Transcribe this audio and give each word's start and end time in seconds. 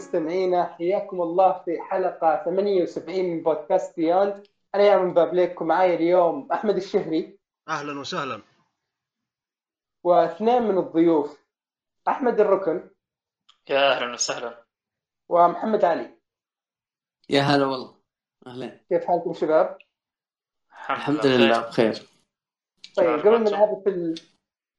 مستمعينا 0.00 0.64
حياكم 0.64 1.22
الله 1.22 1.52
في 1.64 1.80
حلقة 1.80 2.44
78 2.44 3.24
من 3.24 3.42
بودكاست 3.42 3.96
بيوند 3.96 4.46
أنا 4.74 4.82
يا 4.82 4.96
من 4.96 5.14
بابليك 5.14 5.60
ومعاي 5.60 5.94
اليوم 5.94 6.52
أحمد 6.52 6.76
الشهري. 6.76 7.38
أهلا 7.68 8.00
وسهلا. 8.00 8.42
واثنين 10.04 10.62
من 10.62 10.78
الضيوف 10.78 11.38
أحمد 12.08 12.40
الركن. 12.40 12.90
يا 13.70 13.92
أهلا 13.92 14.12
وسهلا. 14.12 14.64
ومحمد 15.28 15.84
علي. 15.84 16.18
يا 17.30 17.40
هلا 17.40 17.66
والله. 17.66 17.94
اهلين 18.46 18.80
كيف 18.88 19.04
حالكم 19.04 19.32
شباب؟ 19.32 19.78
الحمد 20.90 21.26
لله. 21.26 21.60
بخير. 21.60 22.02
طيب 22.96 23.20
قبل 23.20 23.44
ما. 23.44 23.50
نعرف 23.50 23.88
ال... 23.88 24.14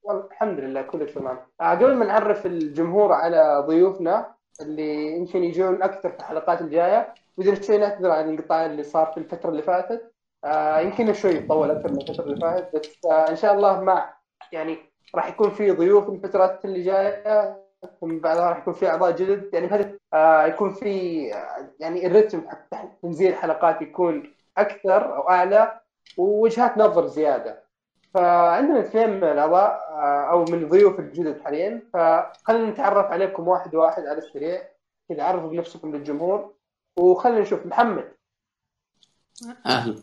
والله 0.03 0.25
الحمد 0.27 0.59
لله 0.59 0.81
كله 0.81 1.05
تمام. 1.05 1.47
آه، 1.61 1.71
قبل 1.71 1.95
ما 1.95 2.05
نعرف 2.05 2.45
الجمهور 2.45 3.11
على 3.13 3.63
ضيوفنا 3.67 4.40
اللي 4.61 5.15
يمكن 5.17 5.43
يجون 5.43 5.83
أكثر 5.83 6.09
في 6.09 6.19
الحلقات 6.19 6.61
الجاية. 6.61 7.13
بدنا 7.37 7.61
شوي 7.61 7.77
نعتذر 7.77 8.11
عن 8.11 8.25
الانقطاع 8.25 8.65
اللي 8.65 8.83
صار 8.83 9.05
في 9.05 9.17
الفترة 9.17 9.49
اللي 9.49 9.61
فاتت. 9.61 10.11
آه 10.45 10.79
يمكن 10.79 11.13
شوي 11.13 11.39
طول 11.39 11.71
أكثر 11.71 11.91
من 11.91 12.01
الفترة 12.01 12.23
اللي 12.23 12.41
فاتت 12.41 12.75
بس 12.75 13.05
آه 13.05 13.29
إن 13.29 13.35
شاء 13.35 13.53
الله 13.53 13.81
مع 13.81 14.13
يعني 14.51 14.77
راح 15.15 15.27
يكون 15.29 15.49
في 15.49 15.71
ضيوف 15.71 16.09
الفترات 16.09 16.65
اللي 16.65 16.83
جاية 16.83 17.57
ثم 18.01 18.19
بعدها 18.19 18.49
راح 18.49 18.57
يكون 18.57 18.73
في 18.73 18.87
أعضاء 18.89 19.11
جدد. 19.11 19.49
يعني 19.53 19.97
آه 20.13 20.45
يكون 20.45 20.73
في 20.73 21.33
آه 21.33 21.69
يعني 21.79 22.07
الرتم 22.07 22.41
تنزيل 23.01 23.31
الحلقات 23.31 23.81
يكون 23.81 24.33
أكثر 24.57 25.15
أو 25.15 25.29
أعلى 25.29 25.79
ووجهات 26.17 26.77
نظر 26.77 27.07
زيادة. 27.07 27.60
فعندنا 28.13 28.79
اثنين 28.79 29.09
من 29.09 29.23
الاعضاء 29.23 29.71
آه، 29.91 30.31
أو 30.31 30.45
من 30.45 30.63
الضيوف 30.63 30.99
الجدد 30.99 31.41
حاليا. 31.41 31.89
فخلينا 31.93 32.69
نتعرف 32.69 33.05
عليكم 33.05 33.47
واحد 33.47 33.75
واحد 33.75 34.03
على 34.05 34.17
السريع 34.17 34.69
كذا 35.09 35.23
عرفوا 35.23 35.49
بنفسكم 35.49 35.95
للجمهور. 35.95 36.53
وخلينا 36.97 37.39
نشوف 37.39 37.65
محمد. 37.65 38.11
أهلا. 39.65 39.95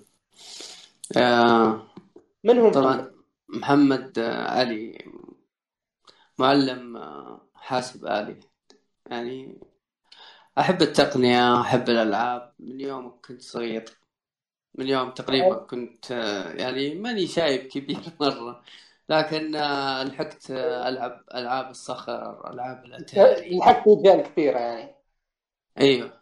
آه 1.16 1.82
من 2.44 2.58
هو 2.58 2.70
طبعا 2.70 2.96
محمد؟ 2.96 3.12
محمد 3.48 4.18
آه، 4.18 4.50
علي. 4.50 4.98
معلم 6.38 6.96
آه، 6.96 7.40
حاسب 7.54 8.06
آلي. 8.06 8.40
يعني 9.06 9.58
أحب 10.58 10.82
التقنية 10.82 11.60
أحب 11.60 11.88
الألعاب 11.88 12.52
من 12.58 12.80
يوم 12.80 13.20
كنت 13.24 13.42
صغير. 13.42 13.84
من 14.74 14.88
يوم 14.88 15.10
تقريبا 15.10 15.54
كنت 15.54 16.12
آه، 16.12 16.52
يعني 16.52 16.94
ماني 16.94 17.26
شايب 17.26 17.66
كبير 17.68 17.98
مرة. 18.20 18.64
لكن 19.08 19.56
آه، 19.56 20.02
لحقت 20.02 20.50
آه، 20.50 20.88
ألعب 20.88 21.24
ألعاب 21.34 21.70
الصخر 21.70 22.50
ألعاب 22.52 22.84
الأتاري 22.84 23.58
لحقت 23.58 23.88
رجال 23.88 24.22
كثيره 24.22 24.58
يعني. 24.58 24.94
أيوه. 25.80 26.20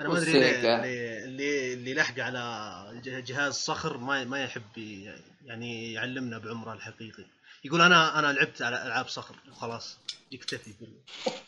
أنا 0.00 0.08
ما 0.08 0.18
أدري. 0.18 0.50
اللي 0.50 1.24
اللي 1.24 1.74
اللي 1.74 1.94
لحق 1.94 2.20
على 2.20 2.42
جهاز 3.04 3.52
صخر 3.54 3.96
ما 3.98 4.24
ما 4.24 4.44
يحب 4.44 4.78
يعني 5.44 5.92
يعلمنا 5.92 6.38
بعمره 6.38 6.72
الحقيقي. 6.72 7.24
يقول 7.64 7.80
أنا 7.80 8.18
أنا 8.18 8.32
لعبت 8.32 8.62
على 8.62 8.86
ألعاب 8.86 9.08
صخر 9.08 9.34
وخلاص 9.50 9.98
يكتفي 10.32 10.72
بال- 10.80 11.42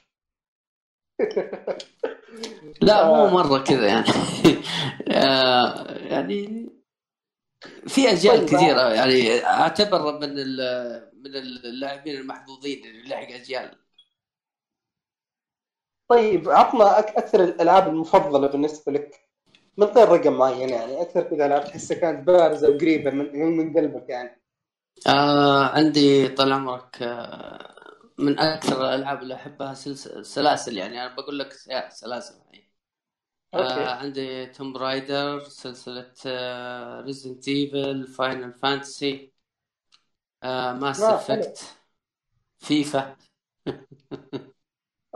لا 2.82 3.06
مو. 3.06 3.26
مرة 3.26 3.58
كذا 3.58 3.86
يعني 3.86 4.08
آه، 5.12 5.98
يعني 5.98 6.68
في 7.86 8.12
أجيال 8.12 8.46
طيب. 8.46 8.48
كثيرة 8.48 8.92
يعني 8.92 9.44
أعتبر 9.44 10.20
من 10.20 10.34
من 11.22 11.36
اللاعبين 11.64 12.14
المحظوظين 12.20 12.84
اللي 12.84 13.08
لحق 13.08 13.32
أجيال 13.34 13.78
طيب 16.08 16.50
عطنا 16.50 16.98
أكثر 16.98 17.44
الألعاب 17.44 17.88
المفضلة 17.88 18.48
بالنسبة 18.48 18.92
لك 18.92 19.20
من 19.76 19.86
غير 19.86 20.08
رقم 20.08 20.32
معين 20.32 20.68
يعني 20.68 21.02
أكثر 21.02 21.22
كذا 21.22 21.46
العاب 21.46 21.64
تحسها 21.64 21.96
كانت 21.98 22.26
بارزة 22.26 22.70
وقريبة 22.70 23.10
من 23.10 23.56
من 23.56 23.76
قلبك 23.76 24.08
يعني 24.08 24.40
آه 25.06 25.64
عندي 25.64 26.28
طال 26.28 26.52
عمرك 26.52 27.02
آه 27.02 27.73
من 28.18 28.38
أكثر 28.38 28.84
الألعاب 28.88 29.22
اللي 29.22 29.34
أحبها 29.34 29.74
سلس- 29.74 30.08
سلاسل 30.34 30.76
يعني. 30.76 31.02
أنا 31.06 31.14
بقول 31.14 31.38
لك 31.38 31.52
سلاسل 31.90 32.34
يعني. 32.44 32.70
آه 33.54 33.58
أوكي 33.60 33.84
عندي 33.94 34.46
Tomb 34.46 34.76
Raider 34.76 35.40
سلسلة 35.48 36.12
Resident 37.00 37.48
Evil 37.48 38.06
Final 38.06 38.54
Fantasy 38.54 39.32
Mass 40.80 41.00
آه، 41.02 41.18
حلو. 41.28 41.42
Effect 41.42 41.76
فيفا 42.58 43.16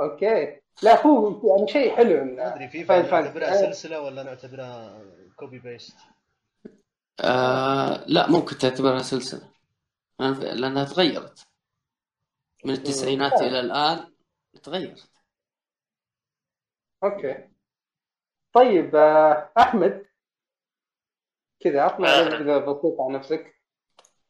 أوكي. 0.01 0.61
لا 0.83 1.07
هو 1.07 1.41
يعني 1.57 1.69
شيء 1.73 1.97
حلو 1.97 2.25
ما 2.25 2.55
أدري 2.55 2.69
في 2.69 2.85
فيفا 2.85 3.21
نعتبرها 3.21 3.55
سلسلة 3.55 4.01
ولا 4.01 4.23
نعتبرها 4.23 5.01
copy 5.37 5.59
paste 5.59 5.97
آه 7.21 8.05
لا 8.09 8.31
ممكن 8.31 8.59
تعتبرها 8.59 9.03
سلسلة. 9.03 9.49
لأنها 10.21 10.85
تغيرت. 10.85 11.48
من 12.65 12.75
التسعينات 12.75 13.33
آه. 13.33 13.47
إلى 13.47 13.61
الآن 13.61 14.13
تغيرت 14.63 15.11
أوكي 17.05 17.49
طيب 18.53 18.97
آه، 18.97 19.53
أحمد 19.59 20.07
كذا 21.61 21.83
عطنا 21.83 22.09
أهلا. 22.21 22.39
نبذه 22.39 22.59
بسيطه 22.59 23.05
عن 23.09 23.13
نفسك 23.13 23.55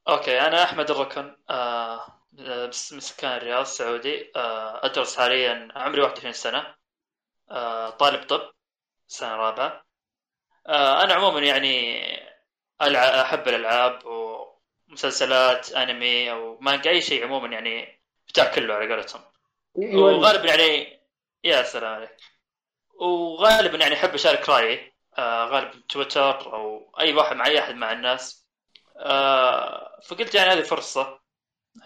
أوكي 0.09 0.41
أنا 0.41 0.63
أحمد 0.63 0.91
الركن 0.91 1.37
آه 1.51 2.07
بس 2.33 2.93
من 2.93 3.01
سكان 3.01 3.37
الرياض 3.37 3.61
السعودي 3.61 4.33
آه 4.37 4.87
أدرس 4.87 5.17
حاليا 5.17 5.69
عمري 5.75 6.01
21 6.03 6.33
سنة 6.33 6.75
آه 7.51 7.91
طالب 7.91 8.27
طب 8.27 8.53
سنة 9.07 9.37
رابعة 9.37 9.85
آه 10.67 11.05
أنا 11.05 11.15
عموما 11.15 11.41
يعني 11.41 11.99
ألع... 12.83 13.01
أحب 13.23 13.49
الألعاب 13.49 13.99
ومسلسلات 14.07 15.73
أنمي 15.73 16.31
أو 16.33 16.59
مانجا 16.61 16.91
أي 16.91 17.01
شيء 17.01 17.25
عموما 17.25 17.49
يعني 17.49 18.01
بتاع 18.29 18.55
كله 18.55 18.75
على 18.75 18.95
قولتهم. 18.95 19.23
وغالبا 19.75 20.49
يعني 20.49 21.01
يا 21.45 21.63
سلام 21.63 21.95
عليك. 21.95 22.17
وغالبا 23.01 23.79
يعني 23.79 23.95
أحب 23.95 24.15
أشارك 24.15 24.49
رأيي. 24.49 24.93
آه 25.19 25.45
غالبا 25.45 25.83
تويتر 25.89 26.53
أو 26.53 26.93
أي 27.01 27.15
واحد 27.15 27.37
مع 27.37 27.47
أي 27.47 27.59
أحد 27.59 27.75
مع 27.75 27.93
الناس. 27.93 28.49
آه 28.97 30.01
فقلت 30.01 30.35
يعني 30.35 30.51
هذه 30.51 30.63
فرصة 30.63 31.21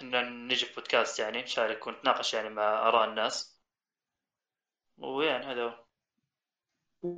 إن 0.03 0.49
نجي 0.49 0.67
في 0.67 0.75
بودكاست 0.75 1.19
يعني 1.19 1.43
نشارك 1.43 1.87
ونتناقش 1.87 2.35
يعني 2.35 2.49
مع 2.49 2.89
آراء 2.89 3.09
الناس. 3.09 3.63
ويعني 4.99 5.47
هذا 5.47 5.63
هو. 5.63 5.85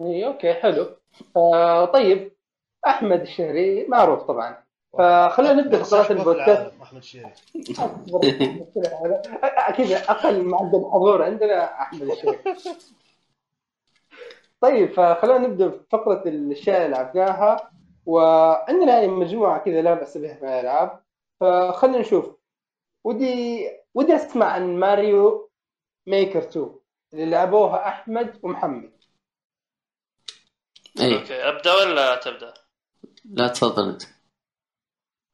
إي، 0.07 0.27
أوكي 0.27 0.55
حلو. 0.55 1.01
آه 1.37 1.85
طيب 1.85 2.37
أحمد 2.87 3.21
الشهري 3.21 3.87
معروف 3.89 4.23
طبعا. 4.23 4.64
فخلينا 4.99 5.53
نبدأ 5.53 5.83
فقرات 5.83 6.11
البودكاست. 6.11 6.73
أحمد 6.83 7.03
شيري 7.03 7.33
أكيد 9.43 9.93
أقل 9.93 10.43
معدل 10.45 10.85
حضور 10.93 11.23
عندنا 11.23 11.83
أحمد 11.83 12.03
الشهري 12.03 12.39
طيب 14.61 14.93
فخلينا 14.93 15.39
نبدأ 15.39 15.67
بفقره 15.67 16.23
الأشياء 16.27 16.85
اللي 16.85 16.97
لعبناها. 16.97 17.71
وعندنا 18.07 18.93
يعني 18.93 19.09
مجموعة 19.09 19.59
كذا 19.59 19.83
لا 19.83 19.95
بأس 19.95 20.19
بها 20.19 20.39
من 20.43 20.49
الألعاب. 20.49 21.01
فخلينا 21.41 21.99
نشوف. 21.99 22.37
ودي 23.05 23.69
ودي 23.95 24.17
أسمع 24.17 24.47
عن 24.47 24.77
Mario 24.77 25.51
Maker 26.07 26.39
2 26.39 26.75
اللي 27.13 27.27
لعبوها 27.27 27.89
أحمد 27.89 28.39
ومحمد. 28.43 28.93
أي 31.01 31.19
أوكي 31.19 31.49
أبدأ 31.49 31.75
ولا 31.75 32.17
تبدأ؟ 32.17 32.55
لا 33.25 33.49
تفضل 33.49 33.89
أنت. 33.89 34.03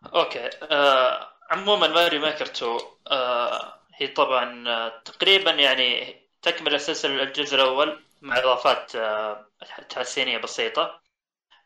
أوكي. 0.07 0.51
آه 0.63 1.29
عموما 1.51 1.87
Mario 1.87 2.21
Maker 2.21 2.45
2 2.45 2.79
آه 3.09 3.75
هي 3.95 4.07
طبعا 4.07 4.69
آه 4.69 4.89
تقريبا 5.05 5.51
يعني 5.51 6.17
تكمل 6.43 6.75
السلسلة 6.75 7.23
الجزء 7.23 7.55
الأول 7.55 8.03
مع 8.23 8.39
إضافات 8.39 8.97
آه 8.97 9.47
تحسينية 9.89 10.39
بسيطة. 10.39 11.01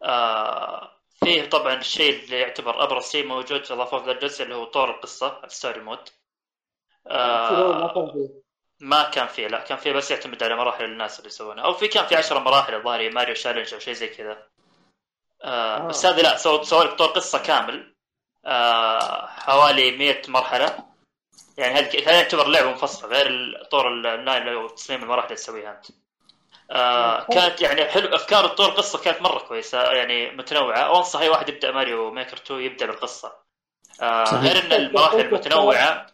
آه 0.02 0.90
فيه 1.24 1.48
طبعا 1.50 1.74
الشيء 1.74 2.24
اللي 2.24 2.40
يعتبر 2.40 2.82
أبرز 2.84 3.10
شيء 3.10 3.26
موجود 3.26 3.64
في 3.64 3.74
ذا 3.74 4.12
الجزء 4.12 4.44
اللي 4.44 4.54
هو 4.54 4.64
طور 4.64 4.90
القصة 4.90 5.40
ال 5.44 5.50
story 5.50 5.80
mode. 5.80 6.08
ما 7.06 7.12
كان 7.14 7.16
آه 7.16 8.12
فيه. 8.12 8.44
ما 8.80 9.02
كان 9.10 9.26
فيه 9.26 9.46
لا 9.46 9.60
كان 9.60 9.78
فيه 9.78 9.92
بس 9.92 10.10
يعتمد 10.10 10.42
على 10.42 10.56
مراحل 10.56 10.84
الناس 10.84 11.18
اللي 11.18 11.28
يسوونها. 11.28 11.64
أو 11.64 11.74
في 11.74 11.88
كان 11.88 12.06
في 12.06 12.16
10 12.16 12.38
مراحل 12.38 12.74
الظاهر 12.74 13.10
Mario 13.10 13.34
Challenge 13.34 13.74
أو 13.74 13.80
شيء 13.80 13.94
زي 13.94 14.08
كذا. 14.08 14.48
آه 15.42 15.76
آه. 15.76 15.88
بس 15.88 16.06
هذه 16.06 16.22
لا 16.22 16.36
سووا 16.36 16.62
سووا 16.62 16.84
لك 16.84 16.92
طور 16.98 17.08
قصة 17.08 17.38
كامل. 17.42 17.74
آه 17.80 17.93
حوالي 19.28 19.96
100 19.96 20.22
مرحلة. 20.28 20.78
يعني 21.56 21.74
هذه 21.74 22.02
هذا 22.02 22.20
يعتبر 22.20 22.46
لعبة 22.48 22.68
منفصلة 22.68 23.08
غير 23.08 23.26
الطور 23.62 23.88
الأونلاين 23.88 24.48
أو 24.48 24.68
تصميم 24.68 25.02
المراحل 25.02 25.26
اللي 25.26 25.36
تسويها 25.36 25.70
أنت. 25.70 25.86
آه 26.70 27.24
كانت 27.24 27.60
يعني 27.60 27.84
حلو 27.84 28.16
أفكار 28.16 28.44
الطور 28.44 28.70
قصة 28.70 28.98
كانت 28.98 29.22
مرة 29.22 29.38
كويسة 29.38 29.92
يعني 29.92 30.30
متنوعة. 30.30 30.92
وانصح 30.92 31.20
اي 31.20 31.28
واحد 31.28 31.48
يبدأ 31.48 31.70
ماريو 31.70 32.10
ميكر 32.10 32.36
2 32.36 32.60
يبدأ 32.60 32.86
بالقصة. 32.86 33.32
آه 34.02 34.24
صحيح. 34.24 34.42
غير 34.42 34.64
إن 34.64 34.72
المراحل 34.72 35.34
متنوعة. 35.34 36.06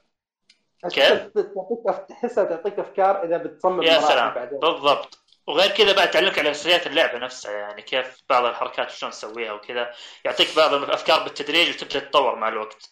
كيف؟ 0.90 1.22
تعطيك 1.22 2.06
تحسها 2.08 2.44
تعطيك 2.44 2.78
أفكار 2.78 3.24
إذا 3.24 3.36
بتصمم 3.36 3.82
يا 3.82 4.00
سلام. 4.00 4.34
بعدين. 4.34 4.58
بالضبط. 4.58 5.19
وغير 5.50 5.70
كذا 5.70 5.92
بعد 5.92 6.10
تعلمك 6.10 6.38
على 6.38 6.50
أساسيات 6.50 6.86
اللعبة 6.86 7.18
نفسها 7.18 7.52
يعني 7.52 7.82
كيف 7.82 8.22
بعض 8.28 8.44
الحركات 8.44 8.90
شلون 8.90 9.12
تسويها 9.12 9.52
وكذا. 9.52 9.94
يعطيك 10.24 10.56
بعض 10.56 10.74
الأفكار 10.74 11.22
بالتدريج 11.22 11.68
وتبدأ 11.68 11.98
تتطور 11.98 12.36
مع 12.36 12.48
الوقت. 12.48 12.90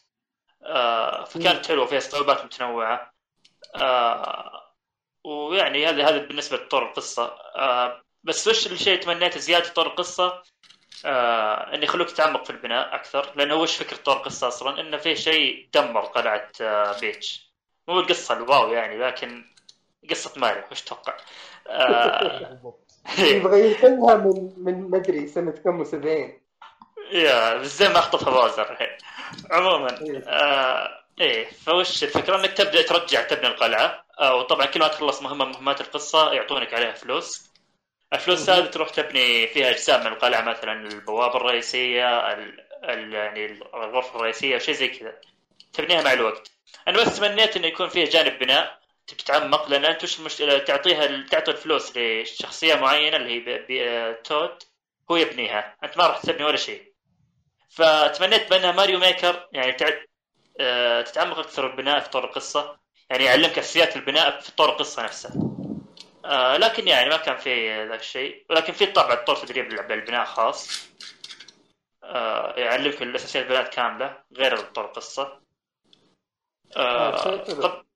آه 0.63 1.25
فكانت 1.25 1.67
حلوة 1.69 1.87
فيها 1.87 2.01
صعوبات 2.01 2.45
متنوعة. 2.45 3.13
آه 3.77 4.75
ويعني 5.25 5.87
هذا 5.87 6.09
هذا 6.09 6.19
بالنسبة 6.19 6.57
لطور 6.57 6.89
القصة. 6.89 7.25
آه 7.57 8.03
بس 8.25 8.49
وش 8.49 8.67
الشيء 8.67 9.01
تمنيته 9.01 9.41
زيادة 9.41 9.69
طور 9.69 9.87
القصة؟ 9.87 10.43
آه 11.05 11.75
إنه 11.75 11.85
يخلوك 11.85 12.11
تتعمق 12.11 12.45
في 12.45 12.51
البناء 12.51 12.95
أكثر. 12.95 13.33
لأنه 13.37 13.55
وش 13.55 13.77
فكرة 13.77 13.97
طور 13.97 14.17
القصة 14.17 14.49
أصلا؟ 14.49 14.81
إنه 14.81 14.97
في 14.97 15.17
شيء 15.17 15.69
دمر 15.75 16.01
قلعة 16.01 16.53
آه 16.61 17.01
بيتش. 17.01 17.53
مو 17.89 18.01
القصة 18.01 18.35
الواو 18.35 18.73
يعني 18.73 18.99
لكن 18.99 19.58
قصة 20.11 20.33
ماريو 20.37 20.63
وش 20.73 20.83
تتوقع؟ 20.83 21.17
آه. 21.67 22.75
يبغى 23.19 23.69
ينقلها 23.69 24.15
من 24.17 24.53
من 24.57 24.91
مدري 24.91 25.29
سنة 25.29 25.51
كم 25.51 25.85
و70 25.85 26.31
يا 27.13 27.63
زي 27.63 27.89
ما 27.89 27.99
أخطفها 27.99 28.31
بازر 28.31 28.73
الحين 28.73 28.89
عموما 29.51 30.01
إيه. 30.01 30.23
آه 30.29 31.05
إيه. 31.21 31.51
فوش 31.51 32.05
الفكرة؟ 32.05 32.37
إنك 32.37 32.53
تبدا 32.53 32.83
ترجع 32.83 33.23
تبني 33.23 33.47
القلعة. 33.47 34.05
آه 34.21 34.35
وطبعا 34.35 34.67
كل 34.67 34.81
ما 34.81 34.89
تخلص 34.89 35.23
مهمة 35.23 35.45
من 35.45 35.53
مهمات 35.53 35.81
القصة 35.81 36.33
يعطونك 36.33 36.75
عليها 36.75 36.93
فلوس. 36.93 37.49
الفلوس 38.13 38.51
هذه 38.51 38.67
تروح 38.67 38.89
تبني 38.89 39.47
فيها 39.47 39.71
أجزاء 39.71 40.01
من 40.01 40.07
القلعة 40.07 40.41
مثلا 40.41 40.73
البوابة 40.73 41.37
الرئيسية 41.37 42.33
ال... 42.33 42.61
ال... 42.85 43.13
يعني 43.15 43.47
الغرفة 43.47 44.17
الرئيسية 44.17 44.59
شيء 44.59 44.75
زي 44.75 44.89
كذا. 44.89 45.13
تبنيها 45.73 46.03
مع 46.03 46.13
الوقت. 46.13 46.51
أنا 46.89 46.99
بس 46.99 47.17
تمنيت 47.17 47.57
إنه 47.57 47.67
يكون 47.67 47.89
فيها 47.89 48.07
جانب 48.07 48.39
بناء. 48.39 48.78
تتعمق 49.15 49.69
لأن 49.69 49.85
أنت 49.85 50.05
وش 50.05 50.19
المشكلة 50.19 50.59
تعطيها 50.59 51.27
تعطي 51.31 51.51
الفلوس 51.51 51.93
لشخصية 51.97 52.75
معينة 52.75 53.17
اللي 53.17 53.67
هي. 53.69 53.89
آه، 53.89 54.13
تود 54.13 54.63
هو 55.11 55.17
يبنيها. 55.17 55.77
أنت 55.85 55.99
ما 55.99 56.07
راح 56.07 56.19
تبني 56.19 56.45
ولا 56.45 56.57
شيء. 56.57 56.93
فتمنيت 57.71 58.51
بأنها 58.51 58.73
ماريو 58.73 58.99
ميكر 58.99 59.49
يعني. 59.53 59.77
آه، 60.61 61.03
تتعمق 61.03 61.39
أكثر 61.39 61.67
بالبناء 61.67 62.01
في 62.01 62.11
طور 62.11 62.25
القصة. 62.25 62.79
يعني 63.11 63.25
يعلمك 63.25 63.59
أساسيات 63.59 63.97
البناء 63.97 64.41
في 64.41 64.53
طور 64.53 64.69
القصة 64.69 65.03
نفسها 65.03 65.33
آه، 66.25 66.57
لكن 66.57 66.89
يعني 66.89 67.11
ما 67.11 67.17
كان 67.17 67.37
في 67.37 67.85
ذاك 67.89 68.01
الشيء. 68.01 68.47
ولكن 68.51 68.73
في 68.73 68.87
طبعا 68.87 69.15
طور 69.15 69.37
تدريب 69.37 69.69
بالبناء 69.69 70.25
خاص. 70.25 70.89
آه، 72.05 72.55
يعلمك 72.57 73.03
الأساسيات 73.03 73.45
البناء 73.45 73.71
كاملة 73.71 74.23
غير 74.37 74.61
طور 74.61 74.85
القصة. 74.85 75.41
آه، 76.77 77.23
شيء 77.23 77.45
حلو. 77.45 77.63
طب... 77.63 77.75
مم. 77.75 77.89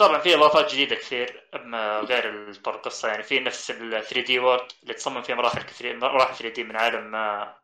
طبعا 0.00 0.18
في 0.18 0.34
إضافات 0.34 0.72
جديدة 0.72 0.96
كثير 0.96 1.48
إما 1.54 2.00
غير 2.00 2.54
طور 2.54 2.74
القصة 2.74 3.08
يعني 3.08 3.22
في 3.22 3.40
نفس 3.40 3.70
ال 3.70 3.90
3D 3.90 4.38
World 4.38 4.68
اللي 4.82 4.94
تصمم 4.94 5.22
فيه 5.22 5.34
مراحل 5.34 5.62
كثير 5.62 5.96
مراحل 5.96 6.34
3D 6.34 6.64
من 6.64 6.76
عالم 6.76 7.14
آه، 7.14 7.60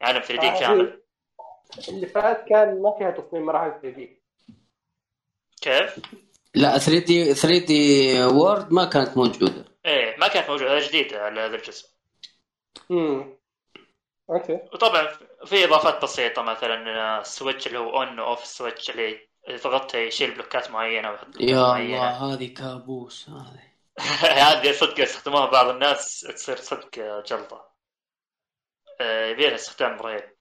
عالم 0.00 0.20
3D 0.20 0.48
آه، 0.48 0.60
كامل. 0.60 1.02
اللي 1.88 2.06
فات 2.06 2.44
كان 2.48 2.82
ما 2.82 2.98
فيها 2.98 3.10
تصميم 3.10 3.46
مراحل 3.46 3.80
3D 3.82 4.22
كيف؟ 5.62 5.98
لا 6.54 6.78
3D 6.78 7.34
3D 7.34 8.24
World 8.24 8.72
ما 8.72 8.84
كانت 8.84 9.16
موجودة. 9.16 9.64
إيه 9.86 10.16
ما 10.16 10.28
كانت 10.28 10.50
موجودة 10.50 10.70
هذا 10.76 10.88
جديد 10.88 11.14
على 11.14 11.40
هذا 11.40 11.56
الجزء. 11.56 11.88
امم 12.90 13.38
okay. 14.30 14.58
وطبعا 14.72 15.08
في 15.44 15.64
إضافات 15.64 16.02
بسيطة 16.02 16.42
مثلا 16.42 16.90
آه، 16.90 17.20
ال 17.20 17.27
switch 17.27 17.66
اللي 17.66 17.78
هو 17.78 18.00
on 18.00 18.18
off 18.18 18.42
ال 18.42 18.49
switch 18.49 18.90
اللي 18.90 19.29
إذا 19.48 19.70
ضغطته 19.70 19.98
يشيل 19.98 20.34
بلوكات 20.34 20.70
معينة 20.70 21.10
ويحط 21.10 21.26
بلوكات 21.26 21.48
يا 21.48 21.62
معينة. 21.62 21.96
الله 21.96 22.34
هذه 22.34 22.54
كابوس 22.54 23.28
هذه. 23.28 23.70
هذه 24.50 24.72
صدق 24.72 25.00
يستخدموها 25.00 25.46
بعض 25.46 25.68
الناس 25.68 26.20
تصير 26.20 26.56
صدق 26.56 27.22
جلطة. 27.26 27.70
آه، 29.00 29.26
يبيلها 29.26 29.54
استخدام 29.54 29.98
رهيب. 29.98 30.36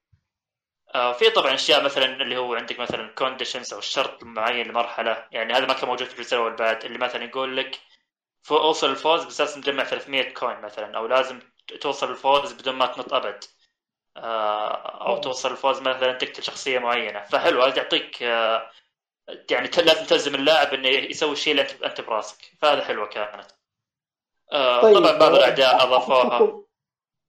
آه، 0.95 1.13
في 1.13 1.29
طبعا 1.29 1.53
أشياء 1.53 1.83
مثلا 1.83 2.05
اللي 2.05 2.37
هو 2.37 2.55
عندك 2.55 2.79
مثلا 2.79 3.13
conditions 3.13 3.73
أو 3.73 3.79
الشرط 3.79 4.23
معين 4.23 4.67
لمرحلة. 4.67 5.27
يعني 5.31 5.53
هذا 5.53 5.65
ما 5.65 5.73
كان 5.73 5.89
موجود 5.89 6.07
في 6.07 6.19
الجزء 6.19 6.37
الأول 6.37 6.55
بعد 6.55 6.85
اللي 6.85 6.97
مثلا 6.97 7.23
يقول 7.23 7.57
لك 7.57 7.79
اوصل 8.51 8.89
الفوز 8.89 9.25
بس 9.25 9.41
لازم 9.41 9.61
تجمع 9.61 9.83
300 9.83 10.33
coin 10.33 10.61
مثلا 10.61 10.97
أو 10.97 11.07
لازم 11.07 11.39
توصل 11.81 12.11
الفوز 12.11 12.53
بدون 12.53 12.75
ما 12.75 12.85
تنط 12.85 13.13
أبد. 13.13 13.43
آه، 14.17 15.07
أو 15.07 15.17
توصل 15.17 15.51
الفوز 15.51 15.81
مثلا 15.81 16.13
تقتل 16.13 16.43
شخصية 16.43 16.79
معينة. 16.79 17.23
فحلو 17.23 17.61
هذا 17.63 17.77
يعطيك 17.77 18.23
يعني 19.51 19.69
لازم 19.77 20.05
تلزم 20.05 20.35
اللاعب 20.35 20.73
إنه 20.73 20.87
يسوي 20.87 21.31
الشيء 21.31 21.51
اللي 21.51 21.67
انت 21.85 22.01
براسك 22.01 22.51
فهذا 22.61 22.83
حلوة 22.83 23.07
كانت 23.07 23.45
آه، 24.51 24.81
طيب 24.81 24.97
طبعا 24.97 25.17
بعض 25.17 25.33
الأعداء 25.33 25.83
أضافوها 25.83 26.63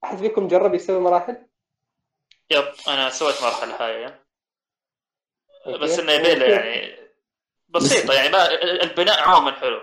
أحد 0.04 0.18
فيكم 0.18 0.48
جرب 0.48 0.74
يسوي 0.74 1.00
مراحل؟ 1.00 1.46
yep 2.50 2.64
أنا 2.88 3.10
سويت 3.10 3.42
مرحله 3.42 3.86
هاي. 3.86 4.14
بس 5.66 5.98
إنه 5.98 6.12
يبيله 6.12 6.46
يعني 6.46 7.00
بسيطة 7.68 8.14
يعني 8.14 8.28
ما 8.28 8.62
البناء 8.62 9.20
عموما 9.20 9.52
حلو 9.52 9.80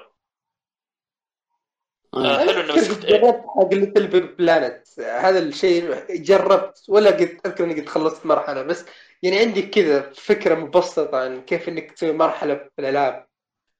آه، 2.13 2.17
آه. 2.17 2.37
حلو 2.37 2.61
إنه 2.61 2.73
قد 2.73 3.05
جربت 3.05 3.45
حق 3.55 3.73
ليتل 3.73 3.93
بيق 3.93 4.07
بلانت 4.07 4.99
هذا 4.99 5.39
الشيء 5.39 6.05
جربت 6.09 6.85
ولا 6.87 7.11
قد 7.11 7.39
أذكر 7.45 7.63
إني 7.63 7.81
قد 7.81 7.89
خلصت 7.89 8.25
مرحلة 8.25 8.61
بس 8.61 8.85
يعني 9.23 9.39
عندي 9.39 9.61
كذا 9.61 10.11
فكرة 10.15 10.55
مبسطة 10.55 11.17
عن 11.17 11.41
كيف 11.41 11.69
إنك 11.69 11.91
تسوي 11.91 12.11
مرحلة 12.11 12.55
في 12.55 12.79
الالعاب 12.79 13.27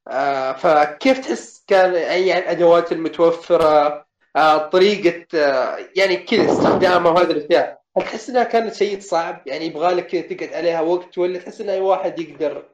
آه 0.08 0.52
فكيف 0.54 1.20
تحس 1.20 1.64
كان 1.68 1.94
يعني 1.94 2.38
الادوات 2.38 2.92
المتوفرة؟ 2.92 4.06
آه 4.36 4.58
طريقة 4.58 5.26
آه 5.40 5.78
يعني 5.96 6.18
كذا 6.18 6.52
استخدامها 6.52 7.12
وهذه 7.12 7.32
الأشياء. 7.32 7.82
هل 7.98 8.04
تحس 8.04 8.30
إنها 8.30 8.44
كانت 8.44 8.76
شيء 8.76 9.00
صعب؟ 9.00 9.44
يعني 9.48 9.66
يبغى 9.66 9.94
لك 9.94 10.08
كذا 10.08 10.22
تقعد 10.22 10.54
عليها 10.54 10.82
وقت 10.82 11.18
ولا 11.18 11.40
تحس 11.40 11.62
إن 11.62 11.70
أي 11.70 11.80
واحد 11.80 12.20
يقدر 12.20 12.70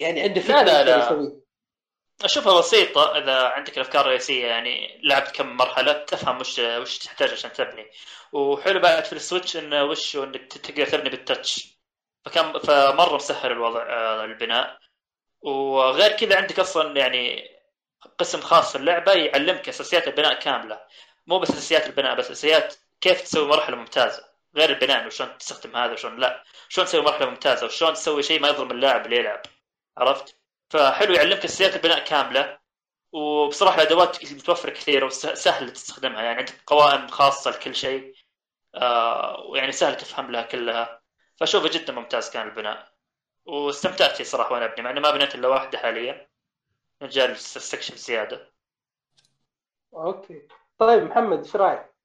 يعني 0.00 0.22
عنده 0.22 0.40
فكرة 0.40 0.62
لا، 0.62 0.84
لا. 0.84 1.06
يسويه؟ 1.06 1.46
أشوفها 2.24 2.58
بسيطة 2.58 3.18
إذا 3.18 3.34
عندك 3.34 3.76
الأفكار 3.76 4.04
الرئيسية 4.04 4.46
يعني 4.46 5.00
لعبت 5.02 5.30
كم 5.36 5.56
مرحلة 5.56 5.92
تفهم 5.92 6.40
وش 6.40 6.58
وش 6.58 6.98
تحتاج 6.98 7.32
عشان 7.32 7.52
تبني. 7.52 7.86
وحلو 8.32 8.80
بعد 8.80 9.04
في 9.04 9.12
السويتش 9.12 9.56
انه 9.56 9.84
وش 9.84 10.16
انك 10.16 10.52
تقدر 10.52 10.86
تبني 10.86 11.10
بالتاتش. 11.10 11.75
فكان 12.26 12.58
فمره 12.58 13.14
مسهل 13.14 13.52
الوضع 13.52 13.82
آه، 13.82 14.24
البناء. 14.24 14.78
وغير 15.40 16.12
كذا 16.12 16.36
عندك 16.36 16.60
أصلا 16.60 16.96
يعني 16.96 17.50
قسم 18.18 18.40
خاص 18.40 18.72
في 18.72 18.78
اللعبة 18.78 19.12
يعلمك 19.12 19.68
أساسيات 19.68 20.08
البناء 20.08 20.34
كاملة. 20.40 20.80
مو 21.26 21.38
بس 21.38 21.50
أساسيات 21.50 21.86
البناء 21.86 22.14
بس 22.14 22.24
أساسيات 22.30 22.74
كيف 23.00 23.20
تسوي 23.20 23.48
مرحلة 23.48 23.76
ممتازة. 23.76 24.24
غير 24.56 24.70
البناء 24.70 25.00
إنه 25.00 25.08
شلون 25.08 25.38
تستخدم 25.38 25.76
هذا 25.76 25.92
وشلون 25.92 26.20
لا. 26.20 26.44
شلون 26.68 26.86
تسوي 26.86 27.00
مرحلة 27.02 27.26
ممتازة 27.30 27.66
وشلون 27.66 27.94
تسوي 27.94 28.22
شيء 28.22 28.40
ما 28.40 28.48
يظلم 28.48 28.70
اللاعب 28.70 29.06
اللي 29.06 29.16
يلعب. 29.16 29.42
عرفت؟ 29.98 30.38
فحلو 30.70 31.14
يعلمك 31.14 31.44
أساسيات 31.44 31.76
البناء 31.76 32.04
كاملة. 32.04 32.58
وبصراحة 33.12 33.82
الأدوات 33.82 34.22
المتوفره 34.22 34.70
كثيرة 34.70 35.06
وسهل 35.06 35.72
تستخدمها. 35.72 36.22
يعني 36.22 36.38
عندك 36.38 36.54
قوائم 36.66 37.08
خاصة 37.08 37.50
لكل 37.50 37.74
شيء. 37.74 38.14
آه 38.74 39.40
ويعني 39.40 39.72
سهل 39.72 39.96
تفهم 39.96 40.30
لها 40.32 40.42
كلها. 40.42 41.05
فاشوفه 41.36 41.68
جدا 41.68 41.92
ممتاز 41.92 42.30
كان 42.30 42.48
البناء. 42.48 42.92
واستمتعت 43.46 44.16
فيه 44.16 44.24
صراحة 44.24 44.52
وأنا 44.52 44.64
أبني 44.64 44.82
مع 44.82 44.90
اني 44.90 45.00
ما 45.00 45.10
بنيت 45.10 45.34
إلا 45.34 45.48
واحدة 45.48 45.78
حاليا. 45.78 46.28
رجال 47.02 47.30
ال 47.30 47.38
section 47.38 47.96
زيادة. 47.96 48.52
okay. 49.94 50.48
طيب 50.78 51.02
محمد 51.02 51.38
إيش 51.38 51.56
رأيك؟ 51.56 51.96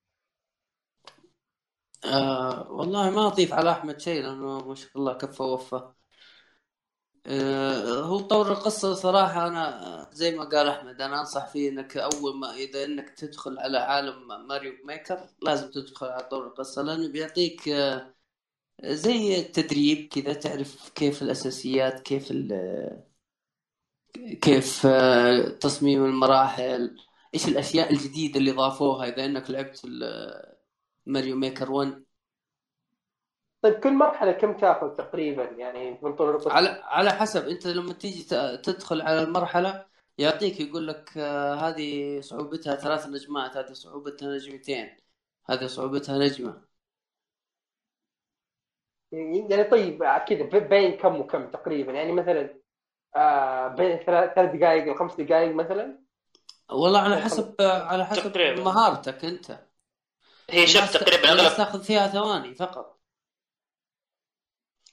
آه 2.05 2.71
والله 2.71 3.09
ما 3.09 3.27
أضيف 3.27 3.53
على 3.53 3.71
أحمد 3.71 3.99
شيء 4.01 4.23
لأنه 4.23 4.67
ما 4.67 4.75
شاء 4.75 4.91
الله 4.95 5.13
كفى 5.13 5.43
ووفى 5.43 5.91
آه 7.25 8.01
هو 8.01 8.19
طور 8.19 8.51
القصة 8.51 8.93
صراحة 8.93 9.47
أنا 9.47 10.09
زي 10.11 10.31
ما 10.37 10.43
قال 10.43 10.67
أحمد 10.67 11.01
أنا 11.01 11.19
أنصح 11.19 11.47
فيه 11.47 11.69
إنك 11.69 11.97
أول 11.97 12.39
ما 12.39 12.53
إذا 12.53 12.83
إنك 12.85 13.09
تدخل 13.09 13.59
على 13.59 13.77
عالم 13.77 14.47
ماريو 14.47 14.73
ميكر 14.85 15.19
لازم 15.41 15.71
تدخل 15.71 16.07
على 16.07 16.23
طور 16.23 16.47
القصة 16.47 16.81
لأنه 16.81 17.11
بيعطيك 17.11 17.67
آه 17.69 18.13
زي 18.83 19.39
التدريب 19.39 20.07
كذا 20.07 20.33
تعرف 20.33 20.89
كيف 20.89 21.21
الأساسيات 21.21 21.99
كيف 21.99 22.31
ال 22.31 23.03
كيف 24.41 24.85
آه، 24.85 25.49
تصميم 25.49 26.05
المراحل 26.05 26.97
إيش 27.33 27.47
الأشياء 27.47 27.93
الجديدة 27.93 28.39
اللي 28.39 28.51
ضافوها 28.51 29.07
إذا 29.07 29.25
إنك 29.25 29.51
لعبت 29.51 29.85
ماريو 31.05 31.35
ميكر 31.35 31.71
1 31.71 32.03
طيب 33.61 33.73
كل 33.73 33.93
مرحلة 33.93 34.31
كم 34.31 34.57
تاخذ 34.57 34.95
تقريبا؟ 34.95 35.43
يعني 35.43 35.99
من 36.03 36.15
طول؟ 36.15 36.41
على 36.51 36.81
على 36.83 37.11
حسب. 37.11 37.47
أنت 37.47 37.67
لما 37.67 37.93
تيجي 37.93 38.23
تدخل 38.57 39.01
على 39.01 39.23
المرحلة 39.23 39.85
يعطيك 40.17 40.59
يقول 40.59 40.87
لك 40.87 41.17
آه، 41.17 41.55
هذه 41.55 42.19
صعوبتها 42.21 42.75
ثلاث 42.75 43.07
نجمات 43.07 43.57
هذه 43.57 43.73
صعوبتها 43.73 44.35
نجمتين 44.35 44.97
هذه 45.45 45.67
صعوبتها 45.67 46.17
نجمة. 46.17 46.70
يعني 49.11 49.63
طيب 49.63 50.03
كذا 50.27 50.59
بين 50.59 50.97
كم 50.97 51.19
وكم 51.19 51.51
تقريبا؟ 51.51 51.91
يعني 51.91 52.11
مثلا 52.11 52.61
آه 53.15 53.67
بين 53.67 53.97
ثلاث 53.97 54.33
ثلاث 54.35 54.55
دقائق 54.55 54.91
وخمس 54.91 55.15
دقائق 55.15 55.55
مثلا؟ 55.55 55.99
والله 56.69 56.99
على 56.99 57.21
حسب 57.21 57.55
على 57.61 58.05
حسب 58.05 58.31
تقريباً. 58.31 58.63
مهارتك 58.63 59.25
أنت. 59.25 59.59
هي 60.49 60.67
شفت 60.67 60.97
تقريبا 60.97 61.31
الناس 61.31 61.45
اغلب 61.45 61.57
تاخذ 61.57 61.83
فيها 61.83 62.07
ثواني 62.07 62.55
فقط. 62.55 63.01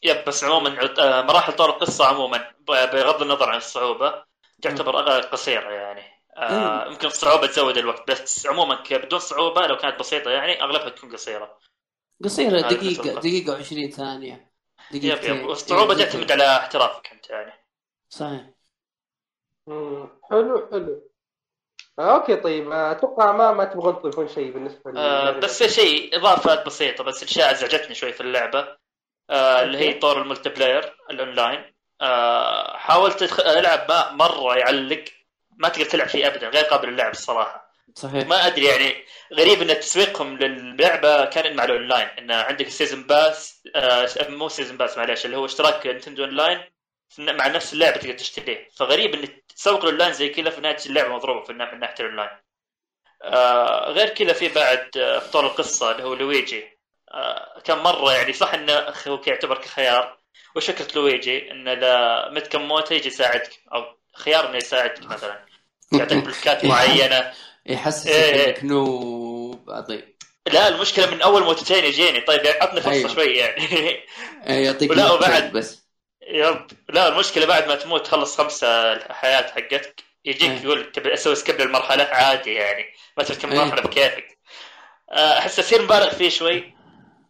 يب 0.02 0.24
بس 0.26 0.44
عموما 0.44 0.78
آه، 0.98 1.22
مراحل 1.22 1.52
طور 1.52 1.70
القصة 1.70 2.06
عموما 2.06 2.50
بغض 2.68 3.22
النظر 3.22 3.50
عن 3.50 3.56
الصعوبة 3.56 4.24
تعتبر 4.62 5.20
قصيرة 5.20 5.70
يعني. 5.70 6.02
آه 6.36 6.84
إيه. 6.84 6.90
يمكن 6.90 7.06
الصعوبه 7.06 7.46
تزود 7.46 7.76
الوقت 7.76 8.10
بس 8.10 8.46
عموما 8.46 8.82
بدون 8.90 9.18
صعوبة 9.18 9.66
لو 9.66 9.76
كانت 9.76 10.00
بسيطة 10.00 10.30
يعني 10.30 10.62
أغلبها 10.62 10.88
تكون 10.88 11.12
قصيرة. 11.12 11.58
قصيرة 12.24 12.60
دقيقة. 12.60 13.20
دقيقة 13.20 13.62
و20 13.62 13.90
ثانية. 13.94 14.52
يب 14.90 15.00
دقيقتين. 15.00 15.48
إيه، 15.48 15.54
تعتمد 15.54 16.32
على 16.32 16.56
احترافك 16.56 17.12
أنت 17.12 17.30
يعني. 17.30 17.52
صحيح. 18.08 18.50
مم. 19.66 20.08
حلو 20.30 20.68
حلو. 20.72 21.10
آه 21.98 22.14
okay 22.14 22.36
طيب. 22.36 22.70
آه، 22.72 22.90
أتوقع 22.90 23.32
ما 23.32 23.52
ما 23.52 23.64
تبغون 23.64 23.98
تضيفون 24.02 24.28
شيء 24.28 24.52
بالنسبة 24.52 25.00
آه. 25.00 25.30
بس 25.30 25.62
شيء 25.62 26.16
إضافات 26.16 26.66
بسيطة 26.66 27.04
بس 27.04 27.22
اشياء 27.22 27.52
أزعجتني 27.52 27.94
شوي 27.94 28.12
في 28.12 28.20
اللعبة. 28.20 28.76
آه 29.30 29.62
اللي 29.62 29.78
هي 29.78 29.94
طور 29.94 30.22
ال 30.22 30.24
multiplayer 30.24 30.48
ال 30.48 30.96
online. 31.10 31.74
آه 32.00 32.76
حاولت 32.76 33.40
ألعب 33.40 33.88
ما 33.88 34.12
مرة 34.12 34.56
يعلق. 34.56 35.04
ما 35.50 35.68
تقدر 35.68 35.84
تلعب 35.84 36.08
فيه 36.08 36.26
ابدا 36.26 36.48
غير 36.48 36.64
قابل 36.64 36.88
للعب 36.88 37.10
الصراحة. 37.10 37.67
صحيح. 37.94 38.26
ما 38.26 38.46
أدري 38.46 38.64
يعني 38.64 39.04
غريب 39.34 39.62
إن 39.62 39.80
تسويقهم 39.80 40.38
للعبه 40.38 41.24
كان 41.24 41.56
مع 41.56 41.64
الأونلاين. 41.64 42.08
إن 42.08 42.30
عندك 42.30 42.66
ال 42.66 42.71
season 42.71 43.02
pass 43.02 43.62
آه 43.76 44.08
مو 44.28 44.48
season 44.48 44.76
pass 44.76 44.98
معلش 44.98 45.26
اللي 45.26 45.36
هو 45.36 45.44
اشتراك 45.44 45.86
نتندو 45.86 46.24
أونلاين 46.24 46.64
مع 47.18 47.46
نفس 47.46 47.72
اللعبة 47.72 47.96
تقدر 47.96 48.14
تشتريه. 48.14 48.68
فغريب 48.76 49.14
إن 49.14 49.28
تسوق 49.48 49.82
الأونلاين 49.84 50.12
زي 50.12 50.28
كذا 50.28 50.50
في 50.50 50.60
نهاية 50.60 50.76
اللعبة 50.86 51.14
مضروبة 51.16 51.44
في 51.44 51.52
من 51.52 51.78
ناحية 51.80 51.94
الأونلاين. 52.00 52.30
آه 53.22 53.90
غير 53.90 54.08
كذا 54.08 54.32
في 54.32 54.48
بعد 54.48 54.90
آه 54.96 55.40
القصة 55.40 55.92
اللي 55.92 56.02
هو 56.02 56.14
لويجي. 56.14 56.78
آه 57.12 57.60
كان 57.64 57.78
مرة 57.78 58.12
يعني 58.12 58.32
صح 58.32 58.54
انه 58.54 58.72
أخوك 58.72 59.26
يعتبر 59.28 59.58
كخيار. 59.58 60.18
وش 60.56 60.70
فكره 60.70 60.94
لويجي 60.94 61.50
انه 61.50 61.72
إذا 61.72 62.28
مت 62.30 62.46
كم 62.46 62.68
موتة 62.68 62.94
يجي 62.94 63.08
يساعدك 63.08 63.50
أو 63.74 63.84
خيار 64.16 64.48
إنه 64.48 64.56
يساعدك 64.56 65.06
مثلا. 65.06 65.48
يعطيك 65.92 66.24
بلوكات 66.24 66.64
معينة. 66.64 67.32
يحسسك 67.68 68.08
إيه، 68.10 68.34
إيه. 68.34 68.46
انك 68.48 68.64
noob 68.64 69.70
عظيم. 69.70 70.14
لا 70.52 70.68
المشكلة 70.68 71.10
من 71.10 71.22
أول 71.22 71.42
موتتين 71.42 71.84
يجيني. 71.84 72.20
طيب 72.20 72.44
يعني 72.44 72.60
عطني 72.60 72.80
فرصة 72.80 72.96
أيوه. 72.96 73.14
شوي 73.14 73.36
يعني. 73.36 73.64
إيه، 74.46 74.64
يعطيك 74.64 74.90
ولا، 74.90 75.02
نكتة 75.02 75.14
وبعد- 75.14 75.52
بس. 75.52 75.88
يب. 76.22 76.66
لا 76.88 77.08
المشكلة 77.08 77.46
بعد 77.46 77.68
ما 77.68 77.74
تموت 77.74 78.06
تخلص 78.06 78.36
خمسة 78.40 78.92
الحياة 78.92 79.42
حقتك. 79.42 80.00
يجيك 80.24 80.50
أيه. 80.50 80.60
يقول 80.62 80.92
تبي 80.92 81.14
أسوي 81.14 81.34
سكيب 81.34 81.60
للمرحلة؟ 81.60 82.04
عادي 82.04 82.54
يعني. 82.54 82.84
ما 83.16 83.24
أيه. 83.52 83.58
مرحله 83.58 83.82
بكيفك. 83.82 84.38
آه، 85.12 85.38
أحس 85.38 85.58
يصير 85.58 85.82
مبالغ 85.82 86.10
فيه 86.10 86.28
شوي. 86.28 86.74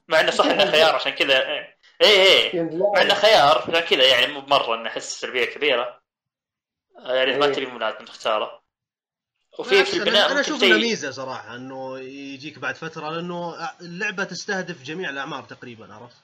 مع 0.08 0.20
إنه 0.20 0.30
صح 0.30 0.44
إنه 0.46 0.70
خيار 0.72 0.94
عشان 0.94 1.12
كذا. 1.12 1.66
إيه 2.02 2.56
ينزل- 2.56 2.78
مع 2.94 3.02
إنه 3.02 3.14
خيار 3.14 3.64
عشان 3.68 3.80
كذا 3.80 4.06
يعني 4.06 4.26
مو 4.32 4.40
بمرة 4.40 4.74
إنه 4.74 4.88
أحس 4.88 5.20
سلبية 5.20 5.44
كبيرة. 5.44 6.00
آه، 7.06 7.14
يعني 7.14 7.38
ما 7.38 7.46
إيه. 7.46 7.52
تبي 7.52 7.66
مو 7.66 7.78
لازم 7.78 8.04
تختاره 8.04 8.62
وفي 9.58 9.84
في 9.84 9.92
أنا- 9.92 9.94
البناء 9.94 10.30
أنا 10.32 10.40
أشوف 10.40 10.64
انه 10.64 10.76
ميزة 10.78 11.10
صراحة 11.10 11.56
إنه 11.56 11.98
يجيك 11.98 12.58
بعد 12.58 12.76
فترة 12.76 13.10
لأنه 13.10 13.54
اللعبة 13.80 14.24
تستهدف 14.24 14.82
جميع 14.82 15.10
الأعمار 15.10 15.44
تقريبا 15.44 15.94
عرفت؟ 15.94 16.16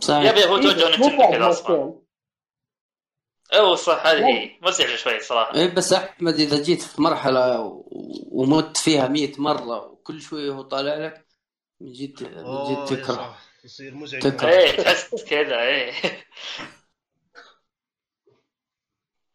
صحيح. 0.00 0.30
يبي 0.30 0.44
هو 0.44 0.58
توجه 0.58 0.86
إيه، 0.86 1.18
بعد 1.18 1.34
كذا 1.34 1.50
أصلا. 1.50 1.94
أو 3.52 3.74
صح 3.74 4.06
هذه 4.06 4.26
هي 4.26 4.50
مزعجة 4.62 4.96
شوي 4.96 5.20
صراحة. 5.20 5.54
إيه 5.54 5.74
بس 5.74 5.92
أحمد 5.92 6.34
إذا 6.34 6.62
جيت 6.62 6.82
في 6.82 7.02
مرحلة 7.02 7.60
ومت 8.32 8.76
فيها 8.76 9.08
مئة 9.08 9.40
مرة 9.40 9.86
وكل 9.86 10.22
شوية 10.22 10.50
هو 10.52 10.62
طالع 10.62 10.94
لك 10.94 11.26
من 11.80 11.92
جد 11.92 12.22
من 12.22 12.84
جد 12.84 12.84
تكره. 13.02 13.14
صح، 13.14 13.38
يصير 13.64 13.94
مزعج. 13.94 14.22
تكره. 14.22 14.48
إيه 14.50 14.76
تحس 14.82 15.24
كذا 15.24 15.60
إيه. 15.62 15.92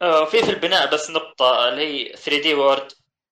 آه، 0.01 0.25
في 0.25 0.43
في 0.43 0.49
البناء 0.51 0.93
بس 0.93 1.09
نقطة 1.09 1.69
اللي 1.69 1.81
هي 2.11 2.15
3 2.17 2.41
دي 2.41 2.53
وورد 2.53 2.91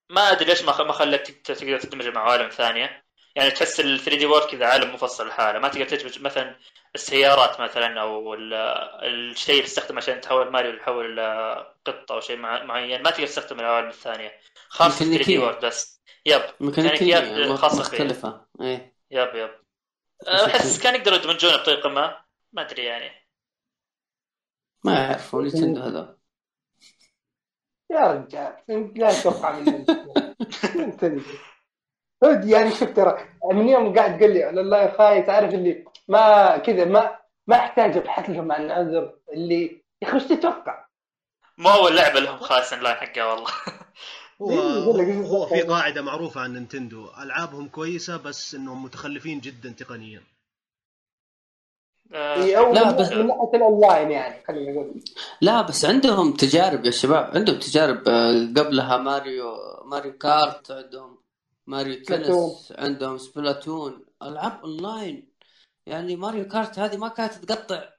ما 0.09 0.21
أدري 0.31 0.45
ليش 0.45 0.61
ما 0.63 0.83
ما 0.83 0.93
خلت 0.93 1.31
تقدر 1.31 1.79
تدمج 1.79 2.07
مع 2.07 2.21
عوالم 2.21 2.49
ثانية. 2.49 3.03
يعني 3.35 3.51
تحس 3.51 3.79
ال 3.79 3.99
3D 3.99 4.25
World 4.25 4.45
كذا 4.47 4.65
عالم 4.65 4.89
منفصل 4.91 5.27
لحاله 5.27 5.59
ما 5.59 5.67
تقدر 5.67 5.85
تدمج 5.85 6.21
مثلا 6.21 6.55
السيارات 6.95 7.59
مثلا 7.61 8.01
أو 8.01 8.33
ال- 8.33 8.53
الشيء 9.03 9.55
اللي 9.55 9.67
تستخدمه 9.67 9.97
عشان 9.97 10.21
تحول 10.21 10.51
ماريو 10.51 10.73
يحول 10.73 11.19
آه، 11.19 11.75
قطة 11.85 12.13
أو 12.15 12.19
شيء 12.19 12.37
مع- 12.37 12.63
معين. 12.63 13.03
ما 13.03 13.09
تقدر 13.11 13.27
تستخدم 13.27 13.59
العوالم 13.59 13.87
الثانية 13.89 14.31
خاصة 14.69 15.05
في 15.05 15.11
3D. 15.17 15.37
World 15.37 15.65
بس. 15.65 16.01
yep. 16.25 16.41
ميكانيكيات 16.59 17.57
خاصة 17.59 17.83
فيه. 17.83 18.03
مختلفة. 18.03 18.45
إيه. 18.61 18.95
yep 19.11 19.35
yep. 19.35 19.49
أحس 20.27 20.79
كان 20.83 20.95
يقدروا 20.95 21.17
يدمجونه 21.17 21.55
بطريقة 21.57 21.89
ما. 21.89 22.23
ما 22.53 22.61
أدري 22.61 22.83
يعني. 22.83 23.27
ما 24.83 24.93
يعرفون 24.93 25.47
نتندو 25.47 25.81
هذا. 25.81 26.16
يا 27.91 28.11
رجال 28.11 28.53
لا 28.95 29.13
تتوقع 29.13 29.59
من 29.59 29.85
انت 30.75 31.05
هود 32.23 32.45
يعني 32.45 32.71
شوف 32.71 32.89
ترى 32.89 33.17
من 33.53 33.69
يوم 33.69 33.95
قاعد 33.95 34.19
تقول 34.19 34.33
لي 34.33 34.43
على 34.43 34.61
الله 34.61 34.77
يا 34.81 34.97
خاي 34.97 35.21
تعرف 35.21 35.53
اللي 35.53 35.85
ما 36.07 36.57
كذا 36.57 36.85
ما 36.85 37.19
ما 37.47 37.55
أحتاج 37.55 37.97
أبحث 37.97 38.29
لهم 38.29 38.51
عن 38.51 38.71
عذر 38.71 39.13
اللي 39.33 39.83
يا 40.01 40.07
أخي 40.07 40.17
وش 40.17 40.23
تتوقع؟ 40.23 40.85
مو 41.57 41.69
اول 41.69 41.95
لعبه 41.95 42.19
لهم 42.19 42.37
خاص 42.37 42.73
لاين 42.73 42.95
حقها 42.95 43.25
والله. 43.25 43.51
هو 44.41 44.51
إيه، 44.99 45.21
هو 45.21 45.45
في 45.47 45.61
قاعدة 45.61 46.01
معروفة 46.01 46.41
عن 46.41 46.53
نينتندو. 46.53 47.09
ألعابهم 47.23 47.67
كويسة 47.67 48.17
بس 48.17 48.55
إنهم 48.55 48.83
متخلفين 48.83 49.39
جدا 49.39 49.69
تقنيا. 49.69 50.21
آه، 52.13 52.43
إيه، 52.43 52.57
أو 52.59 52.73
لا، 52.73 52.91
بس- 52.91 53.11
من 53.11 53.27
ناحية 53.27 53.51
الاونلاين 53.53 54.11
يعني 54.11 54.43
خلينا 54.47 54.71
نقول 54.71 55.03
لا 55.41 55.61
بس 55.61 55.85
عندهم 55.85 56.33
تجارب 56.33 56.85
يا 56.85 56.91
شباب 56.91 57.31
عندهم 57.37 57.59
تجارب 57.59 58.07
آه، 58.07 58.31
قبلها 58.57 58.97
ماريو 58.97 59.57
ماريو 59.85 60.17
كارت 60.17 60.71
عندهم 60.71 61.17
ماريو. 61.67 62.03
تنس 62.03 62.73
عندهم 62.77 63.17
سبلاتون 63.17 64.05
ألعاب 64.23 64.59
اونلاين 64.63 65.29
يعني 65.85 66.15
ماريو 66.15 66.47
كارت 66.47 66.79
هذه 66.79 66.97
ما 66.97 67.07
كانت 67.07 67.33
تقطع 67.33 67.89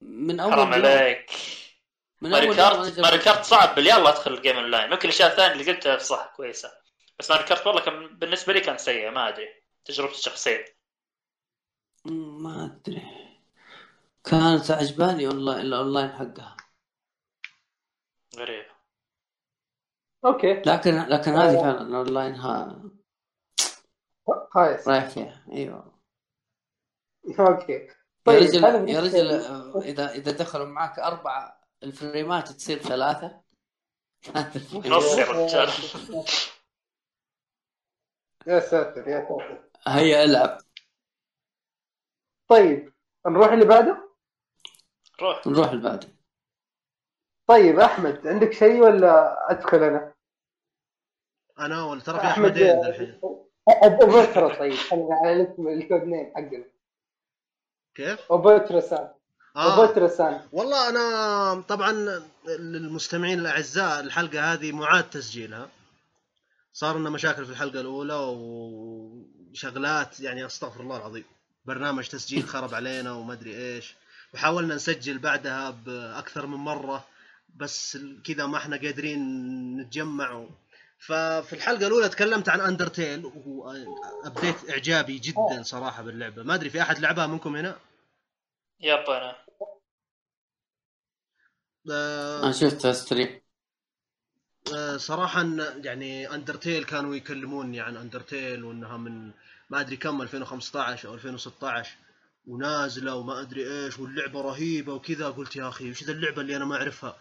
من 0.00 0.40
أول 0.40 0.52
حرام. 0.52 0.72
عليك. 0.72 1.30
من 2.22 2.30
ماريو 2.30 2.54
كارت. 2.54 3.00
ماريو 3.00 3.20
كارت 3.20 3.44
صعب 3.44 3.78
يلا 3.78 4.08
أدخل 4.08 4.34
ال 4.34 4.56
game 4.56 4.70
online 4.70 4.90
ممكن 4.90 5.08
الاشياء 5.08 5.30
الثانية 5.30 5.52
اللي 5.52 5.72
قلتها 5.72 5.98
صح 5.98 6.32
كويسة. 6.36 6.70
بس 7.18 7.30
ماريو 7.30 7.46
كارت 7.46 7.66
والله 7.66 7.80
كان 7.82 8.18
بالنسبة 8.18 8.52
لي 8.52 8.60
كان 8.60 8.78
سيء 8.78 9.10
ما 9.10 9.28
أدري. 9.28 9.48
تجربتي 9.84 10.14
الشخصية. 10.18 10.64
ما 12.04 12.64
أدري. 12.86 13.02
كانت 14.30 14.70
عاجبتني 14.70 15.26
online 15.26 15.60
ال 15.60 15.67
online 15.67 16.12
حقها. 16.12 16.56
غريب. 18.36 18.64
okay. 20.24 20.52
لكن 20.66 20.94
لكن 20.94 21.32
هذه 21.32 21.56
فعلا 21.56 21.82
الأونلاين 21.82 22.34
ها 22.34 22.82
خايس 24.50 24.88
رايح 24.88 25.08
فيها. 25.08 25.44
أيوه. 25.52 25.92
okay. 27.40 27.72
يا 27.72 27.94
طيب 28.24 28.42
رجل 28.42 28.64
هذا 28.64 28.90
يا 28.90 29.00
رجل 29.00 29.30
آه، 29.30 29.80
اذا 29.80 30.10
إذا 30.10 30.32
دخلوا 30.32 30.66
معك 30.66 30.98
أربعة 30.98 31.60
ال 31.82 31.91
frames 31.91 32.48
تصير 32.48 32.78
ثلاثة. 32.78 33.40
نص 34.74 35.18
يا 35.18 35.24
رجال. 35.24 35.68
يا 38.46 38.60
ساتر 38.60 39.08
يا 39.08 39.20
ساتر. 39.28 39.68
هيا 39.86 40.24
العب. 40.24 40.58
طيب 42.48 42.92
نروح 43.26 43.52
اللي 43.52 43.64
بعده؟ 43.64 44.07
روح. 45.22 45.46
نروح 45.46 45.70
البعد 45.70 46.04
طيب 47.46 47.78
أحمد 47.80 48.26
عندك 48.26 48.52
شيء 48.52 48.80
ولا 48.80 49.50
أدخل 49.50 49.82
أنا؟ 49.82 50.12
أنا 51.58 51.84
ولا 51.84 52.00
ترى 52.00 52.20
في 52.20 52.26
احمدين 52.26 52.84
الحين. 52.86 53.20
اوبوترا 53.68 54.58
طيب 54.58 54.74
خلينا 54.74 55.14
على 55.14 55.32
الاسم 55.32 55.68
ال 55.68 55.75
code 55.75 56.02
name 56.02 56.32
حقنا. 56.36 56.64
كيف؟ 57.94 58.32
اوبوترا 58.32 58.80
سان 58.80 59.08
سان 60.08 60.40
والله 60.52 60.88
أنا 60.88 61.60
طبعا 61.60 61.92
للمستمعين 62.48 63.38
الأعزاء 63.38 64.00
الحلقة 64.00 64.52
هذه 64.52 64.72
معاد 64.72 65.10
تسجيلها. 65.10 65.68
صار 66.72 66.98
لنا 66.98 67.10
مشاكل 67.10 67.44
في 67.44 67.50
الحلقة 67.50 67.80
الأولى 67.80 68.14
وشغلات 69.50 70.20
يعني 70.20 70.46
أستغفر 70.46 70.80
الله 70.80 70.96
العظيم. 70.96 71.24
برنامج 71.64 72.08
تسجيل 72.08 72.42
خرب 72.42 72.74
علينا 72.74 73.12
وما 73.12 73.32
أدري 73.32 73.56
إيش. 73.56 73.96
وحاولنا 74.34 74.74
نسجل 74.74 75.18
بعدها 75.18 75.70
بأكثر 75.70 76.46
من 76.46 76.56
مرة 76.56 77.06
بس 77.56 77.98
كذا 78.24 78.46
ما 78.46 78.56
إحنا 78.58 78.76
قادرين 78.76 79.20
نتجمع. 79.80 80.32
و... 80.32 80.50
ففي 80.98 81.52
الحلقة 81.52 81.86
الأولى 81.86 82.08
تكلمت 82.08 82.48
عن 82.48 82.60
اندرتيل 82.60 83.24
وأبديت 83.24 84.70
إعجابي 84.70 85.18
جدا 85.18 85.62
صراحة 85.62 86.02
باللعبة. 86.02 86.42
ما 86.42 86.54
أدري 86.54 86.70
في 86.70 86.82
أحد 86.82 86.98
لعبها 86.98 87.26
منكم 87.26 87.56
هنا؟ 87.56 87.76
yep 88.80 88.98
أنا. 89.10 89.36
آه، 91.90 92.42
أنا 92.42 92.52
شفت 92.52 92.86
stream 92.86 93.40
آه، 94.74 94.96
صراحة 94.96 95.42
إن- 95.42 95.84
يعني 95.86 96.34
اندرتيل 96.34 96.84
كانوا 96.84 97.14
يكلموني 97.16 97.80
عن 97.80 97.96
اندرتيل 97.96 98.64
وإنها 98.64 98.96
من 98.96 99.30
ما 99.70 99.80
أدري 99.80 99.96
كم 99.96 100.22
2015 100.22 101.08
أو 101.08 101.14
2016 101.14 101.96
ونازلة 102.48 103.14
وما 103.16 103.40
أدري 103.40 103.84
إيش 103.84 103.98
واللعبة 103.98 104.40
رهيبة 104.40 104.94
وكذا. 104.94 105.28
قلت 105.30 105.56
يا 105.56 105.68
أخي 105.68 105.90
وش 105.90 106.04
ذا 106.04 106.12
اللعبة 106.12 106.42
اللي 106.42 106.56
أنا 106.56 106.64
ما 106.64 106.76
أعرفها؟ 106.76 107.16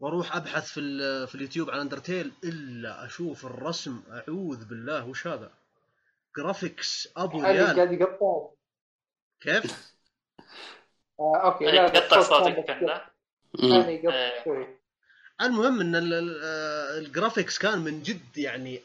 وأروح 0.00 0.36
أبحث 0.36 0.68
في 0.72 0.80
ال- 0.80 1.28
في 1.28 1.34
اليوتيوب 1.34 1.70
عن 1.70 1.80
اندرتيل 1.80 2.32
إلا 2.44 3.04
أشوف 3.06 3.46
الرسم. 3.46 4.02
أعوذ 4.12 4.64
بالله 4.64 5.06
وش 5.06 5.26
هذا؟ 5.26 5.50
graphics 6.36 7.08
أبو 7.16 7.42
ريال 7.42 7.76
قاعد 7.76 7.92
يقطع. 7.92 8.48
كيف؟ 9.40 9.92
آه 11.20 11.36
okay 11.44 11.64
لا 11.64 11.86
قطع 11.86 12.20
صوتك 12.22 12.64
كان. 12.64 13.00
شوي. 14.44 14.66
المهم 15.40 15.80
إن 15.80 15.96
ال- 15.96 16.14
ال- 16.14 16.40
آه، 16.44 16.98
ال 16.98 17.05
graphics 17.05 17.58
كان 17.58 17.78
من 17.78 18.02
جد 18.02 18.38
يعني 18.38 18.80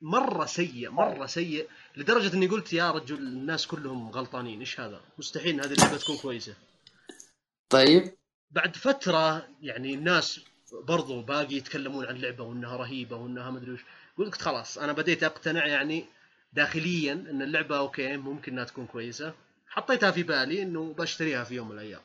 مرة 0.00 0.44
سيء 0.44 0.90
مرة 0.90 1.26
سيء. 1.26 1.68
لدرجة 1.96 2.34
إني 2.34 2.46
قلت 2.46 2.72
يا 2.72 2.90
رجل 2.90 3.16
الناس 3.16 3.66
كلهم 3.66 4.10
غلطانين 4.10 4.60
إيش 4.60 4.80
هذا؟ 4.80 5.00
مستحيل 5.18 5.54
ان 5.54 5.60
هذه 5.60 5.72
اللعبة 5.72 5.96
تكون 5.96 6.16
كويسة. 6.16 6.54
طيب. 7.68 8.16
بعد 8.50 8.76
فترة 8.76 9.48
يعني 9.62 9.94
الناس 9.94 10.40
برضو 10.72 11.22
باقي 11.22 11.54
يتكلمون 11.54 12.06
عن 12.06 12.16
اللعبه 12.16 12.44
وإنها 12.44 12.76
رهيبة 12.76 13.16
وإنها 13.16 13.50
مدري 13.50 13.72
وش 13.72 13.80
قلت 14.18 14.34
خلاص 14.34 14.78
أنا 14.78 14.92
بديت 14.92 15.24
أقتنع 15.24 15.66
يعني 15.66 16.04
داخليا 16.52 17.12
إن 17.12 17.42
اللعبة 17.42 17.78
أوكي 17.78 18.16
ممكن 18.16 18.52
إنها 18.52 18.64
تكون 18.64 18.86
كويسة. 18.86 19.34
حطيتها 19.68 20.10
في 20.10 20.22
بالي 20.22 20.62
إنه 20.62 20.94
بشتريها 20.98 21.44
في 21.44 21.54
يوم 21.54 21.68
من 21.68 21.74
الأيام. 21.74 22.00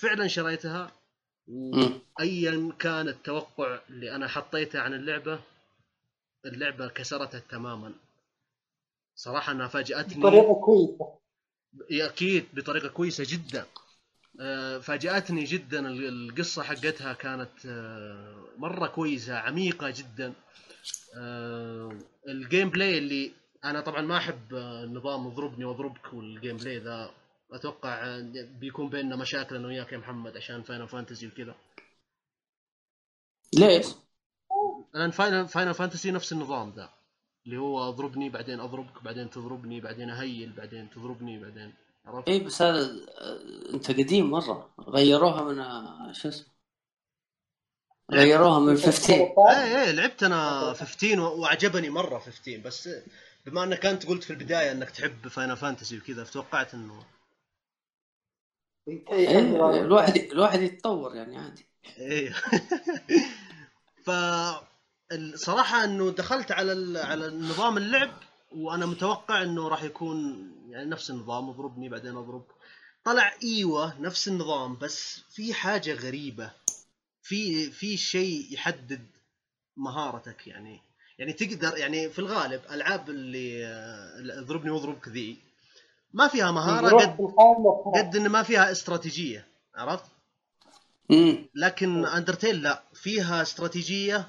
فعلا 0.00 0.28
شريتها 0.28 0.92
مم. 1.48 2.00
ايا 2.20 2.72
كان 2.78 3.08
التوقع 3.08 3.80
اللي 3.90 4.16
أنا 4.16 4.28
حطيته 4.28 4.80
عن 4.80 4.94
اللعبة 4.94 5.40
اللعبة 6.44 6.88
كسرتها 6.88 7.40
تماما. 7.40 7.92
صراحة 9.16 9.52
انها 9.52 9.68
فاجأتني. 9.68 10.22
بطريقة 10.22 10.54
كويسة. 10.54 11.18
أكيد 11.90 12.46
بطريقة 12.54 12.88
كويسة 12.88 13.24
جدا. 13.28 13.66
آه، 14.40 14.78
فاجأتني 14.78 15.44
جدا 15.44 15.88
ال- 15.88 16.08
القصة 16.30 16.62
حقتها 16.62 17.12
كانت 17.12 17.66
آه، 17.66 18.44
مرة 18.56 18.86
كويسة 18.86 19.38
عميقة 19.38 19.90
جدا. 19.96 20.32
آه، 21.18 21.98
ال 22.28 22.70
gameplay 22.70 22.98
اللي 22.98 23.32
أنا 23.64 23.80
طبعا 23.80 24.00
ما 24.00 24.16
أحب 24.16 24.54
نظام 24.92 25.26
اضربني 25.26 25.64
وأضربك 25.64 26.12
وال 26.14 26.56
gameplay 26.56 26.78
ذا 26.78 27.10
أتوقع 27.52 28.20
بيكون 28.60 28.88
بيننا 28.88 29.16
مشاكل 29.16 29.56
أنا 29.56 29.66
وياك 29.66 29.92
يا 29.92 29.98
محمد 29.98 30.36
عشان 30.36 30.62
فاينل 30.62 30.88
فانتسي 30.88 31.26
وكذا. 31.26 31.54
ليش؟ 33.54 33.86
لأن 34.94 35.10
فاينل 35.10 35.48
فاينل 35.48 35.74
فانتسي 35.74 36.10
نفس 36.10 36.32
النظام 36.32 36.72
ذا. 36.76 36.90
اللي 37.46 37.56
هو 37.56 37.88
أضربني 37.88 38.28
بعدين 38.30 38.60
أضربك 38.60 39.02
بعدين 39.04 39.30
تضربني 39.30 39.80
بعدين 39.80 40.10
أ 40.10 40.18
heal 40.18 40.52
بعدين 40.52 40.90
تضربني 40.90 41.38
بعدين 41.38 41.74
عرفت؟ 42.06 42.28
اي 42.28 42.40
بس 42.40 42.62
هذا 42.62 42.90
أنت 43.74 43.90
قديم 43.90 44.30
مرة. 44.30 44.70
غيروها 44.88 45.44
من 45.44 45.64
شو 46.14 46.28
اسمه؟ 46.28 46.46
غيروها 48.12 48.58
من 48.60 48.76
15 48.76 49.12
إيه 49.14 49.82
إيه 49.84 49.90
لعبت 49.90 50.22
أنا 50.22 50.72
15 50.72 51.20
و- 51.20 51.40
وعجبني 51.40 51.90
مرة 51.90 52.18
15 52.18 52.58
بس 52.58 52.88
بما 53.46 53.64
أنك 53.64 53.86
أنت 53.86 54.06
قلت 54.06 54.24
في 54.24 54.30
البداية 54.30 54.72
أنك 54.72 54.90
تحب 54.90 55.28
فاينل 55.28 55.56
فانتسي 55.56 55.98
وكذا 55.98 56.24
فتوقعت 56.24 56.74
إنه 56.74 57.04
إيه. 58.88 59.38
الواحد 59.38 60.16
الواحد 60.16 60.60
يتطور 60.60 61.14
يعني 61.16 61.38
عادي. 61.38 61.66
إيه. 61.98 62.32
ف 64.04 64.10
الصراحه 65.12 65.84
إنه 65.84 66.10
دخلت 66.10 66.52
على 66.52 66.72
ال... 66.72 66.96
على 66.96 67.28
نظام 67.28 67.76
اللعب 67.76 68.10
وأنا 68.52 68.86
متوقع 68.86 69.42
إنه 69.42 69.68
راح 69.68 69.82
يكون 69.82 70.50
يعني 70.68 70.90
نفس 70.90 71.10
النظام 71.10 71.48
اضربني 71.48 71.88
بعدين 71.88 72.16
اضربك 72.16 72.54
طلع 73.04 73.32
إيوه 73.42 74.00
نفس 74.00 74.28
النظام 74.28 74.76
بس 74.76 75.20
في 75.30 75.54
حاجة 75.54 75.94
غريبة. 75.94 76.50
في 77.22 77.70
في 77.70 77.96
شيء 77.96 78.46
يحدد 78.50 79.06
مهارتك 79.76 80.46
يعني. 80.46 80.80
يعني 81.18 81.32
تقدر 81.32 81.78
يعني 81.78 82.10
في 82.10 82.18
الغالب 82.18 82.60
ألعاب 82.70 83.10
اللي 83.10 83.66
آه، 83.66 84.38
اضربني 84.38 84.70
واضربك 84.70 85.08
ذي 85.08 85.36
ما 86.12 86.28
فيها 86.28 86.50
مهارة 86.50 86.96
قد 86.96 87.16
قد 87.94 88.16
إن 88.16 88.28
ما 88.28 88.42
فيها 88.42 88.72
استراتيجية 88.72 89.46
عرفت؟ 89.74 90.04
امم 91.10 91.46
لكن 91.54 92.06
أندرتيل 92.06 92.62
لا 92.62 92.82
فيها 92.94 93.42
استراتيجية 93.42 94.26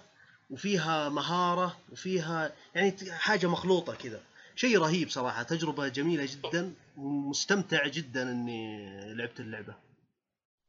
وفيها 0.49 1.09
مهارة 1.09 1.77
وفيها 1.91 2.53
يعني 2.75 2.95
حاجة 3.11 3.47
مخلوطة 3.47 3.95
كذا. 3.95 4.21
شيء 4.55 4.79
رهيب 4.79 5.09
صراحة 5.09 5.43
تجربة 5.43 5.87
جميلة 5.87 6.25
جدا 6.25 6.73
ومستمتع 6.97 7.87
جدا 7.87 8.21
إني 8.21 8.89
لعبت 9.13 9.39
اللعبة. 9.39 9.73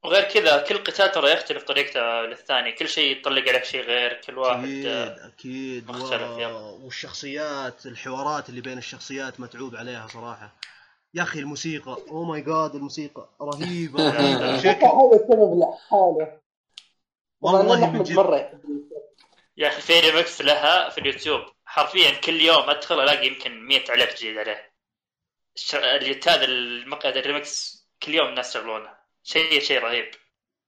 وغير 0.04 0.22
كذا 0.22 0.62
كل 0.62 0.78
قتال 0.78 1.12
ترى 1.12 1.32
يختلف 1.32 1.62
طريقته 1.62 2.00
للثاني 2.22 2.72
كل 2.72 2.88
شيء 2.88 3.18
يطلق 3.18 3.48
عليك 3.48 3.64
شيء 3.64 3.80
غير 3.80 4.20
كل 4.26 4.38
واحد 4.38 4.64
أكيد 4.64 4.86
آه، 4.86 5.26
أكيد. 5.26 5.90
و... 5.90 6.84
والشخصيات 6.84 7.86
الحوارات 7.86 8.48
اللي 8.48 8.60
بين 8.60 8.78
الشخصيات 8.78 9.40
متعوب 9.40 9.76
عليها 9.76 10.06
صراحة. 10.06 10.54
يا 11.14 11.22
أخي 11.22 11.38
الموسيقى 11.38 11.96
oh 12.10 12.24
my 12.24 12.40
God 12.40 12.74
الموسيقى 12.74 13.28
رهيبة. 13.40 14.10
بشكل 14.56 14.86
هذا 14.86 15.14
السبب 15.14 15.58
لحاله. 15.58 16.38
والله 17.40 17.90
من 17.90 18.02
جد. 18.02 18.16
يا 19.58 19.68
أخي 19.68 19.80
في 19.80 20.00
ريمكس 20.00 20.40
لها 20.42 20.88
في 20.88 20.98
اليوتيوب. 20.98 21.40
حرفيا 21.64 22.20
كل 22.20 22.40
يوم 22.40 22.70
أدخل 22.70 23.00
ألاقي 23.00 23.26
يمكن 23.26 23.66
100 23.66 23.84
تعليق 23.84 24.16
جديد 24.16 24.38
عليه. 24.38 24.72
هذا 26.26 26.44
المقعد 26.44 27.16
الريمكس 27.16 27.84
كل 28.02 28.14
يوم 28.14 28.28
الناس 28.28 28.50
يشغلونه. 28.50 28.90
شيء 29.22 29.60
شيء 29.60 29.78
رهيب. 29.78 30.10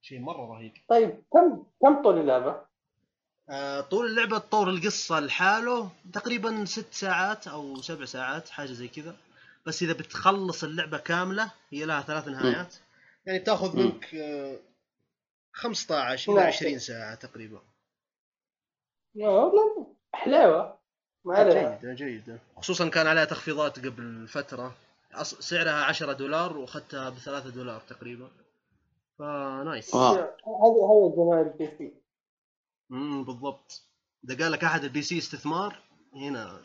شيء 0.01 0.19
مرة 0.19 0.53
رهيب. 0.53 0.73
طيب 0.89 1.23
كم 1.33 1.63
كم 1.81 2.03
طول 2.03 2.19
اللعبة؟ 2.19 2.65
آه، 3.49 3.81
طول 3.81 4.05
اللعبة 4.05 4.37
تطور 4.37 4.69
القصة 4.69 5.19
لحاله 5.19 5.91
تقريبا 6.13 6.65
ست 6.65 6.93
ساعات 6.93 7.47
أو 7.47 7.81
سبع 7.81 8.05
ساعات 8.05 8.49
حاجة 8.49 8.71
زي 8.71 8.87
كذا. 8.87 9.15
بس 9.65 9.83
إذا 9.83 9.93
بتخلص 9.93 10.63
اللعبة 10.63 10.97
كاملة 10.97 11.51
هي 11.69 11.85
لها 11.85 12.01
ثلاث 12.01 12.27
نهايات. 12.27 12.75
يعني 13.25 13.39
تأخذ. 13.39 13.77
منك 13.77 14.15
آه، 14.15 14.59
15 15.53 16.31
إلى 16.31 16.39
نعم. 16.39 16.47
20 16.47 16.79
ساعة 16.79 17.15
تقريبا. 17.15 17.55
يا 17.55 17.57
والله 17.57 17.70
حلاوة. 20.13 20.77
جيدة 21.27 21.93
جيدة 21.93 22.39
خصوصا 22.57 22.89
كان 22.89 23.07
عليها 23.07 23.25
تخفيضات 23.25 23.79
قبل 23.79 24.27
فترة. 24.27 24.75
سعرها 25.23 25.83
10 25.85 26.13
دولار 26.13 26.57
وأخذتها 26.57 27.09
بثلاثة 27.09 27.49
دولار 27.49 27.81
تقريبا. 27.81 28.29
ف 29.19 29.34
nice 29.34 29.95
wow. 29.95 30.13
هذا 30.13 30.35
هذا 30.91 31.15
جمال 31.15 31.47
ال 31.47 31.77
PC. 31.77 31.93
امم 32.91 33.23
بالضبط. 33.23 33.83
إذا 34.29 34.43
قال 34.43 34.51
لك 34.51 34.63
أحد 34.63 34.83
ال 34.83 35.01
PC 35.01 35.17
استثمار 35.17 35.79
هنا. 36.15 36.61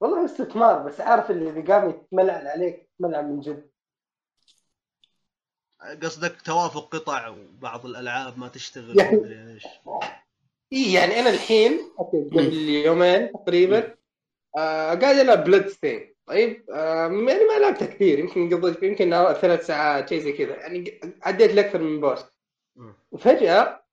والله 0.00 0.24
استثمار 0.24 0.78
بس 0.82 1.00
عارف 1.00 1.30
اللي 1.30 1.50
اذا 1.50 1.74
قام 1.74 1.90
يتملعن 1.90 2.46
عليك 2.46 2.88
يتملعن 2.94 3.24
من 3.24 3.40
جد. 3.40 3.70
قصدك 6.02 6.42
توافق 6.42 6.96
القطع 6.96 7.28
وبعض 7.28 7.86
الألعاب 7.86 8.38
ما 8.38 8.48
تشتغل 8.48 8.98
يعني- 8.98 9.16
ومدري 9.16 9.52
إيش. 9.54 9.66
إي 10.72 10.92
يعني 10.92 11.20
أنا 11.20 11.30
الحين 11.30 11.80
قبل 11.98 12.52
يومين 12.68 13.32
تقريبا 13.32 13.94
آه 14.58 14.94
قاعد 14.94 15.16
ألعب 15.16 15.44
بلاد 15.44 15.68
ستين 15.68 16.14
طيب 16.26 16.70
آه 16.70 17.02
يعني 17.06 17.44
ما 17.44 17.58
لعبتها 17.58 17.86
كثير 17.86 18.18
يمكن 18.18 18.56
قضيت 18.56 18.82
يمكن 18.82 19.10
ثلاث 19.40 19.66
ساعات 19.66 20.08
شيء 20.08 20.18
زي 20.20 20.32
كذا. 20.32 20.56
يعني 20.56 21.00
عديت 21.22 21.52
لأكثر 21.54 21.78
من 21.78 22.00
boss 22.00 22.24
مم. 22.76 22.94
وفجأة 23.12 23.84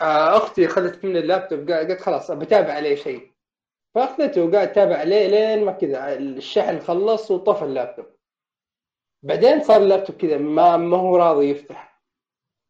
آه 0.00 0.36
أختي 0.36 0.68
خذت 0.68 1.04
من 1.04 1.16
اللابتوب 1.16 1.68
قا- 1.68 1.72
قالت 1.72 2.00
خلاص 2.00 2.30
بتابع 2.30 2.72
عليه 2.72 2.94
شيء. 2.94 3.32
فأخذته 3.94 4.42
وقاعد 4.44 4.68
أتابع 4.68 4.96
عليه 4.96 5.26
لين 5.26 5.64
ما 5.64 5.72
كذا 5.72 6.14
الشحن 6.18 6.80
خلص 6.80 7.30
وطفى 7.30 7.64
اللابتوب. 7.64 8.06
بعدين 9.22 9.60
صار 9.62 9.82
اللابتوب 9.82 10.16
كذا 10.16 10.38
ما 10.38 10.76
ما 10.76 10.96
هو 10.96 11.16
راضي 11.16 11.50
يفتح 11.50 12.02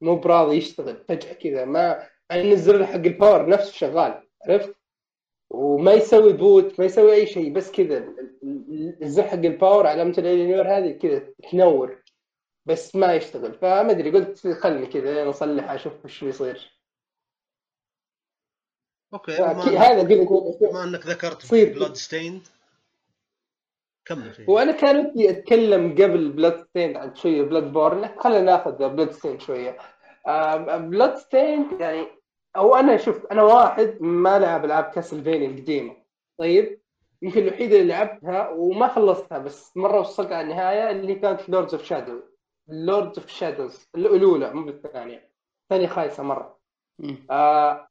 مو 0.03 0.17
راضي 0.17 0.57
يشتغل. 0.57 1.05
فجأة 1.09 1.33
كذا 1.33 1.65
ما 1.65 2.07
يعني 2.31 2.53
الزر 2.53 2.87
حق 2.87 2.95
ال 2.95 3.04
power 3.04 3.49
نفسه 3.49 3.73
شغال 3.73 4.23
عرفت؟ 4.49 4.75
وما 5.51 5.93
يسوي 5.93 6.33
boot 6.33 6.81
ما 6.81 6.85
يسوي 6.87 7.13
أي 7.15 7.27
شيء 7.27 7.53
بس 7.53 7.71
كذا 7.73 7.99
ال- 7.99 8.39
ال- 8.43 9.03
الزر 9.03 9.23
حق 9.23 9.33
ال 9.35 9.44
power 9.44 9.87
علامة 9.87 10.15
ال 10.19 10.24
Alienware 10.24 10.69
هذه 10.69 10.93
كذا 10.93 11.33
تنور 11.53 12.03
بس 12.67 12.97
ما 12.97 13.15
يشتغل. 13.15 13.55
فما 13.55 13.91
أدري 13.91 14.11
قلت 14.11 14.49
خلني 14.49 14.87
كذا 14.87 15.31
اصلحها 15.31 15.75
أشوف 15.75 16.05
وش 16.05 16.25
بيصير 16.25 16.79
okay 19.15 19.33
هذا 19.33 20.01
قلت 20.01 20.59
بما 20.61 20.85
أنك 20.85 21.07
ذكرت. 21.07 21.55
بلاد 21.55 21.95
ستيند 21.95 22.43
كمل 24.05 24.33
فيه. 24.33 24.49
وأنا 24.49 24.73
كان 24.73 25.07
ودي 25.07 25.31
أتكلم 25.31 25.93
قبل 25.93 26.29
بلاد 26.33 26.67
ستين 26.69 26.97
عن 26.97 27.15
شوية 27.15 27.43
بلاد 27.43 27.73
بورن 27.73 28.19
خلينا 28.19 28.41
ناخذ 28.41 28.89
بلاد 28.89 29.11
ستين 29.11 29.41
شوية. 29.41 29.79
بلاد 30.77 31.17
ستين 31.17 31.81
يعني 31.81 32.07
أو 32.57 32.75
أنا 32.75 32.97
شوف 32.97 33.27
أنا 33.27 33.43
واحد 33.43 33.97
ما 34.01 34.39
لعب 34.39 34.65
العاب 34.65 34.85
كاسلفينيا 34.85 35.49
القديمة. 35.49 35.97
طيب 36.39 36.81
يمكن 37.23 37.41
الوحيده 37.43 37.77
اللي 37.77 37.89
لعبتها 37.89 38.49
وما 38.49 38.89
خلصتها 38.89 39.39
بس 39.39 39.77
مرة 39.77 40.01
وصلت 40.01 40.33
على 40.33 40.41
النهاية 40.41 40.91
اللي 40.91 41.15
كانت 41.15 41.49
لوردز 41.49 41.75
اوف 41.75 41.85
شادو 41.85 42.21
لوردز 42.69 43.19
اوف 43.19 43.29
شادوز 43.29 43.89
الأولى 43.95 44.53
مو 44.55 44.63
بالثانية 44.65 45.31
الثانية 45.65 45.87
خايسة 45.89 46.23
مرة. 46.23 46.59
آه 47.31 47.89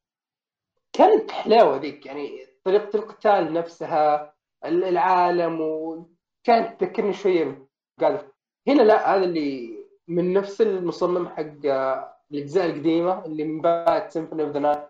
كانت 0.93 1.31
حلاوة 1.31 1.77
ذيك 1.77 2.05
يعني 2.05 2.45
طريقة 2.63 2.97
القتال 2.97 3.53
نفسها 3.53 4.33
ال- 4.65 4.83
العالم 4.83 5.61
وكانت 5.61 6.79
تذكرني 6.79 7.13
شوية 7.13 7.67
قال 7.99 8.19
هنا 8.67 8.81
لا 8.81 9.15
هذا 9.15 9.25
اللي 9.25 9.77
من 10.07 10.33
نفس 10.33 10.61
المصمم 10.61 11.27
حق 11.29 11.65
آه، 11.65 12.16
الأجزاء 12.31 12.65
القديمة 12.65 13.25
اللي 13.25 13.43
من 13.43 13.61
بعد 13.61 14.09
Symphony 14.11 14.43
of 14.43 14.51
the 14.51 14.59
Night 14.59 14.87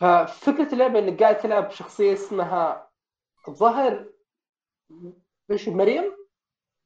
ففكرة 0.00 0.72
اللعبة 0.72 0.98
إنك 0.98 1.22
قاعد 1.22 1.38
تلعب 1.38 1.70
شخصيه 1.70 2.12
اسمها 2.12 2.90
الظاهر 3.48 4.12
إيش 5.50 5.68
مريم؟ 5.68 6.16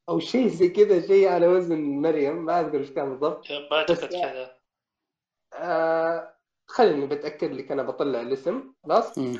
أو 0.08 0.18
شيء 0.18 0.48
زي 0.48 0.68
كذا 0.68 1.06
شيء 1.06 1.28
على 1.28 1.46
وزن 1.48 1.80
مريم 1.80 2.44
ما 2.44 2.60
أذكر 2.60 2.78
إيش 2.78 2.90
كان 2.90 3.08
بالضبط. 3.10 3.44
بعتقد 3.70 4.08
بس- 4.08 4.12
كذا 4.22 4.58
آه 5.54 6.34
خليني 6.68 7.06
بتاكد 7.06 7.52
لك 7.52 7.72
أنا 7.72 7.82
بطلع 7.82 8.20
الاسم 8.20 8.72
خلاص؟ 8.84 9.18
مم. 9.18 9.38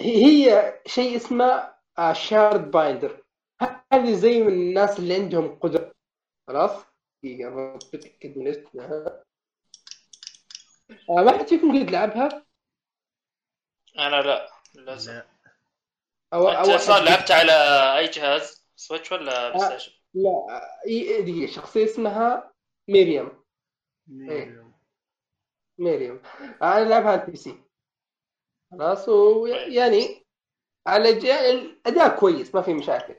هي 0.00 0.74
شيء 0.86 1.16
اسمه 1.16 1.74
Shardbinder 2.12 3.22
هذه 3.92 4.12
زي 4.14 4.42
من 4.42 4.52
الناس 4.52 4.98
اللي 4.98 5.14
عندهم 5.14 5.58
قدرة. 5.58 5.92
خلاص؟ 6.48 6.84
دقيقة 7.24 7.74
بتأكد 7.76 8.38
من 8.38 8.48
اسمها. 8.48 9.22
آه، 10.90 11.22
ما 11.22 11.38
حد 11.38 11.46
فيكم 11.46 11.82
قد 11.82 11.90
لعبها؟ 11.90 12.46
أنا 13.98 14.16
لا 14.22 14.48
للاسف 14.74 15.08
لا. 15.12 15.26
أو 16.34 16.48
أنت 16.48 16.70
صار 16.80 17.02
لعبت 17.02 17.30
على 17.30 17.52
أي 17.98 18.06
جهاز؟ 18.06 18.66
Switch 18.76 19.12
ولا 19.12 19.48
PlayStation؟ 19.48 19.92
لا 20.14 20.30
آه، 20.30 20.80
إي- 20.86 21.22
دقيقة 21.22 21.52
شخصية 21.52 21.84
اسمها 21.84 22.52
ميريام. 22.88 23.44
ميريم. 24.06 24.72
ميريام. 25.78 26.22
أنا 26.62 26.78
ألعبها 26.82 27.10
على 27.10 27.22
ال 27.24 27.36
PC 27.36 27.62
خلاص 28.70 29.08
ويعني 29.08 30.26
على 30.86 31.12
ج- 31.12 31.26
الأداء 31.26 32.18
كويس 32.20 32.54
ما 32.54 32.62
في 32.62 32.74
مشاكل. 32.74 33.14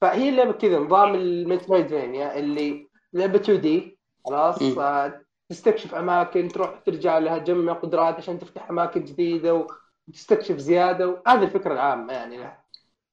فهي 0.00 0.28
اللعبة 0.28 0.52
كذا 0.52 0.78
نظام 0.78 1.14
ال 1.14 1.23
Metroidvania 1.23 2.38
اللي 2.38 2.88
لعبة 3.12 3.38
2D 3.40 3.98
خلاص. 4.24 4.62
آه، 4.62 5.22
تستكشف 5.48 5.94
أماكن 5.94 6.48
تروح 6.48 6.78
ترجع 6.78 7.18
لها 7.18 7.38
تجمع 7.38 7.72
قدرات 7.72 8.14
عشان 8.14 8.38
تفتح 8.38 8.70
أماكن 8.70 9.04
جديدة 9.04 9.66
وتستكشف 10.08 10.56
زيادة 10.56 11.08
وهذه 11.08 11.42
الفكرة 11.42 11.72
العامة 11.72 12.12
يعني. 12.12 12.38
لها 12.38 12.62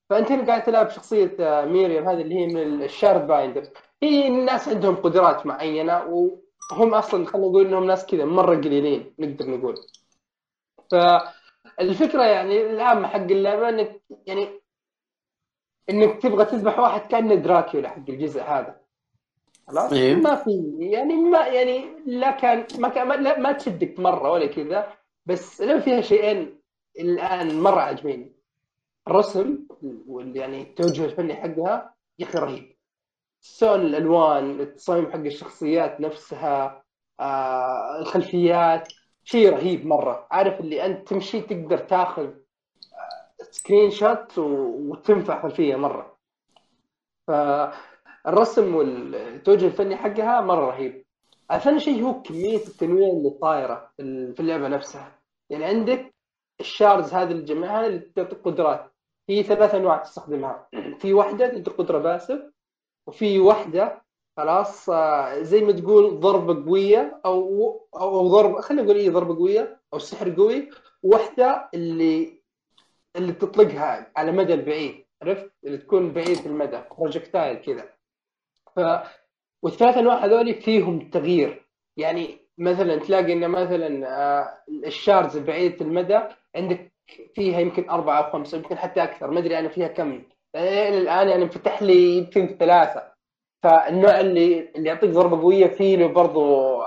فأنت 0.10 0.32
هنا 0.32 0.48
قاعد 0.48 0.64
تلعب 0.64 0.90
شخصية 0.90 1.36
آه، 1.40 1.66
ميريام 1.66 2.10
هذه 2.10 2.22
اللي 2.22 2.36
هي 2.36 2.48
من 2.48 2.84
ال 2.84 3.28
Shardbinder. 3.28 3.64
هي 4.04 4.28
الناس 4.28 4.68
عندهم 4.68 4.96
قدرات 4.96 5.46
معينة 5.46 6.04
وهم 6.04 6.94
أصلا 6.94 7.26
خلينا 7.26 7.48
نقول 7.48 7.66
إنهم 7.66 7.86
ناس 7.86 8.06
كذا 8.06 8.26
مرة 8.26 8.56
قليلين 8.56 9.14
نقدر 9.20 9.50
نقول. 9.50 9.76
فالفكرة 10.92 12.24
يعني 12.24 12.62
العامة 12.62 13.08
حق 13.08 13.18
اللعبة 13.18 13.70
انك 13.70 14.02
يعني 14.28 14.62
إنك 15.90 16.22
تبغى 16.22 16.46
تذبح 16.46 16.80
واحد 16.80 17.02
كأنه 17.02 17.36
دراكولا 17.36 17.90
حق 17.90 18.10
الجزء 18.10 18.42
هذا. 18.42 18.79
خلاص؟ 19.70 19.94
إيه. 19.94 20.16
ما 20.16 20.36
في 20.36 20.76
يعني 20.80 21.16
ما 21.16 21.48
يعني 21.48 21.86
لا 22.06 22.32
كان 22.32 22.66
ما 22.80 22.90
كان 22.90 23.08
ما, 23.08 23.38
ما 23.38 23.52
تشدك 23.52 24.00
مرة 24.00 24.32
ولا 24.32 24.46
كذا 24.48 24.94
بس 25.26 25.62
لو 25.62 25.80
فيها 25.80 26.02
شيئين 26.02 26.60
الآن 27.00 27.60
مرة 27.60 27.80
عاجبيني. 27.82 28.36
الرسم 29.08 29.58
وال 30.08 30.38
يعني 30.38 30.62
التوجه 30.62 31.06
الفني 31.06 31.36
حقها 31.36 31.94
يا 32.20 32.26
أخي 32.26 32.38
رهيب. 32.38 32.76
سواء 33.42 33.76
الألوان 33.76 34.60
التصاميم 34.60 35.12
حق 35.12 35.20
الشخصيات 35.20 36.02
نفسها 36.02 36.84
آه 37.20 38.00
الخلفيات 38.00 38.88
شيء 39.24 39.50
رهيب 39.50 39.86
مرة. 39.86 40.28
عارف 40.32 40.60
اللي 40.60 40.86
أنت 40.86 41.08
تمشي 41.08 41.42
تقدر 41.42 41.78
تاخذ 41.78 42.24
آه، 42.24 43.44
screenshot 43.52 44.38
و- 44.38 44.92
وتنفع 44.92 45.42
خلفية 45.42 45.76
مرة. 45.76 46.18
فالرسم 48.30 48.76
والتوجه 48.76 49.66
الفني 49.66 49.96
حقها 49.96 50.42
مرة 50.42 50.66
رهيب. 50.66 51.06
ثاني 51.64 51.80
شيء 51.80 52.04
هو 52.04 52.22
كمية 52.22 52.58
التنويع 52.58 53.08
اللي 53.10 53.30
طايرة 53.30 53.92
في 53.98 54.02
ال- 54.04 54.34
في 54.34 54.40
اللعبة 54.40 54.68
نفسها. 54.68 55.20
يعني 55.50 55.66
عندك 55.66 56.14
ال 56.60 56.68
shards 56.68 57.14
هذه 57.14 57.32
اللي 57.32 57.42
تجمعها 57.42 57.86
اللي 57.88 58.00
تعطيك 58.00 58.40
قدرات. 58.46 58.92
في 59.28 59.44
ثلاث 59.44 59.76
انواع 59.76 59.98
تستخدمها. 59.98 60.68
في 61.00 61.14
واحدة 61.14 61.48
تعطيك 61.48 61.70
قدرة 61.78 61.98
passive 61.98 62.42
وفي 63.08 63.40
واحدة 63.40 64.02
خلاص 64.38 64.90
آه، 64.90 65.42
زي 65.42 65.62
ما 65.62 65.72
تقول 65.72 66.20
ضربه 66.20 66.66
قوية 66.66 67.22
أو 67.26 67.40
أو 67.96 68.20
أو 68.20 68.28
ضربه 68.28 68.62
خلينا 68.62 68.84
نقول 68.84 68.96
إيه 68.96 69.10
ضربه 69.10 69.36
قوية 69.36 69.80
أو 69.94 70.00
سحر 70.00 70.30
قوي. 70.36 70.70
واحدة 71.04 71.70
اللي 71.74 72.40
اللي 73.16 73.34
تطلقها 73.34 74.12
على 74.16 74.32
مدى 74.32 74.54
البعيد 74.54 75.06
عرفت؟ 75.22 75.52
اللي 75.64 75.78
تكون 75.78 76.14
بعيد 76.14 76.46
المدى 76.46 76.82
بروجكتايل 76.98 77.58
كذا. 77.58 77.99
والثلاث 79.64 79.98
انواع 79.98 80.26
هذول 80.26 80.54
فيهم 80.56 81.10
تغيير. 81.10 81.66
يعني 81.98 82.40
مثلا 82.58 82.96
تلاقي 82.96 83.34
إن 83.34 83.50
مثلا 83.50 84.08
آه، 84.08 84.58
الشاردز 84.86 85.38
بعيدة 85.38 85.86
المدى 85.86 86.20
عندك 86.56 86.94
فيها 87.36 87.60
يمكن 87.60 87.90
أربعة 87.90 88.22
أو 88.22 88.32
خمسة 88.32 88.58
يمكن 88.58 88.78
حتى 88.78 89.04
أكثر 89.04 89.32
ما 89.32 89.40
أدري 89.40 89.60
أنا 89.60 89.70
فيها 89.70 89.88
كم. 89.88 90.24
إلى 90.56 90.98
الآن 90.98 91.30
يعني 91.30 91.44
انفتح 91.44 91.82
لي 91.84 92.18
يمكن 92.18 92.58
ثلاثة. 92.60 93.12
فالنوع 93.64 94.20
اللي 94.20 94.70
اللي 94.76 94.90
يعطيك 94.90 95.10
ضربة 95.10 95.42
قوية 95.42 95.68
فيه 95.68 95.98
له 95.98 96.08
برضو 96.08 96.82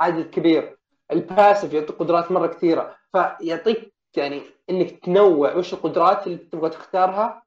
عدد 0.00 0.30
كبير. 0.30 0.78
الباسف 1.12 1.72
يعطيك 1.72 1.96
قدرات 1.96 2.32
مرة 2.32 2.46
كثيرة. 2.46 2.96
فيعطيك 3.12 3.94
يعني 4.16 4.42
إنك 4.70 4.90
تنوع 4.90 5.54
وش 5.54 5.74
القدرات 5.74 6.26
اللي 6.26 6.38
تبغى 6.38 6.70
تختارها 6.70 7.42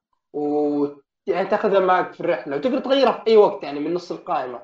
يعني 1.26 1.48
تاخذها 1.48 1.80
معك 1.80 2.12
في 2.12 2.20
الرحلة 2.20 2.56
وتقدر 2.56 2.78
تغيرها 2.78 3.12
في 3.12 3.26
أي 3.26 3.36
وقت 3.36 3.62
يعني 3.62 3.80
من 3.80 3.94
نص 3.94 4.12
القائمة. 4.12 4.62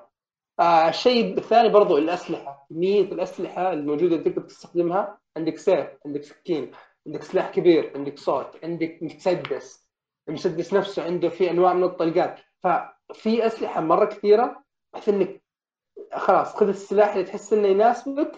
آه 0.60 0.88
الشيء 0.88 1.38
الثاني 1.38 1.68
برضو 1.68 1.98
الأسلحة 1.98 2.66
كمية 2.70 3.02
الأسلحة 3.02 3.72
الموجودة 3.72 4.16
اللي 4.16 4.30
تقدر 4.30 4.42
تستخدمها 4.42 5.18
عندك 5.36 5.58
سيف 5.58 5.86
عندك 6.06 6.22
سكين 6.22 6.72
عندك 7.06 7.22
سلاح 7.22 7.50
كبير 7.50 7.92
عندك 7.96 8.18
سوط 8.18 8.64
عندك 8.64 8.98
مسدس. 9.02 9.90
المسدس 10.28 10.74
نفسه 10.74 11.04
عنده 11.04 11.28
في 11.28 11.50
أنواع 11.50 11.72
من 11.72 11.84
الطلقات. 11.84 12.40
ففي 12.62 13.46
أسلحة 13.46 13.80
مرة 13.80 14.04
كثيرة 14.04 14.64
بحيث 14.92 15.08
إنك 15.08 15.42
خلاص 16.14 16.54
خذ 16.56 16.68
السلاح 16.68 17.12
اللي 17.12 17.24
تحس 17.24 17.52
إنه 17.52 17.68
يناسبك 17.68 18.32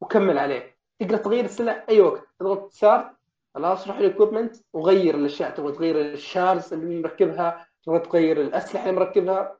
وكمل 0.00 0.38
عليه. 0.38 0.76
تقدر 0.98 1.16
تغير 1.16 1.44
السلاح 1.44 1.84
أي 1.88 2.00
وقت 2.00 2.22
تضغط 2.40 2.72
start 2.72 3.12
خلاص 3.54 3.88
روح 3.88 3.96
ال 3.96 4.02
equipment 4.02 4.56
وغير 4.72 5.14
الأشياء 5.14 5.50
تبغى 5.50 5.72
تغير 5.72 6.00
ال 6.00 6.10
shards 6.10 6.72
اللي 6.72 7.02
مركبها 7.02 7.68
تبغى 7.84 7.98
تغير 7.98 8.40
الأسلحة 8.40 8.88
اللي 8.88 9.00
مركبها 9.00 9.58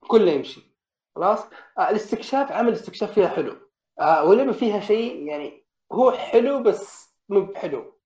كله 0.00 0.32
يمشي. 0.32 0.76
خلاص؟ 1.16 1.40
آه 1.78 1.90
الاستكشاف 1.90 2.52
عمل 2.52 2.68
الاستكشاف 2.68 3.12
فيها 3.12 3.28
حلو. 3.28 3.56
آه 4.00 4.24
واللعبه 4.24 4.52
فيها 4.52 4.80
شيء 4.80 5.26
يعني 5.26 5.66
هو 5.92 6.12
حلو 6.12 6.62
بس 6.62 7.14
مو 7.28 7.40
بحلو. 7.40 7.98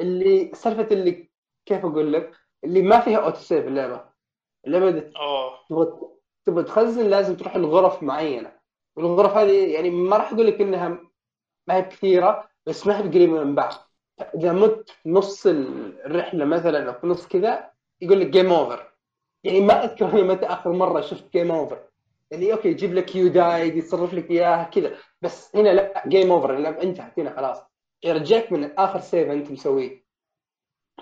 اللي 0.00 0.50
سالفة 0.54 0.94
اللي 0.94 1.30
كيف 1.66 1.84
أقول 1.84 2.12
لك؟ 2.12 2.32
اللي 2.64 2.82
ما 2.82 3.00
فيها 3.00 3.18
auto 3.18 3.38
save 3.38 3.66
اللعبة. 3.66 4.04
اللعبة 4.66 5.10
تبغى 6.44 6.64
تخزن 6.64 7.06
لازم 7.06 7.36
تروح 7.36 7.56
لغرف 7.56 8.02
معينة. 8.02 8.58
والغرف 8.96 9.32
هذه 9.36 9.72
يعني 9.74 9.90
ما 9.90 10.16
راح 10.16 10.32
أقول 10.32 10.46
لك 10.46 10.60
إنها 10.60 10.88
ما 11.68 11.76
هي 11.76 11.82
كثيرة 11.82 12.50
بس 12.66 12.86
ما 12.86 12.98
هي 12.98 13.08
قريبه 13.08 13.44
من 13.44 13.54
بعض. 13.54 13.91
إذا 14.34 14.52
مت 14.52 14.90
نص 15.06 15.46
الرحلة 15.46 16.44
مثلا 16.44 16.88
أو 16.88 17.00
في 17.00 17.06
نص 17.06 17.26
كذا 17.28 17.70
يقول 18.00 18.20
لك 18.20 18.26
game 18.26 18.52
over 18.52 18.92
يعني 19.44 19.60
ما 19.60 19.84
أذكر 19.84 20.06
أنا 20.10 20.22
متى 20.22 20.46
آخر 20.46 20.72
مرة 20.72 21.00
شفت 21.00 21.32
game 21.32 21.50
over 21.50 21.78
يعني 22.30 22.52
okay 22.52 22.68
يجيب 22.68 22.94
لك 22.94 23.16
you 23.16 23.28
died 23.28 23.76
يصرف 23.76 24.14
لك 24.14 24.30
إياها 24.30 24.64
كذا. 24.64 24.96
بس 25.22 25.56
هنا 25.56 25.68
لا 25.68 26.02
game 26.06 26.32
over 26.32 26.54
اللعبه 26.56 26.82
انتهت. 26.82 27.18
هنا 27.18 27.36
خلاص. 27.36 27.62
يرجعك 28.04 28.52
من 28.52 28.78
آخر 28.78 29.00
save 29.00 29.30
أنت 29.30 29.50
مسويه. 29.50 30.04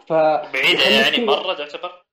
ف 0.06 0.12
بعيدة 0.12 0.68
يخليك 0.82 0.90
يعني 0.90 1.16
كذا- 1.16 1.24
مرة 1.26 1.54
تعتبر؟ 1.54 2.04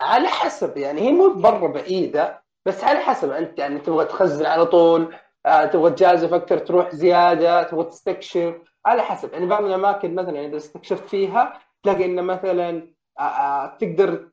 على 0.00 0.28
حسب. 0.28 0.76
يعني 0.76 1.00
هي 1.00 1.12
مو 1.12 1.28
مره 1.34 1.66
بعيدة. 1.68 2.42
بس 2.66 2.84
على 2.84 2.98
حسب. 2.98 3.30
أنت 3.30 3.58
يعني 3.58 3.78
تبغى 3.78 4.04
تخزن 4.04 4.46
على 4.46 4.66
طول. 4.66 5.16
تبغى 5.46 5.90
تجازف 5.90 6.34
أكثر 6.34 6.58
تروح 6.58 6.94
زيادة 6.94 7.62
تبغى 7.62 7.84
تستكشف. 7.84 8.54
على 8.86 9.02
حسب 9.02 9.32
يعني 9.32 9.46
بعض 9.46 9.64
الأماكن 9.64 10.14
مثلا 10.14 10.46
إذا 10.46 10.56
استكشفت 10.56 11.08
فيها 11.08 11.60
تلاقي 11.82 12.04
إنه 12.04 12.22
مثلا 12.22 12.94
آه، 13.18 13.22
آه، 13.22 13.76
تقدر 13.76 14.30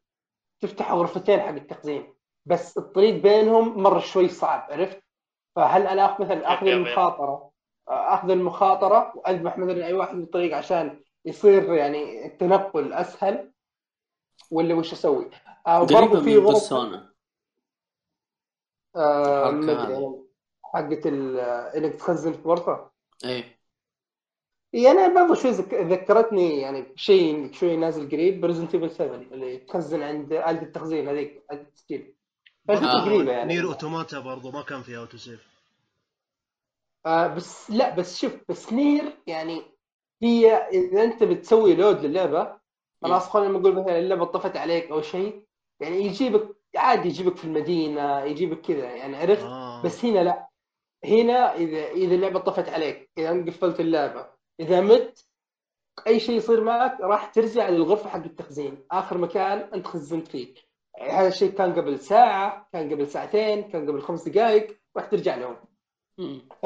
تفتح 0.61 0.91
غرفتين 0.91 1.39
حق 1.39 1.47
التخزين. 1.49 2.13
بس 2.45 2.77
الطريق 2.77 3.13
بينهم 3.15 3.83
مرة 3.83 3.99
شوي 3.99 4.29
صعب 4.29 4.67
عرفت؟ 4.71 5.03
فهل 5.55 5.87
أنا 5.87 6.05
آخذ 6.05 6.23
مثلا 6.23 6.53
آخذ. 6.53 6.67
المخاطرة 6.67 7.51
آخذ 7.87 8.29
المخاطرة 8.29 9.13
وأذبح 9.15 9.57
مثلا 9.57 9.85
أي 9.85 9.93
واحد 9.93 10.15
بالطريق 10.15 10.57
عشان 10.57 10.99
يصير 11.25 11.73
يعني 11.73 12.25
التنقل 12.25 12.93
أسهل؟ 12.93 13.51
ولا 14.51 14.75
وش 14.75 14.93
أسوي؟ 14.93 15.29
آه 15.67 15.81
وبرضه 15.81 16.21
في 16.21 16.37
من 16.37 16.45
غرفة. 16.45 17.09
آه 18.95 20.22
يعني 20.73 20.95
حقت 20.95 21.07
ال- 21.07 21.39
إنك 21.75 21.95
تخزن 21.95 22.33
في 22.33 22.41
غرفه 22.47 22.91
إيه. 23.25 23.59
اي 24.75 24.91
أنا 24.91 25.07
برضه 25.07 25.41
شوي 25.41 25.51
ذك- 25.51 25.73
ذكرتني 25.73 26.59
يعني 26.61 26.81
بشيء 26.81 27.51
شوي 27.53 27.75
نازل 27.75 28.09
قريب 28.11 28.41
ب 28.41 28.45
Resident 28.45 28.75
Evil 28.75 28.91
7 28.91 29.15
اللي 29.15 29.57
تخزن 29.57 30.03
عند 30.03 30.33
آلة 30.33 30.61
التخزين 30.61 31.07
هذيك 31.07 31.45
آلة 31.51 31.61
التسجيل 31.61 32.15
آه. 32.69 33.05
قريبة 33.05 33.31
يعني. 33.31 33.53
نير 33.53 33.67
أوتوماتا 33.67 34.19
برضو 34.19 34.51
ما 34.51 34.61
كان 34.61 34.81
فيها 34.81 34.99
auto 34.99 35.17
save 35.17 35.47
آه 37.05 37.27
بس 37.27 37.71
لا 37.71 37.95
بس 37.95 38.21
شوف 38.21 38.33
بس 38.49 38.73
Nier 38.73 39.17
يعني 39.27 39.61
هي 40.23 40.51
إذا 40.55 41.03
أنت 41.03 41.23
بتسوي 41.23 41.75
load 41.75 42.05
للعبة 42.05 42.59
خلاص 43.01 43.29
خلينا 43.29 43.59
نقول 43.59 43.75
مثلا 43.75 43.99
اللعبة 43.99 44.25
طفت 44.25 44.57
عليك 44.57 44.91
أو 44.91 45.01
شيء 45.01 45.45
يعني 45.79 45.95
يجيبك 45.95 46.55
عادي 46.75 47.07
يجيبك 47.09 47.37
في 47.37 47.45
المدينة 47.45 48.21
يجيبك 48.21 48.61
كذا 48.61 48.85
يعني 48.95 49.15
عرفت؟ 49.17 49.43
آه. 49.43 49.83
بس 49.83 50.05
هنا 50.05 50.19
لا. 50.23 50.47
هنا 51.05 51.55
اذا 51.55 51.87
إذا 51.87 52.15
اللعبة 52.15 52.39
طفت 52.39 52.69
عليك 52.69 53.09
إذا 53.17 53.45
قفلت 53.45 53.79
اللعبة 53.79 54.27
إذا 54.59 54.81
مت 54.81 55.25
أي 56.07 56.19
شيء 56.19 56.35
يصير 56.35 56.63
معك 56.63 57.01
راح 57.01 57.25
ترجع 57.25 57.69
للغرفة 57.69 58.09
حق 58.09 58.23
التخزين. 58.23 58.85
آخر 58.91 59.17
مكان 59.17 59.59
أنت 59.73 59.87
خزنت 59.87 60.27
فيه. 60.27 60.53
هذا 61.01 61.27
الشيء 61.27 61.51
كان 61.51 61.73
قبل 61.73 61.99
ساعة 61.99 62.69
كان 62.73 62.93
قبل 62.93 63.07
ساعتين 63.07 63.63
كان 63.63 63.89
قبل 63.89 64.01
خمس 64.01 64.29
دقائق 64.29 64.77
راح 64.97 65.05
ترجع 65.05 65.35
لهم. 65.35 65.55
ف... 66.61 66.65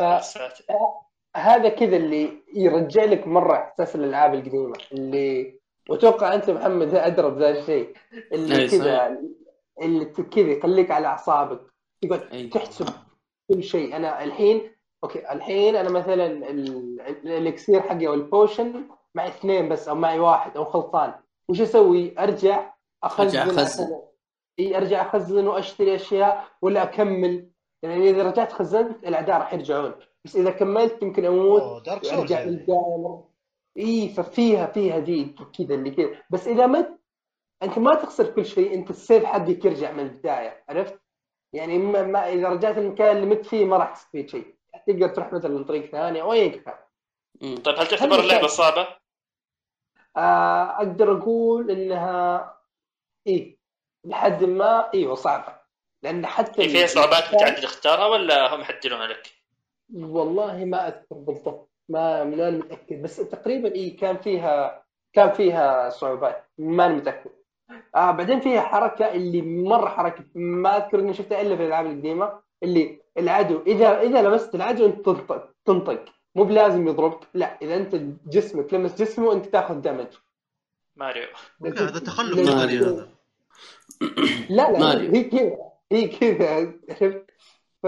هذا 1.35 1.69
كذا 1.69 1.97
اللي 1.97 2.43
يرجع 2.55 3.03
لك 3.03 3.27
مرة 3.27 3.57
إحساس 3.57 3.95
الألعاب 3.95 4.33
القديمة 4.33 4.73
اللي 4.91 5.59
وأتوقع 5.89 6.33
أنت 6.33 6.49
محمد 6.49 6.95
ادرى 6.95 7.29
بذا 7.29 7.49
الشيء 7.49 7.93
اللي 8.31 8.67
كذا 8.67 9.17
اللي 9.81 10.05
كذا 10.05 10.51
يخليك 10.51 10.91
على 10.91 11.07
أعصابك 11.07 11.61
تقعد. 12.01 12.49
تحسب 12.49 12.85
كل 13.47 13.63
شيء. 13.63 13.95
أنا 13.95 14.23
الحين 14.23 14.71
okay 15.03 15.31
الحين 15.31 15.75
أنا 15.75 15.89
مثلا 15.89 16.25
ال- 16.25 17.01
ال- 17.01 17.27
ال 17.31 17.38
elixir 17.38 17.81
حقي 17.81 18.07
أو 18.07 18.13
ال 18.13 18.23
potion 18.23 18.83
معي 19.15 19.27
اثنين 19.27 19.69
بس 19.69 19.87
أو 19.87 19.95
معي 19.95 20.19
واحد 20.19 20.57
أو 20.57 20.65
خلصان. 20.65 21.13
وش 21.49 21.61
أسوي؟ 21.61 22.19
أرجع 22.19 22.73
أخزن 23.03 23.39
أرجع 23.39 23.43
أخزن. 23.43 23.83
عشان- 23.83 24.01
إي 24.59 24.77
أرجع 24.77 25.01
أخزن 25.01 25.47
وأشتري 25.47 25.95
أشياء 25.95 26.47
ولا 26.61 26.83
أكمل. 26.83 27.49
يعني 27.83 28.09
إذا 28.09 28.23
رجعت 28.23 28.51
خزنت 28.51 29.03
الأعداء 29.03 29.37
راح 29.37 29.53
يرجعون. 29.53 29.93
بس 30.25 30.35
إذا 30.35 30.51
كملت 30.51 31.01
يمكن 31.03 31.25
أموت 31.25 31.61
مره 32.17 33.29
إي 33.77 34.09
ففيها 34.09 34.65
فيها 34.65 34.99
دي 34.99 35.35
كذا 35.57 35.75
اللي 35.75 35.91
كذا. 35.91 36.09
بس 36.29 36.47
إذا 36.47 36.67
مت 36.67 36.99
أنت 37.63 37.79
ما 37.79 37.95
تخسر 37.95 38.29
كل 38.31 38.45
شيء 38.45 38.73
أنت 38.73 38.89
السيف 38.89 39.23
حقك 39.25 39.65
يرجع 39.65 39.91
من 39.91 39.99
البدايه 39.99 40.63
عرفت؟ 40.69 40.99
يعني 41.53 41.77
ما, 41.77 42.03
ما 42.03 42.29
إذا 42.29 42.49
رجعت 42.49 42.77
المكان 42.77 43.17
اللي 43.17 43.35
مت 43.35 43.45
فيه 43.45 43.65
ما 43.65 43.77
راح 43.77 43.93
تستفيد 43.95 44.29
شيء. 44.29 44.55
تقدر 44.87 45.07
تروح 45.07 45.33
مثلا 45.33 45.63
طريق 45.63 45.85
ثاني 45.85 46.21
أو 46.21 46.33
ايا 46.33 46.47
كان. 46.47 46.77
طيب 47.57 47.79
هل 47.79 47.87
تعتبر 47.87 48.19
اللعبة 48.19 48.47
صعبة؟ 48.47 48.87
آه 50.17 50.77
أقدر 50.77 51.17
أقول 51.17 51.71
إنها 51.71 52.53
إيه 53.27 53.57
لحد 54.05 54.43
ما 54.43 54.93
إيوه 54.93 55.15
صعبة. 55.15 55.57
لأن 56.03 56.25
حتى 56.25 56.61
هي 56.61 56.69
فيها 56.69 56.87
صعوبات 56.87 57.33
متعدده 57.33 57.61
تختارها 57.61 58.05
ولا 58.05 58.55
هم 58.55 58.61
يحددونها 58.61 59.07
لك؟ 59.07 59.33
والله 59.95 60.65
ما 60.65 60.87
أذكر 60.87 61.15
بالضبط. 61.15 61.69
ما 61.89 62.23
ما 62.23 62.47
أنا 62.47 62.57
متأكد. 62.57 63.01
بس 63.01 63.15
تقريبا 63.15 63.75
اي 63.75 63.89
كان 63.89 64.17
فيها 64.17 64.85
كان 65.13 65.31
فيها 65.31 65.89
صعوبات. 65.89 66.49
ما 66.57 66.85
أنا 66.85 66.95
متأكد. 66.95 67.31
آه 67.95 68.11
بعدين 68.11 68.39
فيها 68.39 68.61
حركة 68.61 69.11
اللي 69.11 69.41
مرة 69.41 69.89
حركة 69.89 70.23
ما 70.35 70.77
أذكر 70.77 70.99
إني 70.99 71.13
شفتها 71.13 71.41
إلا 71.41 71.55
في 71.55 71.61
الالعاب 71.61 71.85
القديمة 71.85 72.33
اللي 72.63 73.01
العدو 73.17 73.61
إذا 73.67 74.01
إذا 74.01 74.21
لمست 74.21 74.55
العدو 74.55 74.85
أنت 74.85 75.05
تنطق 75.05 75.49
تنطق. 75.65 76.05
مو 76.35 76.43
بلازم 76.43 76.87
يضربك 76.87 77.19
لا 77.33 77.57
إذا 77.61 77.75
أنت 77.75 77.95
جسمك 78.27 78.73
لمس 78.73 78.95
جسمه 79.01 79.33
أنت 79.33 79.45
تاخذ 79.45 79.75
دمج 79.81 80.07
ماريو. 80.95 81.27
هذا 81.65 81.99
تخلف 81.99 82.39
لا- 82.49 82.55
مالي 82.55 82.77
هذا 82.79 83.09
لا 84.49 84.71
لا 84.71 84.79
ماريو. 84.79 85.11
هي 85.11 85.23
كذا 85.23 85.57
هي 85.91 86.07
كذا 86.07 86.73
عرفت؟ 86.89 87.25
ف 87.83 87.85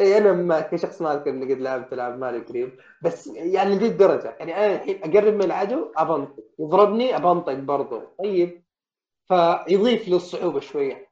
أنا 0.00 0.32
ما 0.32 0.60
كشخص 0.60 1.02
ما 1.02 1.12
أذكر 1.14 1.30
إني 1.30 1.54
قد 1.54 1.60
لعبت 1.60 1.92
ألعاب 1.92 2.18
ماريو 2.18 2.42
قريب 2.48 2.80
بس 3.02 3.26
يعني 3.26 3.76
ذي 3.76 3.86
الدرجة. 3.86 4.36
يعني 4.38 4.56
أنا 4.56 4.74
الحين 4.74 5.00
أقرب 5.04 5.34
من 5.34 5.42
العدو 5.42 5.92
أبنطق. 5.96 6.44
يضربني 6.58 7.16
أبنطق 7.16 7.52
برضه 7.52 8.02
طيب. 8.18 8.63
فيضيف 9.28 10.08
للصعوبة 10.08 10.60
شوية. 10.60 11.10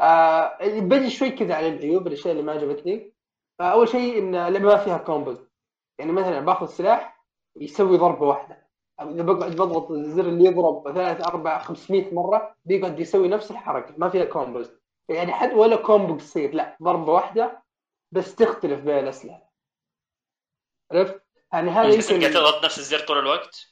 آه 0.00 0.58
بجي 0.62 1.10
شوي 1.10 1.30
كذا 1.30 1.54
على 1.54 1.68
العيوب 1.68 2.06
الأشياء 2.06 2.32
اللي 2.32 2.42
ما 2.42 2.52
عجبتني. 2.52 3.14
آه 3.60 3.62
أول 3.62 3.88
شيء 3.88 4.18
إن 4.18 4.34
اللعبه 4.34 4.66
ما 4.66 4.76
فيها 4.76 4.98
combos. 4.98 5.38
يعني 5.98 6.12
مثلا 6.12 6.40
باخذ 6.40 6.66
سلاح 6.66 7.24
يسوي 7.56 7.96
ضربة 7.96 8.26
واحدة. 8.26 8.66
أو 9.00 9.10
إذا 9.10 9.22
بقعد 9.22 9.52
بضغط 9.52 9.90
الزر 9.90 10.24
اللي 10.24 10.44
يضرب 10.44 10.92
ثلاث 10.94 11.26
أربع 11.26 11.58
500 11.58 12.14
مرة 12.14 12.56
بيقعد 12.64 13.00
يسوي 13.00 13.28
نفس 13.28 13.50
الحركة. 13.50 13.94
ما 13.98 14.08
فيها 14.08 14.24
combos. 14.24 14.70
يعني 15.08 15.32
حد 15.32 15.52
ولا 15.52 15.76
combo 15.76 16.14
قصير 16.14 16.54
لا 16.54 16.76
ضربة 16.82 17.12
واحدة 17.12 17.62
بس 18.12 18.34
تختلف 18.34 18.80
بين 18.80 18.98
الأسلحة. 18.98 19.52
عرفت؟ 20.92 21.22
يعني 21.52 21.70
هذا 21.70 21.80
قاعد 21.80 22.10
يمكن 22.10 22.30
تضغط 22.30 22.64
نفس 22.64 22.78
الزر 22.78 22.98
طول 22.98 23.18
الوقت؟ 23.18 23.66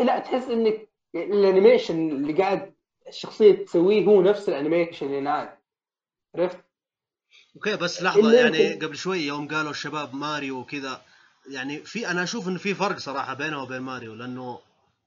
لا 0.00 0.18
تحس 0.18 0.48
إنك 0.48 0.89
ال 1.14 1.24
animation 1.24 2.10
اللي 2.10 2.32
قاعد 2.32 2.74
الشخصية 3.08 3.64
تسويه 3.64 4.04
هو 4.04 4.22
نفس 4.22 4.48
ال 4.48 4.54
animation 4.54 5.06
اللي 5.06 5.18
ينعاد 5.18 5.48
عرفت؟ 6.34 6.58
okay 7.56 7.76
بس 7.76 8.02
لحظة 8.02 8.32
يعني 8.32 8.72
قبل 8.74 8.96
شوي 8.96 9.18
يوم 9.18 9.48
قالوا 9.48 9.70
الشباب 9.70 10.14
ماريو 10.14 10.58
وكذا 10.58 11.02
يعني 11.50 11.78
في 11.78 12.10
أنا 12.10 12.22
أشوف 12.22 12.48
انه 12.48 12.58
في 12.58 12.74
فرق 12.74 12.98
صراحة 12.98 13.34
بينه 13.34 13.62
وبين 13.62 13.80
ماريو 13.80 14.14
لأنه 14.14 14.58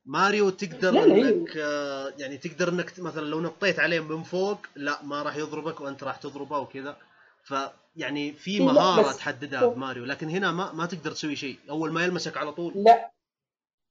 ماريو 0.05 0.49
تقدر 0.49 0.91
لا، 0.91 1.03
إنك 1.03 1.57
آه، 1.57 2.13
يعني 2.17 2.37
تقدر 2.37 2.69
إنك 2.69 2.99
مثلا 2.99 3.25
لو 3.25 3.41
نطيت 3.41 3.79
عليه 3.79 3.99
من 3.99 4.23
فوق 4.23 4.57
لا 4.75 5.03
ما 5.03 5.23
راح 5.23 5.35
يضربك 5.35 5.81
وأنت 5.81 6.03
راح 6.03 6.17
تضربه 6.17 6.59
وكذا. 6.59 6.97
فيعني 7.43 8.33
في 8.33 8.59
مهارة 8.59 9.11
تحددها 9.11 9.65
بماريو 9.65 10.05
لكن 10.05 10.29
هنا 10.29 10.51
ما 10.51 10.73
ما 10.73 10.85
تقدر 10.85 11.11
تسوي 11.11 11.35
شيء. 11.35 11.57
أول 11.69 11.91
ما 11.91 12.03
يلمسك 12.03 12.37
على 12.37 12.51
طول. 12.51 12.73
لا 12.75 13.11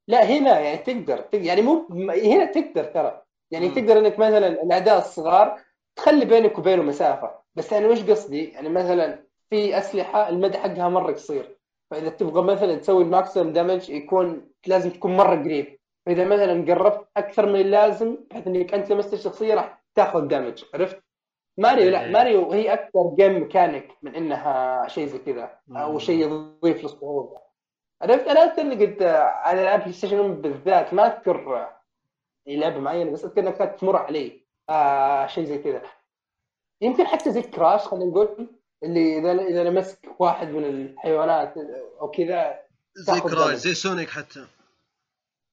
لا 0.08 0.24
هنا 0.24 0.60
يعني 0.60 0.78
تقدر 0.78 1.18
تقدر- 1.18 1.44
يعني 1.44 1.62
مو 1.62 1.86
م- 1.90 2.10
هنا 2.10 2.44
تقدر 2.44 2.84
ترى. 2.84 3.22
يعني 3.50 3.68
مم. 3.68 3.74
تقدر 3.74 3.98
إنك 3.98 4.18
مثلا 4.18 4.46
الاعداء 4.48 4.98
الصغار 4.98 5.60
تخلي 5.96 6.24
بينك 6.24 6.58
وبينه 6.58 6.82
مسافة. 6.82 7.30
بس 7.54 7.72
أنا 7.72 7.88
وش 7.88 8.02
قصدي؟ 8.10 8.44
يعني 8.44 8.68
مثلا 8.68 9.24
في 9.50 9.78
أسلحة 9.78 10.28
المدى 10.28 10.58
حقها 10.58 10.88
مرة 10.88 11.12
قصير. 11.12 11.58
فإذا 11.90 12.08
تبغى 12.08 12.42
مثلا 12.42 12.74
تسوي 12.76 13.02
ال 13.02 13.09
maximum 13.09 13.52
damage 13.52 13.90
يكون 13.90 14.50
لازم 14.66 14.90
تكون 14.90 15.16
مرة 15.16 15.36
قريب. 15.36 15.78
فإذا 16.06 16.24
مثلا 16.24 16.74
قربت 16.74 17.08
أكثر 17.16 17.46
من 17.46 17.60
اللازم 17.60 18.16
بحيث 18.30 18.46
إنك 18.46 18.74
أنت 18.74 18.92
لمست 18.92 19.12
الشخصيه 19.14 19.54
راح 19.54 19.82
تاخذ 19.94 20.28
damage 20.28 20.64
عرفت؟ 20.74 21.02
ماريو 21.58 21.90
لا 21.90 22.04
إيه. 22.04 22.10
ماريو 22.10 22.52
هي 22.52 22.72
أكثر 22.72 23.14
game 23.18 23.32
mechanic 23.40 23.88
من 24.02 24.14
إنها 24.14 24.88
شيء 24.88 25.06
زي 25.06 25.18
كذا. 25.18 25.58
أو. 25.76 25.98
شيء 25.98 26.16
يضيف 26.26 26.82
للصعوبه 26.82 27.51
عرفت 28.02 28.28
أنا 28.28 28.40
أذكر 28.40 28.62
إني 28.62 28.86
قد 28.86 29.02
لعبت 29.02 29.62
العاب 29.62 29.80
بلاي 29.80 29.92
ستيشن 29.92 30.34
بالذات 30.34 30.94
ما 30.94 31.06
أذكر 31.06 31.68
اي 32.48 32.56
لعبه 32.56 32.78
معينه 32.78 33.10
بس 33.10 33.24
أذكر 33.24 33.40
انها 33.40 33.52
كانت 33.52 33.80
تمر 33.80 33.96
علي 33.96 34.42
آه 34.70 35.26
شيء 35.26 35.44
زي 35.44 35.58
كذا. 35.58 35.82
يمكن 36.80 37.06
حتى 37.06 37.32
زي 37.32 37.42
كراش 37.42 37.80
خلينا 37.80 38.10
نقول 38.10 38.48
اللي 38.82 39.18
إذا 39.18 39.32
إذا 39.32 39.64
لمسك 39.64 39.98
واحد 40.18 40.48
من 40.48 40.64
الحيوانات 40.64 41.54
أو 42.00 42.10
كذا 42.10 42.60
زي 42.94 43.20
كراش. 43.20 43.54
زي 43.54 43.74
سونيك 43.74 44.08
حتى. 44.08 44.46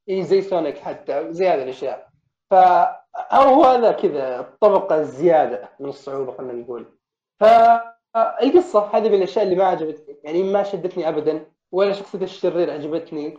إي 0.09 0.23
زي 0.23 0.41
سونيك 0.41 0.77
حتى 0.77 1.33
زي 1.33 1.49
هذه 1.49 1.63
الأشياء. 1.63 2.09
فهو 2.51 3.63
هذا 3.63 3.91
كذا 3.91 4.39
الطبقة 4.39 4.95
الزيادة 4.95 5.69
من 5.79 5.89
الصعوبة 5.89 6.37
خلينا 6.37 6.53
نقول. 6.53 6.85
فالقصة 7.39 8.89
هذه 8.93 9.09
من 9.09 9.15
الأشياء 9.15 9.45
اللي 9.45 9.55
ما 9.55 9.65
عجبتني 9.65 10.17
يعني 10.23 10.43
ما 10.43 10.63
شدتني 10.63 11.09
ابدا. 11.09 11.45
ولا 11.71 11.93
شخصية 11.93 12.21
الشرير 12.21 12.71
عجبتني 12.71 13.37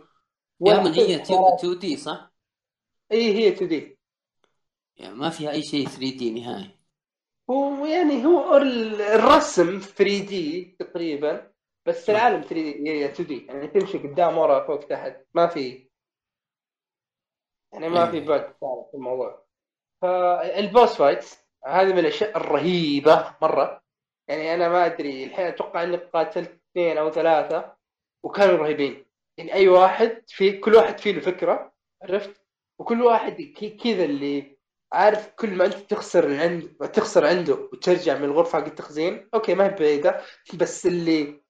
ولا 0.59 0.83
من 0.83 0.93
هي 0.93 1.19
حتى 1.19 1.33
2D 1.33 1.97
صح؟ 1.97 2.31
اي 3.11 3.33
هي 3.33 3.47
2D. 3.47 3.97
يعني 4.97 5.15
ما 5.15 5.29
فيها 5.29 5.51
أي 5.51 5.61
شيء 5.61 5.87
3D 5.87 6.31
نهائي. 6.31 6.77
هو 7.49 7.85
يعني 7.85 8.25
هو 8.25 8.57
ال- 8.57 9.01
الرسم 9.01 9.79
3D 9.79 10.75
تقريبا 10.79 11.51
بس 11.85 12.09
العالم 12.09 12.41
3D 12.41 12.89
هي 12.89 13.05
2D. 13.05 13.45
يعني 13.45 13.67
تمشي 13.67 13.97
قدام 13.97 14.37
ورا 14.37 14.67
فوق 14.67 14.79
تحت. 14.79 15.25
ما 15.33 15.47
في 15.47 15.89
يعني 17.73 17.89
ما 17.89 18.11
في 18.11 18.19
بعد 18.19 18.41
ثالث 18.41 18.89
في 18.91 18.97
الموضوع. 18.97 19.45
فال 20.01 20.32
boss 20.32 20.95
fights 20.95 21.37
هذه 21.65 21.93
من 21.93 21.99
الأشياء 21.99 22.37
الرهيبة 22.37 23.35
مرة. 23.41 23.81
يعني 24.27 24.53
أنا 24.53 24.69
ما 24.69 24.85
أدري 24.85 25.23
الحين 25.23 25.45
أتوقع 25.45 25.83
إني 25.83 25.97
قاتلت 25.97 26.61
اثنين 26.71 26.97
أو 26.97 27.11
ثلاثة. 27.11 27.75
وكانوا 28.23 28.57
رهيبين. 28.57 29.05
يعني 29.37 29.53
أي 29.53 29.67
واحد 29.67 30.23
في 30.27 30.57
كل 30.57 30.75
واحد 30.75 30.99
فيه 30.99 31.11
له 31.11 31.19
فكرة 31.21 31.73
عرفت؟ 32.03 32.41
وكل 32.79 33.01
واحد 33.01 33.41
كذا 33.83 34.03
اللي 34.03 34.57
عارف 34.93 35.27
كل 35.35 35.49
ما 35.49 35.65
أنت 35.65 35.73
تخسر 35.73 36.39
عنده 36.39 36.87
تخسر 36.87 37.25
عنده 37.27 37.53
وترجع 37.53 38.17
من 38.17 38.23
الغرفة 38.23 38.59
حق 38.59 38.65
التخزين 38.65 39.29
أوكي 39.33 39.55
ما 39.55 39.65
هي 39.65 39.69
بعيدة 39.69 40.21
بس 40.53 40.85
اللي 40.85 41.41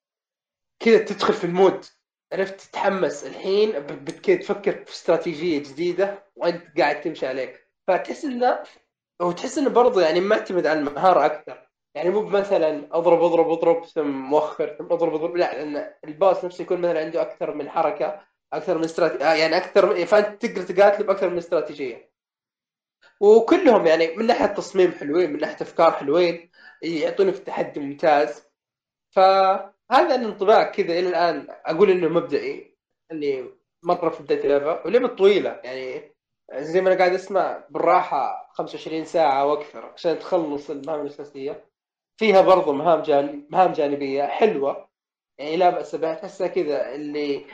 كذا 0.79 0.97
تدخل 0.97 1.33
في 1.33 1.43
ال 1.43 1.52
mood 1.52 1.85
عرفت؟ 2.33 2.61
تتحمس. 2.61 3.23
الحين 3.25 3.71
بت- 3.71 3.91
بت- 3.93 4.19
كذا 4.25 4.35
تفكر 4.35 4.85
في 4.85 4.91
استراتيجية 4.91 5.59
جديدة 5.59 6.31
وأنت 6.35 6.79
قاعد 6.79 7.01
تمشي 7.01 7.27
عليه 7.27 7.67
فتحس 7.87 8.25
إنه 8.25 8.63
وتحس 9.21 9.57
إنه 9.57 9.69
برضه 9.69 10.01
يعني 10.01 10.19
معتمد 10.21 10.67
على 10.67 10.79
المهارة 10.79 11.25
أكثر. 11.25 11.70
يعني 11.95 12.09
مو 12.09 12.21
مثلا 12.21 12.87
أضرب 12.97 13.23
أضرب 13.23 13.49
أضرب 13.49 13.85
ثم 13.85 14.07
موخر 14.07 14.75
ثم 14.77 14.85
أضرب 14.85 15.13
أضرب. 15.13 15.35
لا 15.35 15.53
لأن 15.53 15.93
الباص 16.03 16.45
نفسه 16.45 16.61
يكون 16.61 16.81
مثلا 16.81 16.99
عنده 16.99 17.21
أكثر 17.21 17.53
من 17.55 17.69
حركة 17.69 18.21
أكثر 18.53 18.77
من 18.77 18.83
استراتيجيه 18.83 19.25
يعني 19.25 19.57
أكثر 19.57 20.05
فأنت 20.05 20.45
تقدر 20.45 20.61
تقاتله 20.61 21.05
بأكثر 21.07 21.29
من 21.29 21.37
استراتيجية. 21.37 22.11
وكلهم 23.21 23.87
يعني 23.87 24.15
من 24.15 24.25
ناحية 24.27 24.45
تصميم 24.45 24.91
حلوين 24.91 25.33
من 25.33 25.39
ناحية 25.39 25.61
أفكار 25.61 25.91
حلوين 25.91 26.51
يعطونك 26.81 27.37
تحدي 27.37 27.79
ممتاز. 27.79 28.43
فهذا 29.11 30.15
الانطباع 30.15 30.63
كذا 30.63 30.99
إلى 30.99 31.09
الآن 31.09 31.47
أقول 31.65 31.89
إنه 31.91 32.07
مبدئي 32.07 32.77
إني 33.11 33.45
مرة 33.83 34.09
في 34.09 34.23
بداية 34.23 34.43
اللعبه 34.43 34.81
ولعبه 34.85 35.07
طويلة. 35.07 35.61
يعني 35.63 36.15
زي 36.53 36.81
ما 36.81 36.89
أنا 36.89 36.97
قاعد 36.99 37.13
أسمع 37.13 37.63
بالراحة 37.69 38.49
25 38.53 39.05
ساعة 39.05 39.45
وأكثر 39.45 39.85
عشان 39.85 40.19
تخلص 40.19 40.69
المهام 40.69 41.01
الأساسية. 41.01 41.70
فيها 42.21 42.41
برضو 42.41 42.73
مهام 42.73 43.01
جانب 43.01 43.45
مهام 43.49 43.71
جانبية 43.71 44.23
حلوة. 44.23 44.89
يعني 45.37 45.57
لا 45.57 45.69
بأس 45.69 45.95
بها. 45.95 46.13
تحسها 46.13 46.47
كذا 46.47 46.95
اللي 46.95 47.45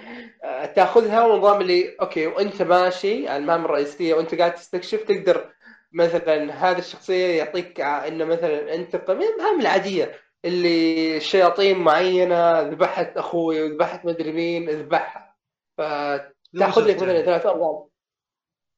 آه، 0.44 0.66
تأخذها 0.66 1.26
ونظام 1.26 1.62
اللي 1.62 1.96
أوكي 2.02 2.28
وأنت 2.28 2.62
ماشي 2.62 3.28
على 3.28 3.38
المهام 3.38 3.66
الرئيسية 3.66 4.14
وأنت 4.14 4.36
قاعد 4.36 4.56
تستكشف 4.56 5.04
تقدر 5.04 5.50
مثلا 5.94 6.52
هذه 6.54 6.78
الشخصية 6.80 7.38
يعطيك 7.38 7.82
ع- 7.82 8.08
إنه 8.08 8.26
مثلا 8.26 8.76
أنتقم. 8.76 9.22
يعني 9.22 9.34
المهام 9.36 9.60
العادية 9.62 10.16
اللي 10.46 11.20
شياطين 11.20 11.78
معينة 11.78 12.62
ذبحت 12.62 13.18
أخوي 13.18 13.62
وذبحت 13.64 14.06
مدري 14.06 14.32
مين 14.32 14.70
اذبحها 14.70 15.36
فتأخذ 15.78 16.86
لك 16.88 16.96
مثلا 16.96 17.22
ثلاث 17.22 17.46
أربع 17.46 17.84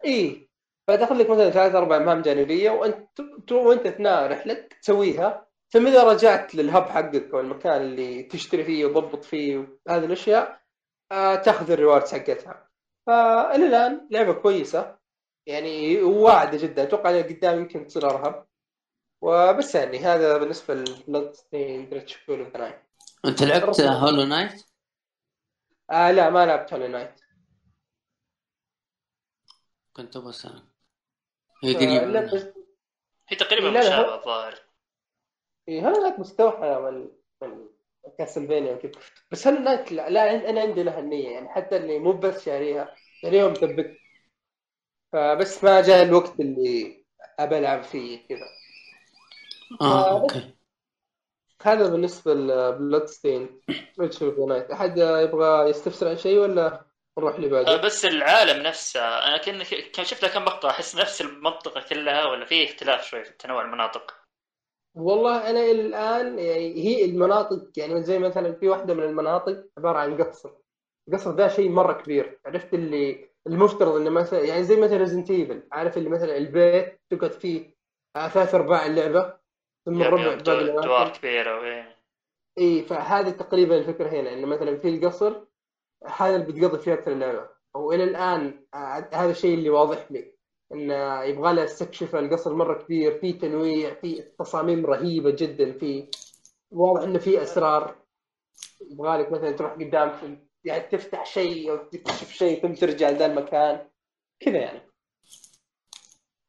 إي 0.05 0.49
فتأخذ 0.87 1.15
لك 1.15 1.29
مثلا 1.29 1.49
ثلاث 1.49 1.75
أربع 1.75 1.97
مهام 1.99 2.21
جانبية 2.21 2.69
وأنت 2.71 3.19
وأنت 3.51 3.85
أثناء 3.85 4.31
رحلتك 4.31 4.73
تسويها 4.81 5.48
ثم 5.69 5.87
اذا 5.87 6.03
رجعت 6.03 6.55
لل 6.55 6.69
hub 6.69 6.89
حقك 6.89 7.33
أو 7.33 7.39
المكان 7.39 7.81
اللي 7.81 8.23
تشتري 8.23 8.63
فيه 8.63 8.85
وتضبط 8.85 9.23
فيه 9.23 9.79
هذه 9.89 10.05
الأشياء؟ 10.05 10.61
آه، 11.11 11.35
تأخذ 11.35 11.71
ال 11.71 11.76
rewards 11.76 12.11
حقتها. 12.11 12.69
فإلى 13.07 13.67
الآن 13.67 14.07
لعبة 14.11 14.33
كويسة. 14.33 14.97
يعني 15.45 16.01
واعدة 16.01 16.57
جدا. 16.57 16.83
أتوقع 16.83 17.09
أنها 17.09 17.21
قدام 17.21 17.59
يمكن 17.59 17.87
تصير 17.87 18.09
أرهب. 18.09 18.47
وبس 19.21 19.75
يعني 19.75 19.99
هذا 19.99 20.37
بالنسبة 20.37 20.73
ل 20.73 21.33
Bloodstained 21.33 21.89
Ritual 21.93 22.39
of 22.39 22.57
the 22.57 22.81
أنت 23.25 23.43
لعبت 23.43 23.81
Hollow 23.81 24.23
Knight؟ 24.23 24.65
آه 25.91 26.11
لا 26.11 26.29
ما 26.29 26.45
لعبت 26.45 26.73
Hollow 26.73 26.87
Knight. 26.87 27.21
كنت 29.93 30.17
بس 30.17 30.45
أنا 30.45 30.67
هي 31.63 31.75
قريبة 31.75 32.19
آه، 32.19 32.53
هي 33.27 33.37
تقريبا 33.37 33.69
مشابهة 33.69 34.15
الظاهر. 34.15 34.68
إيه 35.69 35.81
Knight 35.81 36.19
مستوحى 36.19 36.79
من 36.79 37.07
من 37.41 37.67
Castlevania 38.17 38.73
وكذا؟ 38.73 38.91
بس 39.31 39.47
Hollow 39.47 39.59
Knight 39.59 39.91
لا, 39.91 40.09
لا 40.09 40.49
أنا 40.49 40.61
عندي 40.61 40.83
لها 40.83 40.99
النية 40.99 41.29
يعني 41.29 41.49
حتى 41.49 41.77
اللي 41.77 41.99
مو 41.99 42.11
بس 42.11 42.45
شاريها 42.45 42.95
شاريها 43.21 43.45
ومثبت. 43.45 43.97
فبس 45.11 45.63
ما 45.63 45.81
جاء 45.81 46.03
الوقت 46.03 46.39
اللي 46.39 47.05
أبى 47.39 47.57
ألعب 47.57 47.83
فيه 47.83 48.27
كذا. 48.27 48.47
آه 49.81 50.21
okay. 50.21 50.53
هذا 51.63 51.89
بالنسبة 51.89 52.33
ل 52.33 53.05
Bloodstained 53.05 53.61
Night 54.47 54.71
أحد 54.71 54.97
يبغى 54.97 55.69
يستفسر 55.69 56.07
عن 56.09 56.17
شيء 56.17 56.37
ولا 56.37 56.85
نروح 57.17 57.35
اللي 57.35 57.47
آه، 57.47 57.51
بعده؟ 57.51 57.81
بس 57.81 58.05
العالم 58.05 58.63
نفسه 58.63 59.01
أنا 59.01 59.37
كان 59.37 60.05
شفت 60.05 60.25
كم 60.25 60.45
مقطع 60.45 60.69
أحس 60.69 60.95
نفس 60.95 61.21
المنطقة 61.21 61.81
كلها 61.89 62.25
ولا 62.25 62.45
في 62.45 62.65
اختلاف 62.65 63.05
شوي 63.05 63.23
في 63.23 63.31
تنوع 63.31 63.61
المناطق. 63.61 64.18
والله 64.95 65.49
أنا 65.49 65.59
إلى 65.59 65.81
الآن 65.81 66.39
يعني 66.39 66.73
هي 66.85 67.05
المناطق 67.05 67.67
يعني 67.77 68.03
زي 68.03 68.19
مثلا 68.19 68.53
في 68.53 68.69
واحدة 68.69 68.93
من 68.93 69.03
المناطق 69.03 69.65
عبارة 69.77 69.97
عن 69.97 70.21
قصر. 70.23 70.49
القصر 71.07 71.31
ده 71.31 71.47
شيء 71.47 71.69
مرة 71.69 71.93
كبير. 71.93 72.39
عرفت 72.45 72.73
اللي 72.73 73.29
المفترض 73.47 73.95
إنه 73.95 74.09
مثلا 74.09 74.39
يعني 74.39 74.63
زي 74.63 74.75
مثلا 74.81 74.97
Resident 74.97 75.31
Evil 75.31 75.63
عارف 75.71 75.97
اللي 75.97 76.09
مثلا 76.09 76.37
البيت 76.37 76.99
تقعد 77.09 77.31
فيه 77.31 77.75
ثلاث 78.33 78.55
أرباع 78.55 78.85
اللعبة 78.85 79.33
ثم 79.85 79.99
باقي 79.99 80.35
دو- 80.35 80.51
الأماكن. 80.53 80.87
دوار 80.87 81.09
كبيرة 81.09 81.59
وايه 81.59 81.95
اي 82.57 82.81
فهذه 82.81 83.29
تقريبا 83.29 83.77
الفكرة 83.77 84.09
هنا 84.09 84.33
إنه 84.33 84.47
مثلا 84.47 84.77
في 84.77 84.89
القصر 84.89 85.45
هذا 86.17 86.35
اللي 86.35 86.45
بتقضي 86.53 86.77
فيه 86.79 86.93
أكثر 86.93 87.11
اللعبة. 87.11 87.49
وإلى 87.75 88.03
الآن 88.03 88.65
آه، 88.73 89.09
هذا 89.13 89.31
الشيء 89.31 89.53
اللي 89.53 89.69
واضح 89.69 90.11
لي. 90.11 90.33
انه 90.73 91.23
يبغى 91.23 91.53
له 91.53 91.63
استكشف 91.63 92.15
القصر 92.15 92.53
مرة 92.53 92.83
كبير 92.83 93.19
في 93.19 93.33
تنويع 93.33 93.93
في 93.93 94.21
تصاميم 94.21 94.85
رهيبة 94.85 95.31
جدا 95.31 95.77
في 95.77 96.09
واضح 96.71 97.03
إنه 97.03 97.19
في 97.19 97.43
أسرار. 97.43 97.95
يبغى 98.91 99.17
لك 99.17 99.31
مثلا 99.31 99.51
تروح 99.51 99.73
قدام 99.73 100.47
يعني 100.63 100.83
تفتح 100.83 101.25
شيء 101.25 101.71
أو 101.71 101.77
تكتشف 101.77 102.31
شيء 102.31 102.61
ثم 102.61 102.73
ترجع 102.73 103.09
لذا 103.09 103.25
المكان. 103.25 103.89
كذا 104.39 104.57
يعني. 104.57 104.81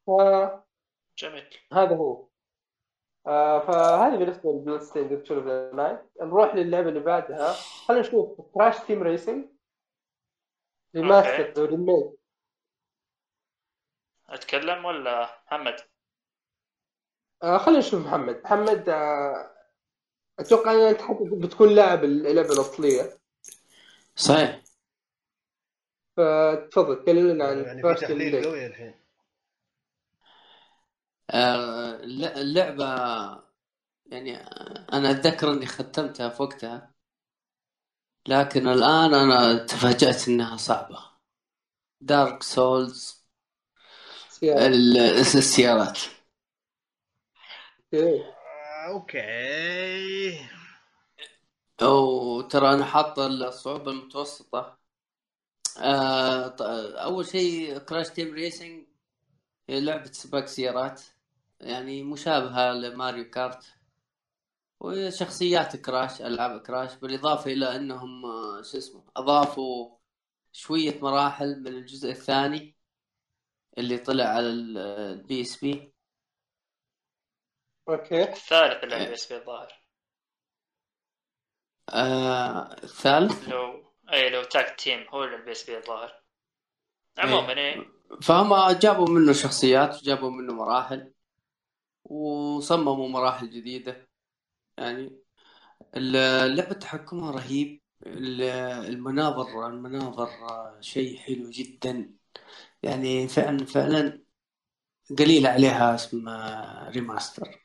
فهذا 0.07 0.63
جميل. 1.17 1.43
هو. 1.73 2.27
آه 3.27 3.59
فهذه 3.59 4.15
بالنسبة 4.15 4.49
ل 4.51 4.81
Bloodstained 4.81 5.07
Ritual 5.07 5.75
Night 5.75 5.99
نروح 6.21 6.55
للعبة 6.55 6.89
اللي 6.89 6.99
بعدها. 6.99 7.53
خلينا 7.87 8.07
نشوف 8.07 8.41
Crash 8.53 8.79
Team 8.79 9.03
Racing 9.03 9.45
remaster 10.95 11.65
remake 11.69 12.20
أتكلم 14.31 14.85
ولا 14.85 15.43
محمد؟ 15.47 15.75
آه 17.43 17.57
خلينا 17.57 17.79
نشوف 17.79 18.05
محمد. 18.05 18.41
محمد 18.43 18.89
آه 18.89 19.51
أتوقع 20.39 20.71
أن 20.71 20.79
أنت 20.79 21.01
بتكون 21.33 21.69
لاعب 21.69 22.03
اللعبه 22.03 22.53
الأصلية. 22.53 23.19
صحيح. 24.15 24.61
فتفضل 26.17 27.05
كلمنا 27.05 27.45
عن 27.45 27.63
يعني 27.63 27.81
في 27.81 27.93
تحليل 27.93 28.45
قوي 28.45 28.65
الحين. 28.65 28.95
آه، 31.29 31.95
الل- 31.95 32.25
اللعبة 32.25 32.85
يعني 34.05 34.37
أنا 34.93 35.11
أتذكر 35.11 35.51
إني 35.51 35.65
ختمتها 35.65 36.29
في 36.29 36.43
وقتها 36.43 36.91
لكن 38.27 38.67
الآن 38.67 39.13
أنا 39.13 39.65
تفاجأت 39.65 40.27
إنها 40.27 40.57
صعبة. 40.57 40.99
Dark 42.01 42.43
Souls. 42.43 43.20
السيارات. 44.43 45.99
okay. 47.93 48.23
آه، 48.23 48.87
أوكي. 48.87 50.47
وترى 51.81 52.73
أنا 52.73 52.85
حاط 52.85 53.19
الصعوبة 53.19 53.91
المتوسطة. 53.91 54.77
آه، 55.77 56.47
ط- 56.47 56.61
أول 57.07 57.25
شيء 57.27 57.77
Crash 57.77 58.09
Team 58.09 58.33
Racing 58.33 58.85
هي 59.69 59.81
لعبة 59.81 60.11
سباق 60.11 60.45
سيارات. 60.45 61.01
يعني 61.61 62.03
مشابهة 62.03 62.73
ل 62.73 62.82
Mario 62.82 63.29
Kart. 63.31 63.65
وشخصيات 64.79 65.75
كراش 65.75 66.21
ألعاب 66.21 66.61
كراش 66.61 66.95
بالإضافة 66.95 67.51
إلى 67.51 67.75
أنهم 67.75 68.25
آه، 68.25 68.61
شو 68.61 68.77
اسمه 68.77 69.03
أضافوا 69.17 69.97
شوية 70.51 70.99
مراحل 71.01 71.59
من 71.61 71.67
الجزء 71.67 72.11
الثاني. 72.11 72.75
اللي 73.77 73.97
طلع 73.97 74.25
على 74.25 74.47
ال 74.47 75.41
PSP. 75.41 75.93
okay. 77.89 78.23
الثالث 78.23 78.83
اللي 78.83 78.95
على 78.95 79.05
PSP 79.05 79.35
الظاهر. 79.35 79.81
آه 81.89 82.73
الثالث؟ 82.83 83.49
لو 83.49 83.93
اي 84.13 84.29
لو 84.29 84.43
Tag 84.43 84.79
Team 84.79 85.07
هو 85.09 85.23
اللي 85.23 85.37
PSP 85.37 85.77
الظاهر. 85.77 86.23
عموما 87.17 87.57
إيه. 87.57 87.87
فهم 88.21 88.71
جابوا 88.71 89.09
منه 89.09 89.33
شخصيات 89.33 90.01
وجابوا 90.01 90.29
منه 90.31 90.53
مراحل 90.53 91.13
وصمموا 92.03 93.09
مراحل 93.09 93.49
جديدة. 93.49 94.09
يعني 94.77 95.21
ال- 95.95 96.55
لعبة 96.55 96.73
تحكمها 96.73 97.31
رهيب. 97.31 97.81
ال- 98.05 98.41
المناظر 98.93 99.67
المناظر 99.67 100.29
شيء 100.81 101.17
حلو 101.17 101.49
جدا. 101.49 102.13
يعني 102.83 103.27
فعلا 103.27 103.65
فعلا 103.65 104.21
قليل 105.19 105.47
عليها 105.47 105.95
اسم 105.95 106.29
remaster 106.89 107.61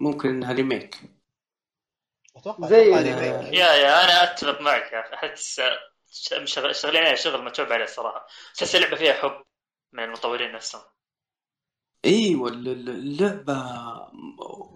ممكن 0.00 0.28
إنها 0.28 0.52
remake 0.52 0.96
أتوقع 2.36 2.68
زي- 2.68 2.84
remake. 2.94 3.54
يا 3.54 3.72
يا 3.74 4.04
أنا 4.04 4.32
أتفق 4.32 4.60
معك 4.60 4.92
يا 4.92 5.00
أخي. 5.00 5.14
احس 5.14 5.60
شغالين 6.44 7.02
عليها 7.02 7.14
شغل 7.14 7.44
متعوب 7.44 7.72
عليه 7.72 7.84
الصراحة. 7.84 8.26
تحس 8.56 8.74
اللعبة 8.76 8.96
فيها 8.96 9.12
حب 9.12 9.42
من 9.92 10.04
المطورين 10.04 10.52
نفسهم. 10.52 10.82
أيوه 12.04 12.48
الل- 12.48 12.68
الل- 12.68 12.90
اللعبة 12.90 13.52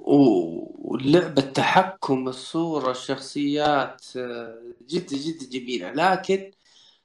و- 0.07 0.93
واللعبة 0.93 1.43
التحكم 1.43 2.29
الصورة 2.29 2.91
الشخصيات 2.91 4.17
آه، 4.17 4.63
جدا 4.87 5.17
جدا 5.17 5.47
جميلة. 5.51 5.91
لكن 5.93 6.51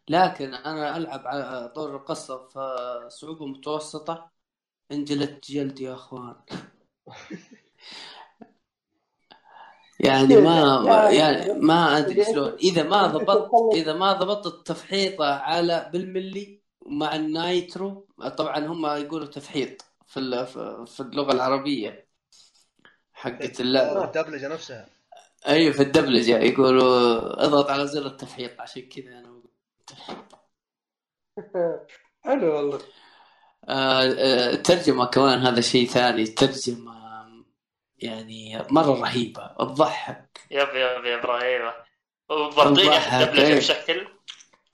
لكن 0.10 0.54
أنا 0.54 0.98
ألعب 0.98 1.28
على 1.28 1.72
دور 1.76 1.96
القصة 1.96 2.48
في 2.48 3.06
صعوبة 3.10 3.46
متوسطة. 3.46 4.32
انجلت 4.92 5.52
جلدي 5.52 5.84
يا 5.84 5.94
أخوان. 5.94 6.36
يعني 10.00 10.36
ما 10.36 11.10
يعني 11.12 11.54
ما 11.54 11.98
أدري 11.98 12.26
شلون. 12.26 12.54
إذا 12.54 12.84
ما 12.84 13.08
ضبطت 13.08 13.52
إذا 13.76 13.94
ما 13.94 14.14
ضبطت 14.14 14.48
التفحيطة 14.54 15.26
على 15.26 15.90
بالملي 15.94 16.62
مع 16.86 17.16
النايترو 17.16 18.08
طبعا 18.38 18.60
هم 18.60 18.86
يقولوا 18.86 19.28
تفحيط 19.28 19.86
في 20.08 20.20
ال- 20.20 20.88
في 20.88 21.00
اللغة 21.00 21.32
العربية 21.32 22.08
حقت 23.14 23.60
اللعبة 23.62 24.04
الدبلجة 24.04 24.48
نفسها. 24.48 24.88
أيوه 25.48 25.74
في 25.74 25.84
الدبلجة 25.84 26.40
يقولوا 26.40 27.46
اضغط 27.46 27.70
على 27.70 27.88
زر 27.88 28.06
التفحيط 28.06 28.62
عشان 28.62 28.82
كذا 28.90 29.20
أنا 29.20 29.30
حلو 32.26 32.56
والله. 32.56 32.80
آه، 33.70 34.02
آه، 34.04 34.52
الترجمة 34.52 35.06
كمان 35.06 35.40
هذا 35.40 35.62
شيء 35.62 35.88
ثاني 35.88 36.22
الترجمة 36.22 36.94
يعني 37.98 38.66
مرة 38.70 39.02
رهيبة 39.02 39.48
تضحك. 39.60 40.40
يب 40.52 40.68
يب 40.70 41.06
يب 41.06 41.26
والله 42.30 43.22
الدبلجة 43.22 43.42
حكيت. 43.42 43.58
بشكل 43.58 44.08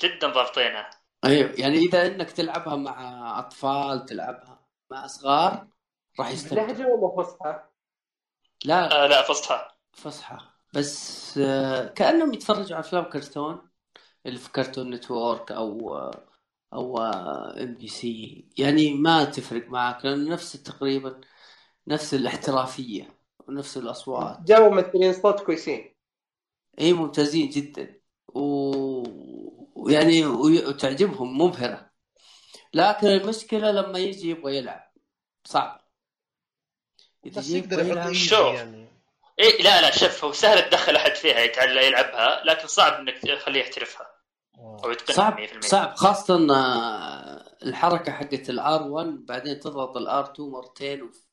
جدا 0.01 0.27
ضابطينها 0.27 0.89
أيوه 1.25 1.53
يعني 1.57 1.77
إذا 1.77 2.07
إنك 2.07 2.31
تلعبها 2.31 2.75
مع 2.75 3.39
أطفال 3.39 4.05
تلعبها 4.05 4.59
مع 4.91 5.07
صغار 5.07 5.67
راح 6.19 6.29
يستمتعوا 6.31 6.67
لهجه 6.67 6.87
ولا 6.87 7.23
فصحى؟ 7.23 7.59
لا. 8.65 9.03
آه 9.03 9.07
لا 9.07 9.21
فصحى 9.21 9.67
فصحى 9.93 10.37
بس 10.73 11.37
آه، 11.37 11.87
كأنهم 11.87 12.33
يتفرجوا 12.33 12.75
على 12.75 12.85
أفلام 12.85 13.03
كرتون. 13.03 13.68
اللي 14.25 14.39
في 14.39 14.51
Cartoon 14.51 14.89
Network 14.89 15.51
أو 15.51 15.97
أو 16.73 16.97
MBC. 16.97 18.45
يعني 18.57 18.93
ما 18.93 19.23
تفرق 19.23 19.69
معك 19.69 20.05
لأنه 20.05 20.33
نفس 20.33 20.51
تقريبا 20.51 21.21
نفس 21.87 22.13
الاحترافية 22.13 23.19
ونفس 23.47 23.77
الأصوات. 23.77 24.41
جابوا 24.41 24.69
ممثلين 24.69 25.13
صوت 25.13 25.39
كويسين. 25.39 25.95
إي 26.79 26.93
ممتازين 26.93 27.49
جدا. 27.49 27.99
و... 28.27 28.41
ويعني 29.75 30.25
وي- 30.25 30.65
وتعجبهم 30.65 31.41
مبهرة. 31.41 31.91
لكن 32.73 33.07
المشكلة 33.07 33.71
لما 33.71 33.99
يجي 33.99 34.29
يبغى 34.29 34.57
يلعب 34.57 34.91
صعب. 35.45 35.81
إذا 37.25 37.57
يقدر 37.57 37.85
يلعب 37.85 38.13
شوف. 38.13 38.39
يعني 38.39 38.88
إيه 39.39 39.61
لا 39.63 39.81
لا 39.81 39.91
شوف 39.91 40.23
هو 40.25 40.31
سهل 40.31 40.69
تدخل 40.69 40.95
أحد 40.95 41.15
فيها 41.15 41.39
يتعلم 41.39 41.79
يلعبها 41.83 42.43
لكن 42.45 42.67
صعب 42.67 42.93
إنك 42.93 43.17
تخليه 43.17 43.59
يحترفها 43.61 44.07
آه. 44.55 44.81
أو 44.85 44.91
يتقنها 44.91 45.15
صعب 45.17 45.47
100% 45.47 45.59
صعب 45.65 45.95
خاصة 45.95 46.55
آه، 46.55 47.55
الحركة 47.63 48.11
حقت 48.11 48.49
ال 48.49 48.83
R1 48.83 49.07
بعدين 49.25 49.59
تضغط 49.59 49.97
ال 49.97 50.31
R2 50.33 50.49
مرتين 50.49 51.01
وف... 51.01 51.25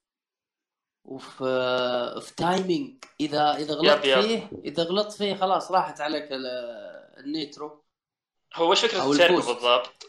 وفي 1.05 1.45
آه، 1.45 2.21
في 2.21 2.35
timing 2.35 3.05
إذا 3.21 3.57
اذا 3.57 3.75
غلطت 3.75 4.05
yep 4.05 4.19
yep. 4.19 4.21
فيه 4.25 4.49
إذا 4.65 4.83
غلطت 4.83 5.13
فيه 5.13 5.35
خلاص 5.35 5.71
راحت 5.73 6.01
عليك 6.01 6.33
ال- 6.33 6.47
ال 7.19 7.30
nitro 7.30 7.85
هو 8.55 8.71
وش 8.71 8.85
فكرة 8.85 9.11
التيربو. 9.13 9.37
بالضبط؟ 9.37 10.07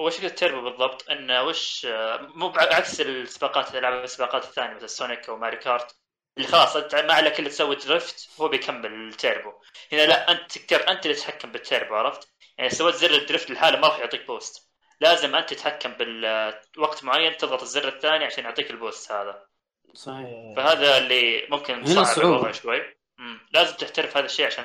هو 0.00 0.06
وش 0.06 0.16
فكرة 0.16 0.26
التيربو 0.26 0.70
بالضبط؟ 0.70 1.10
إنه 1.10 1.42
وش 1.42 1.86
مو 2.34 2.48
بعكس 2.48 3.00
السباقات 3.00 3.70
الالعاب 3.70 4.04
السباقات 4.04 4.44
الثانية 4.44 4.74
مثل 4.74 4.88
Sonic 4.88 5.28
أو 5.28 5.36
Mario 5.36 5.56
Kart 5.56 5.94
اللي 6.36 6.48
خلاص 6.48 6.76
انت 6.76 6.94
ما 6.94 7.12
عليك 7.12 7.40
إلا 7.40 7.48
تسوي 7.48 7.76
drift 7.76 8.28
هو 8.40 8.48
بيكمل 8.48 9.08
التيربو 9.08 9.52
هنا 9.92 10.06
لا 10.06 10.32
أنت 10.32 10.58
تقدر 10.58 10.90
أنت 10.90 11.06
اللي 11.06 11.16
تتحكم 11.16 11.52
بالتيربو 11.52 11.94
عرفت؟ 11.94 12.28
يعني 12.58 12.70
سويت 12.70 12.94
زر 12.94 13.10
ال 13.10 13.17
drift 13.17 13.50
لحاله 13.50 13.78
ما 13.78 13.88
راح 13.88 13.98
يعطيك 13.98 14.26
boost 14.26 14.70
لازم 15.00 15.34
أنت 15.34 15.54
تتحكم 15.54 15.92
بالوقت 15.92 17.04
معين 17.04 17.36
تضغط 17.36 17.62
الزر 17.62 17.88
الثاني 17.88 18.24
عشان 18.24 18.44
يعطيك 18.44 18.70
ال 18.70 18.77
boost 18.77 19.12
هذا. 19.12 19.46
صحيح. 19.94 20.56
فهذا 20.56 20.98
اللي 20.98 21.46
ممكن 21.50 21.84
صعب 21.86 22.04
صعوبة. 22.04 22.36
الوضع 22.36 22.52
شوي. 22.52 22.96
مم. 23.18 23.40
لازم 23.52 23.76
تحترف 23.76 24.16
هذا 24.16 24.26
الشيء 24.26 24.46
عشان 24.46 24.64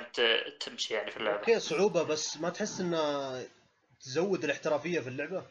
تمشي 0.59 0.93
يعني 0.93 1.11
في 1.11 1.17
اللعبة. 1.17 1.37
okay 1.37 1.59
صعوبة 1.59 2.03
بس 2.03 2.37
ما 2.37 2.49
تحس 2.49 2.79
إنه 2.79 3.47
تزود 4.01 4.43
الاحترافية 4.43 4.99
في 4.99 5.07
اللعبة؟ 5.07 5.43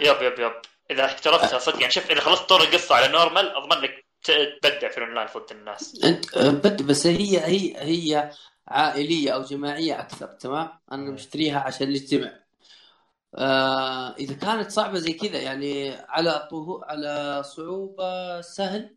yep 0.00 0.22
yep 0.22 0.38
yep. 0.38 0.60
إذا 0.90 1.04
احترفتها 1.04 1.58
صدق 1.58 1.80
يعني 1.80 1.92
شوف 1.92 2.10
إذا 2.10 2.20
خلصت 2.20 2.48
طور 2.48 2.60
القصة 2.60 2.94
على 2.94 3.08
normal 3.08 3.56
أضمن 3.56 3.82
لك 3.82 3.99
تبدع 4.22 4.88
في 4.88 4.98
الاونلاين 4.98 5.28
ضد 5.36 5.50
الناس. 5.50 6.04
أنت 6.04 6.36
آه، 6.36 6.50
بد 6.50 6.82
بس 6.82 7.06
هي 7.06 7.40
هي 7.40 7.76
هي 7.76 8.32
عائلية 8.68 9.30
أو 9.30 9.42
جماعية 9.42 10.00
أكثر 10.00 10.26
تمام؟ 10.26 10.80
أنا 10.92 11.10
مشتريها 11.10 11.60
عشان 11.60 11.90
نجتمع 11.90 12.40
آه 13.34 14.16
إذا 14.16 14.34
كانت 14.34 14.70
صعبة 14.70 14.98
زي 14.98 15.12
كذا 15.12 15.40
يعني 15.40 15.90
على 15.90 16.48
طهو 16.50 16.82
على 16.82 17.42
صعوبة 17.42 18.40
سهل. 18.40 18.96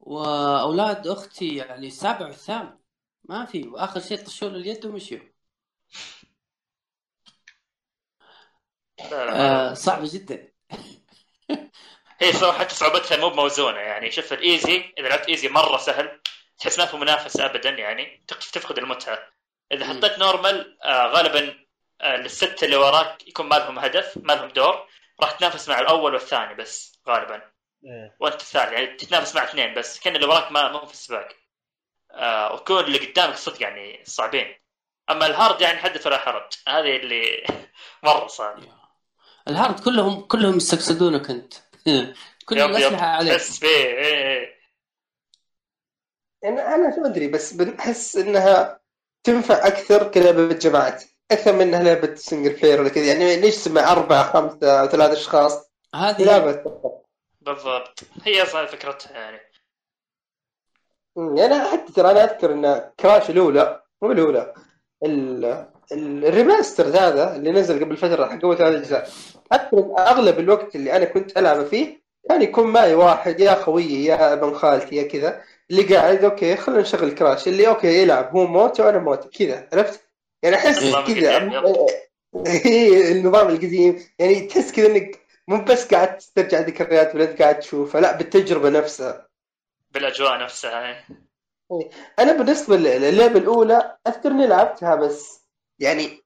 وأولاد 0.00 1.06
أختي 1.06 1.56
يعني 1.56 1.86
السابع 1.86 2.26
والثامن 2.26 2.78
ما 3.24 3.44
في 3.44 3.68
واخر 3.68 4.00
شيء 4.00 4.24
طشوا 4.26 4.48
له 4.48 4.56
اليد 4.56 4.86
ومشيوا. 4.86 5.20
آه 9.12 9.74
صعبة 9.74 10.08
جدا. 10.12 10.51
هي 12.22 12.32
صراحة 12.32 12.58
حتى 12.58 12.74
صعوبتها 12.74 13.16
مو 13.16 13.30
موزونه 13.30 13.78
يعني 13.78 14.10
شوف 14.10 14.32
ال 14.32 14.44
easy 14.44 14.94
إذا 14.98 15.08
لعبت 15.08 15.28
easy 15.28 15.48
مرة 15.48 15.76
سهل 15.76 16.20
تحس 16.58 16.78
ما 16.78 16.86
في 16.86 16.96
منافسة 16.96 17.46
ابدا 17.46 17.70
يعني 17.70 18.24
تفقد 18.52 18.78
المتعة. 18.78 19.18
إذا. 19.72 19.86
حطيت 19.86 20.18
normal 20.18 20.82
آه 20.82 21.06
غالبا 21.06 21.54
آه 22.00 22.16
الستة 22.16 22.64
اللي 22.64 22.76
وراك 22.76 23.28
يكون 23.28 23.46
ما 23.46 23.54
لهم 23.54 23.78
هدف 23.78 24.18
ما 24.22 24.32
لهم 24.32 24.48
دور 24.48 24.86
راح 25.20 25.30
تنافس 25.30 25.68
مع 25.68 25.80
الأول 25.80 26.14
والثاني 26.14 26.54
بس 26.54 27.00
غالبا. 27.08 27.42
إيه. 27.84 28.16
وأنت 28.20 28.40
الثالث 28.40 28.72
يعني 28.72 28.86
تتنافس 28.86 29.34
مع 29.34 29.44
اثنين 29.44 29.74
بس 29.74 30.00
كأن 30.00 30.16
اللي 30.16 30.26
وراك 30.26 30.52
ما 30.52 30.60
هو 30.60 30.86
في 30.86 30.92
السباق. 30.92 31.28
آه 32.10 32.54
وكون 32.54 32.84
اللي 32.84 32.98
قدامك 32.98 33.36
صدق 33.36 33.62
يعني 33.62 34.02
صعبين. 34.04 34.54
أما 35.10 35.26
ال 35.26 35.33
hard 35.33 35.60
يعني 35.60 35.78
حدث 35.78 36.06
ولا 36.06 36.18
حرج. 36.18 36.52
هذه 36.68 36.96
اللي 36.96 37.46
مرة 38.04 38.26
صعب 38.26 38.58
ال 39.48 39.54
hard 39.54 39.80
كلهم 39.80 40.20
كلهم 40.20 40.56
يستقصدونك 40.56 41.30
أنت. 41.30 41.54
كل 42.46 42.58
الاسلحة 42.60 43.06
عليك. 43.06 43.32
تحس 43.32 43.58
فيه 43.58 43.68
إيه. 43.68 44.54
يعني 46.42 46.60
أنا 46.60 46.96
شو 46.96 47.04
أدري 47.04 47.28
بس 47.28 47.52
بنحس 47.52 48.16
إنها 48.16 48.80
تنفع 49.24 49.66
أكثر 49.66 50.10
كلعبة 50.10 50.48
جماعات. 50.48 51.04
أكثر 51.30 51.52
من 51.52 51.60
إنها 51.60 51.82
لعبة 51.82 52.14
single 52.14 52.52
player 52.52 52.80
ولا 52.80 52.88
كذا. 52.88 53.04
يعني 53.04 53.40
ليش 53.40 53.54
تسمع 53.56 53.92
أربعة 53.92 54.32
خمسة 54.32 54.80
أو 54.80 54.86
ثلاث 54.86 55.10
أشخاص؟ 55.10 55.70
هذه 55.94 56.24
لعبة. 56.24 56.80
بالضبط. 57.40 58.00
هي 58.24 58.42
أصلا 58.42 58.66
فكرتها 58.66 59.12
يعني. 59.12 59.40
أمم، 61.18 61.36
يعني 61.36 61.54
أنا 61.54 61.72
حتى 61.72 61.92
ترى 61.92 62.10
أنا 62.10 62.24
أذكر 62.24 62.52
إن 62.52 62.92
Crash 63.00 63.30
الأولى 63.30 63.82
مو 64.02 64.12
الأولى 64.12 64.54
ال- 65.04 65.44
ال- 65.44 65.71
ال 65.92 66.02
remaster 66.02 66.86
هذا 66.86 67.36
اللي 67.36 67.52
نزل 67.52 67.84
قبل 67.84 67.96
فترة 67.96 68.26
حق 68.26 68.44
أول 68.44 68.56
ثلاث 68.58 68.74
أجزاء 68.74 69.10
اذكر 69.52 69.94
أغلب 69.98 70.38
الوقت 70.38 70.76
اللي 70.76 70.96
أنا 70.96 71.04
كنت 71.04 71.38
ألعب 71.38 71.66
فيه 71.66 72.02
كان 72.28 72.42
يكون 72.42 72.66
معي 72.66 72.94
واحد 72.94 73.40
يا 73.40 73.54
خويي 73.54 74.04
يا 74.04 74.32
أبن 74.32 74.54
خالتي 74.54 74.96
يا 74.96 75.02
كذا 75.02 75.42
اللي 75.70 75.82
قاعد 75.94 76.24
okay 76.24 76.56
خلينا 76.56 76.82
نشغل 76.82 77.10
Crash 77.14 77.48
اللي 77.48 77.68
okay 77.68 78.02
يلعب 78.02 78.36
هو 78.36 78.46
موت 78.46 78.80
وأنا 78.80 78.98
موت 78.98 79.36
كذا 79.36 79.68
عرفت؟ 79.72 80.00
يعني 80.42 80.56
أحس 80.56 80.94
كذا 80.94 81.50
هي 82.46 83.12
النظام 83.12 83.48
القديم 83.48 84.02
يعني 84.18 84.40
تحس 84.40 84.72
كذا 84.72 84.86
إنك 84.86 85.20
مو 85.48 85.64
بس 85.64 85.94
قاعد 85.94 86.18
تسترجع 86.18 86.60
ذكريات 86.60 87.14
ولا 87.14 87.24
قاعد 87.24 87.58
تشوفها 87.58 88.00
لا 88.00 88.16
بالتجربة 88.16 88.68
نفسها 88.68 89.28
بالأجواء 89.90 90.38
نفسها 90.38 90.88
إيه. 90.90 91.90
أنا 92.18 92.32
بالنسبة 92.32 92.76
للعبة 92.76 93.38
الأولى 93.38 93.96
أذكر 94.06 94.30
إني 94.30 94.46
لعبتها 94.46 94.94
بس 94.94 95.41
يعني 95.82 96.22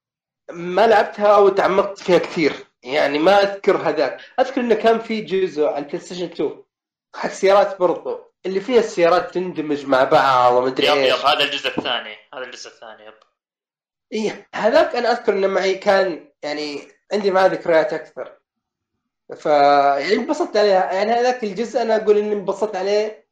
ما 0.50 0.86
لعبتها 0.86 1.36
أو 1.36 1.48
تعمقت 1.48 1.98
فيها 1.98 2.18
كثير. 2.18 2.52
يعني 2.82 3.18
ما 3.18 3.42
أذكر 3.42 3.76
هذاك. 3.76 4.20
أذكر 4.40 4.60
إنه 4.60 4.74
كان 4.74 4.98
في 4.98 5.20
جزء 5.20 5.64
على 5.64 5.78
ال 5.78 5.98
PlayStation 5.98 6.24
2 6.24 6.62
حق 7.14 7.30
سيارات 7.30 7.78
برضو. 7.78 8.20
اللي 8.46 8.60
فيها 8.60 8.78
السيارات 8.78 9.34
تندمج 9.34 9.86
مع 9.86 10.04
بعض 10.04 10.52
وما 10.52 10.68
أدري 10.68 10.86
yep 10.86 10.96
إيش. 10.96 11.14
yep 11.14 11.26
هذا 11.26 11.44
الجزء 11.44 11.68
الثاني. 11.68 12.16
هذا 12.34 12.44
الجزء 12.44 12.70
الثاني 12.70 13.06
يب. 13.06 13.14
إيه 14.12 14.48
هذاك 14.54 14.96
أنا 14.96 15.10
أذكر 15.12 15.32
إنه 15.32 15.46
معي 15.46 15.74
كان 15.74 16.28
يعني 16.42 16.88
عندي 17.12 17.30
معاه 17.30 17.46
ذكريات 17.46 17.92
أكثر. 17.92 18.38
ف 19.36 19.46
يعني 19.46 20.14
انبسطت 20.14 20.56
عليها. 20.56 20.92
يعني 20.92 21.12
هذاك 21.12 21.44
الجزء 21.44 21.82
أنا 21.82 21.96
أقول 21.96 22.18
إني 22.18 22.32
انبسطت 22.32 22.76
عليه. 22.76 23.26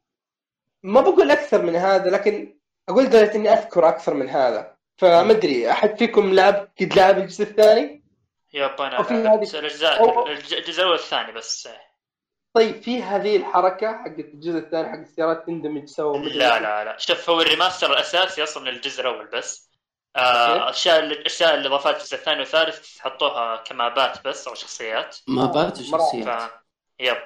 ما 0.83 1.01
بقول 1.01 1.31
أكثر 1.31 1.61
من 1.61 1.75
هذا 1.75 2.09
لكن 2.09 2.59
أقول 2.89 3.03
لدرجه 3.03 3.35
إني 3.35 3.49
أذكر 3.49 3.89
أكثر 3.89 4.13
من 4.13 4.29
هذا. 4.29 4.74
فما 4.97 5.31
أدري 5.31 5.71
أحد 5.71 5.97
فيكم 5.97 6.33
لعب 6.33 6.69
قد 6.81 6.93
لعب 6.93 7.17
الجزء 7.17 7.43
الثاني؟ 7.43 8.03
يب 8.53 8.81
أنا 8.81 8.99
وفي 8.99 9.13
هذه- 9.13 9.59
الاجزاء 9.59 10.31
الجزء 10.31 10.79
الأول 10.81 10.91
والثاني 10.91 11.31
بس 11.31 11.69
طيب 12.53 12.81
في 12.81 13.03
هذه 13.03 13.37
الحركة 13.37 13.87
حقت 14.03 14.19
الجزء 14.19 14.57
الثاني 14.57 14.89
حق 14.91 14.97
السيارات 14.97 15.45
تندمج 15.47 15.85
سوا 15.87 16.17
لا. 16.17 16.59
لا 16.59 16.83
لا 16.83 16.97
شوف 16.97 17.29
هو 17.29 17.41
ال 17.41 17.47
remaster 17.47 17.93
الأساسي 17.93 18.43
أصلا 18.43 18.63
من 18.63 18.69
الجزء 18.69 19.01
الأول 19.01 19.25
بس 19.33 19.69
okay. 20.15 20.27
آه، 20.27 20.55
الاشياء 20.55 20.99
اللي 20.99 21.13
الاشياء 21.13 21.55
اللي 21.55 21.67
إضافات 21.67 21.95
الجزء 21.95 22.15
الثاني 22.15 22.39
والثالث 22.39 22.99
حطوها 22.99 23.55
كمابات 23.55 24.27
بس 24.27 24.47
أو 24.47 24.53
شخصيات 24.53 25.17
مابات 25.27 25.77
ف 25.77 25.79
وشخصيات 25.93 26.51
yep. 26.99 27.23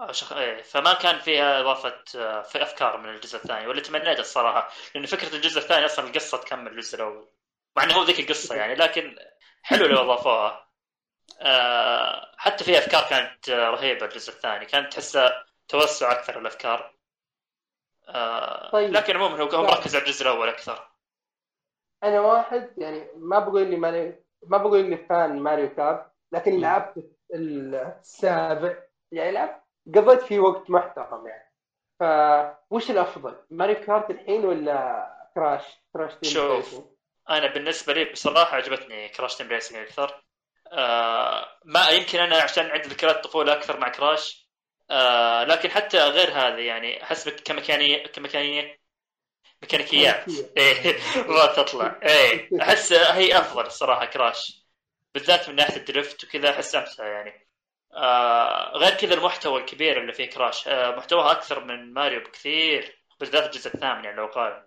أو 0.00 0.12
شخ... 0.12 0.32
إيه. 0.32 0.62
فما 0.62 0.94
كان 0.94 1.18
فيها 1.18 1.60
إضافة 1.60 2.04
آه، 2.16 2.42
في 2.42 2.62
أفكار 2.62 2.96
من 2.96 3.08
الجزء 3.08 3.36
الثاني 3.36 3.66
واللي 3.66 3.82
تمنيت 3.82 4.18
الصراحة 4.18 4.68
لأن 4.94 5.06
فكرة 5.06 5.36
الجزء 5.36 5.58
الثاني 5.58 5.84
أصلا 5.84 6.06
القصة 6.06 6.38
تكمل 6.38 6.72
الجزء 6.72 6.96
الأول 6.96 7.28
مع 7.76 7.84
إنه 7.84 7.94
هو 7.94 8.02
ذيك 8.02 8.20
القصة 8.20 8.54
يعني 8.54 8.74
لكن 8.74 9.16
حلو 9.62 9.86
لو 9.86 10.00
اضافوها 10.00 10.68
آه، 11.40 12.32
حتى 12.36 12.64
في 12.64 12.78
أفكار 12.78 13.08
كانت 13.10 13.48
آه، 13.48 13.70
رهيبة 13.70 14.06
الجزء 14.06 14.32
الثاني 14.32 14.66
كانت 14.66 14.92
تحسها 14.92 15.44
توسع 15.68 16.12
أكثر 16.12 16.38
الأفكار 16.38 16.94
آه، 18.08 18.70
طيب. 18.70 18.92
لكن 18.92 19.16
عموما 19.16 19.42
هو. 19.42 19.62
مركز 19.62 19.96
على 19.96 20.04
الجزء 20.04 20.22
الأول 20.22 20.48
أكثر 20.48 20.88
أنا 22.04 22.20
واحد 22.20 22.70
يعني 22.78 23.08
ما 23.16 23.38
بقول 23.38 23.62
إني 23.62 23.76
ما 24.46 24.58
بقول 24.58 24.78
إني 24.78 24.96
fan 24.96 25.40
Mario 25.40 25.74
Kart 25.74 26.12
لكن 26.32 26.60
لعبت 26.60 27.10
السابع 27.34 28.76
يعني 29.12 29.32
لعبت 29.32 29.62
قضيت 29.94 30.22
فيه 30.22 30.40
وقت 30.40 30.70
محترم 30.70 31.26
يعني. 31.26 31.52
فوش 32.70 32.90
الأفضل؟ 32.90 33.36
Mario 33.50 33.76
Kart 33.76 34.10
الحين 34.10 34.44
ولا 34.44 35.06
Crash؟ 35.34 35.62
Crash 35.92 36.14
Team 36.14 36.32
شوف. 36.32 36.84
أنا 37.30 37.46
بالنسبة 37.46 37.92
لي 37.92 38.04
بصراحة 38.04 38.56
عجبتني 38.56 39.08
Crash 39.08 39.36
Team 39.36 39.48
Racing 39.48 39.78
أكثر. 39.78 40.22
آه 40.72 41.46
ما 41.64 41.88
يمكن 41.88 42.18
أنا 42.18 42.36
عشان 42.36 42.66
عندي 42.66 42.88
ذكريات 42.88 43.24
طفولة 43.24 43.52
أكثر 43.52 43.80
مع 43.80 43.88
Crash. 43.88 44.48
آه 44.90 45.44
لكن 45.44 45.70
حتى 45.70 45.98
غير 45.98 46.30
هذا 46.30 46.58
يعني 46.58 47.02
أحس 47.02 47.28
كميكانيه 47.28 48.06
كميكانيه 48.06 48.78
ميكانيكيات. 49.62 50.24
إيه 50.56 50.96
ما 51.28 51.46
تطلع. 51.46 52.00
إيه 52.02 52.62
أحس 52.62 52.92
هي 52.92 53.38
أفضل 53.38 53.66
الصراحه 53.66 54.04
Crash. 54.04 54.62
بالذات 55.14 55.48
من 55.48 55.56
ناحية 55.56 55.76
ال 55.76 55.84
drift 55.84 56.24
وكذا 56.24 56.50
أحس 56.50 56.74
أمتع 56.74 57.06
يعني. 57.06 57.41
آه 57.94 58.72
غير 58.76 58.94
كذا 58.94 59.14
المحتوى 59.14 59.60
الكبير 59.60 60.00
اللي 60.00 60.12
فيه 60.12 60.30
Crash. 60.30 60.68
آه 60.68 60.96
محتواها 60.96 61.32
أكثر 61.32 61.64
من 61.64 61.92
ماريو 61.94 62.20
بكثير 62.20 62.98
بالذات 63.20 63.44
الجزء 63.44 63.74
الثامن 63.74 64.04
يعني 64.04 64.16
لو 64.16 64.26
قارن. 64.26 64.66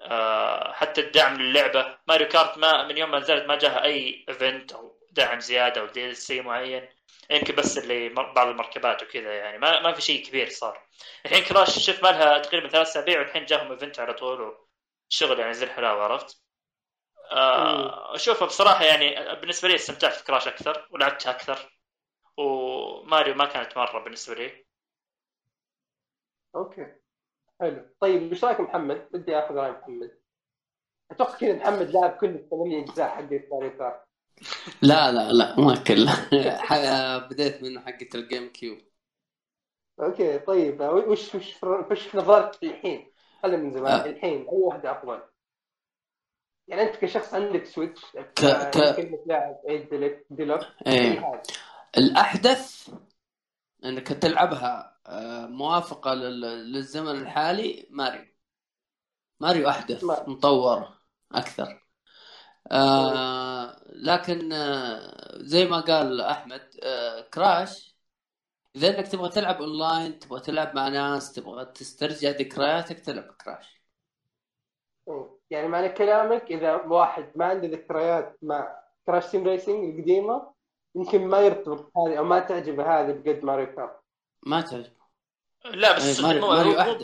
آه 0.00 0.72
حتى 0.72 1.00
الدعم 1.00 1.42
للعبة. 1.42 1.98
Mario 2.08 2.28
Kart 2.28 2.58
ما 2.58 2.82
من 2.86 2.98
يوم 2.98 3.10
ما 3.10 3.18
نزلت 3.18 3.44
ما 3.46 3.56
جاها 3.56 3.84
أي 3.84 4.24
event 4.28 4.72
أو 4.72 4.98
دعم 5.10 5.40
زيادة 5.40 5.80
أو 5.80 5.86
DLC 5.86 6.40
معين. 6.40 6.88
يمكن 7.30 7.54
بس 7.54 7.78
اللي 7.78 8.08
بعض 8.08 8.48
المركبات 8.48 9.02
وكذا 9.02 9.32
يعني. 9.34 9.58
ما 9.58 9.80
ما 9.80 9.92
في 9.92 10.02
شيء 10.02 10.26
كبير 10.26 10.48
صار. 10.48 10.86
الحين 11.26 11.44
Crash 11.44 11.78
شفت 11.78 12.02
ما 12.02 12.08
لها 12.08 12.38
تقريبا 12.38 12.68
ثلاث 12.68 12.88
أسابيع 12.88 13.18
والحين 13.20 13.44
جاهم 13.44 13.72
event 13.72 14.00
على 14.00 14.14
طول 14.14 14.56
وشغل 15.10 15.40
يعني 15.40 15.54
زي 15.54 15.66
الحلاوة 15.66 16.04
عرفت؟ 16.04 16.42
آه 17.32 18.14
اشوفها 18.14 18.46
بصراحة 18.46 18.84
يعني 18.84 19.34
بالنسبة 19.40 19.68
لي 19.68 19.74
استمتعت 19.74 20.12
في 20.12 20.24
Crash 20.24 20.48
أكثر 20.48 20.86
ولعبتها 20.90 21.30
أكثر. 21.30 21.71
وماريو 22.38 23.34
ما 23.34 23.44
كانت 23.44 23.78
مرة 23.78 24.04
بالنسبة 24.04 24.34
لي. 24.34 24.64
okay. 26.56 26.86
حلو. 27.60 27.88
طيب 28.00 28.32
إيش 28.32 28.44
رأيك 28.44 28.60
محمد؟ 28.60 29.08
بدي 29.12 29.38
أخذ 29.38 29.54
رأي 29.54 29.70
محمد. 29.70 30.18
أتوقع 31.10 31.38
كذا 31.38 31.56
محمد 31.56 31.90
لعب 31.90 32.10
كل 32.10 32.26
الثمانية 32.28 32.84
أجزاء 32.84 33.08
حق 33.08 33.22
Mario 33.22 33.78
Kart 33.78 34.04
لا 34.82 35.12
لا 35.12 35.32
لا 35.32 35.60
ما 35.60 35.74
كله 35.84 36.10
ح- 36.58 37.28
بديت 37.30 37.62
من 37.62 37.80
حقة 37.80 38.08
ال 38.14 38.48
GameCube 38.48 38.78
okay 40.00 40.38
طيب. 40.38 40.80
وش 40.80 41.34
وش 41.34 41.64
وش 41.90 42.06
في 42.08 42.16
نظرك 42.18 42.62
الحين؟ 42.64 43.12
خلينا 43.42 43.62
من 43.62 43.70
زمان. 43.70 44.00
آه. 44.00 44.06
الحين 44.06 44.40
أي 44.40 44.46
واحدة 44.48 44.90
أفضل؟ 44.90 45.22
يعني 46.68 46.82
أنت 46.82 46.96
كشخص 46.96 47.34
عندك 47.34 47.64
Switch 47.64 48.04
ك- 48.12 48.70
ك- 48.70 48.96
كلمة 48.96 49.18
لاعب 49.26 49.56
ديلوك 50.30 50.60
إيه. 50.86 51.42
الأحدث 51.98 52.90
أنك 53.84 54.08
تلعبها 54.08 54.98
آه، 55.06 55.46
موافقة 55.46 56.14
لل- 56.14 56.72
للزمن 56.72 57.08
الحالي 57.22 57.86
ماريو. 57.90 58.24
ماريو 59.40 59.68
أحدث 59.68 60.04
ماريو. 60.04 60.24
مطور 60.34 60.88
أكثر. 61.32 61.82
آه 62.72 63.76
لكن 63.92 64.52
آه 64.52 65.38
زي 65.38 65.64
ما 65.64 65.80
قال 65.80 66.20
أحمد 66.20 66.70
آه 66.82 67.20
Crash 67.20 67.96
إذا 68.76 68.88
إنك 68.98 69.08
تبغى 69.08 69.28
تلعب 69.28 69.62
أونلاين 69.62 70.18
تبغى 70.18 70.40
تلعب 70.40 70.76
مع 70.76 70.88
ناس 70.88 71.32
تبغى 71.32 71.64
تسترجع 71.64 72.30
ذكرياتك 72.30 73.00
تلعب 73.00 73.24
Crash. 73.44 73.82
يعني 75.50 75.68
معنى 75.68 75.88
كلامك 75.88 76.42
إذا 76.50 76.74
واحد 76.74 77.32
ما 77.36 77.44
عنده 77.44 77.68
ذكريات 77.68 78.38
مع 78.42 78.82
Crash 79.06 79.26
Team 79.30 79.44
Racing 79.44 79.84
القديمة 79.94 80.52
يمكن 80.94 81.26
ما 81.26 81.40
يرتبط 81.40 81.92
هذه 81.96 82.18
أو 82.18 82.24
ما 82.24 82.40
تعجبه 82.40 83.00
هذه 83.00 83.12
بقد 83.12 83.44
Mario 83.44 83.66
Kart 83.76 84.00
ما 84.46 84.60
تعجب 84.60 84.92
لا 85.64 85.96
بس 85.96 86.20
إيه، 86.20 86.26
ماريو- 86.26 86.40
مو- 86.40 86.52
ماريو. 86.52 87.00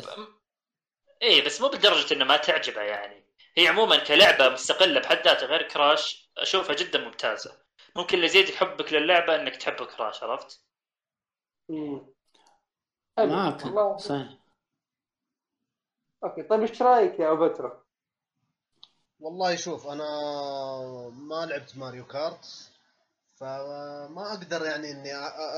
إيه 1.23 1.45
بس 1.47 1.61
مو 1.61 1.69
بدرجة 1.69 2.15
إنه 2.15 2.25
ما 2.25 2.37
تعجبه 2.37 2.83
يعني 2.83 3.25
هي 3.57 3.69
عموما 3.69 3.97
كلعبة 4.05 4.49
مستقلة 4.49 5.01
بحد 5.01 5.17
ذاتها 5.17 5.47
غير 5.47 5.63
Crash 5.69 6.31
أشوفها 6.39 6.77
جدا 6.77 6.99
ممتازة 7.05 7.59
ممكن 7.97 8.15
اللي 8.17 8.27
يزيد 8.27 8.51
حبك 8.55 8.93
للعبة 8.93 9.35
إنك 9.37 9.57
تحب 9.57 9.75
Crash 9.75 10.23
عرفت؟ 10.23 10.63
مم. 11.69 12.07
حلو. 13.19 13.33
معك 13.33 13.63
صحيح 13.99 14.39
okay 16.25 16.43
طيب 16.43 16.61
إيش 16.61 16.83
رأيك 16.83 17.21
يا 17.21 17.33
ابو 17.33 17.49
بترا؟ 17.49 17.83
والله 19.21 19.57
شوف 19.57 19.87
أنا 19.87 20.05
ما 21.13 21.47
لعبت 21.47 21.77
Mario 21.77 22.07
Kart 22.07 22.68
فما 23.41 24.33
أقدر 24.33 24.67
يعني 24.67 24.91
إني 24.91 25.15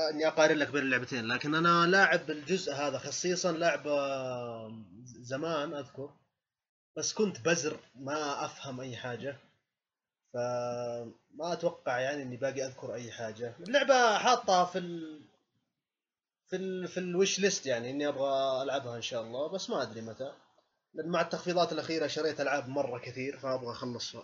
إني 0.09 0.27
أقارن 0.27 0.57
لك 0.57 0.69
بين 0.69 0.81
اللعبتين 0.81 1.27
لكن 1.27 1.55
أنا 1.55 1.85
لاعب 1.85 2.31
الجزء 2.31 2.73
هذا 2.73 2.97
خصيصا 2.97 3.51
لعب 3.51 3.87
زمان 5.03 5.73
أذكر 5.73 6.09
بس 6.97 7.13
كنت 7.13 7.39
بزر 7.39 7.79
ما 7.95 8.45
أفهم 8.45 8.81
أي 8.81 8.97
حاجة 8.97 9.37
فما 10.33 11.53
أتوقع 11.53 11.99
يعني 11.99 12.23
إني 12.23 12.37
باقي 12.37 12.65
أذكر 12.65 12.93
أي 12.93 13.11
حاجة. 13.11 13.55
اللعبة 13.59 14.17
حاطها 14.17 14.65
في 14.65 14.77
ال... 14.77 15.21
في 16.47 16.55
ال... 16.55 16.87
في 16.87 16.99
الوش 16.99 17.39
ليست 17.39 17.65
يعني 17.65 17.89
إني 17.89 18.07
أبغى 18.07 18.63
ألعبها 18.63 18.95
إن 18.95 19.01
شاء 19.01 19.21
الله 19.21 19.47
بس 19.49 19.69
ما 19.69 19.81
أدري 19.81 20.01
متى. 20.01 20.33
لأن 20.93 21.09
مع 21.09 21.21
التخفيضات 21.21 21.71
الأخيرة 21.71 22.07
شريت 22.07 22.41
ألعاب 22.41 22.69
مرة 22.69 22.99
كثير 22.99 23.39
فأبغى 23.39 23.71
أخلصها. 23.71 24.23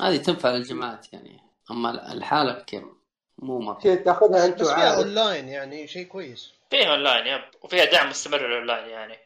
هذه 0.00 0.16
تنفع 0.16 0.50
للجماعات 0.50 1.12
يعني. 1.12 1.45
اما 1.70 2.12
الحالة 2.12 2.52
كم 2.52 2.96
مو 3.38 3.58
مرة. 3.58 3.80
شيء 3.80 3.94
تأخذها 3.96 4.46
أنت 4.46 4.60
بس 4.60 4.68
فيها 4.68 4.96
اونلاين 4.96 5.48
يعني 5.48 5.88
شيء 5.88 6.06
كويس. 6.06 6.52
فيها 6.70 6.90
online 6.90 7.26
yep. 7.26 7.44
وفيها 7.62 7.84
دعم 7.84 8.08
مستمر 8.08 8.38
للاونلاين 8.38 8.88
يعني. 8.88 9.18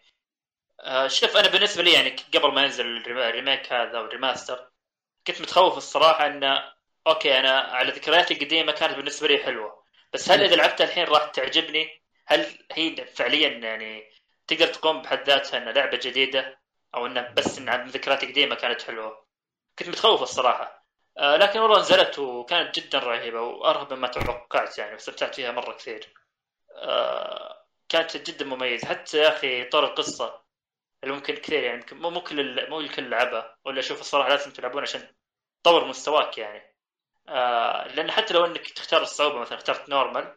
آه 0.81 1.07
شوف 1.09 1.37
أنا 1.37 1.49
بالنسبة 1.49 1.83
لي 1.83 1.93
يعني 1.93 2.17
قبل 2.35 2.55
ما 2.55 2.63
ينزل 2.63 2.87
ال 2.87 2.99
remake 2.99 3.73
هذا 3.73 3.99
وال 3.99 4.13
remaster 4.13 4.71
كنت 5.27 5.41
متخوف 5.41 5.77
الصراحة 5.77 6.27
انه 6.27 6.73
okay 7.07 7.39
أنا 7.39 7.59
على 7.59 7.93
ذكرياتي 7.93 8.35
القديمة 8.35 8.73
كانت 8.73 8.97
بالنسبة 8.97 9.29
لي 9.29 9.39
حلوة. 9.39 9.83
بس 10.13 10.31
هل 10.31 10.45
إذا 10.45 10.57
لعبتها 10.57 10.85
الحين 10.85 11.05
راح 11.05 11.25
تعجبني؟ 11.25 12.01
هل 12.27 12.47
هي 12.73 13.07
فعليا 13.07 13.49
يعني 13.49 14.05
تقدر 14.47 14.67
تقوم 14.67 15.03
بحد 15.03 15.27
ذاتها 15.27 15.59
انها 15.59 15.73
لعبة 15.73 16.01
جديدة؟ 16.03 16.59
أو 16.95 17.07
انها 17.07 17.31
بس 17.37 17.59
إن 17.59 17.69
عن 17.69 17.89
ذكريات 17.89 18.25
قديمه 18.25 18.55
كانت 18.55 18.83
حلوة؟ 18.83 19.25
كنت 19.79 19.89
متخوف 19.89 20.23
الصراحة. 20.23 20.80
لكن 21.19 21.59
والله 21.61 21.79
نزلت 21.81 22.19
وكانت 22.19 22.79
جدا 22.81 22.99
رهيبة 22.99 23.41
وأرهب 23.41 23.93
مما 23.93 24.09
توقعت 24.09 24.79
يعني 24.79 24.93
واستمتعت 24.93 25.35
فيها 25.35 25.53
مرة 25.53 25.73
كثير. 25.73 26.15
آه 26.77 27.67
كانت 27.89 28.17
جدا 28.17 28.45
مميزة 28.45 28.89
حتى 28.89 29.19
يا 29.19 29.29
أخي 29.29 29.65
طور 29.65 29.85
القصة 29.85 30.43
اللي 31.05 31.15
ممكن 31.15 31.35
كثير 31.37 31.63
يعني 31.65 31.87
مو 31.93 32.11
مو 32.11 32.21
كل 32.23 32.71
مو 32.71 32.81
الكل 32.81 33.11
لعبها 33.11 33.59
ولا 33.65 33.81
أشوف 33.81 34.01
الصراحة 34.01 34.29
لازم 34.31 34.51
تلعبون 34.53 34.83
عشان 34.83 35.09
تطور 35.65 35.85
مستواك 35.89 36.39
يعني 36.39 36.77
آه 37.29 37.89
لأن 37.89 38.11
حتى 38.13 38.35
لو 38.35 38.47
إنك 38.47 38.71
تختار 38.71 39.03
الصعوبة 39.03 39.41
مثلا 39.41 39.59
اخترت 39.59 39.89
نورمال 39.91 40.37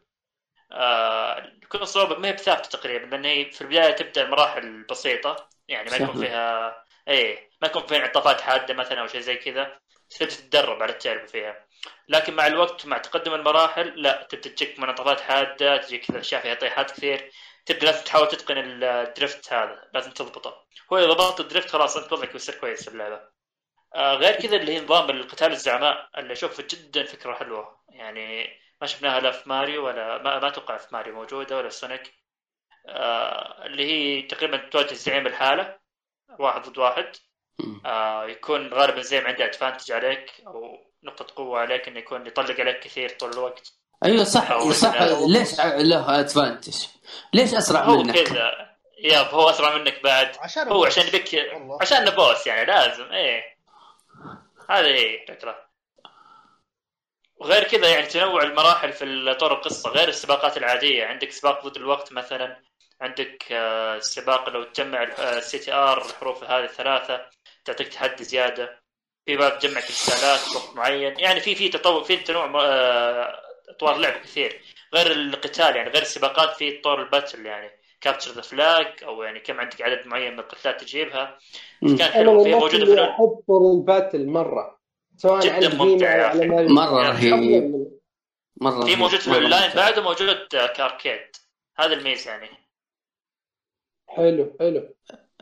آه 0.71 1.51
كل 1.69 1.79
الصعوبة 1.81 2.17
ما 2.19 2.27
هي 2.27 2.33
بثابتة 2.33 2.69
تقريبا 2.69 3.05
لأن 3.05 3.25
هي 3.25 3.51
في 3.51 3.61
البداية 3.61 3.91
تبدأ 3.95 4.23
المراحل 4.23 4.83
بسيطة 4.83 5.49
يعني 5.67 5.89
ما 5.91 5.97
يكون. 5.97 6.15
فيها 6.15 6.75
إيه 7.07 7.49
ما 7.61 7.67
يكون 7.67 7.87
فيها 7.87 7.97
انعطافات 7.97 8.41
حادة 8.41 8.73
مثلا 8.73 9.01
أو 9.01 9.07
شيء 9.07 9.21
زي 9.21 9.35
كذا 9.37 9.79
تتدرب 10.17 10.83
على 10.83 10.91
التجربه 10.91 11.25
فيها. 11.25 11.65
لكن 12.07 12.33
مع 12.33 12.47
الوقت 12.47 12.85
مع 12.85 12.97
تقدم 12.97 13.33
المراحل 13.33 14.01
لا 14.01 14.23
تبدأ 14.23 14.49
تجيك 14.49 14.79
منعطفات 14.79 15.21
حادة 15.21 15.77
تجيك 15.77 16.05
كذا 16.05 16.19
أشياء 16.19 16.41
فيها 16.41 16.53
طيحات 16.53 16.91
كثير 16.91 17.31
تبدأ 17.65 17.85
لازم 17.85 18.03
تحاول 18.03 18.27
تتقن 18.27 18.57
ال 18.57 18.73
drift 18.73 19.53
هذا 19.53 19.89
لازم 19.93 20.11
تضبطه. 20.11 20.65
هو 20.93 20.97
إذا 20.97 21.13
ضبطت 21.13 21.39
ال 21.39 21.44
drift 21.44 21.69
خلاص 21.69 21.97
أنت 21.97 22.13
وضعك 22.13 22.33
بيصير 22.33 22.55
كويس 22.55 22.83
في 22.83 22.91
اللعبة. 22.91 23.21
آه 23.95 24.15
غير 24.15 24.35
كذا 24.35 24.55
اللي 24.55 24.73
هي 24.75 24.81
نظام 24.81 25.09
القتال 25.09 25.51
الزعماء 25.51 26.09
اللي 26.17 26.33
أشوفه 26.33 26.63
جدا 26.69 27.03
فكرة 27.03 27.33
حلوة. 27.33 27.83
يعني 27.89 28.47
ما 28.81 28.87
شفناها 28.87 29.19
لا 29.19 29.31
في 29.31 29.49
ماريو 29.49 29.85
ولا 29.87 30.17
ما, 30.17 30.39
ما 30.39 30.47
أتوقع 30.47 30.77
في 30.77 30.87
ماريو 30.95 31.15
موجودة 31.15 31.57
ولا 31.57 31.69
في 31.69 31.75
سونيك. 31.75 32.13
آه 32.87 33.65
اللي 33.65 33.85
هي 33.85 34.21
تقريبا 34.21 34.57
تواجه 34.57 34.91
الزعيم 34.91 35.27
الحالة 35.27 35.79
واحد 36.39 36.61
ضد 36.61 36.77
واحد. 36.77 37.15
آه 37.85 38.25
يكون 38.25 38.73
غالبا 38.73 38.97
الزعيم 38.97 39.27
عنده 39.27 39.45
ادفانتج 39.45 39.91
عليك 39.91 40.31
أو 40.47 40.77
نقطة 41.03 41.25
قوة 41.35 41.59
عليك 41.59 41.87
إنه 41.87 41.99
يكون 41.99 42.27
يطلق 42.27 42.59
عليك 42.59 42.79
كثير 42.79 43.09
طول 43.09 43.31
الوقت. 43.31 43.73
أيوه 44.05 44.23
صح 44.23 44.69
صح. 44.71 45.01
ليش 45.27 45.59
له 45.59 46.19
ادفانتج؟ 46.19 46.85
ليش 47.33 47.53
أسرع 47.53 47.83
هو 47.83 48.03
منك؟ 48.03 48.23
كذا. 48.23 48.73
ياب 49.03 49.25
هو 49.25 49.49
أسرع 49.49 49.77
منك 49.77 50.03
بعد. 50.03 50.37
عشان 50.39 50.67
هو. 50.67 50.85
عشان 50.85 51.07
يبك 51.07 51.53
والله. 51.53 51.77
عشان 51.81 52.09
بوس 52.09 52.47
يعني 52.47 52.65
لازم 52.65 53.11
إيه. 53.11 53.43
هذه 54.69 54.85
هي 54.85 55.23
الفكرة. 55.23 55.63
وغير 57.35 57.63
كذا 57.63 57.89
يعني 57.89 58.05
تنوع 58.07 58.43
المراحل 58.43 58.93
في 58.93 59.33
طور 59.39 59.53
القصة 59.53 59.89
غير 59.89 60.07
السباقات 60.07 60.57
العادية. 60.57 61.05
عندك 61.05 61.31
سباق 61.31 61.67
ضد 61.67 61.75
الوقت 61.75 62.13
مثلا 62.13 62.59
عندك 63.01 63.51
آه، 63.51 63.99
سباق 63.99 64.49
لو 64.49 64.63
تجمع 64.63 65.03
ال 65.03 65.59
CTR 65.59 66.05
الحروف 66.05 66.43
هذه 66.43 66.63
الثلاثة. 66.63 67.25
تعطيك 67.65 67.87
تحدي 67.87 68.23
زيادة 68.23 68.83
في 69.25 69.37
map 69.37 69.59
تجمع 69.59 69.81
كريستالات 69.81 70.39
في 70.39 70.57
وقت 70.57 70.75
معين. 70.75 71.19
يعني 71.19 71.39
في 71.39 71.55
في 71.55 71.69
تطور 71.69 72.03
في 72.03 72.17
تنوع 72.17 72.61
آه، 72.65 73.39
أطوار 73.69 73.97
لعب 73.97 74.21
كثير. 74.21 74.61
غير 74.93 75.11
القتال 75.11 75.75
يعني 75.75 75.89
غير 75.89 76.01
السباقات 76.01 76.55
في 76.57 76.81
طور 76.81 77.01
ال 77.01 77.08
battle 77.08 77.45
يعني. 77.45 77.69
capture 78.01 78.31
the 78.31 78.41
flag 78.41 79.03
أو 79.03 79.23
يعني 79.23 79.39
كم 79.39 79.59
عندك 79.59 79.81
عدد 79.81 80.07
معين 80.07 80.33
من 80.33 80.39
القتالات 80.39 80.81
تجيبها. 80.81 81.37
كان 81.81 82.01
أنا 82.01 82.11
حلو 82.11 82.43
في 82.43 82.51
موجودة 82.51 82.85
في 82.85 83.03
احب 83.03 83.43
طور 83.47 83.71
ال 83.71 83.79
battle 83.79 84.27
مرة. 84.27 84.79
سواء 85.17 85.39
جداً 85.39 85.53
على 85.53 85.69
ممتع 85.69 86.15
يا. 86.15 86.33
مرة 86.67 87.03
يعني 87.03 87.29
رهيب. 87.29 87.87
مرة 88.61 88.85
في 88.85 88.95
موجود 88.95 89.19
في 89.19 89.27
الأونلاين. 89.27 89.71
بعده 89.75 90.01
موجود 90.01 90.47
كأركيد. 90.47 91.35
هذا 91.77 91.93
الميز 91.93 92.27
يعني. 92.27 92.49
حلو 94.07 94.55
حلو. 94.59 94.95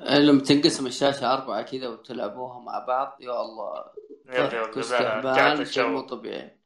لما 0.09 0.41
تنقسم 0.43 0.87
الشاشة 0.87 1.33
أربعة 1.33 1.61
كذا 1.61 1.87
وتلعبوها 1.87 2.59
مع 2.59 2.85
بعض 2.87 3.17
يا 3.19 3.41
الله. 3.41 3.85
ضحك 4.27 4.77
واستهبال 4.77 5.67
شيء 5.67 5.85
مو 5.87 6.01
طبيعي. 6.01 6.57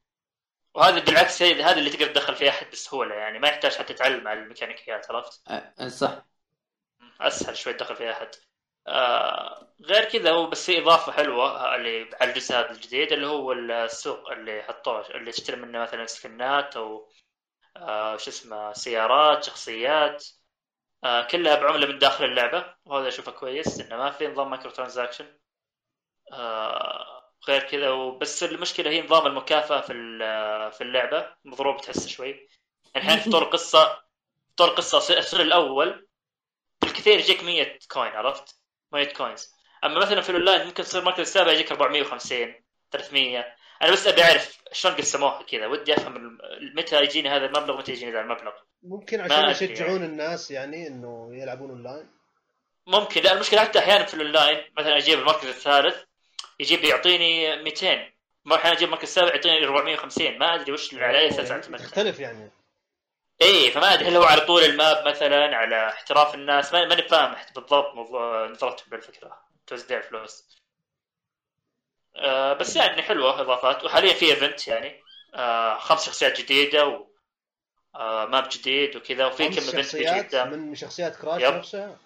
وهذا 0.74 1.04
بالعكس 1.04 1.42
هي- 1.42 1.62
هذا 1.62 1.78
اللي 1.78 1.90
تقدر 1.90 2.06
تدخل 2.06 2.34
فيه 2.34 2.48
أحد 2.48 2.70
بسهولة 2.72 3.14
يعني 3.14 3.38
ما 3.38 3.48
يحتاج 3.48 3.76
حتى 3.76 3.94
تتعلم 3.94 4.28
على 4.28 4.40
الميكانيكيات 4.40 5.10
عرفت؟ 5.10 5.42
أه، 5.48 5.88
صح. 5.88 6.26
أسهل 7.20 7.56
شوي 7.56 7.72
تدخل 7.72 7.96
فيه 7.96 8.10
أحد. 8.10 8.28
آه 8.88 9.68
غير 9.84 10.04
كذا 10.04 10.30
هو 10.30 10.50
بس 10.50 10.66
في 10.66 10.82
إضافة 10.82 11.12
حلوة 11.12 11.74
اللي 11.74 12.10
على 12.20 12.30
الجزء 12.30 12.54
هذا 12.54 12.70
الجديد 12.70 13.12
اللي 13.12 13.26
هو 13.26 13.52
السوق 13.52 14.30
اللي 14.30 14.62
حطوه 14.62 15.06
اللي 15.10 15.32
تشتري 15.32 15.56
منه 15.56 15.78
مثلا 15.82 16.06
سكنات 16.06 16.76
أو 16.76 17.08
آه 17.76 18.16
شو 18.16 18.30
اسمه 18.30 18.72
سيارات 18.72 19.44
شخصيات. 19.44 20.24
آه 20.24 20.35
كلها 21.30 21.54
بعملة 21.54 21.86
من 21.86 21.98
داخل 21.98 22.24
اللعبة 22.24 22.74
وهذا 22.84 23.08
أشوفه 23.08 23.32
كويس 23.32 23.80
إنه 23.80 23.96
ما 23.96 24.10
في 24.10 24.26
نظام 24.28 24.50
micro 24.50 24.70
transaction 24.70 25.38
آه 26.32 27.32
غير 27.48 27.62
كذا 27.62 27.90
وبس 27.90 28.42
المشكلة 28.44 28.90
هي 28.90 29.02
نظام 29.02 29.26
المكافأة 29.26 29.80
في 29.80 29.92
ال- 29.92 30.72
في 30.72 30.80
اللعبة. 30.80 31.34
مضروب 31.44 31.80
تحسه 31.80 32.08
شوي. 32.08 32.48
الحين 32.96 33.18
في 33.18 33.30
طور 33.30 33.56
في 33.56 33.96
طور 34.56 34.68
القصة 34.68 35.18
السر 35.18 35.40
الأول. 35.40 36.08
بالكثير 36.82 37.18
يجيك 37.18 37.44
100 37.44 37.78
coin 37.90 38.12
عرفت؟ 38.12 38.60
100 38.92 39.12
coins 39.14 39.54
أما 39.84 39.98
مثلا 39.98 40.20
في 40.20 40.30
الأونلاين 40.30 40.66
ممكن 40.66 40.82
تصير 40.82 41.00
المركز 41.00 41.20
السابع 41.20 41.52
يجيك 41.52 41.72
450 41.72 42.54
300 42.90 43.55
أنا 43.82 43.92
بس 43.92 44.06
أبي 44.06 44.22
أعرف 44.22 44.58
شلون 44.72 44.94
قسموها 44.94 45.42
كذا. 45.42 45.66
ودي 45.66 45.94
أفهم 45.94 46.38
متى 46.74 47.02
يجيني 47.02 47.28
هذا 47.28 47.46
المبلغ 47.46 47.78
متى 47.78 47.92
يجيني 47.92 48.12
ذا 48.12 48.20
المبلغ. 48.20 48.52
ممكن 48.82 49.18
ما 49.18 49.34
عشان 49.34 49.48
يشجعون 49.50 49.90
يعني. 49.90 50.04
الناس 50.06 50.50
يعني 50.50 50.88
إنه 50.88 51.30
يلعبون 51.32 51.70
أونلاين. 51.70 52.06
ممكن. 52.86 53.22
لا 53.22 53.32
المشكلة 53.32 53.60
حتى 53.60 53.78
أحيانا 53.78 54.04
في 54.04 54.14
الأونلاين 54.14 54.64
مثلا 54.78 54.96
أجيب 54.96 55.18
المركز 55.18 55.46
الثالث 55.48 55.96
يجيب 56.60 56.84
يعطيني 56.84 57.62
200 57.62 58.12
مرة 58.44 58.56
أحيانا 58.56 58.76
أجيب 58.76 58.88
المركز 58.88 59.02
السابع 59.08 59.34
يعطيني 59.34 59.64
450 59.64 60.38
ما 60.38 60.54
أدري 60.54 60.72
وش 60.72 60.94
على 60.94 61.18
أي 61.18 61.28
أساس 61.28 61.50
أعتمد. 61.50 61.78
تختلف 61.78 62.20
يعني. 62.20 62.50
إي 63.42 63.70
فما 63.70 63.94
أدري. 63.94 64.08
هل 64.08 64.16
هو 64.16 64.22
على 64.24 64.40
طول 64.40 64.62
ال 64.62 64.73
map 64.73 65.08
مثلا 65.08 65.56
على 65.56 65.88
احتراف 65.88 66.34
الناس؟ 66.34 66.72
ما- 66.72 66.84
ماني 66.86 67.02
فاهم 67.02 67.36
بالضبط 67.54 67.94
موضوع 67.94 68.46
نظرتهم 68.46 68.90
بالفكرة. 68.90 69.38
توزيع 69.66 69.98
الفلوس. 69.98 70.44
آه 72.16 72.52
بس 72.52 72.76
يعني 72.76 73.02
حلوة 73.02 73.40
إضافات. 73.40 73.84
وحاليا 73.84 74.12
في 74.12 74.30
event 74.30 74.68
يعني. 74.68 75.02
آه 75.34 75.78
خمس 75.78 76.06
شخصيات 76.06 76.40
جديدة 76.40 76.86
و 76.86 77.06
آه 77.94 78.26
map 78.26 78.48
جديد 78.52 78.96
وكذا 78.96 79.26
وفي 79.26 79.48
كم 79.48 79.54
خمس 79.54 79.74
event 79.74 79.96
بيجي 79.96 80.06
شخصيات؟ 80.06 80.26
قدام 80.26 80.52
من 80.52 80.74
شخصيات 80.74 81.16
Crash 81.16 81.42
yep. 81.42 81.54
نفسها 81.54 81.98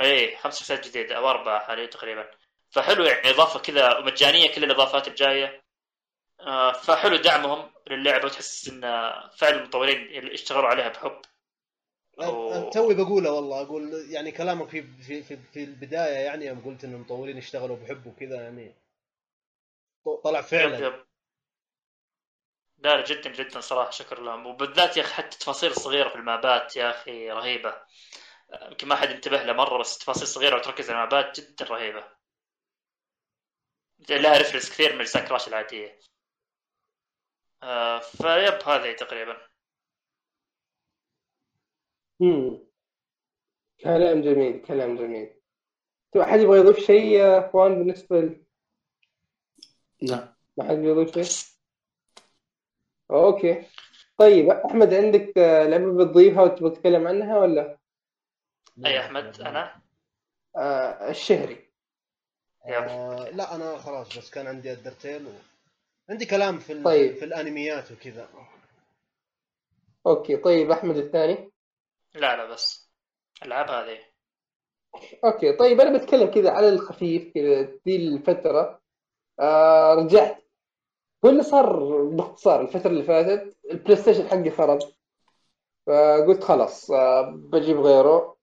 اي 0.00 0.36
خمس 0.36 0.58
شخصيات 0.58 0.88
جديدة 0.88 1.16
أو 1.16 1.30
أربعة 1.30 1.58
حاليا 1.66 1.86
تقريبا. 1.86 2.30
فحلو 2.70 3.04
يعني 3.04 3.30
إضافة 3.30 3.60
كذا 3.60 4.00
مجانيه 4.00 4.54
كل 4.54 4.64
الإضافات 4.64 5.08
الجاية. 5.08 5.64
آه 6.40 6.72
فحلو 6.72 7.16
دعمهم 7.16 7.70
للعبة 7.90 8.24
وتحس 8.24 8.68
إن 8.68 8.80
فعلا 9.36 9.56
المطورين 9.56 10.32
اشتغلوا 10.32 10.68
عليها 10.68 10.88
بحب. 10.88 11.20
أنا 12.20 12.70
توي 12.70 12.94
بقولها 12.94 13.30
والله 13.30 13.62
أقول 13.62 14.06
يعني 14.10 14.32
كلامك 14.32 14.68
في 14.68 14.82
في 14.82 15.22
في, 15.22 15.38
في 15.52 15.64
البداية 15.64 16.14
يعني 16.18 16.46
يوم 16.46 16.60
قلت 16.64 16.84
إن 16.84 16.94
المطورين 16.94 17.36
اشتغلوا 17.38 17.76
بحب 17.76 18.06
وكذا 18.06 18.42
يعني. 18.42 18.74
طلع 20.24 20.42
فعلا. 20.42 20.78
يب 20.86 21.04
لا 22.78 22.96
لا 22.96 23.04
جدا 23.04 23.32
جدا 23.32 23.60
صراحة 23.60 23.90
شكر 23.90 24.20
لهم. 24.20 24.46
وبالذات 24.46 24.96
يا 24.96 25.02
أخي 25.02 25.14
حتى 25.14 25.34
التفاصيل 25.34 25.70
الصغيرة 25.70 26.08
في 26.08 26.16
المابات 26.16 26.76
يا 26.76 26.90
أخي 26.90 27.30
رهيبة. 27.30 27.82
يمكن 28.62 28.88
ما 28.88 28.96
حد 28.96 29.08
انتبه 29.08 29.42
له 29.42 29.52
مرة 29.52 29.78
بس 29.78 29.98
تفاصيل 29.98 30.26
صغيره 30.26 30.56
وتركز 30.56 30.90
على 30.90 30.98
المابات 30.98 31.40
جدا 31.40 31.64
رهيبة. 31.64 32.04
لها 34.10 34.38
ريفرنس 34.38 34.70
كثير 34.70 34.94
من 34.94 35.00
اجزاء 35.00 35.28
كراش 35.28 35.48
العادية. 35.48 36.00
آه 37.62 37.98
ف 37.98 38.16
yep 38.16 38.68
هذه 38.68 38.92
تقريبا. 38.92 39.48
مم. 42.20 42.64
كلام 43.80 44.22
جميل 44.22 44.62
كلام 44.66 44.96
جميل. 44.96 45.40
تو 46.12 46.22
أحد 46.22 46.40
يبغى 46.40 46.58
يضيف 46.58 46.78
شيء 46.78 47.04
يا 47.04 47.48
إخوان 47.48 47.74
بالنسبة 47.78 48.43
لا 50.10 50.34
ما 50.56 50.68
حد 50.68 50.78
يضيف 50.78 51.18
شيء؟ 51.18 51.54
okay. 53.10 53.66
طيب 54.18 54.50
أحمد 54.50 54.94
عندك 54.94 55.38
آه، 55.38 55.66
لعبة 55.66 56.04
بتضيفها 56.04 56.42
وتبغى 56.42 56.70
تتكلم 56.70 57.06
عنها 57.06 57.38
ولا؟ 57.38 57.78
أي 58.86 59.00
أحمد 59.00 59.40
أنا؟ 59.40 59.80
آه 60.56 61.10
الشهري. 61.10 61.70
آه 62.66 63.28
لا 63.30 63.54
أنا 63.54 63.78
خلاص 63.78 64.18
بس 64.18 64.30
كان 64.30 64.46
عندي 64.46 64.72
الدرتيل 64.72 65.26
و... 65.26 65.30
عندي 66.10 66.26
كلام 66.26 66.58
في 66.58 66.72
ال... 66.72 66.84
طيب. 66.84 67.14
في 67.14 67.24
الأنميات 67.24 67.92
وكذا. 67.92 68.28
okay 70.06 70.36
طيب 70.36 70.70
أحمد 70.70 70.96
الثاني. 70.96 71.52
لا 72.14 72.36
لا 72.36 72.44
بس 72.44 72.90
العاب 73.42 73.70
هذه. 73.70 73.98
okay 75.24 75.52
طيب 75.56 75.80
أنا 75.80 75.98
بتكلم 75.98 76.30
كذا 76.30 76.50
على 76.50 76.68
الخفيف 76.68 77.34
كذا 77.34 77.62
ذي 77.62 77.96
الفترة. 77.96 78.83
آه 79.40 79.94
رجعت. 79.94 80.44
هو 81.24 81.30
اللي 81.30 81.42
صار 81.42 82.02
باختصار 82.04 82.60
الفترة 82.60 82.90
اللي 82.90 83.02
فاتت 83.02 83.56
ال 83.70 83.96
PlayStation 83.96 84.28
حقي 84.28 84.50
خرب 84.50 84.78
فقلت 85.86 86.44
خلاص 86.44 86.90
آه 86.90 87.22
بجيب 87.30 87.80
غيره. 87.80 88.36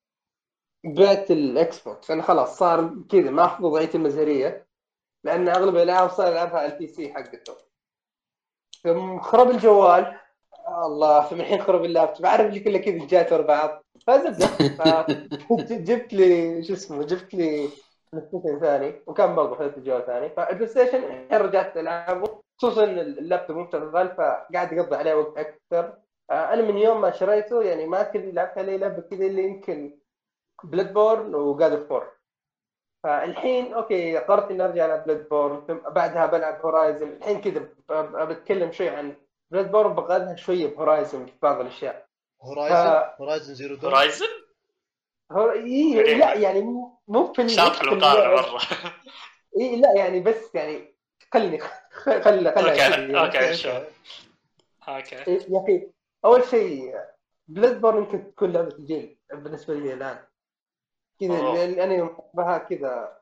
بعت 0.84 1.32
ال 1.32 1.80
Xbox. 1.84 2.12
أنا 2.12 2.24
خلاص 2.24 2.58
صار 2.58 2.96
كذا 3.10 3.32
ماخذ 3.32 3.64
وضعية 3.66 3.97
المزهرية 3.97 4.68
لأن 5.24 5.48
اغلب 5.50 5.76
الألعاب 5.76 6.10
صار 6.10 6.28
العبها 6.32 6.60
على 6.60 6.74
ال 6.74 6.88
PC 6.88 7.14
حقته. 7.14 7.54
ثم 8.84 9.20
خرب 9.20 9.50
الجوال. 9.50 10.18
الله 10.86 11.26
ثم 11.30 11.42
الحين 11.42 11.62
خرب 11.62 11.86
اللابتوب. 11.86 12.26
عارف 12.26 12.54
لي 12.54 12.60
كلها 12.60 12.82
كذا 12.82 13.06
جات 13.08 13.34
ورا 13.34 13.42
بعض. 13.42 13.84
فزبده 14.08 14.48
جبت 15.88 16.14
لي 16.14 16.64
شو 16.64 16.74
اسمه 16.74 17.04
جبت 17.04 17.34
لي 17.34 17.70
Station 18.20 18.59
ثاني 18.59 19.01
وكان 19.07 19.36
برضه 19.36 19.55
خذيت 19.55 19.78
الجوال 19.78 20.05
ثاني. 20.05 20.30
فال 20.30 20.68
PlayStation 20.68 21.03
الحين 21.03 21.41
رجعت 21.41 21.78
ألعبه. 21.78 22.41
خصوصا 22.57 22.84
اللابتوب 22.84 23.57
مو 23.57 23.72
شغال 23.72 24.16
فقاعد 24.16 24.74
يقضي 24.74 24.95
عليه 24.95 25.14
وقت 25.14 25.38
أكثر. 25.38 25.93
آه، 26.32 26.53
أنا 26.53 26.62
من 26.62 26.78
يوم 26.78 27.01
ما 27.01 27.12
شريته 27.12 27.64
يعني 27.64 27.86
ما 27.88 28.03
كنت 28.03 28.34
لعبت 28.34 28.57
عليه 28.57 28.78
لعبة 28.78 29.01
كذا 29.01 29.26
اللي 29.26 29.43
يمكن 29.43 29.99
Bloodborne 30.64 30.93
و 30.93 31.36
God 31.36 31.72
of 31.74 31.88
War 31.89 32.12
فالحين 33.03 33.74
okay 33.74 34.18
قررت 34.18 34.51
إني 34.51 34.64
أرجع 34.66 34.86
ألعب 34.86 35.03
Bloodborne 35.03 35.62
ثم 35.68 35.78
بعدها 35.89 36.26
بلعب 36.26 36.62
Horizon 36.66 37.07
الحين 37.07 37.41
كذا 37.41 37.68
بتكلم 38.26 38.72
شوي 38.72 38.89
عن 38.89 39.16
Bloodborne 39.51 39.93
بقعدها 39.93 40.36
شوية 40.36 40.68
ب 40.76 40.82
Horizon 40.82 41.26
في 41.26 41.34
بعض 41.41 41.59
الأشياء. 41.59 42.05
Horizon 42.41 42.76
ف- 43.16 43.22
Horizon 43.22 43.53
Zero 43.53 43.76
Dawn 43.76 43.91
Horizon 43.91 44.26
هو 45.32 45.51
إيه 45.51 46.16
لا 46.18 46.34
يعني 46.34 46.62
مو 46.62 46.99
مو 47.12 47.34
في 47.34 47.49
شاطح 47.49 47.82
اللعب. 47.82 48.18
مرة. 48.18 48.62
إيه 49.57 49.76
لا 49.76 49.93
يعني 49.95 50.20
بس 50.20 50.55
يعني 50.55 50.95
خلني 51.34 51.59
خل 51.91 52.24
خل 52.24 52.47
okay 52.47 53.20
okay 53.20 53.53
شوف 53.55 53.74
أوكي 54.88 55.16
يا 55.16 55.64
أخي 55.64 55.88
أول 56.26 56.43
شيء 56.43 56.95
Bloodborne 57.47 57.97
يمكن 57.97 58.32
تكون 58.32 58.51
لعبة 58.51 58.76
الجيل 58.76 59.18
بالنسبة 59.34 59.74
لي 59.74 59.93
الآن. 59.93 60.20
كذا 61.20 61.38
أوه. 61.38 61.53
لأن 61.53 61.80
أنا 61.80 61.95
يوم 61.95 62.18
كذا 62.70 63.18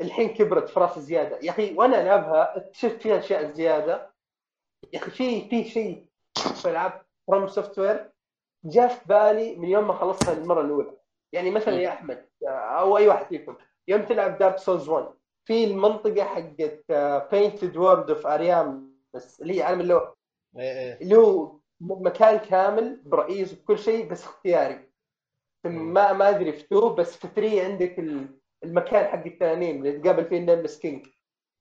الحين 0.00 0.34
كبرت 0.34 0.68
في 0.68 0.80
راسي 0.80 1.00
زيادة. 1.00 1.38
يا 1.42 1.50
أخي 1.50 1.74
وأنا 1.74 2.02
ألعبها 2.02 2.56
اكتشفت 2.56 3.02
فيها 3.02 3.18
أشياء 3.18 3.52
زيادة. 3.52 4.10
يا 4.92 4.98
أخي 4.98 5.10
في 5.10 5.48
في 5.48 5.70
شيء 5.70 6.06
في 6.62 6.70
العاب 6.70 7.02
FromSoftware 7.26 8.10
جاء 8.64 8.88
في 8.88 9.00
بالي 9.06 9.56
من 9.56 9.68
يوم 9.68 9.88
ما 9.88 9.94
خلصتها 9.94 10.32
المرة 10.32 10.60
الأولى. 10.60 11.01
يعني 11.32 11.50
مثلا 11.50 11.74
يا 11.80 11.88
أحمد 11.88 12.28
أو 12.48 12.96
أي 12.98 13.08
واحد 13.08 13.26
فيكم 13.26 13.56
يوم 13.88 14.02
تلعب 14.02 14.38
Dark 14.38 14.58
Souls 14.58 14.88
1 14.88 15.14
في 15.44 15.64
المنطقة 15.64 16.24
حقت 16.24 16.84
Painted 17.32 17.76
World 17.76 18.10
of 18.10 18.26
Ariamis 18.26 19.40
اللي 19.42 19.58
هي 19.58 19.62
عالم 19.62 19.80
اللوحة 19.80 20.14
إيه 20.58 20.98
اللي 21.02 21.16
هو 21.16 21.56
مكان 21.80 22.38
كامل 22.38 23.00
برئيس 23.04 23.52
وكل 23.52 23.78
شيء 23.78 24.08
بس 24.10 24.24
اختياري. 24.24 24.88
ما 25.64 26.12
ما 26.12 26.28
أدري 26.28 26.52
في 26.52 26.64
2 26.64 26.94
بس 26.94 27.16
في 27.16 27.28
3 27.28 27.64
عندك 27.64 27.98
ال- 27.98 28.38
المكان 28.64 29.06
حق 29.06 29.24
التنانين 29.26 29.76
اللي 29.86 29.98
تقابل 29.98 30.24
فيه 30.24 30.38
ال 30.38 30.42
Nameless 30.42 30.78
King 30.78 31.06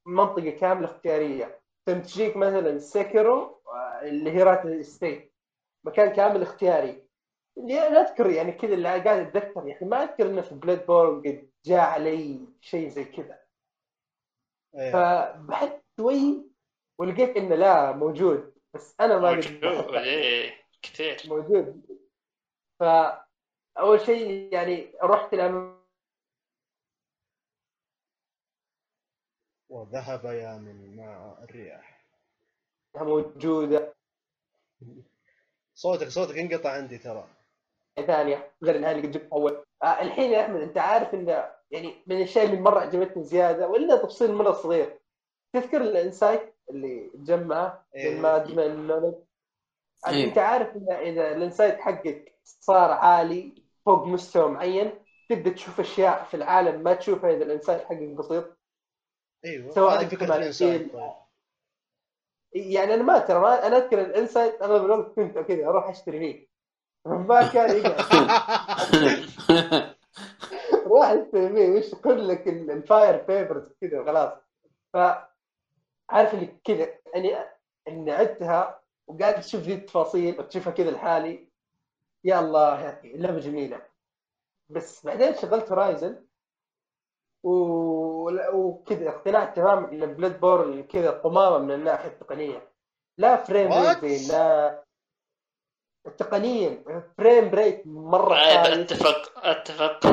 منطقة 0.07 0.49
كاملة 0.49 0.85
اختيارية. 0.85 1.59
ثم 1.85 1.99
تجيك 1.99 2.37
مثلا 2.37 2.77
Sekiro 2.79 3.61
آه، 3.67 4.01
اللي 4.01 4.31
Hirata 4.31 4.81
Estate 4.81 5.33
مكان 5.85 6.09
كامل 6.13 6.41
اختياري. 6.41 7.03
أنا 7.57 8.01
أذكر 8.01 8.29
يعني 8.29 8.51
كذا 8.51 8.73
اللي 8.73 8.87
قاعد 8.89 9.07
أتذكر 9.07 9.67
يا 9.67 9.75
أخي. 9.75 9.85
ما 9.85 10.03
أذكر 10.03 10.25
إنه 10.25 10.41
في 10.41 10.55
بلاد 10.55 10.85
بورن 10.85 11.19
قد 11.19 11.49
جاء 11.65 11.79
علي 11.79 12.47
شيء 12.61 12.89
زي 12.89 13.03
كذا. 13.05 13.39
إيه. 14.75 14.91
فبحثت 14.91 15.81
شوي 15.99 16.51
ولقيت 16.97 17.37
إنه 17.37 17.55
لا 17.55 17.91
موجود. 17.91 18.53
بس 18.73 18.95
أنا 18.99 19.19
ما 19.19 19.33
موجود. 19.35 19.95
إيه 19.95 20.53
كثير. 20.81 21.21
موجود. 21.27 21.99
فاول 22.79 24.01
شيء 24.05 24.53
يعني 24.53 24.93
رحت 25.03 25.33
الأم... 25.33 25.81
وذهب 29.69 30.25
يامن 30.25 30.95
مع 30.95 31.37
الرياح. 31.43 32.05
موجودة. 32.95 33.95
صوتك 35.73 36.07
صوتك 36.07 36.37
انقطع 36.37 36.71
عندي 36.71 36.97
ترى. 36.97 37.27
ثانية 37.95 38.51
غير 38.63 38.75
إنها 38.75 38.91
اللي 38.91 39.07
قد 39.07 39.11
جبت 39.11 39.31
أول. 39.33 39.63
آه 39.83 40.01
الحين 40.01 40.31
يا 40.31 40.41
أحمد 40.41 40.61
أنت 40.61 40.77
عارف 40.77 41.13
انه 41.13 41.51
يعني 41.71 42.03
من 42.07 42.17
الاشياء 42.17 42.45
اللي 42.45 42.61
مرة 42.61 42.79
عجبتني 42.79 43.23
زيادة 43.23 43.67
ولا 43.67 43.95
تفصيل 43.95 44.33
مرة 44.33 44.51
صغير. 44.51 44.99
تذكر 45.53 45.81
ال 45.81 45.90
Insight 45.91 46.55
اللي 46.69 47.11
جمعه؟ 47.15 47.85
إيه. 47.95 48.11
ال 48.11 48.17
Madman's 48.17 48.65
Knowledge 48.65 49.15
إيه. 50.07 50.25
أنت 50.25 50.37
عارف 50.37 50.75
إن 50.75 50.91
إذا 50.91 51.35
ال 51.35 51.41
Insight 51.41 51.79
حقك 51.79 52.39
صار 52.43 52.91
عالي 52.91 53.63
فوق 53.85 54.05
مستوى 54.05 54.49
معين 54.49 54.91
تبدأ 55.29 55.49
تشوف 55.49 55.79
أشياء 55.79 56.23
في 56.23 56.33
العالم 56.33 56.83
ما 56.83 56.93
تشوفها 56.93 57.31
إذا 57.31 57.43
ال 57.43 57.48
Insight 57.48 57.81
حقك 57.81 58.09
بسيط. 58.09 58.57
إيوه 59.45 59.71
سواء 59.71 60.05
فكرة 60.05 60.27
مع 60.27 60.35
الانسان 60.35 60.67
الجيل. 60.67 60.91
طيب. 60.93 61.11
يعني 62.53 62.93
أنا 62.93 63.03
ما 63.03 63.19
ترى 63.19 63.47
أنا 63.47 63.77
أذكر 63.77 64.01
الإنسايت 64.01 64.61
أغلب 64.61 64.85
الوقت 64.85 65.15
كنت 65.15 65.37
كذا 65.37 65.67
أروح 65.67 65.89
أشتري 65.89 66.19
فيه. 66.19 66.50
ما 67.05 67.47
كان 67.47 67.69
اشتري 67.85 69.23
فيه 71.31 71.69
وش 71.69 71.95
كل 71.95 72.27
لك 72.27 72.47
ال- 72.47 72.71
الفاير 72.71 73.23
بيبرز 73.27 73.73
كذا 73.81 73.99
وخلاص. 73.99 74.33
ف 74.93 74.97
عارف 76.09 76.33
اللي 76.33 76.55
كذا 76.63 76.87
اني 77.15 77.35
إني 77.87 78.11
عدتها 78.11 78.81
وقاعد 79.07 79.33
أشوف 79.33 79.61
ذي 79.61 79.73
التفاصيل 79.73 80.39
وتشوفها 80.39 80.73
كذا 80.73 80.91
لحالي. 80.91 81.49
يا 82.23 82.39
الله 82.39 82.81
يا 82.81 82.99
أخي 82.99 83.11
اللعبه 83.13 83.39
جميلة. 83.39 83.81
بس 84.69 85.05
بعدين 85.05 85.35
شغلت 85.35 85.71
هورايزن 85.71 86.25
و... 87.43 87.51
وكذا 88.53 89.09
اقتنعت 89.09 89.55
تماما 89.55 89.91
إن 89.91 90.13
بلاد 90.13 90.39
بورن 90.39 90.83
كذا 90.83 91.11
قمامة 91.11 91.57
من 91.57 91.71
الناحية 91.71 92.07
التقنية. 92.09 92.71
لا 93.17 93.35
فريم 93.35 93.69
لا 94.29 94.83
التقنيا 96.07 96.83
فريم 97.17 97.49
ريت 97.49 97.81
مرة 97.85 98.35
خايف 98.35 98.79
اتفق 98.79 99.45
اتفق. 99.45 100.07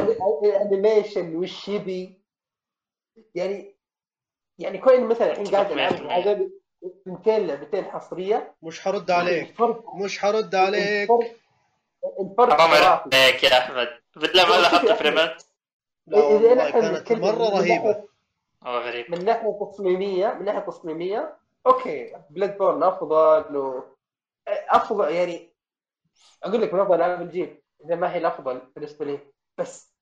الانيميشن 0.45 1.37
وش 1.37 1.69
يبي؟ 1.69 2.19
يعني 3.35 3.75
يعني 4.59 4.79
كون 4.79 5.05
مثلا 5.05 5.33
الحين 5.33 5.47
قاعد 5.47 5.73
العب 5.73 5.93
100%. 5.93 6.01
هذا 6.13 6.49
اثنتين 6.87 7.47
لعبتين 7.47 7.85
حصرية. 7.85 8.55
مش 8.63 8.81
حرد 8.81 9.11
عليك. 9.11 9.51
الفرق 9.51 9.95
مش 9.95 10.19
حرد 10.19 10.55
عليك. 10.55 11.11
الفرق 11.11 11.37
الفرق 12.21 12.61
حرام. 12.61 13.01
عليك. 13.15 13.45
يا 13.45 13.59
أحمد. 13.59 13.89
بالله 14.17 14.49
ما 14.49 14.61
لاحظت 14.61 14.93
فريمات. 14.93 15.43
لا 16.07 16.19
إذا 16.19 16.49
والله 16.49 16.71
كانت 16.71 17.13
مرة 17.13 17.33
من 17.33 17.61
رهيبة. 17.61 18.05
غريب. 18.65 19.11
من 19.11 19.25
ناحية 19.25 19.59
تصميمية 19.73 20.35
من 20.35 20.45
ناحية 20.45 20.61
تصميمية. 20.61 21.37
okay 21.67 22.17
Bloodborne 22.31 22.83
أفضل 22.83 23.57
و... 23.57 23.85
أفضل 24.49 25.13
يعني 25.13 25.48
أقول 26.43 26.63
لك 26.63 26.75
من 26.75 26.81
افضل 26.81 26.95
العاب 26.95 27.23
الجيل 27.23 27.63
إذا 27.85 27.95
ما 27.95 28.13
هي 28.15 28.19
الأفضل 28.19 28.61
بالنسبة 28.75 29.05
لي. 29.05 29.19
بس 29.59 29.95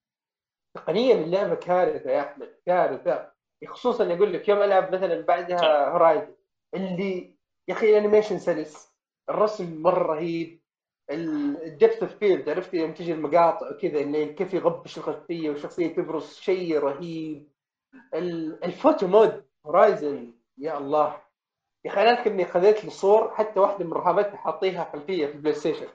تقنيا 0.74 1.14
اللعبة 1.14 1.54
كارثة 1.54 2.10
يا 2.10 2.20
أحمد 2.20 2.54
كارثة. 2.66 3.32
خصوصا 3.66 4.04
يقول 4.04 4.32
لك 4.32 4.48
يوم 4.48 4.62
ألعب 4.62 4.94
مثلا 4.94 5.20
بعدها 5.20 5.88
Horizon 5.88 6.34
اللي 6.74 7.36
يا 7.68 7.74
أخي 7.74 7.90
ال 7.90 7.95
animation 7.95 8.38
سلس 8.38 8.94
الرسم 9.30 9.82
مرة 9.82 10.02
رهيب 10.14 10.60
ال 11.10 11.25
depth 11.25 12.02
of 12.02 12.14
field 12.14 12.48
عرفت؟ 12.48 12.74
يوم 12.74 12.92
تجي 12.94 13.12
المقاطع 13.12 13.70
وكذا 13.70 14.00
إنه 14.00 14.24
كيف 14.24 14.54
يغبش 14.54 14.98
الخلفيه 14.98 15.50
والشخصيه 15.50 15.94
تبرز 15.94 16.34
شيء 16.34 16.78
رهيب. 16.78 17.48
ال- 18.14 18.64
ال 18.64 18.71
photo 18.71 19.06
mode 19.06 19.44
Horizon 19.66 20.34
يا 20.58 20.78
الله. 20.78 21.22
يا 21.84 21.90
أخي 21.90 22.02
أنا 22.02 22.10
أذكر 22.10 22.30
إني 22.30 22.44
خذيت 22.44 22.84
لي 22.84 22.90
صور 22.90 23.34
حتى 23.34 23.60
واحدة 23.60 23.84
من 23.84 23.92
رهابتها 23.92 24.36
حاطيها 24.36 24.90
خلفية 24.92 25.26
في 25.26 25.32
ال 25.32 25.54
PlayStation. 25.54 25.86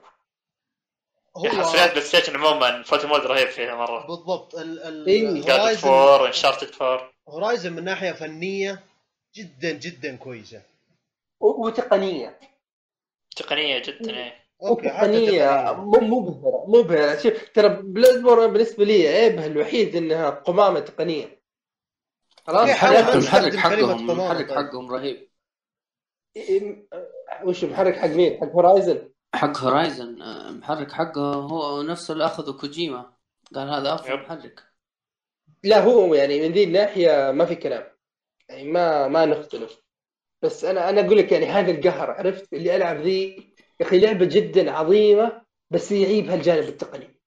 يا 1.36 1.48
أخي 1.48 1.58
حصريات 1.58 1.90
PlayStation 1.90 2.36
عموما 2.36 2.82
photo 2.82 3.08
mode 3.08 3.20
رهيب 3.20 3.48
فيها 3.48 3.74
مرة. 3.74 4.06
بالضبط. 4.06 4.54
ال 4.54 4.82
ال 4.82 5.06
إيه. 5.06 5.28
Horizon 5.28 5.80
four 5.80 6.26
Uncharted 6.26 6.82
4 6.82 7.12
Horizon 7.28 7.72
من 7.72 7.84
ناحية 7.84 8.12
فنية 8.12 8.84
جدا 9.34 9.72
جدا 9.72 10.16
كويسة. 10.16 10.62
وتقنية. 11.40 12.38
تقنية 13.36 13.78
جدا 13.78 14.10
إيه. 14.10 14.34
تقنيه 14.60 14.90
تقنية. 14.90 15.72
مو 15.72 16.20
مبهره 16.20 16.64
مبهره 16.68 17.18
شوف 17.18 17.48
ترى 17.54 17.68
Bloodborne 17.68 18.52
بالنسبة 18.52 18.84
لي 18.84 19.08
عيبها 19.08 19.46
الوحيد 19.46 19.96
إنها 19.96 20.30
قمامة 20.30 20.80
تقنية. 20.80 21.42
خلاص؟ 22.46 22.82
ما 22.82 23.12
المحرك 23.14 23.56
حقهم 23.56 24.10
قمامة 24.10 24.12
المحرك 24.12 24.48
طيب. 24.48 24.58
حقهم 24.58 24.92
رهيب. 24.92 25.28
وش 27.44 27.64
المحرك 27.64 27.96
حق 27.96 28.06
مين؟ 28.06 28.40
حق 28.40 28.46
Horizon 28.52 29.11
حق 29.34 29.58
Horizon 29.58 30.22
آه، 30.22 30.48
المحرك 30.48 30.92
حقه 30.92 31.34
هو 31.34 31.82
نفسه 31.82 32.12
اللي 32.12 32.24
أخذه 32.24 32.52
كوجيما. 32.52 33.12
قال 33.54 33.68
هذا 33.68 33.94
افضل. 33.94 34.14
محرك. 34.14 34.62
لا 35.64 35.80
هو 35.80 36.14
يعني 36.14 36.40
من 36.48 36.52
ذي 36.54 36.64
الناحية 36.64 37.30
ما 37.30 37.44
في 37.44 37.54
كلام. 37.54 37.84
يعني 38.48 38.64
ما 38.64 39.08
ما 39.08 39.26
نختلف. 39.26 39.82
بس 40.42 40.64
أنا 40.64 40.88
أنا 40.88 41.06
أقول 41.06 41.18
لك 41.18 41.32
يعني 41.32 41.46
هذا 41.46 41.70
القهر 41.70 42.10
عرفت؟ 42.10 42.52
اللي 42.52 42.76
ألعب 42.76 42.96
ذي 43.00 43.36
يا 43.80 43.86
أخي 43.86 44.00
لعبة 44.00 44.24
جدا 44.24 44.70
عظيمة 44.70 45.42
بس 45.70 45.92
يعيبها 45.92 46.34
الجانب 46.34 46.68
التقني. 46.68 47.20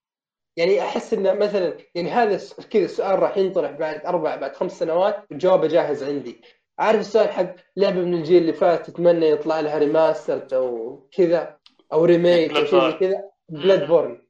يعني 0.58 0.82
أحس 0.82 1.14
إنه 1.14 1.34
مثلا 1.34 1.78
يعني 1.96 2.12
هذا 2.12 2.42
كذا 2.70 2.86
السؤال 2.86 3.20
راح 3.20 3.38
ينطرح 3.38 3.72
بعد 3.72 4.06
أربع 4.06 4.36
بعد 4.36 4.56
خمس 4.56 4.80
سنوات 4.80 5.34
جوابه 5.34 5.68
جاهز 5.68 6.04
عندي. 6.04 6.42
عارف 6.80 7.00
السؤال 7.00 7.30
حق 7.30 7.56
لعبة 7.78 8.02
من 8.02 8.14
الجيل 8.14 8.42
اللي 8.42 8.54
فات 8.54 8.90
تتمنى 8.90 9.30
يطلع 9.30 9.60
لها 9.60 9.78
ريماستر 9.78 10.48
أو 10.58 11.10
كذا؟ 11.12 11.60
أو 11.94 12.06
remake 12.06 12.56
أو 12.56 12.66
شيء. 12.66 12.92
كذا. 13.00 13.32
Bloodborne 13.50 14.28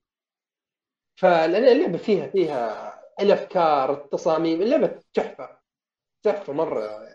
فلأن 1.15 1.65
اللعبة 1.67 1.97
فيها 1.97 2.27
فيها 2.27 2.95
الافكار 3.19 3.93
التصاميم 3.93 4.61
اللعبة 4.61 4.99
تحفة. 5.13 5.59
تحفة 6.23 6.53
مرة. 6.53 7.07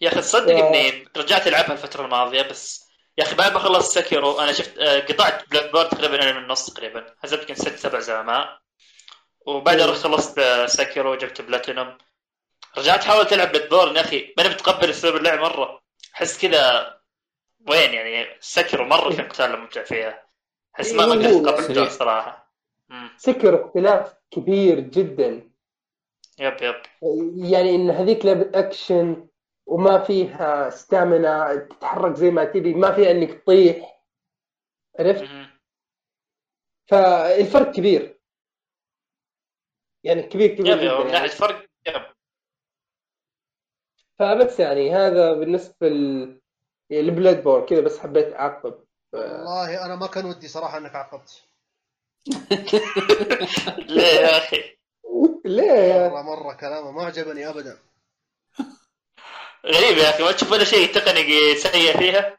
يا 0.00 0.08
أخي 0.08 0.20
تصدق 0.20 0.50
يا- 0.52 0.68
إني 0.68 1.08
رجعت 1.16 1.46
ألعبها 1.46 1.72
الفترة 1.72 2.04
الماضية 2.04 2.42
بس 2.42 2.88
يا 3.18 3.22
أخي 3.24 3.34
بعد 3.36 3.52
ما 3.52 3.58
خلصت 3.58 3.98
Sekiro 3.98 4.40
أنا 4.40 4.52
شفت 4.52 4.78
آه، 4.78 5.00
قطعت 5.00 5.48
Bloodborne 5.50 5.88
تقريبا 5.88 6.22
أنا 6.22 6.32
من 6.32 6.42
النص 6.42 6.70
تقريبا. 6.70 7.06
هزمت 7.20 7.40
يمكن 7.40 7.54
ست 7.54 7.74
سبع 7.76 8.00
زعماء. 8.00 8.58
وبعدها. 9.46 9.86
رحت 9.86 9.98
خلصت 10.00 10.40
Sekiro 10.66 11.12
وجبت 11.12 11.40
بلاتينوم 11.40 11.98
رجعت 12.78 13.04
حاولت 13.04 13.32
ألعب 13.32 13.52
Blood 13.52 13.96
يا 13.96 14.00
أخي 14.00 14.34
ماني 14.38 14.48
متقبل 14.48 14.90
أسلوب 14.90 15.16
اللعب 15.16 15.38
مرة. 15.38 15.82
أحس 16.14 16.38
كذا 16.46 16.96
وين 17.68 17.94
يعني؟ 17.94 18.36
Sekiro 18.40 18.84
مرة 18.84 19.10
في 19.10 19.22
قتال 19.22 19.58
ممتع 19.60 19.82
فيها. 19.82 20.26
أحس 20.74 20.92
ما 20.92 21.04
إيه، 21.14 21.60
سريع. 21.60 21.82
الصراحه 21.82 22.54
مم. 22.88 23.10
Sekiro 23.16 23.64
اختلاف 23.66 24.14
كبير 24.30 24.80
جدا. 24.80 25.50
yep 26.38 26.56
yep. 26.62 26.82
يعني 27.50 27.74
إن 27.74 27.90
هذيك 27.90 28.24
لعبة 28.26 28.50
أكشن 28.58 29.28
وما 29.66 30.04
فيها 30.04 30.70
stamina 30.70 31.56
تتحرك 31.56 32.14
زي 32.14 32.30
ما 32.30 32.44
تبي 32.44 32.74
ما 32.74 32.92
فيها 32.94 33.10
إنك 33.10 33.42
تطيح. 33.42 34.02
عرفت. 34.98 35.24
فالفرق 36.90 37.70
كبير. 37.72 38.18
يعني 40.04 40.22
كبير 40.22 40.54
كبير 40.54 40.76
yep 40.76 40.82
yep. 40.82 40.92
من 40.92 40.98
يعني. 41.00 41.12
ناحيه 41.12 41.28
فرق 41.28 41.66
yep. 41.86 42.02
فبس 44.18 44.60
يعني 44.60 44.90
هذا 44.94 45.32
بالنسبة 45.32 45.88
ل- 45.88 46.41
لبلاد 47.00 47.42
بور 47.42 47.66
كذا 47.66 47.80
بس 47.80 47.98
حبيت 47.98 48.32
أعقب. 48.34 48.74
والله 49.12 49.86
أنا 49.86 49.96
ما 49.96 50.06
كان 50.06 50.24
ودي 50.24 50.48
صراحة 50.48 50.78
إنك 50.78 50.94
عقبت. 50.94 51.42
ليه 53.88 54.02
يا 54.02 54.38
أخي؟ 54.38 54.62
ليه 55.44 55.72
يا 55.72 56.08
مرة 56.08 56.22
مرة 56.22 56.54
كلامه 56.54 56.90
ما 56.90 57.04
عجبني 57.04 57.48
ابدا. 57.48 57.78
غريب 59.66 59.98
يا 59.98 60.10
أخي 60.10 60.22
ما 60.22 60.32
تشوف 60.32 60.52
ولا 60.52 60.64
شيء 60.64 60.94
تقني 60.94 61.54
سيء 61.54 61.98
فيها؟ 61.98 62.38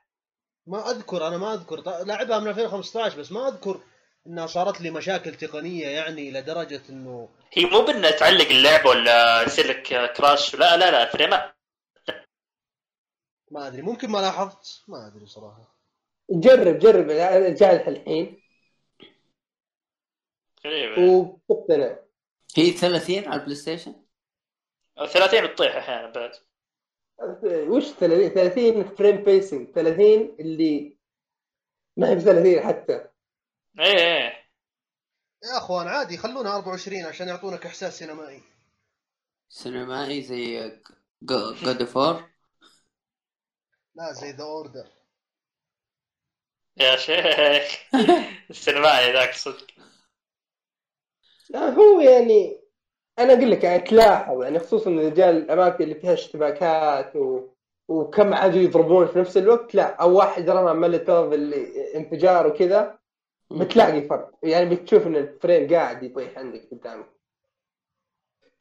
ما 0.68 0.91
أذكر 0.91 1.28
أنا 1.28 1.38
ما 1.38 1.54
أذكر. 1.54 1.82
لاعبها 2.06 2.39
من 2.39 2.47
2015 2.47 3.20
بس 3.20 3.32
ما 3.32 3.47
أذكر 3.47 3.80
إنها 4.28 4.47
صارت 4.47 4.82
لي 4.82 4.89
مشاكل 4.89 5.36
تقنية 5.36 5.88
يعني 5.88 6.32
لدرجة 6.32 6.82
إنه 6.89 7.30
هي 7.54 7.66
مو 7.66 7.82
بأنها 7.82 8.12
تعلق 8.12 8.49
اللعبة 8.49 8.89
ولا 8.89 9.41
يصير 9.41 9.68
لك 9.68 10.14
crash 10.13 10.55
لا 10.56 10.78
لا 10.78 10.91
لا 10.91 11.10
فريمات 11.12 11.56
ما 13.54 13.68
أدري 13.68 13.82
ممكن 13.82 14.10
ما 14.10 14.18
لاحظت 14.18 14.84
ما 14.88 15.08
أدري 15.08 15.26
صراحة. 15.26 15.80
جرب 16.30 16.80
جرب 16.80 17.08
جالح 17.56 17.88
الحين. 17.88 18.41
وتقتنع 20.97 21.99
هي 22.58 22.72
30 22.72 23.28
على 23.28 23.39
ال 23.39 23.55
PlayStation 23.55 23.95
30 25.14 25.47
بتطيح 25.47 25.76
أحيانا 25.76 26.12
بعد. 26.12 26.32
وش 27.43 27.84
30 27.84 28.30
30 28.30 28.95
frame 28.95 29.24
pacing 29.24 29.71
30 29.72 30.36
اللي 30.39 30.97
ما 31.97 32.10
هي 32.10 32.16
ب 32.16 32.20
30 32.20 32.62
حتى. 32.62 33.06
إيه 33.80 33.86
إيه. 33.86 34.43
يا 35.43 35.58
أخوان 35.58 35.88
عادي 35.88 36.18
خلونا 36.18 36.56
24 36.56 37.06
عشان 37.06 37.28
يعطونك 37.28 37.66
إحساس 37.66 37.99
سينمائي. 37.99 38.41
سينمائي 39.49 40.22
زي 40.22 40.72
جود 41.24 41.84
فور 41.84 42.32
لا 43.95 44.11
زي 44.13 44.31
ذا 44.31 44.43
اوردر 44.43 44.87
يا 46.77 46.95
شيخ. 46.95 47.85
السينمائي 48.49 49.13
ذاك 49.13 49.33
صدق. 49.33 49.67
لا 51.49 51.69
هو 51.69 51.99
يعني 51.99 52.61
أنا 53.19 53.33
أقول 53.33 53.51
لك 53.51 53.63
يعني 53.63 53.81
تلاحظ 53.81 54.43
يعني 54.43 54.59
خصوصا 54.59 54.89
الرجال 54.89 55.37
الأماكن 55.37 55.83
اللي 55.83 55.95
فيها 55.95 56.13
اشتباكات 56.13 57.15
و... 57.15 57.47
وكم 57.87 58.33
عادوا 58.33 58.61
يضربون 58.61 59.07
في 59.07 59.19
نفس 59.19 59.37
الوقت 59.37 59.75
لا 59.75 59.95
أو 59.95 60.17
واحد 60.17 60.49
رمى 60.49 60.73
ملتوف 60.73 61.33
الانفجار 61.33 62.47
وكذا 62.47 62.99
بتلاقي 63.51 64.01
فرق. 64.01 64.31
يعني 64.43 64.75
بتشوف 64.75 65.07
إن 65.07 65.15
ال 65.15 65.25
frame 65.25 65.74
قاعد 65.73 66.03
يطيح 66.03 66.37
عندك 66.37 66.67
قدامك. 66.71 67.05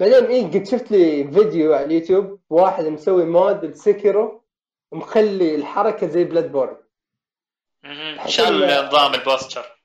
بعدين 0.01 0.25
إيه 0.25 0.47
قد 0.47 0.67
شفت 0.67 0.91
لي 0.91 1.25
فيديو 1.33 1.75
على 1.75 1.85
اليوتيوب 1.85 2.41
واحد 2.51 2.85
مسوي 2.85 3.25
mod 3.25 3.65
ل 3.65 3.76
Sekiro 3.76 4.42
ومخلي 4.93 5.55
الحركة 5.55 6.07
زي 6.07 6.25
Bloodborne. 6.25 6.77
شال 8.27 8.87
نظام 8.87 9.15
ال 9.15 9.22
posture. 9.22 9.83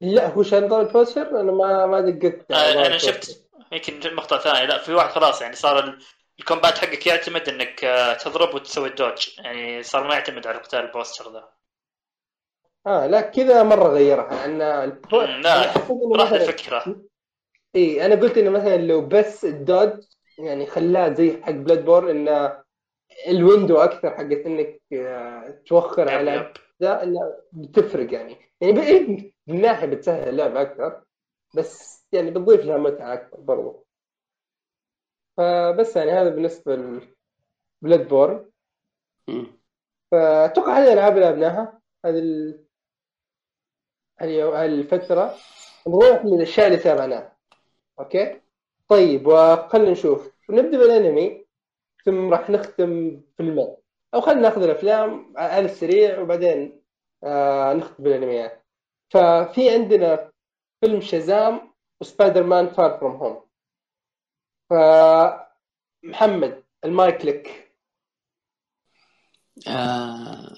لا 0.00 0.26
هو 0.26 0.42
شال 0.42 0.64
نظام 0.64 0.80
ال 0.86 0.93
posture 0.93 1.40
أنا 1.40 1.52
ما 1.52 1.86
ما 1.86 1.96
على 1.96 2.38
آه، 2.50 2.86
أنا. 2.86 2.98
شفت 2.98 3.48
يمكن 3.72 4.14
مقطع 4.14 4.38
ثاني 4.38 4.66
لا 4.66 4.78
في 4.78 4.94
واحد 4.94 5.10
خلاص 5.10 5.42
يعني 5.42 5.56
صار 5.56 5.84
ال- 5.84 5.98
ال 6.38 6.44
combat 6.44 6.78
حقك 6.78 7.06
يعتمد 7.06 7.48
إنك 7.48 7.84
آه، 7.84 8.14
تضرب 8.14 8.54
وتسوي 8.54 8.88
ال 8.88 8.95
dodge 8.95 9.28
يعني 9.38 9.82
صار 9.82 10.08
ما 10.08 10.14
يعتمد 10.14 10.46
على 10.46 10.58
قتال 10.58 10.80
ال 10.80 10.86
posture 10.86 11.32
ذا. 11.32 11.48
آه 12.86 13.06
لا 13.06 13.20
كذا 13.20 13.62
مرة 13.62 13.88
غيرها. 13.88 14.44
أن 14.44 14.62
ال 14.62 14.72
po... 14.72 15.20
لا، 15.20 15.72
راح 16.16 16.30
الفكرة 16.32 16.96
اي 17.76 18.06
أنا 18.06 18.14
قلت 18.14 18.38
إنه 18.38 18.50
مثلا 18.50 18.76
لو 18.76 19.06
بس 19.08 19.44
ال 19.44 19.52
dodge 19.52 19.90
يعني 20.38 20.66
خلاه 20.66 21.12
زي 21.12 21.42
حق 21.42 21.50
Bloodborne 21.50 22.10
إنه 22.10 22.64
ال 23.26 23.33
window 23.33 23.76
أكثر 23.76 24.10
حقت 24.10 24.46
إنك 24.46 24.80
آه، 24.92 25.62
توخر 25.66 26.10
على 26.10 26.52
ذا 26.82 27.02
انه 27.02 27.20
بتفرق 27.52 28.12
يعني. 28.14 28.36
يعني 28.60 28.82
إيه، 28.82 29.32
من 29.46 29.60
ناحية 29.60 29.86
بتسهل 29.86 30.28
اللعبه 30.28 30.62
أكثر 30.62 31.04
بس 31.56 32.04
يعني 32.12 32.30
بتضيف 32.30 32.64
لها 32.64 32.76
متعة 32.78 33.14
أكثر 33.14 33.40
برضو. 33.40 33.86
فبس 35.36 35.96
يعني 35.96 36.10
هذا 36.10 36.28
بالنسبة 36.30 36.76
ل 37.82 38.08
Bloodborne 38.08 38.50
مم. 39.28 39.46
فأتوقع 40.10 40.78
هذه 40.78 40.84
الالعاب 40.84 41.12
اللي 41.12 41.24
لعبناها. 41.24 41.80
هذه 42.04 42.18
ال... 42.18 42.64
هذه 44.20 44.64
هذه 44.64 44.66
الفترة. 44.66 45.34
نروح 45.88 46.24
للاشياء 46.24 46.66
اللي 46.66 46.78
تابعناها. 46.78 47.36
أوكي؟ 48.00 48.40
طيب 48.88 49.26
وخلنا 49.26 49.90
نشوف. 49.90 50.32
نبدأ 50.50 50.78
بالأنمي. 50.78 51.37
ثم 52.08 52.30
راح 52.30 52.50
نختم 52.50 53.20
فيلمين 53.36 53.76
أو 54.14 54.20
خلينا 54.20 54.40
ناخذ 54.40 54.62
الأفلام 54.62 55.32
على 55.36 55.64
السريع 55.64 56.20
وبعدين 56.20 56.82
آه 57.24 57.72
نختم 57.72 58.04
بالأنميات 58.04 58.66
ففي 59.10 59.70
عندنا 59.70 60.32
فيلم 60.80 61.00
Shazam 61.00 61.74
و 62.00 62.42
Spider-Man 62.42 62.68
Far 62.68 62.98
From 62.98 63.16
Home 63.16 63.48
فمحمد 64.70 66.64
المايك 66.84 67.24
لك. 67.24 67.72
آه 69.68 70.54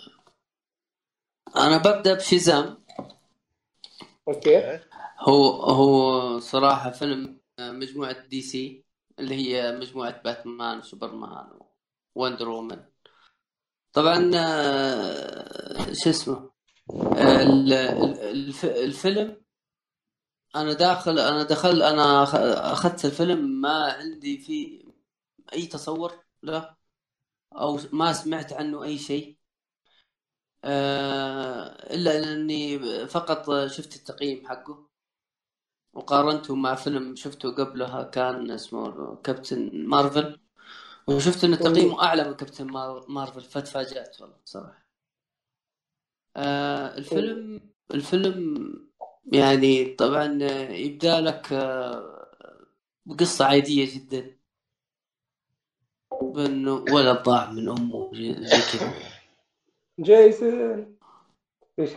أنا 1.56 1.76
ببدأ 1.78 2.14
ب 2.14 2.24
Shazam 2.24 2.84
okay. 4.28 4.80
هو 5.20 5.44
هو 5.50 6.38
صراحة 6.40 6.90
فيلم 6.90 7.40
آه، 7.58 7.70
مجموعة 7.70 8.26
DC. 8.26 8.84
اللي 9.20 9.34
هي 9.34 9.72
مجموعة 9.72 10.22
باتمان 10.22 10.78
وسوبرمان 10.78 11.60
و 12.14 12.19
Wonder 12.19 12.48
Woman. 12.48 12.84
طبعا 13.92 14.30
آه، 14.34 15.92
شو 15.92 16.10
اسمه؟ 16.10 16.50
ال- 17.18 17.72
ال- 17.72 18.20
الف- 18.20 18.64
الفيلم 18.64 19.42
أنا 20.56 20.72
داخل 20.72 21.18
أنا 21.18 21.42
دخل 21.42 21.82
أنا 21.82 22.22
أخذت 22.72 23.04
الفيلم 23.04 23.60
ما 23.60 23.92
عندي 23.92 24.38
فيه 24.38 24.82
أي 25.52 25.66
تصور 25.66 26.12
له 26.42 26.76
أو 27.52 27.80
ما 27.92 28.12
سمعت 28.12 28.52
عنه 28.52 28.82
أي 28.84 28.98
شيء. 28.98 29.36
آه، 30.64 31.94
إلا 31.94 32.32
إني 32.32 32.78
فقط 33.08 33.66
شفت 33.66 33.96
التقييم 33.96 34.48
حقه. 34.48 34.89
وقارنته 35.94 36.54
مع 36.56 36.74
فيلم 36.74 37.16
شفته 37.16 37.50
قبلها 37.52 38.02
كان 38.02 38.50
اسمه 38.50 39.16
كابتن 39.16 39.70
مارفل. 39.86 40.40
وشفت 41.08 41.44
إن 41.44 41.58
تقييمه 41.58 42.02
أعلى 42.04 42.24
من 42.28 42.34
كابتن 42.34 42.66
مار- 42.66 43.06
مارفل 43.08 43.40
فتفاجات 43.42 44.20
والله 44.20 44.36
صراحة 44.44 44.86
آه 46.36 46.98
الفيلم 46.98 47.60
الفيلم 47.94 48.66
يعني 49.32 49.84
طبعا 49.94 50.24
يبدأ 50.72 51.20
لك 51.20 51.52
آه، 51.52 52.28
بقصة 53.06 53.44
عادية 53.44 53.94
جدا. 53.96 54.36
بأنه 56.22 56.72
ولد 56.72 57.22
ضاع 57.22 57.50
من 57.50 57.68
أمه 57.68 58.10
زي 58.14 58.62
كذا. 58.72 58.94
جيسون! 60.00 60.96
إيش. 61.78 61.90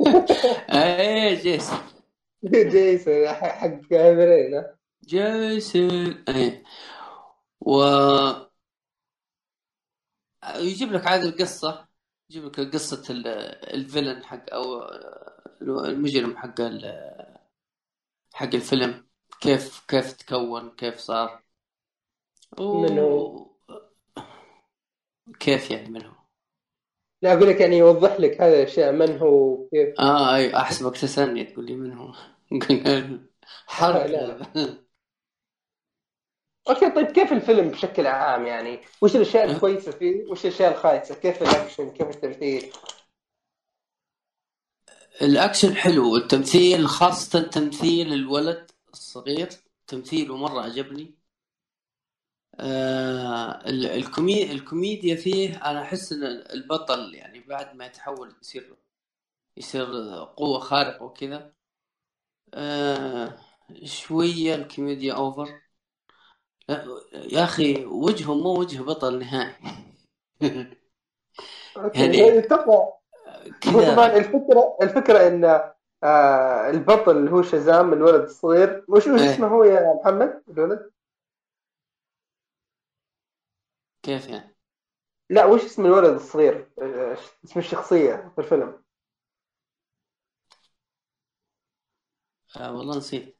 إيه 0.70 1.42
جيسون. 1.42 1.78
جيسون 2.72 3.28
حق 3.28 3.92
هامرين 3.92 4.64
جيسون 5.08 6.24
إيه. 6.28 6.62
و 7.60 7.82
يجيب 10.56 10.92
لك 10.92 11.06
عاد 11.06 11.22
القصة 11.24 11.88
يجيب 12.30 12.44
لك 12.44 12.60
قصة 12.60 13.02
ال- 13.10 13.26
الفيلن 13.74 14.24
حق 14.24 14.44
أو 14.52 14.82
المجرم 15.62 16.36
حق 16.36 16.60
ال- 16.60 17.36
حق 18.34 18.54
الفيلم. 18.54 19.06
كيف 19.40 19.84
كيف 19.88 20.12
تكون 20.12 20.70
كيف 20.70 20.98
صار. 20.98 21.42
و... 22.58 22.64
من 22.64 22.98
هو؟ 22.98 23.46
كيف 25.40 25.70
يعني 25.70 25.88
من 25.88 26.04
هو؟ 26.04 26.12
لا 27.22 27.32
أقول 27.32 27.48
لك 27.48 27.60
يعني 27.60 27.78
يوضح 27.78 28.20
لك 28.20 28.40
هذه 28.40 28.54
الأشياء 28.54 28.92
من 28.92 29.18
هو 29.18 29.68
كيف 29.68 29.94
آه 30.00 30.36
أي 30.36 30.56
أحسبك 30.56 30.96
تسألني 30.96 31.44
تقول 31.44 31.66
لي 31.66 31.76
من 31.76 31.92
هو. 31.92 32.14
حرق. 33.66 34.06
okay 36.68 36.90
طيب 36.90 37.06
كيف 37.06 37.32
الفيلم 37.32 37.68
بشكل 37.68 38.06
عام 38.06 38.46
يعني؟ 38.46 38.80
وش 39.02 39.16
الأشياء 39.16 39.50
الكويسة 39.50 39.92
فيه؟ 39.92 40.24
وش 40.30 40.46
الأشياء 40.46 40.72
الخايسة؟ 40.72 41.14
كيف 41.14 41.42
الأكشن؟ 41.42 41.90
كيف 41.90 42.08
التمثيل؟ 42.08 42.72
الأكشن 45.22 45.74
حلو 45.76 46.16
التمثيل 46.16 46.88
خاصة 46.88 47.42
تمثيل 47.42 48.12
الولد 48.12 48.70
الصغير 48.92 49.48
تمثيله 49.86 50.36
مرة 50.36 50.60
عجبني 50.60 51.14
آه 52.60 53.68
ال- 53.68 53.86
الكومي... 53.86 54.52
الكوميديا 54.52 55.16
فيه 55.16 55.70
أنا 55.70 55.82
أحس 55.82 56.12
إن 56.12 56.24
البطل 56.24 57.14
يعني 57.14 57.40
بعد 57.40 57.76
ما 57.76 57.86
يتحول 57.86 58.34
يصير 58.42 58.76
يصير 59.56 59.86
قوة 60.36 60.58
خارقة 60.58 61.02
وكذا 61.04 61.52
آه 62.54 63.38
شوية 63.84 64.54
الكوميديا 64.54 65.14
أوفر 65.14 65.60
لا، 66.68 66.86
يا 67.12 67.44
أخي 67.44 67.84
وجهه 67.84 68.34
مو 68.34 68.60
وجه 68.60 68.82
بطل 68.82 69.18
نهائي 69.18 69.54
يعني- 71.94 72.40
طبعا 72.42 72.92
كذا 73.60 74.16
الفكرة 74.16 74.76
الفكرة 74.82 75.26
إن 75.28 75.44
آه 76.04 76.70
البطل 76.70 77.16
اللي 77.16 77.30
هو 77.30 77.42
شازام 77.42 77.92
الولد 77.92 78.22
الصغير 78.22 78.84
وش 78.88 79.06
وش 79.06 79.20
إيه. 79.20 79.34
اسمه 79.34 79.46
هو 79.46 79.64
يا 79.64 79.94
محمد 79.94 80.42
الولد؟ 80.48 80.90
كيف 84.02 84.28
يعني 84.28 84.56
لا 85.30 85.44
وش 85.44 85.64
اسم 85.64 85.86
الولد 85.86 86.14
الصغير؟ 86.14 86.70
آه، 86.82 87.16
اسم 87.44 87.60
الشخصية 87.60 88.32
في 88.34 88.40
الفيلم 88.40 88.81
آه 92.56 92.76
والله 92.76 92.96
نسيت. 92.96 93.36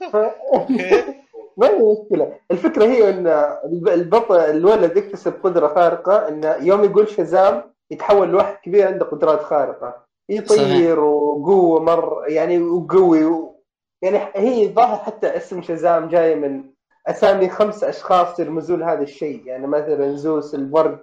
ما 1.56 1.66
هي 1.68 1.78
مشكلة 1.78 2.38
الفكرة 2.50 2.84
هي 2.84 3.10
إن 3.10 3.26
الب- 3.64 3.88
البطل 3.88 4.36
الولد 4.36 4.96
يكتسب 4.96 5.32
قدرة 5.44 5.68
خارقة 5.68 6.28
انه 6.28 6.54
يوم 6.56 6.84
يقول 6.84 7.08
شازام 7.08 7.62
يتحول 7.90 8.28
لواحد 8.28 8.56
كبير 8.64 8.86
عنده 8.86 9.04
قدرات 9.06 9.42
خارقة. 9.42 10.04
يطير 10.28 11.00
وقوة 11.00 11.80
مرة 11.80 12.26
يعني 12.26 12.58
وقوي 12.58 13.24
و... 13.24 13.62
يعني 14.02 14.18
هي 14.36 14.72
ظاهر 14.72 14.96
حتى 14.96 15.36
اسم 15.36 15.62
شازام 15.62 16.08
جاي 16.08 16.34
من 16.34 16.64
أسامي 17.06 17.48
خمس 17.48 17.84
أشخاص 17.84 18.40
يرمزون 18.40 18.80
لهذا 18.80 19.02
الشيء. 19.02 19.46
يعني 19.46 19.66
مثلا 19.66 20.16
زوس 20.16 20.54
البرق 20.54 21.02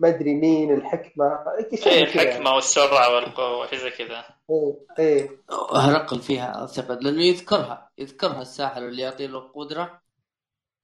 وما 0.00 0.08
أدري 0.08 0.34
مين 0.34 0.74
الحكمة 0.74 1.44
شيء 1.74 1.92
إيه. 1.92 2.02
الحكمة 2.02 2.54
والسرعة 2.54 3.14
والقوة 3.14 3.66
شيء 3.66 3.78
زي 3.78 3.90
كذا 3.90 4.24
إيه 4.50 4.86
إيه 4.98 5.40
هرقل 5.74 6.20
فيها 6.20 6.60
اعتقد 6.60 7.02
لأنه 7.02 7.22
يذكرها 7.22 7.90
يذكرها 7.98 8.42
الساحر 8.42 8.88
اللي 8.88 9.02
يعطي 9.02 9.26
له 9.26 9.38
القدرة 9.38 10.02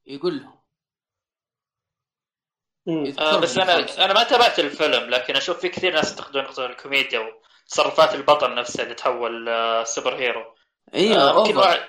يقول 0.07 0.43
له. 0.43 0.65
آه 3.19 3.41
بس 3.41 3.59
أنا. 3.59 4.05
أنا 4.05 4.12
ما 4.12 4.23
تابعت 4.23 4.59
الفيلم 4.59 5.11
لكن 5.11 5.37
أشوف 5.37 5.59
في 5.59 5.69
كثير 5.69 5.93
ناس 5.93 6.11
يستخدمون 6.11 6.45
نقطه 6.45 6.67
الكوميديا 6.67 7.21
وتصرفات 7.21 8.15
البطل 8.15 8.55
نفسه 8.55 8.83
اللي 8.83 8.95
تحول 8.95 9.49
آه 9.49 9.85
سوبر 9.85 10.17
هيرو 10.17 10.55
أيوه 10.95 11.31
آه 11.31 11.89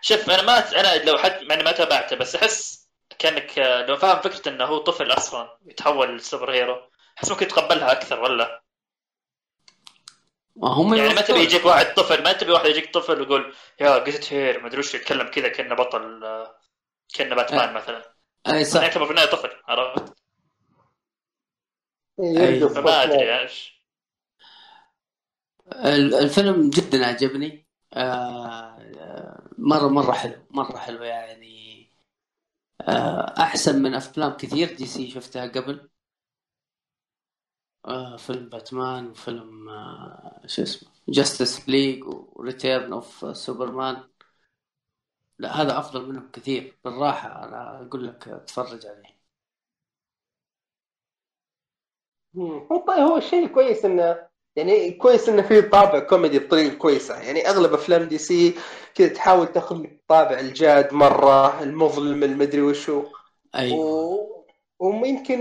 شوف 0.00 0.30
أنا 0.30 0.42
ما 0.42 0.80
أنا 0.80 1.04
لو 1.04 1.18
حد 1.18 1.42
يعني 1.50 1.62
ما 1.62 1.72
تابعته 1.72 2.16
بس 2.16 2.36
أحس 2.36 2.83
كأنك 3.18 3.58
آه، 3.58 3.86
لو 3.86 3.96
فاهم 3.96 4.20
فكرة 4.20 4.48
إنه 4.48 4.64
هو 4.64 4.78
طفل 4.78 5.10
أصلا 5.12 5.58
يتحول 5.66 6.16
لسوبر 6.16 6.52
هيرو 6.52 6.90
أحس 7.18 7.30
ممكن 7.30 7.48
تقبلها 7.48 7.92
أكثر 7.92 8.20
ولا؟ 8.20 8.62
ما 10.56 10.68
هم 10.68 10.94
يعني 10.94 11.14
ما. 11.14 11.20
تبي 11.20 11.38
يجيك 11.40 11.64
واحد 11.64 11.94
طفل 11.94 12.22
ما 12.22 12.32
تبي 12.32 12.52
واحد 12.52 12.66
يجيك 12.66 12.94
طفل 12.94 13.20
ويقول 13.20 13.54
يا 13.80 14.04
جيت 14.04 14.32
هير 14.32 14.60
ما 14.60 14.66
أدري 14.66 14.78
وش 14.78 14.94
يتكلم 14.94 15.28
كذا 15.28 15.48
كأنه 15.48 15.74
بطل 15.74 16.24
آه، 16.24 16.56
كأنه 17.14 17.34
باتمان 17.34 17.74
مثلا. 17.74 18.02
أي 18.46 18.64
صح. 18.64 18.82
يعتبر 18.82 19.04
في 19.04 19.10
النهاية 19.10 19.28
طفل 19.30 19.50
عرفت؟ 19.68 20.14
إيه، 22.20 22.68
فما 22.68 23.02
أدري 23.02 23.40
إيش. 23.40 23.84
ال- 25.72 26.14
الفيلم 26.14 26.70
جدا 26.70 27.06
عجبني. 27.06 27.66
آه، 27.94 28.78
مرة 29.58 29.88
مرة 29.88 30.12
حلو 30.12 30.46
مرة 30.50 30.76
حلو 30.76 31.02
يعني. 31.02 31.63
آه، 32.88 33.34
أحسن 33.42 33.82
من 33.82 33.94
أفلام 33.94 34.32
كثير 34.36 34.74
DC 34.76 35.10
شفتها 35.10 35.46
قبل. 35.46 35.88
آه، 37.84 38.16
فيلم 38.16 38.48
باتمان 38.48 39.06
وفيلم 39.10 39.68
آه، 39.68 40.42
شو 40.46 40.62
اسمه 40.62 40.90
Justice 41.08 41.68
League 41.68 42.04
و 42.06 42.18
Return 42.18 42.92
of 42.92 43.36
Superman 43.36 43.96
لا 45.38 45.62
هذا 45.62 45.78
أفضل 45.78 46.08
منهم 46.08 46.30
كثير. 46.32 46.78
بصراحة 46.84 47.44
أنا 47.44 47.82
أقول 47.86 48.06
لك 48.06 48.28
اتفرج 48.28 48.86
عليه. 48.86 49.14
هو 52.72 52.76
طيب 52.86 52.98
هو 52.98 53.20
شيء 53.20 53.46
كويس 53.48 53.84
إنه 53.84 54.28
يعني 54.56 54.90
كويس 54.90 55.28
إنه 55.28 55.42
في 55.42 55.62
طابع 55.62 55.98
كوميدي 55.98 56.38
بطريقة 56.38 56.74
كويسة. 56.74 57.20
يعني 57.20 57.48
أغلب 57.48 57.74
أفلام 57.74 58.02
DC 58.02 58.54
كذا 58.94 59.08
تحاول 59.08 59.46
تاخذ 59.52 59.76
لك 59.82 60.00
طابع 60.08 60.40
الجاد 60.40 60.92
مرة 60.92 61.62
المظلم 61.62 62.24
المدري 62.24 62.60
وشو. 62.62 63.04
أيوه. 63.54 63.78
و... 63.78 64.44
ويمكن 64.78 65.40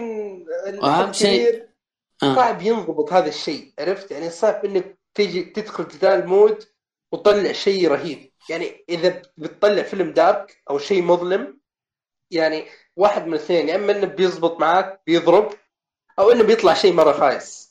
وأهم 0.84 1.14
شيء- 1.14 1.68
آه. 2.24 2.36
صعب 2.36 2.62
ينضبط 2.62 3.14
هذا 3.14 3.28
الشيء 3.30 3.74
عرفت؟ 3.80 4.12
يعني 4.12 4.30
صعب 4.30 4.66
إنك 4.66 4.98
تيجي 5.14 5.42
تدخل 5.44 5.86
في 5.86 5.98
ذا 5.98 6.16
ال 6.16 6.25
mood 6.25 6.64
وتطلع 7.12 7.52
شيء 7.52 7.88
رهيب. 7.88 8.32
يعني 8.50 8.86
إذا 8.90 9.22
بتطلع 9.38 9.84
فيلم 9.84 10.12
dark 10.12 10.62
أو 10.70 10.78
شيء 10.78 11.02
مظلم 11.04 11.60
يعني 12.32 12.66
واحد 12.96 13.28
من 13.28 13.34
الاثنين 13.34 13.70
يا 13.70 13.76
إما 13.76 13.92
إنه 13.92 14.08
بيزبط 14.08 14.60
معاك 14.60 15.02
بيضرب 15.08 15.54
أو 16.20 16.32
إنه 16.32 16.44
بيطلع 16.44 16.74
شيء 16.74 16.94
مرة 16.94 17.12
خايس 17.12 17.63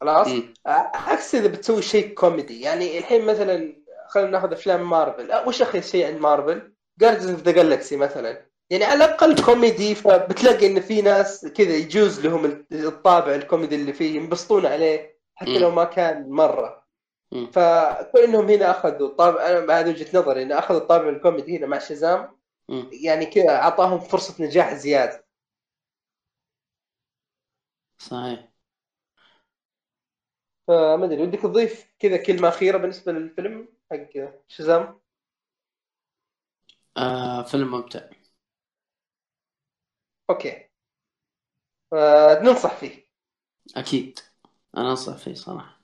خلاص. 0.00 0.28
عكس 0.66 1.34
إذا 1.34 1.48
بتسوي 1.48 1.82
شيء 1.82 2.14
كوميدي 2.14 2.60
يعني 2.60 2.98
الحين 2.98 3.24
مثلا 3.24 3.82
خلينا 4.08 4.30
ناخذ 4.30 4.52
أفلام 4.52 4.90
مارفل 4.90 5.30
أه، 5.32 5.48
وش 5.48 5.62
اخر 5.62 5.80
شيء 5.80 6.06
عند 6.06 6.20
Marvel؟ 6.20 6.72
Guardians 7.00 7.30
of 7.30 7.42
the 7.42 7.52
Galaxy 7.52 7.96
مثلا 7.96 8.46
يعني 8.70 8.84
على 8.84 9.04
الأقل 9.04 9.44
كوميدي 9.44 9.94
فبتلاقي 9.94 10.66
إن 10.66 10.80
في 10.80 11.02
ناس 11.02 11.46
كذا 11.46 11.74
يجوز 11.74 12.26
لهم 12.26 12.66
الطابع 12.72 13.34
الكوميدي 13.34 13.74
اللي 13.74 13.92
فيه 13.92 14.16
ينبسطون 14.16 14.66
عليه 14.66 15.18
حتى. 15.34 15.58
لو 15.58 15.70
ما 15.70 15.84
كان 15.84 16.30
مرة. 16.30 16.84
فكون 17.34 18.22
إنهم 18.22 18.48
هنا 18.48 18.70
أخذوا 18.70 19.08
طابع 19.08 19.46
أنا 19.46 19.80
هذه 19.80 19.88
وجهة 19.88 20.18
نظري 20.18 20.42
إن 20.42 20.52
أخذوا 20.52 20.80
الطابع 20.80 21.08
الكوميدي 21.08 21.58
هنا 21.58 21.66
مع 21.66 21.78
Shazam 21.78 22.38
مم. 22.68 22.90
يعني 22.92 23.26
كذا 23.26 23.50
أعطاهم 23.50 23.98
فرصة 24.00 24.44
نجاح 24.44 24.74
زيادة 24.74 25.24
صحيح 27.98 28.53
فما 30.68 31.04
أدري 31.04 31.22
ودك 31.22 31.40
تضيف 31.40 31.94
كذا 31.98 32.16
كلمة 32.16 32.48
أخيرة 32.48 32.78
بالنسبة 32.78 33.12
للفيلم 33.12 33.68
حق 33.90 34.08
شازام 34.48 35.00
آه 36.96 37.42
فيلم 37.42 37.70
ممتع. 37.70 38.00
أوكي. 40.30 40.70
آه 41.92 42.40
ننصح 42.42 42.76
فيه. 42.76 43.08
أكيد. 43.76 44.18
أنا 44.76 44.90
أنصح 44.90 45.16
فيه 45.16 45.34
صراحة. 45.34 45.80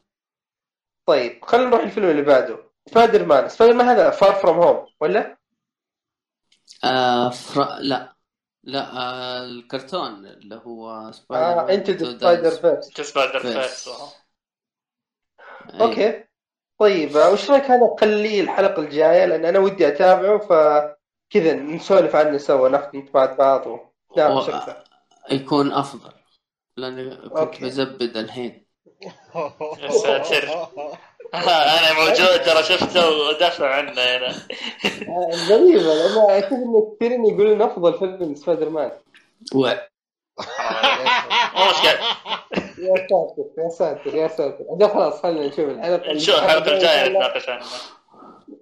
طيب 1.07 1.45
خلينا 1.45 1.67
نروح 1.69 1.81
الفيلم 1.81 2.11
اللي 2.11 2.23
بعده. 2.23 2.59
Spider-Man 2.87 3.49
Spider-Man 3.49 3.87
هذا 3.87 4.11
Far 4.11 4.35
From 4.35 4.59
Home 4.59 4.87
ولا؟ 5.01 5.37
آه 6.85 7.31
فر... 7.31 7.79
لا. 7.79 8.17
لا 8.63 8.97
آه 8.97 9.45
الكرتون 9.45 10.27
اللي 10.27 10.55
هو 10.55 11.13
Spider 11.13 11.61
آه 11.61 11.65
Man 11.65 11.75
انت 11.75 11.91
Spider. 11.91 12.51
Verse 12.51 13.01
Spider-Verse. 13.01 13.89
أيوة. 15.75 15.83
okay 15.83 16.25
طيب 16.79 17.17
وش 17.17 17.51
رأيك 17.51 17.65
هذا 17.65 17.97
خليه 18.01 18.41
الحلقة 18.41 18.83
الجاية 18.83 19.25
لأن 19.25 19.45
أنا 19.45 19.59
ودي 19.59 19.89
أتابعه 19.89 20.39
فكذا 20.39 21.55
نسولف 21.55 22.17
عنه 22.17 22.39
سوا 22.39 22.69
ناخذ 22.69 22.89
انطباعات 22.95 23.39
بعض 23.39 23.67
ونتناقش 23.67 24.49
و- 24.49 24.51
أكثر 24.57 24.85
يكون 25.31 25.73
أفضل 25.73 26.13
لأني 26.77 27.17
كنت 27.17 27.33
okay. 27.37 27.65
بزبد 27.65 28.17
الحين 28.17 28.67
يا 29.03 29.91
ساتر. 30.03 30.49
أنا 31.35 31.93
موجود 31.93 32.43
ترى 32.43 32.63
شفته 32.63 33.11
ودافع 33.11 33.75
عنه 33.75 33.93
هنا 33.93 34.29
آه، 34.29 35.31
غريبة 35.49 35.95
لأن 35.95 36.31
أكيد 36.31 36.53
إن 36.53 36.95
كثيرين 36.97 37.27
يقولون 37.27 37.63
أفضل 37.63 37.99
فيلم 37.99 38.35
سبايدر 38.35 38.69
مان 38.71 38.91
و... 39.55 39.59
مو 41.57 41.65
مشكلة 41.71 42.01
يا 42.83 42.95
ساتر 42.97 43.45
يا 43.59 43.69
ساتر 43.69 44.15
يا 44.15 44.29
ساتر. 44.29 44.65
أجل 44.69 44.89
خلاص 44.89 45.23
خلينا 45.23 45.47
نشوف 45.47 45.61
الحلقة 45.61 46.13
نشوف 46.13 46.35
الحلقة 46.35 46.73
الجاية 46.73 47.07
إن 47.07 47.07
شاء 47.07 47.07
الله 47.07 47.29
نتناقش 47.29 47.49
عنه 47.49 47.65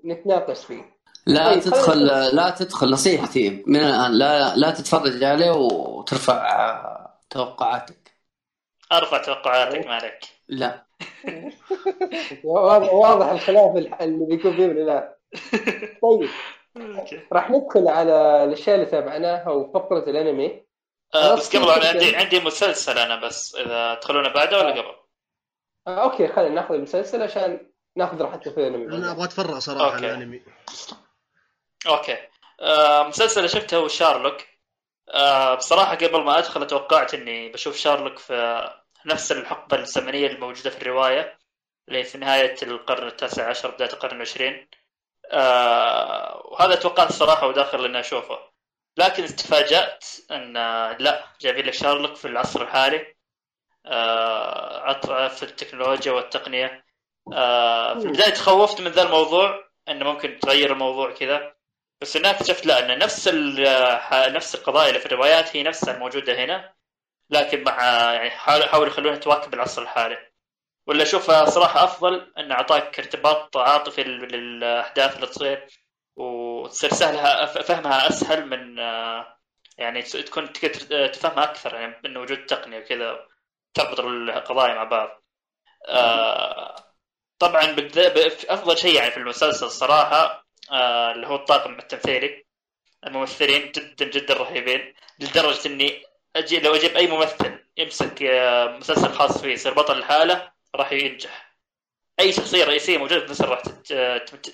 نتناقش 0.04 0.64
فيه. 0.64 0.98
لا 1.26 1.52
طيب، 1.52 1.62
تدخل 1.62 2.06
لا 2.36 2.50
تدخل 2.50 2.90
نصيحتي 2.90 3.64
من 3.66 3.80
الآن. 3.80 4.12
لا 4.12 4.56
لا 4.56 4.70
تتفرج 4.70 5.24
عليه 5.24 5.50
وترفع 5.50 7.08
توقعاتك. 7.30 8.12
أرفع 8.92 9.18
توقعاتك 9.18 9.86
ما 9.86 9.94
عليك. 9.94 10.20
لا. 10.48 10.86
واضح 12.44 13.30
الخلاف 13.30 13.76
اللي 13.76 14.26
بيكون 14.26 14.56
فيه 14.56 14.66
من 14.66 14.78
الآن. 14.78 15.08
طيب. 16.02 16.28
راح 17.32 17.50
ندخل 17.50 17.88
على 17.88 18.44
الأشياء 18.44 18.76
اللي 18.76 18.86
تابعناها 18.86 19.50
وفقرة 19.50 20.10
الأنمي. 20.10 20.67
آه 21.14 21.34
بس 21.34 21.56
قبل 21.56 21.70
أنا. 21.70 21.88
عندي 21.88 22.16
عندي 22.16 22.40
مسلسل 22.40 22.98
أنا 22.98 23.16
بس 23.16 23.54
إذا 23.54 23.94
تدخلون 23.94 24.28
بعده 24.28 24.58
ولا 24.58 24.70
قبل؟ 24.70 24.94
آه 25.86 26.02
okay 26.02 26.28
خلينا 26.28 26.54
ناخذ 26.54 26.74
المسلسل 26.74 27.22
عشان 27.22 27.70
ناخذ 27.96 28.22
راحتنا 28.22 28.52
في 28.52 28.60
الأنمي. 28.60 28.96
أنا 28.96 29.10
أبغى 29.12 29.24
اتفرغ 29.24 29.58
صراحة 29.58 29.84
okay. 29.94 29.98
ال 29.98 30.04
anime. 30.04 30.42
okay. 31.86 32.16
آه 32.60 33.02
مسلسل 33.02 33.48
شفته 33.48 33.76
هو 33.76 33.88
شارلوك. 33.88 34.36
آه 35.10 35.54
بصراحة 35.54 35.94
قبل 35.94 36.24
ما 36.24 36.38
أدخل 36.38 36.66
توقعت 36.66 37.14
إني 37.14 37.48
بشوف 37.48 37.76
شارلوك 37.76 38.18
في 38.18 38.68
نفس 39.06 39.32
الحقبة 39.32 39.76
الزمنية 39.76 40.26
الموجودة 40.26 40.70
في 40.70 40.82
الرواية 40.82 41.38
اللي 41.88 42.04
في 42.04 42.18
نهاية 42.18 42.56
القرن 42.62 43.06
التاسع 43.06 43.48
عشر 43.48 43.70
بداية 43.70 43.92
القرن 43.92 44.16
العشرين. 44.16 44.68
آه 45.32 46.42
وهذا 46.44 46.74
توقعت 46.74 47.10
الصراحه 47.10 47.46
وداخل 47.46 47.84
إني 47.84 48.00
أشوفه. 48.00 48.47
لكن 48.98 49.26
تفاجأت 49.26 50.04
أن 50.30 50.56
آه، 50.56 50.96
لا 50.98 51.24
جايبين 51.40 51.66
لك 51.66 51.72
شارلوك 51.74 52.16
في 52.16 52.24
العصر 52.28 52.62
الحالي 52.62 53.14
آه 53.86 55.28
في 55.28 55.42
التكنولوجيا 55.42 56.12
والتقنية. 56.12 56.84
آه 57.32 57.98
في 57.98 58.04
البداية 58.06 58.30
تخوفت 58.30 58.80
من 58.80 58.88
ذا 58.90 59.02
الموضوع 59.02 59.64
أنه 59.88 60.12
ممكن 60.12 60.38
تغير 60.38 60.72
الموضوع 60.72 61.12
كذا 61.12 61.54
بس 62.00 62.16
هناك 62.16 62.34
اكتشفت 62.34 62.66
لا 62.66 62.78
أن 62.92 62.98
نفس 62.98 63.28
ح- 63.98 64.28
نفس 64.28 64.54
القضايا 64.54 64.88
اللي 64.88 65.00
في 65.00 65.06
الروايات 65.06 65.56
هي 65.56 65.62
نفسها 65.62 65.94
الموجوده 65.94 66.44
هنا 66.44 66.74
لكن 67.30 67.64
مع 67.64 67.82
يعني 68.14 68.30
حاولوا 68.30 68.86
يخلونها 68.86 69.18
تواكب 69.18 69.54
العصر 69.54 69.82
الحالي. 69.82 70.18
ولا 70.86 71.02
اشوفها 71.02 71.44
صراحة 71.44 71.84
أفضل 71.84 72.32
انه 72.38 72.54
أعطاك 72.54 72.98
ارتباط 72.98 73.56
عاطفي 73.56 74.04
لل- 74.04 74.32
للأحداث 74.32 75.16
اللي 75.16 75.26
تصير. 75.26 75.66
وتصير 76.64 76.90
سهلها 76.94 77.46
فهمها 77.46 78.08
أسهل 78.08 78.46
من 78.46 78.78
آه، 78.78 79.38
يعني 79.78 80.02
تكون 80.02 80.52
تقدر 80.52 81.06
تفهمها 81.06 81.44
أكثر 81.44 81.74
يعني 81.74 82.00
من 82.04 82.16
وجود 82.16 82.46
تقنية 82.46 82.78
وكذا 82.78 83.26
تربط 83.74 84.00
القضايا 84.00 84.74
مع 84.74 84.84
بعض. 84.84 85.22
آه، 85.88 86.76
طبعا 87.38 87.76
أفضل 88.48 88.78
شيء 88.78 88.94
يعني 88.94 89.10
في 89.10 89.16
المسلسل 89.16 89.66
الصراحه 89.66 90.46
آه، 90.72 91.12
اللي 91.12 91.26
هو 91.26 91.34
الطاقم 91.36 91.78
التمثيلي. 91.78 92.44
الممثلين 93.06 93.72
جدا 93.72 94.04
جدا 94.04 94.34
رهيبين 94.34 94.94
لدرجة 95.20 95.68
إني 95.68 96.02
أجي 96.36 96.60
لو 96.60 96.74
أجيب 96.74 96.96
أي 96.96 97.06
ممثل 97.06 97.64
يمسك 97.76 98.22
آه، 98.22 98.66
مسلسل 98.66 99.12
خاص 99.12 99.40
فيه 99.42 99.52
يصير 99.52 99.74
بطل 99.74 99.98
الحاله 99.98 100.52
راح 100.74 100.92
ينجح. 100.92 101.54
أي 102.20 102.32
شخصية 102.32 102.64
رئيسية 102.64 102.98
موجودة 102.98 103.20
في 103.20 103.26
المسلسل 103.26 103.48
راح 103.48 103.62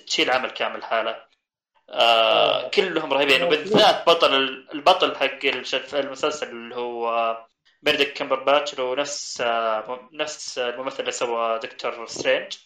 تشيل 0.07 0.31
عمل 0.31 0.49
كامل 0.51 0.83
حاله. 0.83 1.34
آه 1.89 2.69
كلهم 2.69 3.13
رهيبين. 3.13 3.43
وبالذات 3.43 4.09
بطل 4.09 4.33
البطل 4.73 5.15
حق 5.15 5.45
المسلسل 5.93 6.49
اللي 6.49 6.75
هو 6.75 7.37
بيردك 7.81 8.13
كمبرباتش 8.13 8.73
اللي 8.73 8.83
هو 8.83 8.95
نفس 8.95 9.41
آه، 9.41 10.09
نفس 10.13 10.59
الممثل 10.59 10.99
اللي 10.99 11.11
سوى 11.11 11.59
دكتور 11.59 12.07
سترينج. 12.07 12.57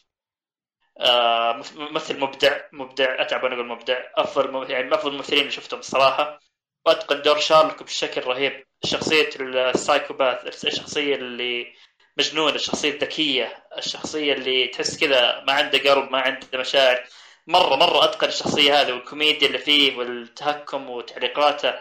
آه، 0.99 1.61
ممثل 1.75 2.19
مبدع 2.19 2.61
مبدع 2.73 3.21
أتعب 3.21 3.43
وأنا 3.43 3.55
أقول 3.55 3.67
مبدع. 3.67 3.99
أفضل 4.15 4.71
يعني 4.71 4.83
من 4.83 4.93
أفضل 4.93 5.11
الممثلين 5.11 5.39
اللي 5.39 5.51
شفتهم 5.51 5.79
الصراحه 5.79 6.39
وأتقن 6.85 7.21
دور 7.21 7.39
شارلوك 7.39 7.83
بشكل 7.83 8.21
رهيب. 8.21 8.65
شخصية 8.85 9.29
السايكوباث 9.39 10.65
الشخصية 10.65 11.15
اللي 11.15 11.73
مجنونة 12.17 12.55
الشخصية 12.55 12.89
الذكية 12.89 13.63
الشخصية 13.77 14.33
اللي 14.33 14.67
تحس 14.67 14.99
كذا 14.99 15.43
ما 15.47 15.53
عنده 15.53 15.77
قلب 15.77 16.11
ما 16.11 16.19
عنده 16.19 16.47
مشاعر. 16.55 17.03
مرة 17.49 17.75
مرة 17.75 18.03
اتقن 18.03 18.27
الشخصية 18.27 18.81
هذه 18.81 18.93
والكوميديا 18.93 19.47
اللي 19.47 19.57
فيه 19.57 19.97
والتهكم 19.97 20.89
وتعليقاته. 20.89 21.73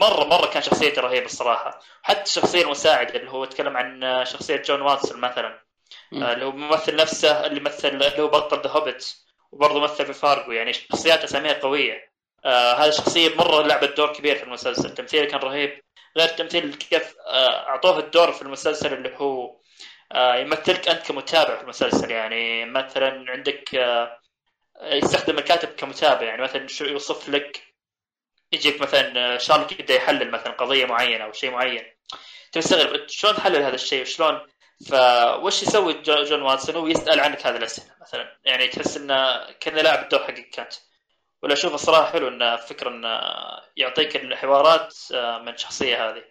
مرة 0.00 0.24
مرة 0.24 0.46
كان 0.46 0.62
شخصيته 0.62 1.02
رهيبة 1.02 1.26
الصراحة. 1.26 1.80
حتى 2.02 2.22
الشخصيه 2.22 2.62
المساعده 2.62 3.16
اللي 3.16 3.30
هو 3.30 3.44
تكلم 3.44 3.76
عن 3.76 4.24
شخصية 4.24 4.56
جون 4.56 4.80
واتسون 4.80 5.20
مثلا. 5.20 5.60
آه، 6.12 6.32
اللي 6.32 6.44
هو 6.44 6.50
الممثل 6.50 6.96
نفسه 6.96 7.46
اللي 7.46 7.60
مثل 7.60 7.88
اللي 7.88 8.18
هو 8.18 8.28
بطل 8.28 8.62
ذا 8.62 8.70
هوبيت 8.70 9.14
وبرضه 9.52 9.80
مثل 9.80 10.06
في 10.06 10.12
فارجو 10.12 10.52
يعني 10.52 10.72
شخصيات 10.72 11.24
اساميها 11.24 11.52
قوية. 11.52 12.12
آه 12.44 12.72
هذه 12.72 12.88
الشخصية 12.88 13.36
مرة 13.36 13.62
لعبت 13.62 13.96
دور 13.96 14.12
كبير 14.12 14.36
في 14.36 14.42
المسلسل. 14.42 14.94
تمثيله 14.94 15.26
كان 15.26 15.40
رهيب. 15.40 15.80
غير 16.18 16.28
التمثيل 16.28 16.74
كيف 16.74 17.14
آه 17.26 17.68
أعطوه 17.68 17.98
الدور 17.98 18.32
في 18.32 18.42
المسلسل 18.42 18.94
اللي 18.94 19.16
هو 19.16 19.56
آه 20.12 20.36
يمثلك 20.36 20.88
أنت 20.88 21.06
كمتابع 21.06 21.56
في 21.56 21.62
المسلسل. 21.62 22.10
يعني 22.10 22.64
مثلا 22.64 23.24
عندك 23.28 23.74
آه 23.74 24.23
يستخدم 24.92 25.38
الكاتب 25.38 25.68
كمتابع 25.68 26.22
يعني 26.22 26.42
مثلا 26.42 26.66
شو 26.68 26.84
يوصف 26.84 27.28
لك 27.28 27.62
يجيك 28.52 28.80
مثلا 28.80 29.34
آه، 29.34 29.38
شارلوك 29.38 29.72
يبدا 29.72 29.94
يحلل 29.94 30.30
مثلا 30.30 30.52
قضية 30.52 30.84
معينة 30.84 31.24
أو 31.24 31.32
شيء 31.32 31.50
معين. 31.50 31.82
تستغرب 32.52 33.08
شلون 33.08 33.34
تحلل 33.34 33.62
هذا 33.62 33.74
الشيء؟ 33.74 34.02
وشلون؟ 34.02 34.40
فوش 34.88 35.62
يسوي 35.62 35.92
جو- 35.92 36.22
جون 36.24 36.42
واتسون؟ 36.42 36.76
هو 36.76 36.86
يسأل 36.86 37.20
عنك 37.20 37.46
هذه 37.46 37.56
الأسئلة 37.56 37.94
مثلا. 38.00 38.38
يعني 38.44 38.68
تحس 38.68 38.96
انه 38.96 39.50
كأنه 39.60 39.82
لاعب 39.82 40.02
الدور 40.04 40.20
حقك 40.24 40.58
انت 40.58 40.72
ولا 41.42 41.52
أشوف 41.52 41.74
الصراحة 41.74 42.12
حلو 42.12 42.28
انه 42.28 42.56
فكرة 42.56 42.88
انه 42.88 43.20
يعطيك 43.76 44.16
الحوارات 44.16 44.94
آه، 45.14 45.38
من 45.38 45.48
الشخصيه 45.54 46.10
هذه. 46.10 46.24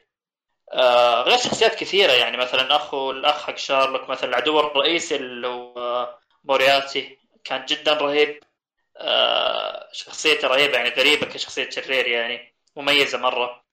آه، 0.73 1.21
غير 1.21 1.37
شخصيات 1.37 1.75
كثيرة 1.75 2.11
يعني 2.11 2.37
مثلا 2.37 2.75
أخو 2.75 3.11
الأخ 3.11 3.43
حق 3.47 3.57
شارلوك 3.57 4.09
مثلا 4.09 4.29
العدو 4.29 4.59
الرئيسي 4.59 5.15
اللي 5.15 5.47
هو 5.47 6.15
مورياتي. 6.43 7.17
كان 7.43 7.65
جدا 7.65 7.93
رهيب. 7.93 8.43
آه، 8.97 9.89
شخصيته 9.93 10.47
رهيبة 10.47 10.77
يعني 10.77 10.89
غريبة 10.89 11.25
كشخصية 11.25 11.69
شرير 11.69 12.07
يعني 12.07 12.55
مميزة 12.75 13.17
مرة. 13.17 13.65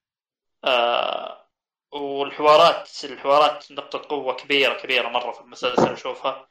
آه، 0.64 1.48
والحوارات 1.92 2.90
الحوارات 3.04 3.72
نقطة 3.72 4.08
قوة 4.08 4.34
كبيرة 4.36 4.74
كبيرة 4.74 5.08
مرة 5.08 5.32
في 5.32 5.40
المسلسل 5.40 5.92
أشوفها. 5.92 6.50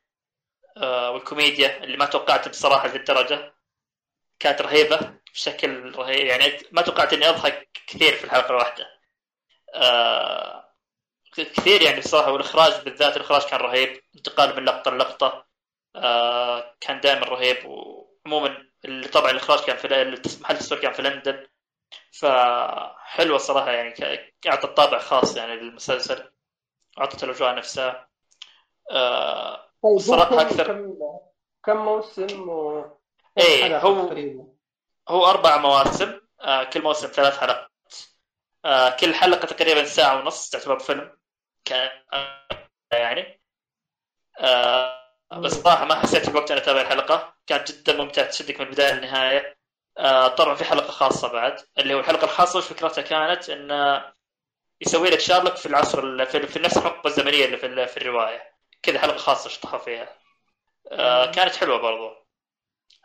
آه 0.78 1.12
والكوميديا 1.12 1.84
اللي 1.84 1.98
ما 1.98 2.06
توقعت 2.06 2.50
بصراحة 2.50 2.88
للدرجة 2.88 3.54
كانت 4.40 4.62
رهيبة 4.62 5.00
بشكل 5.34 5.96
رهيب. 5.96 6.28
يعني 6.28 6.60
ما 6.72 6.82
توقعت 6.82 7.14
إني 7.14 7.30
أضحك 7.30 7.70
كثير 7.88 8.14
في 8.16 8.24
الحلقة 8.24 8.50
الواحدة. 8.50 8.88
آه 9.76 10.74
كثير 11.38 11.82
يعني 11.82 12.00
بصراحة 12.00 12.32
والإخراج 12.32 12.84
بالذات 12.84 13.18
الإخراج 13.18 13.46
كان 13.46 13.60
رهيب. 13.60 14.04
انتقال 14.16 14.56
من 14.56 14.66
لقطة 14.66 14.92
للقطة. 14.92 15.28
آه 15.28 15.49
كان 16.82 17.00
دائما 17.00 17.26
رهيب 17.26 17.66
وعموما 17.66 18.70
طبعا 19.14 19.32
الإخراج 19.32 19.60
كان 19.60 19.78
في 19.78 19.88
محل 20.42 20.56
التصوير 20.56 20.82
كان 20.82 20.94
في 20.94 21.02
لندن 21.02 21.48
فحلوة 22.12 23.38
صراحة 23.38 23.72
يعني 23.72 23.92
ك- 23.92 24.48
أعطت 24.48 24.78
طابع 24.78 25.00
خاص 25.00 25.38
يعني 25.38 25.56
للمسلسل 25.56 26.32
أعطت 27.00 27.24
الأجواء 27.24 27.56
نفسها 27.56 28.10
آه 28.92 29.70
طيب 29.84 29.98
صراحة 30.00 30.30
كم- 30.30 30.40
أكثر. 30.40 30.96
كم 31.64 31.78
موسم 31.78 32.50
و 32.50 32.86
حلقة 33.64 33.80
هو-؟ 33.80 34.46
هو 35.10 35.26
أربع 35.26 35.58
مواسم 35.58 36.22
آه 36.42 36.64
كل 36.64 36.82
موسم 36.82 37.08
ثلاث 37.08 37.38
حلقات 37.40 37.70
آه 38.66 38.90
كل 38.90 39.14
حلقة 39.14 39.46
تقريبا 39.46 39.84
ساعة 39.86 40.20
ونص 40.20 40.50
تعتبر 40.50 40.80
فيلم 40.80 41.18
كان 41.66 41.90
يعني 42.94 43.42
آه 44.40 44.99
بس 45.34 45.52
صراحة 45.54 45.86
ما 45.86 45.96
حسيت 45.96 46.30
بوقت 46.30 46.52
أنا 46.52 46.60
أتابع 46.62 46.82
الحلقة. 46.82 47.36
كانت 47.48 47.72
جدا 47.72 47.98
ممتعة 47.98 48.26
تشدك 48.26 48.60
من 48.60 48.66
البداية 48.68 48.94
للنهاية. 48.94 49.58
آه 49.98 50.28
طبعا 50.28 50.56
في 50.56 50.64
حلقة 50.66 50.92
خاصة 50.92 51.28
بعد. 51.28 51.60
اللي 51.78 51.94
هو 51.94 52.00
الحلقة 52.00 52.26
الخاصة 52.26 52.60
وش 52.60 52.66
فكرتها 52.66 53.02
كانت؟ 53.02 53.50
إنه 53.50 54.06
يسوي 54.82 55.10
لك 55.10 55.20
شرلوك 55.20 55.56
في 55.56 55.66
العصر 55.66 56.04
ال- 56.04 56.26
في, 56.26 56.48
في 56.48 56.60
نفس 56.60 56.78
الحقبة 56.78 57.10
الزمنية 57.10 57.46
اللي 57.46 57.58
في, 57.58 57.88
في 57.88 57.98
الرواية. 57.98 58.44
كذا 58.84 59.00
حلقة 59.00 59.18
خاصة 59.18 59.50
شطحها 59.50 59.78
فيها. 59.80 60.10
آه 60.92 61.32
كانت 61.32 61.56
حلوة 61.56 61.78
برضو. 61.78 62.16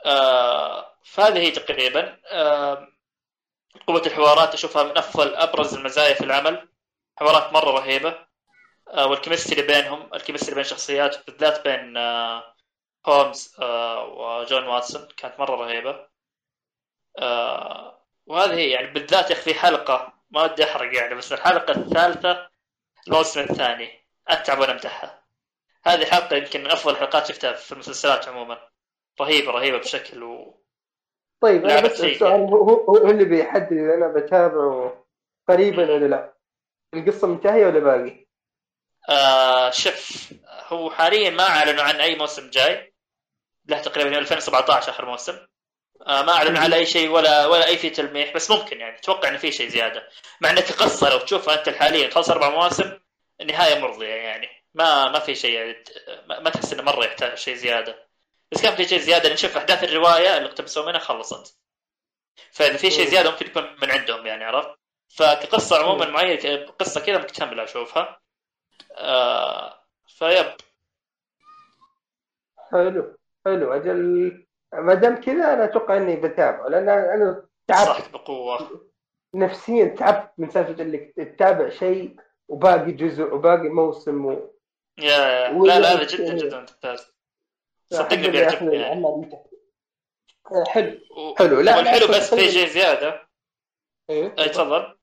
آه 0.07 0.95
فهذه 1.05 1.39
هي 1.39 1.51
تقريبا. 1.51 2.19
قوة 3.87 4.03
الحوارات 4.07 4.55
أشوفها 4.55 4.83
من 4.83 4.99
أفضل 4.99 5.35
أبرز 5.35 5.75
المزايا 5.75 6.15
في 6.15 6.25
العمل. 6.25 6.69
حوارات 7.19 7.53
مرة 7.53 7.71
رهيبة. 7.71 8.24
وال 8.95 9.07
chemistry 9.07 9.63
بينهم 9.63 10.15
ال 10.15 10.19
chemistry 10.19 10.55
بين 10.55 10.65
الشخصيات 10.65 11.27
بالذات 11.27 11.69
بين 11.69 11.97
آه 11.97 12.55
هولمز 13.07 13.57
آه 13.61 14.05
وجون 14.05 14.67
واتسون 14.67 15.09
كانت 15.17 15.41
مرة 15.41 15.57
رهيبة. 15.57 16.07
آه 17.19 18.01
وهذه 18.27 18.55
هي 18.55 18.71
يعني 18.71 18.87
بالذات 18.87 19.31
يا 19.31 19.35
أخي 19.35 19.43
في 19.43 19.55
حلقة 19.61 20.13
ما 20.31 20.43
ودي 20.43 20.65
أحرق 20.65 20.97
يعني 20.97 21.15
بس 21.15 21.33
الحلقة 21.33 21.73
الثالثة 21.73 22.49
الموسم 23.09 23.41
الثاني. 23.41 24.05
أتعب 24.29 24.59
وأنا 24.59 24.73
أمدحها 24.73 25.25
هذه 25.87 26.05
حلقة 26.05 26.37
يمكن 26.37 26.61
من 26.61 26.71
أفضل 26.71 26.93
الحلقات 26.93 27.27
شفتها 27.27 27.53
في 27.53 27.73
المسلسلات 27.73 28.29
عموما. 28.29 28.69
رهيبة 29.21 29.51
رهيبة 29.51 29.79
بشكل 29.79 30.23
و... 30.23 30.61
طيب 31.41 31.65
أنا 31.65 31.81
بس. 31.81 32.05
السؤال 32.05 32.41
هو, 32.41 32.57
هو, 32.57 32.97
هو 32.97 33.11
اللي 33.11 33.25
بيحدد 33.25 33.73
إذا 33.73 33.95
أنا 33.95 34.09
بتابعه 34.09 35.05
قريبا 35.49 35.95
ولا 35.95 36.07
لا؟ 36.07 36.35
القصة 36.95 37.27
منتهيه 37.27 37.67
ولا 37.67 37.79
باقي؟ 37.79 38.24
آه 39.09 39.71
شف 39.71 40.33
هو 40.67 40.91
حاليا 40.91 41.31
ما 41.31 41.49
أعلنوا 41.49 41.85
عن 41.85 42.01
أي 42.01 42.15
موسم 42.15 42.51
جاي. 42.51 42.95
له 43.67 43.79
تقريبا 43.83 44.19
2017 44.19 44.91
آخر 44.91 45.07
موسم. 45.07 45.39
آه 46.07 46.23
ما 46.23 46.33
أعلنوا 46.33 46.61
على 46.61 46.77
أي 46.77 46.87
شيء 46.87 47.09
ولا 47.11 47.47
ولا 47.47 47.67
أي 47.67 47.79
في 47.79 47.91
تلميح 47.91 48.35
بس 48.35 48.51
ممكن 48.51 48.81
يعني 48.81 48.99
أتوقع 48.99 49.29
انه 49.29 49.39
في 49.39 49.53
شيء 49.53 49.69
زيادة. 49.69 50.09
مع 50.41 50.51
انك 50.51 50.73
قصه 50.73 51.11
لو 51.11 51.19
تشوفها 51.19 51.59
أنت 51.59 51.69
حاليا 51.69 52.11
خلص 52.11 52.31
أربع 52.31 52.51
مواسم 52.51 52.99
النهاية 53.41 53.79
مرضية 53.79 54.07
يعني. 54.15 54.49
ما 54.75 55.09
ما 55.09 55.19
في 55.19 55.35
شيء 55.35 55.53
يعني 55.55 55.85
ما 56.27 56.41
ما 56.41 56.51
تحس 56.51 56.73
إنه 56.73 56.83
مرة 56.83 57.05
يحتاج 57.05 57.39
شيء 57.39 57.55
زيادة. 57.55 58.09
بس 58.53 58.63
كان 58.63 58.77
في 58.77 58.89
شيء 58.89 58.99
زيادة 58.99 59.33
نشوف 59.33 59.57
أحداث 59.57 59.85
الرواية 59.85 60.37
اللي 60.37 60.49
اقتبسوا 60.49 60.87
منها 60.87 60.99
خلصت. 60.99 61.59
فإذا 62.53 62.77
في 62.77 62.91
شيء 62.91 63.07
زيادة 63.07 63.31
ممكن 63.31 63.47
يكون 63.47 63.77
من 63.83 63.91
عندهم 63.91 64.27
يعني 64.27 64.45
عرفت؟ 64.45 64.79
فكقصة 65.17 65.79
عموما 65.79 66.07
معي 66.07 66.37
قصة 66.65 67.01
كذا 67.01 67.19
مكتملة 67.19 67.65
أشوفها. 67.65 68.21
آه 68.97 69.75
فيب. 70.07 70.57
حلو 72.71 73.17
حلو. 73.45 73.73
أجل 73.73 74.47
ما 74.73 74.95
دام 74.95 75.21
كذا 75.21 75.53
أنا 75.53 75.65
أتوقع 75.65 75.97
إني 75.97 76.17
بتابعه 76.17 76.69
لأن 76.69 76.89
أنا 76.89 77.47
تعبت. 77.67 78.11
بقوة. 78.13 78.91
نفسيا 79.35 79.87
تعبت 79.87 80.33
من 80.39 80.51
سالفة 80.51 80.83
إنك 80.83 81.13
تتابع 81.17 81.69
شيء 81.69 82.17
وباقي 82.49 82.93
جزء 82.93 83.35
وباقي 83.35 83.69
موسم 83.69 84.27
و... 84.27 84.55
يا 84.99 85.19
يا. 85.19 85.53
لا 85.53 85.81
لا 85.81 85.93
هذا 85.93 86.05
جدا 86.05 86.35
جدا 86.35 86.61
ممتاز. 86.61 87.15
صدقني 87.91 88.29
بيعجبني 88.29 88.77
يعني. 88.77 89.31
حلو. 90.69 91.01
حلو. 91.39 91.61
لا 91.61 91.77
والحلو 91.77 92.07
بس 92.07 92.35
في 92.35 92.51
شيء 92.51 92.67
زيادة. 92.67 93.29
إيه 94.11 94.35
أي 94.39 94.49
تفضل. 94.49 94.94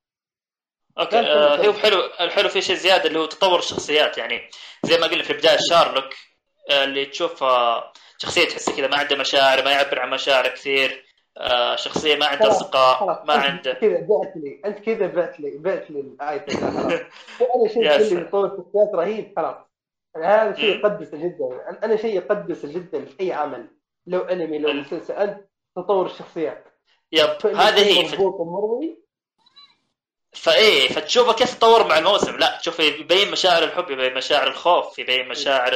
أوكي 0.99 1.19
آه 1.19 1.55
هو 1.67 1.73
حلو. 1.73 1.97
الحلو 2.19 2.49
في 2.49 2.61
شيء 2.61 2.75
زيادة 2.75 3.05
اللي 3.07 3.19
هو 3.19 3.25
تطور 3.25 3.59
الشخصيات 3.59 4.17
يعني 4.17 4.49
زي 4.83 4.97
ما 4.97 5.07
قلنا 5.07 5.23
في 5.23 5.33
البداية 5.33 5.57
شارلوك 5.69 6.13
آه 6.69 6.83
اللي 6.83 7.05
تشوف 7.05 7.43
آه 7.43 7.93
شخصية 8.17 8.47
تحسه 8.47 8.75
كذا 8.77 8.87
ما 8.87 8.97
عنده 8.97 9.15
مشاعر 9.15 9.65
ما 9.65 9.71
يعبر 9.71 9.99
عن 9.99 10.09
مشاعر 10.09 10.47
كثير 10.47 11.05
آه 11.37 11.75
شخصية 11.75 12.15
ما 12.15 12.25
عنده 12.25 12.47
أصدقاء 12.47 13.25
ما 13.25 13.33
عنده. 13.33 13.73
كذا 13.73 13.99
بعت 13.99 14.33
لي 14.35 14.61
أنت 14.65 14.79
كذا 14.79 15.07
بعت 15.07 15.39
لي 15.39 15.57
بعت 15.57 15.91
لي 15.91 16.03
خلاص 16.19 16.93
أنا 17.55 17.67
شيء 17.67 17.95
اللي 17.95 18.21
يطور 18.21 18.49
شخصيات 18.49 18.89
رهيب 18.95 19.33
خلاص. 19.35 19.55
هذا 20.17 20.55
شيء 20.55 20.75
يقدسه 20.79 21.17
جدا. 21.17 21.79
أنا 21.83 21.95
شيء 21.95 22.15
يقدسه 22.15 22.73
جدا 22.73 23.05
في 23.05 23.19
أي 23.19 23.33
عمل 23.33 23.67
لو 24.07 24.19
أنمي 24.19 24.59
لو 24.59 24.73
مسلسل 24.73 25.13
انت 25.13 25.37
تطور 25.75 26.05
الشخصيات. 26.05 26.63
يب 27.11 27.29
هذه 27.45 27.85
هي 27.85 28.01
فإيه 30.33 30.89
فتشوفه 30.89 31.33
كيف 31.33 31.53
تطور 31.53 31.87
مع 31.87 31.97
الموسم. 31.97 32.37
لا 32.37 32.57
تشوف 32.61 32.79
يبين 32.79 33.31
مشاعر 33.31 33.63
الحب 33.63 33.91
يبين 33.91 34.13
مشاعر 34.13 34.47
الخوف 34.47 34.99
يبين 34.99 35.27
مشاعر 35.27 35.71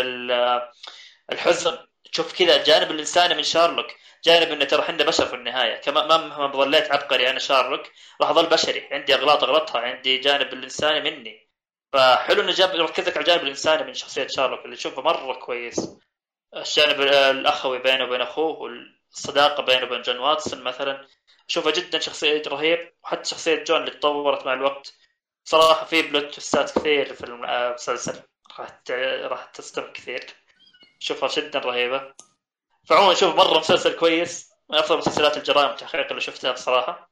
الحزن. 1.32 1.78
تشوف 2.12 2.34
كذا 2.34 2.56
الجانب 2.56 2.92
الانساني 2.92 3.36
من 3.36 3.44
شارلوك. 3.44 3.88
جانب 4.26 4.52
إنه 4.52 4.66
ترى 4.66 4.82
إحنا 4.82 5.04
بشر 5.04 5.26
في 5.26 5.36
النهاية. 5.36 5.76
كما 5.82 6.18
مهما 6.18 6.52
ظليت 6.52 6.92
عبقري 6.92 7.30
أنا 7.30 7.40
شارلوك 7.40 7.82
راح 8.22 8.30
اظل 8.30 8.46
بشري. 8.46 8.88
عندي 8.92 9.16
أغلاط 9.16 9.44
أغلطها 9.44 9.82
عندي 9.82 10.18
جانب 10.18 10.54
الإنساني 10.54 11.12
مني. 11.12 11.50
فحلو 11.94 12.42
إنه 12.42 12.52
جاب 12.52 12.76
يركز 12.76 13.08
لك 13.08 13.18
على 13.18 13.24
الجانب 13.24 13.44
الإنساني 13.44 13.84
من 13.84 13.94
شخصية 13.94 14.28
شارلوك 14.28 14.66
اللي 14.66 14.76
تشوفه 14.76 15.02
مرة 15.02 15.34
كويس. 15.34 15.90
الجانب 16.56 17.02
الأخوي 17.02 17.80
بينه 17.80 18.04
وبين 18.04 18.22
أخوه 18.22 18.60
والصداقة 18.60 19.64
بينه 19.64 19.84
وبين 19.84 20.02
جون 20.02 20.18
واتسون 20.18 20.64
مثلا. 20.64 21.08
اشوفها 21.50 21.72
جدا 21.72 22.00
شخصية 22.00 22.42
رهيب 22.48 22.94
وحتى 23.04 23.30
شخصية 23.30 23.64
جون 23.64 23.80
اللي 23.80 23.92
تطورت 23.92 24.46
مع 24.46 24.54
الوقت. 24.54 24.94
صراحة 25.44 25.86
في 25.86 26.02
plot 26.02 26.34
twist 26.34 26.72
ات 26.72 26.80
كثير 26.80 27.14
في 27.14 27.24
المسلسل 27.24 28.24
راح 28.60 28.80
راح 29.24 29.46
تستمر 29.46 29.94
كثير. 29.94 30.26
اشوفها 31.02 31.30
جدا 31.30 31.60
رهيبة. 31.60 32.14
فعموما 32.90 33.12
أشوف 33.12 33.36
مرة 33.36 33.60
مسلسل 33.60 34.00
كويس. 34.00 34.54
من 34.70 34.78
أفضل 34.78 34.98
مسلسلات 34.98 35.38
الجرائم 35.38 35.70
التحقيق 35.70 36.08
اللي 36.08 36.22
شفتها 36.22 36.52
بصراحة. 36.52 37.12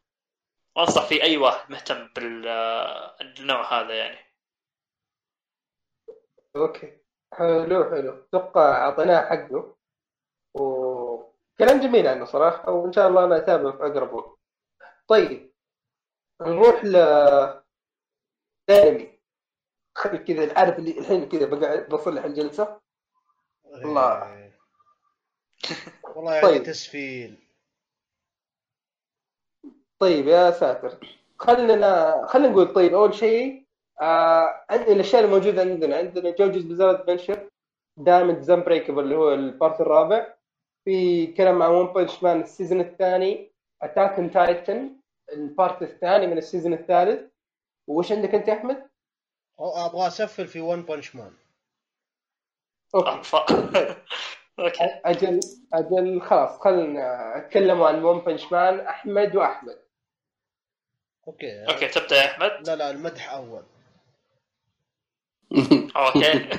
وانصح 0.76 1.05
فيه 1.05 1.23
أي 1.23 1.38
واحد 1.38 1.72
مهتم 1.72 2.10
بالنوع 2.15 3.81
هذا 3.81 3.93
يعني. 3.93 4.34
أوكي. 6.55 6.97
حلو 7.34 7.84
حلو. 7.84 8.27
أتوقع 8.30 8.85
أعطيناه 8.85 9.30
حقه. 9.30 9.76
وكلام 11.54 11.80
جميل 11.80 12.08
عنه 12.08 12.26
صراحة 12.26 12.72
وإن 12.72 12.94
شاء 12.94 13.08
الله 13.08 13.26
أنا 13.26 13.38
اتابعه 13.38 13.72
في 13.78 13.84
أقرب 13.84 14.14
وقت. 14.14 14.40
طيب 15.08 15.54
نروح 16.42 16.84
ل 16.86 16.96
انمي 18.70 19.20
خلي 19.96 20.18
كذا 20.18 20.60
عارف 20.60 20.80
اللي 20.80 21.00
الحين 21.00 21.30
كذا 21.30 21.46
بقعد 21.46 21.90
بصلح 21.90 22.24
الجلسة؟ 22.24 22.80
الله. 23.66 24.54
والله 26.16 26.34
يعني 26.36 26.48
طيب. 26.48 26.64
تسفيل 26.64 27.38
طيب 30.00 30.28
يا 30.28 30.52
ساتر. 30.52 30.98
خلينا 31.40 32.26
خلينا 32.28 32.50
نقول 32.50 32.74
طيب 32.74 32.94
أول 32.94 33.14
شيء 33.14 33.66
آه 34.02 34.66
الأشياء 34.72 35.24
الموجودة 35.24 35.62
عندنا 35.62 35.98
عندنا 35.98 36.30
JoJo's 36.32 36.64
Bizarre 36.64 36.90
Adventure 36.91 37.49
Diamond 37.98 38.41
is 38.41 38.64
Unbreakable 38.64 39.03
اللي 39.04 39.16
هو 39.16 39.34
ال 39.34 39.43
part 39.43 39.82
الرابع. 39.82 40.34
في 40.85 41.27
كلام 41.27 41.64
عن 41.64 41.72
One 41.72 41.94
Punch 41.94 42.24
Man 42.24 42.41
ال 42.41 42.47
season 42.47 42.82
الثاني 42.81 43.51
Attack 43.82 44.20
on 44.20 44.32
Titan 44.32 44.95
ال 45.34 45.43
part 45.43 45.82
الثاني 45.81 46.27
من 46.27 46.38
ال 46.38 46.43
season 46.43 46.74
الثالث. 46.73 47.31
وش 47.88 48.11
عندك 48.11 48.35
أنت 48.35 48.47
يا 48.47 48.53
أحمد؟ 48.53 48.89
أبغى 49.60 50.07
أسفل 50.07 50.47
في 50.47 50.60
One 50.61 50.82
Punch 50.82 51.15
Man 51.15 51.34
okay. 52.95 53.22
أجل 55.05 55.39
أجل 55.73 56.22
خلاص 56.22 56.60
خلينا 56.60 57.38
أتكلم 57.38 57.84
عن 57.84 58.03
One 58.03 58.20
Punch 58.20 58.52
Man 58.52 58.80
أحمد 58.80 59.35
وأحمد. 59.35 59.80
okay. 61.28 61.65
okay 61.70 61.88
تبدأ 61.88 62.15
يا 62.15 62.26
أحمد؟ 62.26 62.68
لا 62.68 62.76
لا 62.76 62.91
المدح 62.91 63.34
أول. 63.34 63.64
okay. 65.95 66.49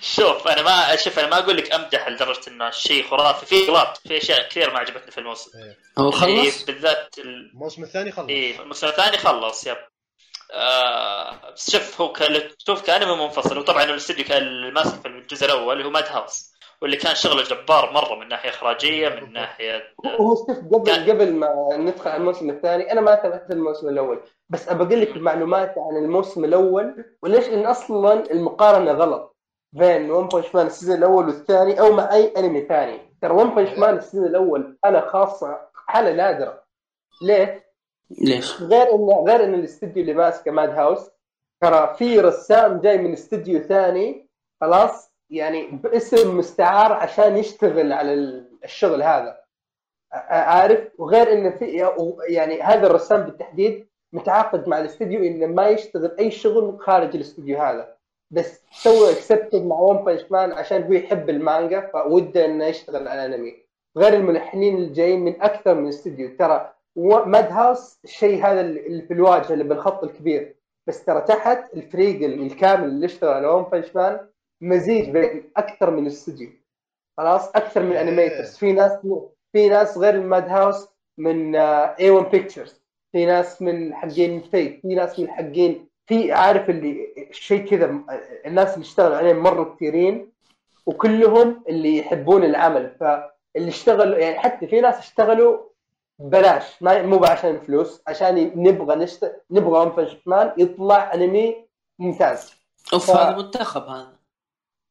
شوف 0.00 0.48
أنا 0.48 0.62
ما 0.62 0.96
شوف 0.96 1.18
أنا 1.18 1.28
ما 1.28 1.38
أقول 1.38 1.56
لك 1.56 1.72
أمدح 1.72 2.08
لدرجة 2.08 2.40
إنه 2.48 2.70
شيء 2.70 3.06
خرافي. 3.06 3.46
في 3.46 3.70
غلط 3.70 3.96
في 3.96 4.16
أشياء 4.16 4.48
كثير 4.48 4.72
ما 4.72 4.78
عجبتني 4.78 5.10
في 5.10 5.18
الموسم. 5.18 5.50
إيه. 5.58 5.76
هو 5.98 6.10
خلص؟ 6.10 6.64
بالذات 6.64 7.18
الموسم 7.18 7.82
الثاني 7.82 8.12
خلص. 8.12 8.28
إيه 8.28 8.60
الموسم 8.60 8.86
الثاني 8.86 9.18
خلص 9.18 9.66
yep. 9.66 9.76
آه 10.52 11.52
بس 11.52 11.70
شوف 11.70 12.00
هو 12.00 12.12
شوف 12.66 12.82
كانمي 12.82 13.16
منفصل. 13.16 13.58
وطبعا 13.58 13.84
الاستوديو 13.84 14.24
كان 14.24 14.72
ماسك 14.72 15.00
في 15.00 15.08
الجزء 15.08 15.46
الأول 15.46 15.76
اللي 15.76 15.84
هو 15.84 15.90
Madhouse 15.90 16.58
واللي 16.82 16.96
كان 16.96 17.14
شغله 17.14 17.42
جبار 17.42 17.92
مرة 17.92 18.14
من 18.14 18.28
ناحية 18.28 18.50
إخراجية 18.50 19.08
من 19.08 19.32
ناحية 19.32 19.94
هو 20.20 20.34
شوف 20.34 20.58
قبل 20.74 20.86
كان... 20.86 21.10
قبل 21.10 21.32
ما 21.32 21.48
ندخل 21.76 22.10
على 22.10 22.20
الموسم 22.20 22.50
الثاني 22.50 22.92
أنا 22.92 23.00
ما 23.00 23.14
تابعت 23.14 23.50
الموسم 23.50 23.88
الأول. 23.88 24.20
بس 24.50 24.68
أبى 24.68 24.84
أقول 24.84 25.00
لك 25.00 25.16
معلومات 25.16 25.74
عن 25.78 25.96
الموسم 25.96 26.44
الأول 26.44 27.04
وليش؟ 27.22 27.48
ان 27.48 27.66
أصلا 27.66 28.30
المقارنة 28.30 28.92
غلط. 28.92 29.36
بين 29.72 30.10
One 30.10 30.28
Punch 30.28 30.54
Man 30.54 30.66
ال 30.66 30.70
season 30.70 30.96
الأول 30.96 31.26
والثاني 31.26 31.80
أو 31.80 31.92
مع 31.92 32.12
أي 32.12 32.32
أنمي 32.36 32.60
ثاني. 32.62 32.98
ترى 33.22 33.32
One 33.32 33.54
Punch 33.54 33.78
Man 33.78 33.96
ال 33.96 34.00
season 34.00 34.26
الأول 34.26 34.78
حالة 34.84 35.00
خاصة 35.00 35.60
حالة 35.74 36.12
نادرة. 36.12 36.62
ليه؟ 37.22 37.68
ليش؟ 38.10 38.62
غير 38.62 38.94
انه 38.94 39.24
غير 39.28 39.44
إن 39.44 39.54
الاستديو 39.54 40.02
اللي 40.02 40.14
ماسكه 40.14 40.50
Madhouse 40.50 41.10
ترى 41.62 41.94
في 41.98 42.20
رسام 42.20 42.80
جاي 42.80 42.98
من 42.98 43.12
استديو 43.12 43.60
ثاني 43.60 44.28
خلاص؟ 44.60 45.12
يعني 45.30 45.66
باسم 45.66 46.38
مستعار 46.38 46.92
عشان 46.92 47.36
يشتغل 47.36 47.92
على 47.92 48.12
الشغل 48.64 49.02
هذا. 49.02 49.38
عارف؟ 50.30 50.88
وغير 50.98 51.32
انه 51.32 51.50
في 51.50 51.90
يعني 52.28 52.62
هذا 52.62 52.86
الرسام 52.86 53.22
بالتحديد 53.22 53.87
متعاقد 54.12 54.68
مع 54.68 54.78
الاستديو 54.78 55.22
انه 55.22 55.46
ما 55.46 55.68
يشتغل 55.68 56.16
أي 56.18 56.30
شغل 56.30 56.78
خارج 56.80 57.14
الاستديو 57.14 57.58
هذا. 57.58 57.96
بس 58.30 58.62
سوى 58.72 59.12
accepted 59.12 59.64
مع 59.64 59.76
One 59.76 60.04
Punch 60.04 60.30
Man 60.30 60.52
عشان 60.52 60.82
هو 60.82 60.92
يحب 60.92 61.30
المانجا 61.30 61.90
فوده 61.92 62.44
إنه 62.44 62.64
يشتغل 62.66 63.08
على 63.08 63.24
انمي 63.24 63.54
غير 63.96 64.12
الملحنين 64.14 64.76
اللي 64.76 64.92
جايين 64.92 65.20
من 65.20 65.42
أكثر 65.42 65.74
من 65.74 65.88
استديو 65.88 66.36
ترى 66.38 66.72
Madhouse 67.26 68.00
الشيء 68.04 68.46
هذا 68.46 68.60
اللي 68.60 69.02
في 69.02 69.14
الواجهة 69.14 69.52
اللي 69.52 69.64
بالخط 69.64 70.04
الكبير. 70.04 70.56
بس 70.88 71.04
ترى 71.04 71.20
تحت 71.20 71.74
الفريق 71.74 72.22
الكامل 72.22 72.84
اللي 72.84 73.06
اشتغل 73.06 73.30
على 73.30 73.46
One 73.46 73.62
Punch 73.62 73.96
Man 73.96 74.28
مزيج 74.62 75.10
بين 75.10 75.52
أكثر 75.56 75.90
من 75.90 76.06
استوديو 76.06 76.50
خلاص؟ 77.18 77.48
أكثر 77.48 77.82
من 77.82 77.96
animators 77.96 78.56
في 78.56 78.72
ناس 78.72 78.92
في 79.52 79.68
ناس 79.68 79.98
غير 79.98 80.14
ال 80.14 80.48
Madhouse 80.48 80.88
من 81.18 81.56
A-1 81.56 82.10
Pictures 82.10 82.77
في 83.12 83.26
ناس 83.26 83.62
من 83.62 83.94
حقين 83.94 84.40
Fate 84.40 84.80
في 84.82 84.94
ناس 84.94 85.18
من 85.18 85.30
حقين 85.30 85.88
في 86.06 86.32
عارف 86.32 86.70
اللي 86.70 87.14
شيء 87.30 87.66
كذا 87.66 88.00
الناس 88.46 88.74
اللي 88.74 88.84
اشتغلوا 88.84 89.16
عليه 89.16 89.32
مره 89.32 89.74
كثيرين 89.74 90.32
وكلهم 90.86 91.64
اللي 91.68 91.98
يحبون 91.98 92.44
العمل. 92.44 92.96
فاللي 93.00 93.68
اشتغلوا 93.68 94.18
يعني 94.18 94.38
حتى 94.38 94.66
في 94.66 94.80
ناس 94.80 94.98
اشتغلوا 94.98 95.58
ببلاش 96.18 96.82
ما 96.82 97.02
مو 97.02 97.24
عشان 97.24 97.60
فلوس 97.60 98.02
عشان 98.06 98.52
نبغى 98.56 98.96
نشت... 98.96 99.42
نبغى 99.50 99.80
One 99.80 100.06
مان 100.26 100.52
يطلع 100.58 101.14
أنمي 101.14 101.66
ممتاز. 101.98 102.54
أوف 102.92 103.10
ف... 103.10 103.16
هذا 103.16 103.36
منتخب 103.36 103.82
هذا. 103.82 104.18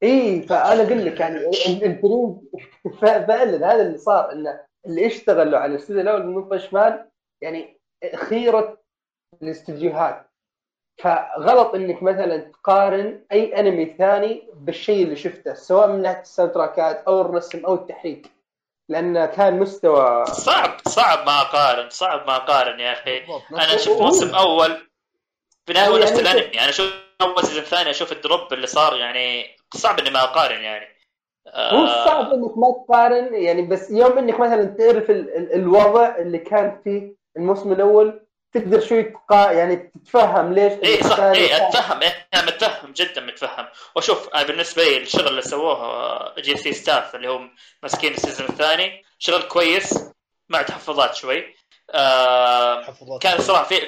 إي 0.03 0.41
فأنا 0.41 0.83
أقول 0.83 1.05
لك 1.05 1.19
يعني 1.19 1.37
ال- 1.37 1.83
الفريق 1.83 2.35
فعلا 3.01 3.73
هذا 3.73 3.81
اللي 3.81 3.97
صار 3.97 4.31
انه 4.31 4.59
اللي 4.85 5.07
اشتغلوا 5.07 5.59
على 5.59 5.71
الاستوديو 5.71 6.01
الأول 6.01 6.25
من 6.25 6.35
منطقه 6.35 6.57
شمال 6.57 7.09
يعني 7.41 7.76
خيرة 8.15 8.77
الاستديوهات. 9.43 10.27
فغلط 11.03 11.75
إنك 11.75 12.03
مثلا 12.03 12.37
تقارن 12.37 13.25
أي 13.31 13.59
أنمي 13.59 13.95
ثاني 13.97 14.47
بالشيء 14.53 15.03
اللي 15.03 15.15
شفته 15.15 15.53
سواء 15.53 15.87
من 15.87 16.01
ناحية 16.01 16.21
ال 16.21 16.53
soundtrack 16.53 16.99
ات 16.99 17.03
أو 17.07 17.21
الرسم 17.21 17.65
أو 17.65 17.73
التحريك 17.73 18.31
لأنه 18.89 19.25
كان 19.25 19.59
مستوى 19.59 20.25
صعب 20.25 20.77
صعب 20.87 21.25
ما 21.25 21.41
أقارن 21.41 21.89
صعب 21.89 22.27
ما 22.27 22.35
أقارن 22.35 22.79
يا 22.79 22.93
أخي. 22.93 23.23
أنا 23.51 23.77
شفت 23.77 24.01
موسم 24.01 24.35
أول 24.35 24.87
بناء 25.67 25.89
هو 25.89 25.97
نفس 25.97 26.11
يعني 26.11 26.21
الأنمي. 26.21 26.59
أنا 26.59 26.69
أشوف 26.69 26.93
أول 27.21 27.43
season 27.43 27.63
ثاني 27.63 27.89
أشوف 27.89 28.11
ال 28.11 28.20
drop 28.20 28.53
اللي 28.53 28.67
صار 28.67 28.97
يعني 28.97 29.45
صعب 29.73 29.99
إني 29.99 30.09
ما 30.09 30.23
أقارن 30.23 30.61
يعني. 30.61 30.85
هو 31.47 31.85
آه، 31.85 32.05
صعب 32.05 32.33
إنك 32.33 32.57
ما 32.57 32.83
تقارن 32.87 33.33
يعني 33.33 33.61
بس 33.61 33.91
يوم 33.91 34.17
إنك 34.17 34.39
مثلا 34.39 34.65
تعرف 34.65 35.09
ال 35.09 35.37
ال 35.37 35.53
الوضع 35.53 36.15
اللي 36.17 36.37
كان 36.37 36.81
فيه 36.83 37.15
الموسم 37.37 37.71
الأول 37.71 38.27
تقدر 38.53 38.79
شوي 38.79 39.03
تقا 39.03 39.51
يعني 39.51 39.75
تتفهم 39.75 40.53
ليش 40.53 40.73
اي 40.83 41.03
صح. 41.03 41.19
اي 41.19 41.57
أتفهم. 41.67 42.01
إيه، 42.01 42.27
أنا 42.33 42.45
متفهم 42.45 42.91
جدا 42.93 43.21
متفهم. 43.21 43.67
وشوف 43.95 44.29
أنا 44.29 44.43
بالنسبة 44.43 44.83
لي 44.83 44.97
الشغل 44.97 45.27
اللي 45.27 45.41
سووه 45.41 46.39
J.C. 46.41 46.57
Staff 46.57 47.15
اللي 47.15 47.27
هم 47.29 47.55
ماسكين 47.83 48.13
ال 48.13 48.18
season 48.18 48.47
الثاني 48.49 49.03
شغل 49.19 49.41
كويس 49.41 49.99
مع 50.49 50.61
تحفظات 50.61 51.15
شوي. 51.15 51.55
آه 51.91 52.81
تحفظات. 52.81 53.21
كان 53.21 53.37
الصراحه 53.37 53.63
في 53.63 53.81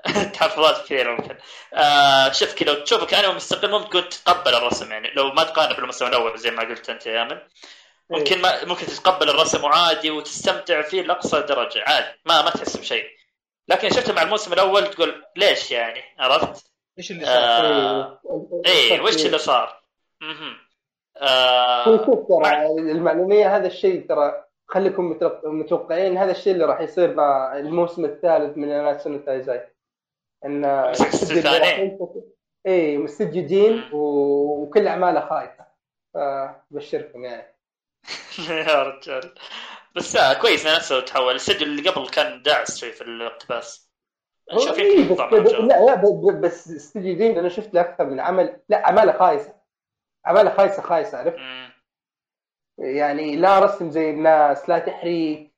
تحفظات 0.34 0.84
كثيرة 0.84 1.12
ممكن. 1.12 1.36
آه 1.74 2.32
شوف 2.32 2.54
كذا 2.54 2.72
لو 2.72 2.84
تشوفه 2.84 3.06
كانه 3.06 3.32
مستقل 3.32 3.70
ممكن 3.70 4.08
تتقبل 4.08 4.54
الرسم 4.54 4.92
يعني 4.92 5.10
لو 5.10 5.32
ما 5.32 5.44
تقارن 5.44 5.76
بالمستوى 5.76 6.08
الأول 6.08 6.38
زي 6.38 6.50
ما 6.50 6.62
قلت 6.62 6.90
أنت 6.90 7.06
يا 7.06 7.22
آمن. 7.22 7.38
ممكن 8.10 8.42
ما 8.42 8.64
ممكن 8.64 8.86
تتقبل 8.86 9.30
الرسم 9.30 9.66
عادي 9.66 10.10
وتستمتع 10.10 10.82
فيه 10.82 11.02
لأقصى 11.02 11.40
درجة 11.40 11.82
عادي. 11.86 12.18
ما 12.26 12.42
ما 12.42 12.50
تحس 12.50 12.76
بشيء. 12.76 13.04
لكن 13.68 13.90
شفته 13.90 14.12
مع 14.14 14.22
الموسم 14.22 14.52
الأول 14.52 14.86
تقول 14.86 15.24
ليش 15.36 15.70
يعني؟ 15.70 16.00
عرفت؟ 16.18 16.72
إيش 16.98 17.10
اللي 17.10 17.24
صار؟ 17.26 17.34
آه 17.36 18.20
إيه 18.66 19.00
وش 19.00 19.26
اللي 19.26 19.38
صار؟ 19.38 19.82
آه 21.16 21.84
هو 21.88 21.96
شوف 22.06 22.28
ترى 22.28 22.38
مع- 22.40 22.66
المعلوميه 22.66 23.56
هذا 23.56 23.66
الشيء 23.66 24.08
ترى 24.08 24.44
خليكم 24.68 25.10
متوق- 25.14 25.46
متوقعين 25.46 26.16
هذا 26.18 26.30
الشيء 26.30 26.52
اللي 26.52 26.64
راح 26.64 26.80
يصير 26.80 27.14
مع 27.14 27.56
الموسم 27.58 28.04
الثالث 28.04 28.56
من 28.58 28.70
اناتسو 28.70 29.18
تايزاي 29.18 29.68
إن. 30.44 30.64
اي 32.66 32.96
مستجدين 32.98 33.84
وكل 33.92 34.86
أعماله 34.86 35.20
خايسه 35.28 35.64
فبشركم 36.14 37.24
يعني. 37.24 37.49
يا 38.48 38.82
رجال. 38.82 39.34
بس 39.96 40.16
آه 40.16 40.40
كويس 40.40 40.66
نفسه 40.66 41.00
تحول. 41.00 41.30
الاستوديو 41.30 41.66
اللي 41.66 41.90
قبل 41.90 42.08
كان 42.08 42.42
داعس 42.42 42.78
شوي 42.78 42.92
في 42.92 43.00
الاقتباس 43.00 43.90
هو 44.52 44.56
نشوف 44.56 44.78
إيه 44.78 45.08
بس. 45.08 45.52
لا 45.52 45.84
لا 45.84 45.94
بس 46.40 46.70
استوديو 46.70 47.16
دين 47.16 47.38
أنا 47.38 47.48
شفت 47.48 47.74
له 47.74 47.80
أكثر 47.80 48.04
من 48.04 48.20
عمل. 48.20 48.60
لا 48.68 48.84
اعماله 48.84 49.12
خايسة. 49.12 49.54
اعماله 50.26 50.50
خايسة 50.50 50.82
خايسة 50.82 51.18
عرفت. 51.18 51.38
يعني 52.78 53.36
لا 53.36 53.58
رسم 53.58 53.90
زي 53.90 54.10
الناس 54.10 54.68
لا 54.68 54.78
تحريك. 54.78 55.54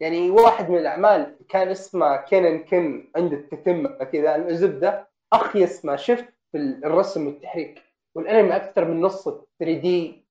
يعني 0.00 0.30
واحد 0.30 0.70
من 0.70 0.78
الأعمال 0.78 1.36
كان 1.48 1.68
اسمه 1.68 2.16
كينن 2.16 2.64
كن 2.64 3.12
عند 3.16 3.32
التتمة 3.32 4.04
كذا 4.04 4.36
الزبدة. 4.36 5.10
اخيس 5.32 5.84
ما 5.84 5.96
شفت 5.96 6.34
في 6.52 6.58
الرسم 6.58 7.26
والتحريك. 7.26 7.82
والأنمي 8.14 8.56
أكثر 8.56 8.84
من 8.84 9.00
نص 9.00 9.24
3 9.24 9.44
دي 9.60 10.21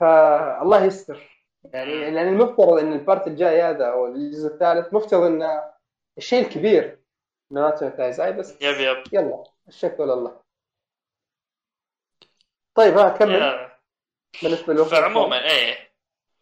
فالله 0.00 0.84
يستر. 0.84 1.42
يعني 1.64 2.10
لأن 2.10 2.28
المفترض 2.28 2.78
إن 2.78 2.92
البارت 2.92 3.26
الجاي 3.26 3.62
هذا 3.62 3.86
أو 3.86 4.06
الجزء 4.06 4.46
الثالث 4.46 4.94
مفترض 4.94 5.22
انه 5.22 5.62
الشيء 6.18 6.46
الكبير 6.46 6.98
ناتو 7.50 7.88
تايزاي 7.88 8.32
بس. 8.32 8.62
يب 8.62 8.80
يب. 8.80 9.02
يلا 9.12 9.44
الشكوى 9.68 10.06
لله 10.06 10.40
طيب 12.74 12.98
ها 12.98 13.08
كمل. 13.08 13.68
بالنسبة 14.42 14.74
له 14.74 14.84
فعموما 14.84 15.44
إيه. 15.50 15.88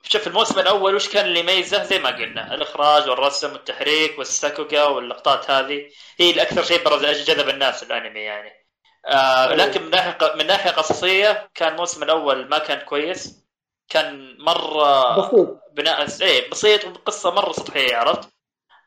شوف 0.02 0.26
الموسم 0.26 0.60
الأول 0.60 0.94
وش 0.94 1.12
كان 1.12 1.24
اللي 1.24 1.40
يميزه؟ 1.40 1.82
زي 1.82 1.98
ما 1.98 2.10
قلنا 2.10 2.54
الإخراج 2.54 3.08
والرسم 3.08 3.52
والتحريك 3.52 4.18
والساكوكا 4.18 4.84
واللقطات 4.84 5.50
هذه. 5.50 5.90
هي 6.18 6.30
الأكثر 6.30 6.62
شيء 6.62 6.84
برز 6.84 7.04
جذب 7.04 7.48
الناس 7.48 7.82
الأنمي 7.82 8.20
يعني. 8.20 8.66
آه 9.06 9.54
لكن 9.54 9.82
من 9.82 9.90
ناحية 9.90 10.34
من 10.38 10.46
ناحية 10.46 10.70
قصصية 10.70 11.50
كان 11.54 11.72
الموسم 11.72 12.02
الأول 12.02 12.48
ما 12.48 12.58
كان 12.58 12.78
كويس. 12.78 13.45
كان 13.88 14.36
مرة 14.38 15.16
بسيط. 15.18 15.62
بناء 15.72 16.08
إيه 16.22 16.50
بسيط 16.50 16.84
وقصه 16.84 17.30
مرة 17.30 17.52
سطحية 17.52 17.96
عرفت؟ 17.96 18.28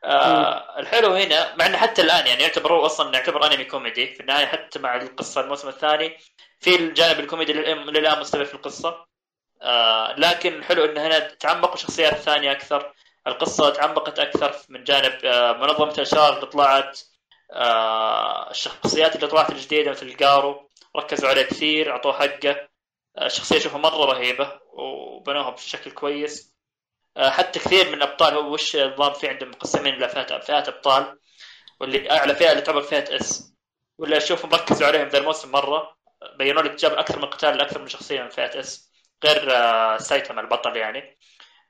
آه 0.04 0.78
الحلو 0.78 1.14
هنا 1.14 1.56
مع 1.56 1.66
إنه 1.66 1.76
حتى 1.76 2.02
الآن 2.02 2.26
يعني 2.26 2.42
يعتبر 2.42 2.72
هو 2.72 2.86
أصلا 2.86 3.14
يعتبر 3.14 3.46
أنمي 3.46 3.64
كوميدي 3.64 4.06
في 4.14 4.20
النهاية 4.20 4.46
حتى 4.46 4.78
مع 4.78 4.96
القصة 4.96 5.40
الموسم 5.40 5.68
الثاني 5.68 6.16
في 6.60 6.76
الجانب 6.76 7.20
الكوميدي 7.20 7.52
للآن 7.52 8.20
مستمر 8.20 8.44
في 8.44 8.54
القصة. 8.54 9.06
آه 9.62 10.14
لكن 10.18 10.54
الحلو 10.54 10.84
انه 10.84 11.06
هنا 11.06 11.18
تعمقوا 11.18 11.76
شخصيات 11.76 12.14
ثانية 12.14 12.52
أكثر 12.52 12.92
القصة 13.26 13.70
تعمقت 13.70 14.18
أكثر 14.18 14.54
من 14.68 14.84
جانب 14.84 15.24
آه 15.24 15.52
منظمة 15.52 15.92
الإشرار 15.94 16.34
اللي 16.34 16.46
طلعت 16.46 17.00
آه 17.52 18.50
الشخصيات 18.50 19.16
اللي 19.16 19.26
طلعت 19.26 19.50
الجديدة 19.50 19.90
مثل 19.90 20.16
جارو 20.16 20.68
ركزوا 20.96 21.28
عليه 21.28 21.42
كثير 21.42 21.90
أعطوه 21.90 22.12
حقه. 22.12 22.69
الشخصيه 23.26 23.56
اشوفها 23.56 23.78
مرة 23.78 24.04
رهيبة 24.04 24.60
وبنوها 24.72 25.50
بشكل 25.50 25.90
كويس. 25.90 26.54
آه، 27.16 27.30
حتى 27.30 27.58
كثير 27.58 27.88
من 27.88 27.94
الأبطال 27.94 28.34
هو 28.34 28.52
وش 28.52 28.76
النظام 28.76 29.12
في 29.12 29.28
عندهم 29.28 29.50
مقسمين 29.50 29.94
إلى 29.94 30.08
فئات 30.08 30.68
أبطال 30.68 31.18
واللي 31.80 32.10
أعلى 32.10 32.34
فئة 32.34 32.50
اللي 32.50 32.62
تعتبر 32.62 32.82
فئة 32.82 33.16
S 33.16 33.54
واللي 33.98 34.16
أشوفهم 34.16 34.50
ركزوا 34.54 34.86
عليهم 34.86 35.08
ذا 35.08 35.18
الموسم 35.18 35.52
مرة 35.52 35.96
بينوا 36.38 36.62
لك 36.62 36.70
جاب 36.74 36.92
أكثر 36.92 37.18
من 37.18 37.24
قتال 37.24 37.56
لأكثر 37.56 37.80
من 37.80 37.88
شخصية 37.88 38.22
من 38.22 38.28
فئة 38.28 38.60
S 38.60 38.90
غير 39.24 39.56
آه، 39.56 39.96
سايتاما 39.96 40.40
البطل 40.40 40.76
يعني. 40.76 41.18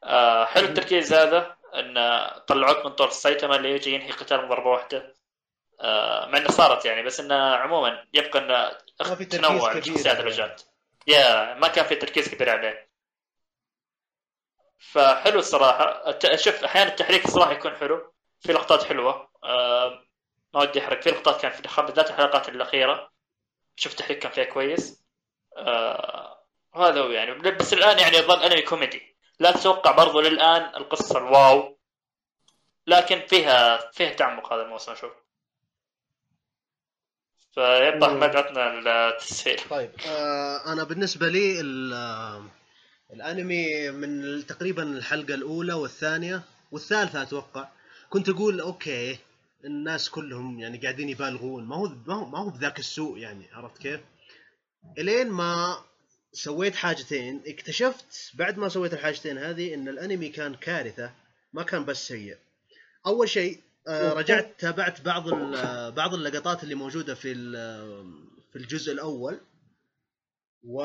آه، 0.05 0.45
حلو 0.45 0.67
التركيز 0.67 1.13
هذا 1.13 1.57
إن 1.75 1.95
طلعوك 2.47 2.87
من 2.87 2.93
طور 2.93 3.11
سايتاما 3.11 3.57
اللي 3.57 3.71
يجي 3.71 3.95
ينهي 3.95 4.11
قتال 4.11 4.47
بضربه 4.47 4.71
واحدة. 4.71 5.15
مع 6.29 6.39
إنه 6.39 6.49
صارت 6.49 6.85
يعني 6.85 7.03
بس 7.03 7.21
إنه 7.21 7.35
عموما 7.55 8.05
يبقى 8.15 8.39
إنه 8.39 8.71
تنوع 9.25 9.71
كبير 9.71 9.79
الشخصيات 9.83 10.07
يعني. 10.07 10.21
اللي 10.21 10.31
جات 10.31 10.63
يا 11.11 11.55
ما 11.55 11.69
كان 11.69 11.85
في 11.85 11.95
تركيز 11.97 12.29
كبير 12.29 12.51
عليه. 12.51 12.91
فحلو 14.79 15.39
الصراحة. 15.39 16.09
الت- 16.11 16.35
شوف 16.41 16.65
أحيانا 16.65 16.91
التحريك 16.91 17.25
الصراحة 17.25 17.53
يكون 17.53 17.77
حلو. 17.77 18.13
في 18.41 18.53
لقطات 18.53 18.83
حلوة. 18.85 19.31
آه، 19.45 20.05
ما 20.55 20.61
ودي 20.61 20.81
احرق 20.81 21.03
في 21.03 21.11
لقطات 21.11 21.41
كان 21.43 21.51
في 21.53 21.83
بالذات 21.83 22.11
الحلقات 22.11 22.49
الأخيرة. 22.49 23.11
شفت 23.77 24.01
التحريك 24.01 24.19
كان 24.19 24.33
فيها 24.33 24.45
كويس. 24.45 25.05
آه، 25.57 26.45
وهذا 26.75 27.01
هو 27.01 27.11
يعني. 27.11 27.33
بس 27.51 27.73
الآن 27.73 27.99
يعني 27.99 28.17
يظل 28.17 28.43
أنمي 28.43 28.63
كوميدي. 28.63 29.17
لا 29.41 29.53
تتوقع 29.53 29.91
برضو 29.93 30.21
للآن 30.21 30.63
القصة 30.77 31.19
الواو. 31.19 31.79
لكن 32.87 33.27
فيها 33.27 33.77
فيها 33.93 34.11
تعمق 34.11 34.53
هذا 34.53 34.63
الموسم 34.63 34.93
أشوف. 34.93 35.13
فيبقى. 37.55 38.07
احمد 38.09 38.37
عطنا 38.37 39.09
التسهيل 39.09 39.61
طيب 39.71 39.91
آه 40.07 40.73
أنا 40.73 40.85
بالنسبة 40.85 41.29
لي 41.29 41.61
آه، 41.95 42.45
الأنمي 43.13 43.91
من 43.91 44.47
تقريبا 44.47 44.83
الحلقة 44.83 45.35
الأولى 45.35 45.73
والثانية 45.73 46.43
والثالثة 46.73 47.23
أتوقع 47.23 47.69
كنت 48.11 48.29
أقول 48.29 48.61
okay 48.61 49.19
الناس 49.65 50.11
كلهم 50.11 50.61
يعني 50.61 50.79
قاعدين 50.79 51.09
يبالغون 51.09 51.65
ما 51.65 51.77
هو 51.77 51.89
ما 52.07 52.15
هو, 52.15 52.25
ما 52.27 52.39
هو 52.39 52.49
بذاك 52.51 52.79
السوء 52.79 53.19
يعني 53.19 53.45
عرفت 53.53 53.79
كيف؟ 53.79 54.01
إلين 54.99 55.31
ما 55.31 55.79
سويت 56.33 56.75
حاجتين 56.75 57.43
اكتشفت 57.47 58.31
بعد 58.35 58.59
ما 58.59 58.69
سويت 58.69 58.93
الحاجتين 58.95 59.39
هذه 59.39 59.75
إن 59.75 59.89
الأنمي 59.89 60.29
كان 60.29 60.55
كارثة 60.55 61.11
ما 61.53 61.63
كان 61.63 61.85
بس 61.85 62.09
سيء 62.09 62.37
أول 63.07 63.29
شيء 63.29 63.61
رجعت 63.91 64.55
تابعت 64.59 65.01
بعض 65.01 65.29
آه، 65.55 65.89
بعض 65.91 66.15
اللقطات 66.15 66.63
اللي 66.65 66.75
موجودة 66.75 67.15
في 67.15 67.33
ال- 67.33 68.31
في 68.53 68.57
الجزء 68.59 68.93
الأول. 68.93 69.41
و 70.65 70.83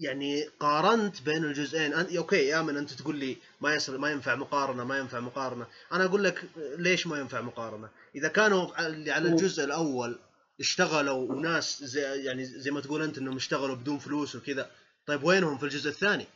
يعني 0.00 0.44
قارنت 0.60 1.22
بين 1.22 1.44
الجزئين. 1.44 1.94
أنت 1.94 2.12
أوكي 2.16 2.46
يا 2.46 2.62
من 2.62 2.76
أنت 2.76 2.92
تقول 2.92 3.16
لي 3.16 3.36
ما 3.60 3.74
يصل 3.74 3.98
ما 3.98 4.10
ينفع 4.10 4.34
مقارنة 4.34 4.84
ما 4.84 4.98
ينفع 4.98 5.20
مقارنة. 5.20 5.66
أنا 5.92 6.04
أقول 6.04 6.24
لك 6.24 6.44
ليش 6.56 7.06
ما 7.06 7.18
ينفع 7.18 7.40
مقارنة؟ 7.40 7.88
إذا 8.14 8.28
كانوا 8.28 8.86
اللي 8.86 9.10
على 9.10 9.28
الجزء 9.28 9.64
الأول 9.64 10.18
اشتغلوا 10.60 11.32
وناس 11.32 11.84
زي 11.84 12.24
يعني 12.24 12.44
زي 12.44 12.70
ما 12.70 12.80
تقول 12.80 13.02
أنت 13.02 13.18
إنهم 13.18 13.36
اشتغلوا 13.36 13.76
بدون 13.76 13.98
فلوس 13.98 14.36
وكذا 14.36 14.70
طيب 15.06 15.24
وينهم 15.24 15.58
في 15.58 15.64
الجزء 15.64 15.90
الثاني؟ 15.90 16.26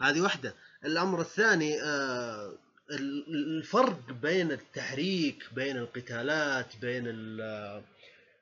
هذه 0.00 0.20
واحدة. 0.20 0.54
الأمر 0.84 1.20
الثاني 1.20 1.82
آه 1.82 2.52
الفرق 3.60 4.10
بين 4.10 4.52
التحريك 4.52 5.54
بين 5.54 5.76
القتالات 5.76 6.76
بين 6.76 7.04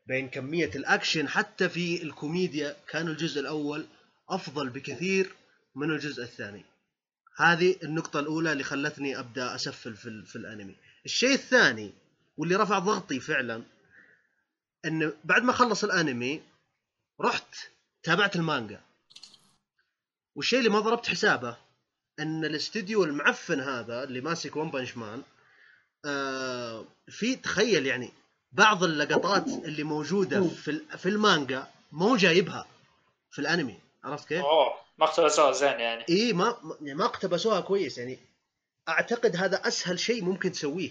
بين 0.07 0.29
كمية 0.29 0.71
الأكشن. 0.75 1.29
حتى 1.29 1.69
في 1.69 2.03
الكوميديا 2.03 2.77
كان 2.89 3.09
الجزء 3.09 3.41
الأول 3.41 3.87
أفضل 4.29 4.69
بكثير 4.69 5.35
من 5.75 5.91
الجزء 5.91 6.23
الثاني. 6.23 6.65
هذه 7.37 7.77
النقطة 7.83 8.21
الأولى 8.21 8.53
اللي 8.53 8.65
خلتني 8.65 9.19
أبدأ 9.19 9.55
أسفل 9.55 9.97
في, 9.97 10.23
في 10.27 10.37
الأنمي. 10.37 10.75
الشيء 11.05 11.35
الثاني 11.35 11.93
واللي 12.37 12.57
رفع 12.57 12.79
ضغطي 12.79 13.21
فعلا 13.21 13.63
أن 14.85 15.13
بعد 15.25 15.43
ما 15.43 15.53
خلص 15.53 15.85
الأنمي 15.85 16.43
رحت 17.21 17.55
تابعت 18.03 18.37
المانجا. 18.37 18.81
والشيء 20.35 20.59
اللي 20.59 20.71
ما 20.71 20.81
ضربت 20.81 21.07
حسابه 21.07 21.57
أن 22.21 22.45
الاستديو 22.45 23.05
المعفن 23.05 23.61
هذا 23.61 24.03
اللي 24.05 24.21
ماسك 24.21 24.57
ون 24.57 24.71
بنش 24.71 24.97
مان 24.97 25.23
آه 26.05 26.85
في 27.09 27.37
تخيل 27.37 27.87
يعني 27.87 28.11
بعض 28.53 28.85
اللقطات 28.85 29.47
اللي 29.47 29.83
موجودة 29.83 30.43
في, 30.43 30.81
في 30.97 31.09
المانجا 31.09 31.67
مو 31.93 32.17
جايبها 32.17 32.67
في 33.31 33.39
الأنمي 33.39 33.75
عرفت 34.05 34.29
كيف؟ 34.29 34.45
أوه 34.45 34.75
ما 34.99 35.07
اقتبسوها 35.07 35.53
زين 35.53 35.81
يعني. 35.81 36.05
إي 36.11 36.33
ما 36.33 36.45
ما- 36.63 36.77
يعني 36.81 36.99
ما 36.99 37.05
اقتبسوها 37.05 37.61
كويس 37.61 37.99
يعني. 37.99 38.19
أعتقد 38.89 39.37
هذا 39.37 39.57
أسهل 39.69 39.99
شيء 39.99 40.25
ممكن 40.25 40.53
تسويه. 40.53 40.91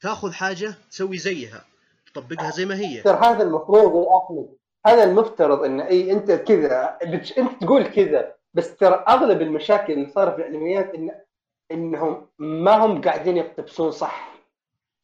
تاخذ 0.00 0.32
حاجة 0.32 0.74
تسوي 0.90 1.18
زيها 1.18 1.64
تطبقها 2.12 2.50
زي 2.50 2.64
ما 2.64 2.74
هي. 2.76 3.02
ترى 3.02 3.16
هذا 3.26 3.42
المفروض 3.42 4.04
يا 4.06 4.18
أحمد 4.18 4.48
هذا 4.86 5.04
المفترض 5.04 5.64
إن 5.64 5.80
إي 5.80 6.12
أنت 6.12 6.30
كذا 6.32 6.98
بتش... 7.06 7.38
أنت 7.38 7.64
تقول 7.64 7.86
كذا. 7.86 8.34
بس 8.54 8.76
ترى 8.76 9.04
أغلب 9.08 9.42
المشاكل 9.42 9.92
اللي 9.92 10.06
صارت 10.06 10.34
في 10.34 10.40
الأنميات 10.40 10.94
إن... 10.94 11.10
إنهم 11.72 12.26
ما 12.38 12.84
هم 12.84 13.00
قاعدين 13.00 13.36
يقتبسون 13.36 13.90
صح. 13.90 14.30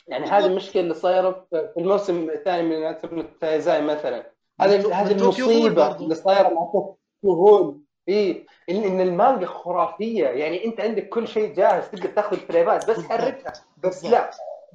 يعني 0.09 0.27
هذه 0.27 0.47
المشكلة 0.47 0.83
اللي 0.83 0.95
صايرة 0.95 1.47
في 1.51 1.75
الموسم 1.79 2.31
الثاني 2.31 2.97
من 3.13 3.39
تايزاي 3.41 3.83
مثلا. 3.83 4.31
هذه 4.61 5.03
هذه 5.03 5.13
المصيبة. 5.13 5.97
اللي 5.97 6.15
صايرة 6.15 6.49
مع 6.49 6.95
غول 7.25 7.81
اي 8.09 8.47
ان 8.71 8.85
إن 8.85 9.01
المانجا 9.01 9.47
خرافية. 9.47 10.27
يعني 10.27 10.65
أنت 10.65 10.81
عندك 10.81 11.09
كل 11.09 11.29
شيء 11.29 11.55
جاهز 11.55 11.89
تقدر 11.89 12.09
تاخذ 12.09 12.37
فريمات 12.37 12.91
بس. 12.91 13.05
حركها. 13.05 13.53
بس. 13.85 14.05
لا. 14.05 14.31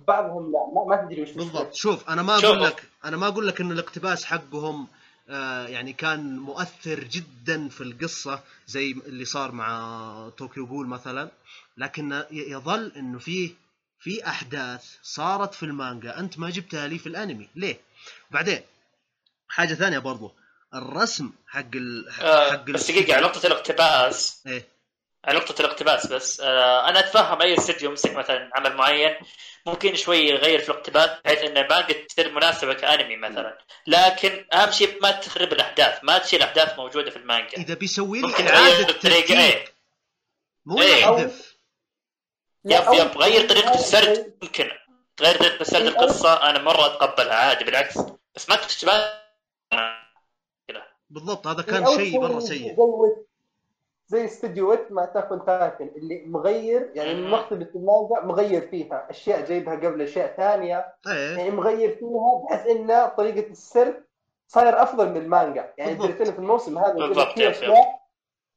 بعضهم 0.07 0.52
لا. 0.52 0.68
ما, 0.73 0.85
ما 0.85 1.06
تدري 1.06 1.22
وش 1.22 1.31
بالضبط. 1.31 1.73
شوف 1.73 2.10
أنا 2.10 2.22
ما. 2.22 2.38
أقول 2.38 2.64
لك 2.64 2.84
أنا 3.06 3.18
ما 3.18 3.27
أقول 3.27 3.48
لك 3.48 3.61
إن 3.61 3.72
الاقتباس 3.72 4.26
حقهم 4.26 4.81
آه 4.81 5.01
يعني 5.68 5.93
كان 5.93 6.39
مؤثر 6.39 7.03
جدا 7.03 7.69
في 7.69 7.81
القصة 7.81 8.43
زي 8.68 8.91
اللي 8.91 9.26
صار 9.26 9.52
مع 9.52 10.30
طوكيو 10.38 10.65
جول 10.68 10.88
مثلا. 10.88 11.31
لكن 11.77 12.23
يظل 12.31 12.91
إنه 12.95 13.19
في 13.19 13.53
في 13.99 14.27
أحداث 14.27 14.85
صارت 15.03 15.53
في 15.53 15.64
المانجا. 15.64 16.19
أنت 16.19 16.39
ما 16.39 16.49
جبتها 16.49 16.88
لي 16.88 16.98
في 16.98 17.07
الأنمي. 17.07 17.49
ليه؟ 17.56 17.80
بعدين 18.31 18.61
حاجة 19.48 19.73
ثانية 19.73 19.99
برضو. 19.99 20.31
الرسم 20.73 21.31
حق 21.48 21.76
ال... 21.76 22.10
آه 22.10 22.52
حق 22.52 22.64
بس 22.72 22.91
دقيقة 22.91 23.15
على 23.15 23.26
نقطة 23.26 23.48
الاقتباس. 23.48 24.41
إيه. 24.48 24.68
على 25.26 25.38
نقطة 25.38 25.61
الاقتباس 25.61 26.07
بس. 26.07 26.41
آه 26.41 26.89
أنا 26.89 26.99
أتفهم 26.99 27.41
أي 27.41 27.57
استديو 27.57 27.89
يمسك 27.89 28.15
مثلا 28.15 28.49
عمل 28.56 28.76
معين 28.76 29.15
ممكن 29.65 29.95
شوي 29.95 30.18
يغير 30.18 30.60
في 30.60 30.69
الاقتباس 30.69 31.10
بحيث 31.26 31.39
أن 31.39 31.57
المانجا 31.57 32.06
تصير 32.06 32.31
مناسبة 32.31 32.73
كأنمي 32.73 33.18
مثلا. 33.18 33.57
لكن 33.88 34.48
أهم 34.53 34.72
شيء 34.72 35.02
ما 35.02 35.11
تخرب 35.11 35.53
الأحداث 35.53 35.99
ما 36.03 36.18
تشيل 36.18 36.41
أحداث 36.41 36.77
موجودة 36.80 37.10
في 37.11 37.18
المانجا. 37.18 37.57
إذا 37.57 37.73
بيسوي 37.73 38.22
لي 38.22 38.27
ممكن 38.27 38.48
إعادة 38.48 38.84
تغير 38.84 38.89
الطريقة 38.89 39.22
ترتيب 39.22 39.38
إيه. 39.39 39.65
مو 40.65 40.81
إيه. 40.81 40.95
يحذف. 40.95 41.57
لا، 42.64 42.77
يب 42.77 42.93
يب 42.93 43.18
غير 43.18 43.49
طريقة 43.49 43.73
السرد. 43.73 44.38
ممكن 44.41 44.72
تغير 45.18 45.38
طريقة 45.38 45.64
سرد 45.64 45.84
أو- 45.84 45.88
القصة 45.88 46.49
أنا 46.49 46.60
مرة 46.60 46.85
أتقبلها 46.85 47.35
عادي 47.35 47.64
بالعكس. 47.64 47.98
بس 48.35 48.49
ما 48.49 48.56
تكتبها 48.56 49.22
بالضبط 51.10 51.48
هذا 51.48 51.61
كان 51.61 51.85
شيء 51.85 52.19
مرة 52.19 52.39
سيء. 52.39 52.76
زي 54.12 54.26
ويت 54.62 54.92
مع 54.92 55.06
تاكون 55.06 55.46
تاكن 55.46 55.92
اللي 55.96 56.26
مغير 56.26 56.92
يعني 56.96 57.14
مم. 57.14 57.32
مقتبس 57.32 57.68
المانجا 57.76 58.20
مغير 58.24 58.62
فيها 58.62 59.08
أشياء 59.10 59.46
جايبها 59.46 59.76
قبل 59.76 60.02
أشياء 60.02 60.36
ثانية. 60.38 60.96
إيه. 61.08 61.38
يعني 61.38 61.52
مغير 61.52 61.96
فيها 61.96 62.44
بحيث 62.44 62.68
إن 62.68 63.08
طريقة 63.18 63.52
السرد 63.52 64.04
صاير 64.48 64.82
أفضل 64.82 65.10
من 65.10 65.18
المانجا. 65.18 65.74
يعني 65.78 65.96
في 66.32 66.40
الموسم 66.40 66.78
هذا 66.78 66.94
بالضبط، 66.94 67.28
في 67.28 67.44
yep، 67.44 67.49
أشياء 67.50 68.02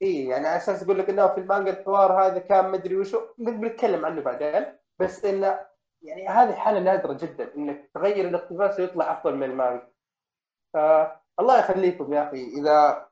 اي 0.02 0.24
يعني 0.24 0.48
على 0.48 0.56
أساس 0.56 0.82
يقول 0.82 0.98
لك 0.98 1.10
إنه 1.10 1.26
في 1.26 1.38
المانجا 1.38 1.70
الحوار 1.70 2.26
هذا 2.26 2.38
كان 2.38 2.70
مدري 2.70 2.96
وشو 2.96 3.20
بنتكلم 3.38 4.04
عنه 4.04 4.20
بعدين. 4.20 4.66
بس 4.98 5.24
انه 5.24 5.60
يعني 6.02 6.28
هذه 6.28 6.52
حالة 6.52 6.80
نادرة 6.80 7.12
جدا 7.12 7.54
إنك 7.56 7.90
تغير 7.94 8.28
الاقتباس 8.28 8.80
ويطلع 8.80 9.12
أفضل 9.12 9.36
من 9.36 9.42
المانجا. 9.42 9.88
فالله 10.72 11.58
يخليكم 11.58 12.12
يا 12.12 12.28
أخي 12.28 12.44
إذا 12.44 13.06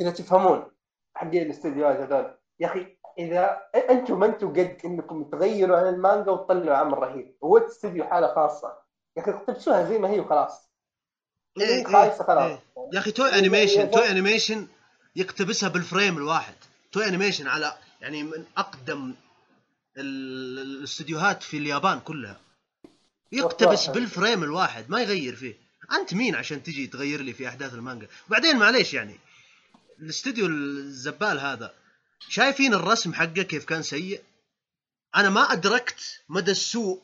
إذا 0.00 0.10
تفهمون. 0.10 0.75
حقين 1.16 1.42
الاستديوهات 1.42 1.96
هذول. 2.00 2.34
يا 2.60 2.66
أخي 2.66 2.86
إذا 3.18 3.60
أنتم 3.90 4.18
ما 4.18 4.26
أنتم 4.26 4.48
قد 4.50 4.76
إنكم 4.84 5.24
تغيروا 5.24 5.76
عن 5.76 5.94
المانجا 5.94 6.30
وتطلعوا 6.30 6.76
عمل 6.76 6.98
رهيب 6.98 7.36
هو 7.44 7.58
استديو 7.58 8.04
حالة 8.04 8.34
خاصة. 8.34 8.72
يا 9.16 9.22
أخي 9.22 9.30
اقتبسوها 9.30 9.84
زي 9.84 9.98
ما 9.98 10.10
هي 10.10 10.20
وخلاص. 10.20 10.68
إيه، 11.60 11.66
هي 11.80 11.84
خايسة 11.84 12.24
خلاص. 12.24 12.50
إيه. 12.50 12.58
يا 12.92 12.98
أخي 12.98 13.10
توي 13.10 13.38
انيميشن 13.38 13.90
توي 13.90 14.10
انيميشن 14.10 14.66
يقتبسها 15.16 15.68
بالفريم 15.68 16.16
الواحد. 16.16 16.54
توي 16.92 17.08
انيميشن 17.08 17.48
على 17.48 17.72
يعني 18.00 18.22
من 18.22 18.44
أقدم 18.56 19.14
ال- 19.98 20.58
الاستديوهات 20.58 21.42
في 21.42 21.56
اليابان 21.56 22.00
كلها. 22.00 22.36
يقتبس. 23.32 23.86
بال 23.88 24.03
frame 24.03 24.42
الواحد 24.44 24.90
ما 24.90 25.00
يغير 25.02 25.36
فيه. 25.36 25.54
أنت 25.92 26.14
مين 26.14 26.34
عشان 26.34 26.62
تجي 26.62 26.86
تغير 26.86 27.20
لي 27.20 27.32
في 27.32 27.48
أحداث 27.48 27.74
المانجا؟ 27.74 28.06
وبعدين 28.28 28.56
معليش 28.56 28.94
يعني 28.94 29.16
الاستديو 30.00 30.46
الزبال 30.46 31.40
هذا 31.40 31.74
شايفين 32.28 32.74
الرسم 32.74 33.14
حقه 33.14 33.42
كيف 33.42 33.64
كان 33.64 33.82
سيء؟ 33.82 34.22
أنا 35.16 35.30
ما 35.30 35.52
أدركت 35.52 36.20
مدى 36.28 36.50
السوء 36.50 37.02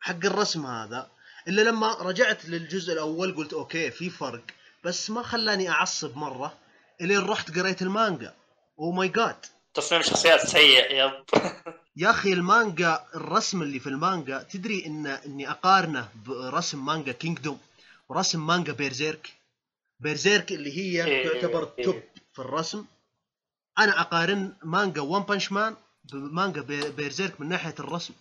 حق 0.00 0.24
الرسم 0.24 0.66
هذا 0.66 1.10
إلا 1.48 1.62
لما 1.62 1.94
رجعت 1.94 2.44
للجزء 2.44 2.92
الأول 2.92 3.36
قلت 3.36 3.52
okay 3.52 3.90
في 3.90 4.10
فرق. 4.10 4.42
بس 4.84 5.10
ما 5.10 5.22
خلاني 5.22 5.70
أعصب 5.70 6.16
مرة 6.16 6.58
إلين 7.00 7.18
رحت 7.18 7.58
قريت 7.58 7.82
المانجا. 7.82 8.34
oh 8.78 8.90
my 8.90 9.08
God 9.08 9.36
تصميم 9.74 10.02
شخصيات 10.02 10.46
سيء 10.46 10.94
yep. 10.94 11.24
يا 11.96 12.10
أخي 12.10 12.32
المانجا 12.32 13.04
الرسم 13.14 13.62
اللي 13.62 13.78
في 13.78 13.88
المانجا 13.88 14.42
تدري 14.42 14.86
إن 14.86 15.06
إني 15.06 15.50
أقارنه 15.50 16.08
برسم 16.26 16.84
مانجا 16.84 17.12
كينجدوم 17.12 17.58
ورسم 18.08 18.46
مانجا 18.46 18.72
بيرزيرك 18.72 19.32
بيرزيرك 20.00 20.52
اللي 20.52 20.78
هي 20.78 21.04
إيه، 21.04 21.28
تعتبر. 21.28 21.64
top 21.64 22.02
في 22.32 22.38
الرسم. 22.38 22.84
أنا 23.78 24.00
أقارن 24.00 24.52
مانجا 24.62 25.00
ون 25.00 25.22
بانش 25.22 25.52
مان 25.52 25.76
بمانجا 26.04 26.60
بي- 26.60 26.90
بيرزيرك 26.90 27.40
من 27.40 27.48
ناحية 27.48 27.74
الرسم. 27.80 28.14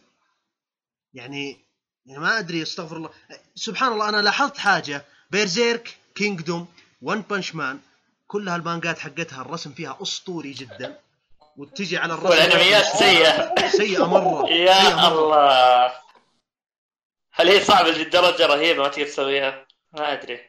يعني 1.14 1.58
يعني 2.06 2.20
ما 2.22 2.40
أدري 2.40 2.62
استغفر 2.62 2.98
الله. 2.98 3.10
سبحان 3.56 3.92
الله 3.94 4.10
أنا 4.10 4.18
لاحظت 4.22 4.58
حاجة. 4.58 5.06
بيرزيرك 5.32 5.98
كينجدوم 6.16 6.68
ون 7.02 7.22
بانش 7.22 7.56
مان 7.56 7.80
كلها 8.28 8.56
المانجات 8.56 9.00
حقتها 9.00 9.42
الرسم 9.42 9.72
فيها 9.74 9.98
أسطوري 10.02 10.52
جدا. 10.52 11.00
وتجي 11.58 11.98
على 11.98 12.14
الرسم 12.14 12.30
والأنميات 12.30 12.86
سيئة. 12.86 13.68
سيئة 13.70 14.06
مرة. 14.08 14.46
سيئة 14.48 14.72
يا 14.90 14.96
مرة. 14.96 15.08
الله. 15.26 15.94
هل 17.34 17.48
هي 17.50 17.64
صعبة 17.66 17.90
للدرجة 17.90 18.46
رهيبة 18.46 18.84
ما 18.84 18.88
تقدر 18.90 19.06
تسويها؟ 19.06 19.68
ما 19.94 20.14
أدري. 20.14 20.49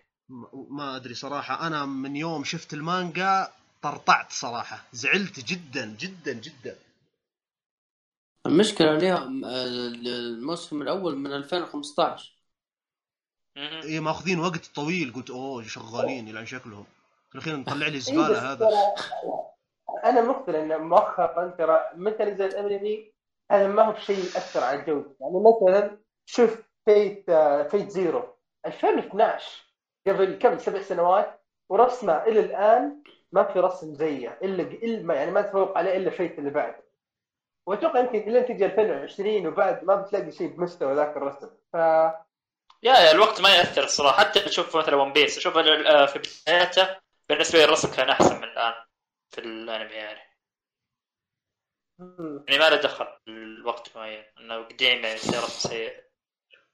ما 0.70 0.97
أدري 0.97 1.15
صراحة. 1.15 1.66
أنا 1.66 1.86
من 1.86 2.16
يوم 2.16 2.44
شفت 2.44 2.74
المانجا 2.74 3.48
طرطعت 3.82 4.32
صراحة. 4.32 4.85
زعلت 4.93 5.40
جدا 5.40 5.97
جدا 5.98 6.32
جدا. 6.32 6.77
المشكلة 8.47 8.97
اليوم 8.97 9.44
آه، 9.44 9.65
الموسم 9.66 10.82
الأول 10.82 11.16
من 11.16 11.32
2015 11.32 12.36
مهم. 13.57 13.82
اي 13.82 14.01
ماخذين 14.01 14.40
وقت 14.40 14.66
طويل. 14.66 15.12
قلت 15.12 15.31
أوه 15.31 15.62
شغالين 15.62 16.28
يلعن 16.28 16.47
شكلهم. 16.47 16.85
في 17.28 17.35
الأخير 17.35 17.57
مطلع 17.57 17.86
لي 17.86 17.94
إيه 17.94 17.98
زبالة 17.98 18.52
هذا. 18.52 18.69
أنا 20.05 20.23
مقتنع 20.23 20.77
إن 20.77 20.81
مؤخرا 20.81 21.48
ترى 21.48 21.81
متى 21.94 22.24
نزل 22.24 22.44
الانمي 22.44 23.12
هذا 23.51 23.69
ما 23.69 23.82
هو 23.82 23.93
بشيء 23.93 24.16
يأثر 24.16 24.65
على 24.65 24.81
الجودة. 24.81 25.16
يعني 25.20 25.35
مثلا 25.40 25.98
شوف 26.27 26.62
فيت 26.85 27.31
فيت 27.70 27.90
زيرو 27.90 28.36
2012 28.66 29.69
قبل 30.06 30.39
كم؟ 30.39 30.59
سبع 30.59 30.82
سنوات. 30.82 31.40
ورسمه 31.68 32.22
إلى 32.22 32.40
الآن 32.40 33.02
ما 33.32 33.52
في 33.52 33.60
رسم 33.60 33.94
زيه 33.94 34.39
إلا 34.43 34.62
إلا 34.62 35.14
يعني 35.14 35.31
ما 35.31 35.43
تفوق 35.43 35.78
عليه 35.78 35.97
إلا 35.97 36.10
فيت 36.10 36.39
اللي 36.39 36.51
بعده 36.51 36.85
وأتوقع 37.66 38.01
يمكن 38.01 38.18
الين 38.18 38.47
تجي 38.47 38.66
2020 38.66 39.47
وبعد 39.47 39.85
ما 39.85 39.94
بتلاقي 39.94 40.32
شيء 40.32 40.47
بمستوى 40.48 40.94
ذاك 40.94 41.16
الرسم. 41.16 41.51
ف 41.72 41.77
يا 42.82 42.94
يا 42.94 43.12
الوقت 43.12 43.40
ما 43.40 43.48
يأثر 43.56 43.85
الصراحة. 43.85 44.24
حتى 44.24 44.40
تشوف 44.40 44.77
مثلا 44.77 44.97
ون 44.97 45.12
بيس 45.12 45.39
أشوف 45.39 45.56
آه، 45.56 46.06
في 46.06 46.18
بدايته 46.18 46.97
بالنسبة 47.28 47.59
لي 47.59 47.64
الرسم 47.64 47.97
كان 47.97 48.10
أحسن 48.10 48.36
من 48.36 48.44
الآن 48.44 48.72
في 49.28 49.40
الأنمي 49.40 49.93
يعني. 49.93 50.20
يعني 52.48 52.59
ما 52.59 52.70
له 52.70 52.77
دخل 52.77 53.06
الوقت 53.28 53.97
معين 53.97 54.24
إنه 54.40 54.64
قديم 54.64 55.05
يعني 55.05 55.14
رسم 55.14 55.68
سيء. 55.68 56.10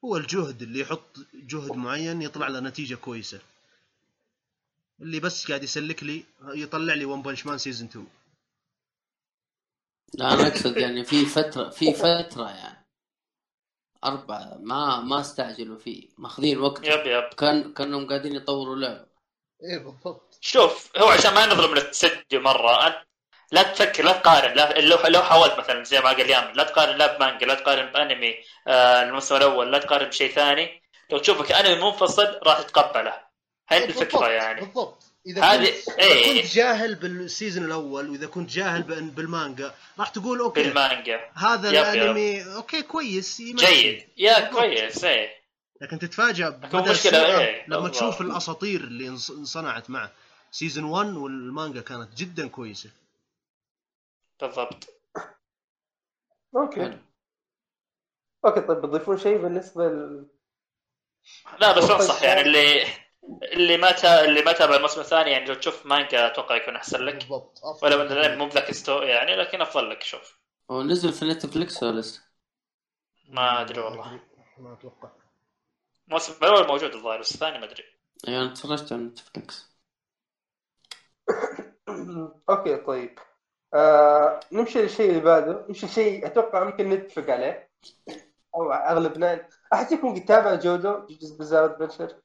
هو 0.05 0.17
الجهد 0.17 0.63
اللي 0.63 0.81
يحط 0.81 1.19
جهد 1.35 1.73
معين 1.73 2.23
يطلع 2.23 2.49
له 2.49 2.61
نتيجة 2.61 2.95
كويسة. 2.95 3.41
اللي 5.01 5.21
بس 5.21 5.49
قاعد 5.49 5.63
يسلك 5.63 6.03
لي 6.03 6.25
يطلع 6.49 6.95
لي 6.95 7.05
ون 7.05 7.23
بنش 7.23 7.47
مان 7.47 7.59
season 7.59 7.89
2 7.89 8.07
لا 10.15 10.35
أنا 10.35 10.47
أقصد 10.47 10.77
يعني 10.77 11.05
في 11.05 11.27
فترة 11.27 11.71
في 11.71 11.93
فترة 11.93 12.51
يعني. 12.51 12.87
أربعة 14.05 14.59
ما 14.61 15.01
ما 15.01 15.21
استعجلوا 15.21 15.79
فيه. 15.79 16.09
ماخذين 16.19 16.59
وقت. 16.59 16.85
yep 16.85 17.07
yep. 17.07 17.35
كان 17.39 17.73
كأنهم 17.75 18.07
قاعدين 18.07 18.35
يطوروا 18.35 18.77
لعبة. 18.77 19.07
إيه 19.63 19.79
بالضبط. 19.79 20.39
شوف 20.41 20.97
هو 20.99 21.09
عشان 21.09 21.35
ما 21.35 21.47
نظلم 21.47 21.73
الاستديو 21.73 22.41
مرة. 22.41 22.87
أنت 22.87 23.06
لا 23.53 23.63
تفكر 23.63 24.05
لا 24.05 24.13
تقارن 24.13 24.55
لا 24.55 24.81
لو 24.81 24.99
لو 25.09 25.23
حاولت 25.23 25.59
مثلا 25.59 25.85
زي 25.85 26.01
ما 26.01 26.07
قال 26.07 26.31
يامن 26.31 26.53
لا 26.53 26.65
تقارن 26.65 26.97
لا 26.97 27.17
بمانجا 27.17 27.47
لا 27.47 27.55
تقارن 27.55 27.93
بأنمي 27.93 28.35
آه 28.69 29.03
المستوى 29.03 29.39
الأول 29.39 29.73
لا 29.73 29.79
تقارن 29.79 30.09
بشيء 30.09 30.33
ثاني 30.33 30.83
لو 31.11 31.19
تشوفه 31.19 31.45
كانمي 31.45 31.83
منفصل 31.85 32.39
راح 32.47 32.61
تتقبله 32.63 33.15
هاي 33.71 33.85
الفكرة 33.85 34.05
بالضبط، 34.05 34.23
يعني 34.31 34.61
بالضبط 34.61 35.03
إذا 35.27 35.43
هذه- 35.45 35.71
كنت. 35.87 35.99
إذا 35.99 36.43
كنت 36.43 36.53
جاهل 36.55 36.95
بالسيزون 36.95 37.65
الأول 37.65 38.11
وإذا 38.11 38.27
كنت 38.27 38.51
جاهل 38.51 38.83
بال- 38.83 39.11
بالمانجا 39.11 39.75
راح 39.99 40.09
تقول 40.09 40.39
okay 40.41 40.63
بالمانجا 40.63 41.21
هذا 41.35 41.69
yep 41.69 41.75
yep. 41.75 42.03
الأنمي 42.03 42.55
okay 42.55 42.83
كويس 42.83 43.41
يمشي. 43.41 43.67
جيد 43.67 44.09
يا 44.17 44.39
بالضبط. 44.39 44.55
كويس 44.59 45.05
إيه 45.05 45.37
لكن 45.81 45.99
تتفاجأ 45.99 46.49
بمدى 46.49 46.91
مشكلة 46.91 47.41
إيه، 47.41 47.65
لما 47.69 47.77
بالضبط. 47.79 47.95
تشوف 47.97 48.21
الأساطير 48.21 48.81
اللي 48.81 49.09
انص- 49.17 49.31
انصنعت 49.31 49.91
معه 49.91 50.13
season 50.51 50.85
1 50.85 51.07
والمانجا 51.17 51.81
كانت 51.81 52.09
جدا 52.17 52.49
كويسة 52.49 52.91
بالضبط. 54.41 54.89
okay. 56.57 56.81
حلو. 56.81 56.99
okay 58.45 58.61
طيب 58.61 58.79
بتضيفون 58.79 59.19
شيء 59.19 59.39
بالنسبة 59.39 59.89
ل... 59.89 60.27
لا 61.61 61.73
بس 61.79 61.85
طيب، 61.85 61.93
انصح 61.93 62.23
يعني 62.23 62.41
اللي 62.41 62.85
اللي 63.53 63.77
ما 63.77 63.93
تا... 63.93 64.25
اللي 64.25 64.43
ما 64.43 64.53
تابع 64.53 64.77
الموسم 64.77 65.01
الثاني 65.01 65.31
يعني 65.31 65.45
لو 65.45 65.55
تشوف 65.55 65.87
مانجا 65.87 66.27
أتوقع 66.27 66.57
يكون 66.57 66.77
أحسن 66.77 67.01
لك. 67.01 67.15
بالضبط. 67.15 67.61
ولو 67.83 68.03
ان 68.03 68.13
الانمي 68.13 68.37
مو 68.37 68.47
بذاك 68.47 68.71
الستو 68.71 69.03
يعني 69.03 69.37
لكن 69.37 69.61
أفضل 69.61 69.91
لك 69.91 70.03
شوف. 70.03 70.39
هو 70.71 70.83
نزل 70.83 71.13
في 71.13 71.25
نتفلكس 71.25 71.83
ولا 71.83 72.01
لسه؟ 72.01 72.23
ما 73.29 73.61
أدري 73.61 73.81
والله. 73.81 74.21
ما 74.59 74.73
أتوقع. 74.73 75.11
الموسم 76.09 76.45
الأول 76.45 76.67
موجود 76.67 76.95
الظاهر 76.95 77.21
بس 77.21 77.35
الثاني 77.35 77.59
ما 77.59 77.65
أدري. 77.65 77.85
أيوه 78.29 78.43
أنا 78.43 78.55
تفرجت 78.55 78.93
على 78.93 79.03
نتفلكس 79.03 79.77
okay 82.51 82.77
طيب. 82.77 83.19
آه 83.77 84.41
نمشي 84.53 84.83
للشيء 84.83 85.11
اللي 85.11 85.21
بعده. 85.21 85.65
نمشي 85.69 85.89
شيء 85.89 86.27
أتوقع 86.27 86.65
ممكن 86.65 86.91
نتفق 86.91 87.31
عليه. 87.31 87.69
أو 88.55 88.73
أغلبنا. 88.73 89.49
احد 89.73 89.87
فيكم 89.87 90.15
قد 90.15 90.25
تابع 90.25 90.55
جوجو's 90.55 91.07
Bizarre 91.07 91.65
Adventure 91.65 92.17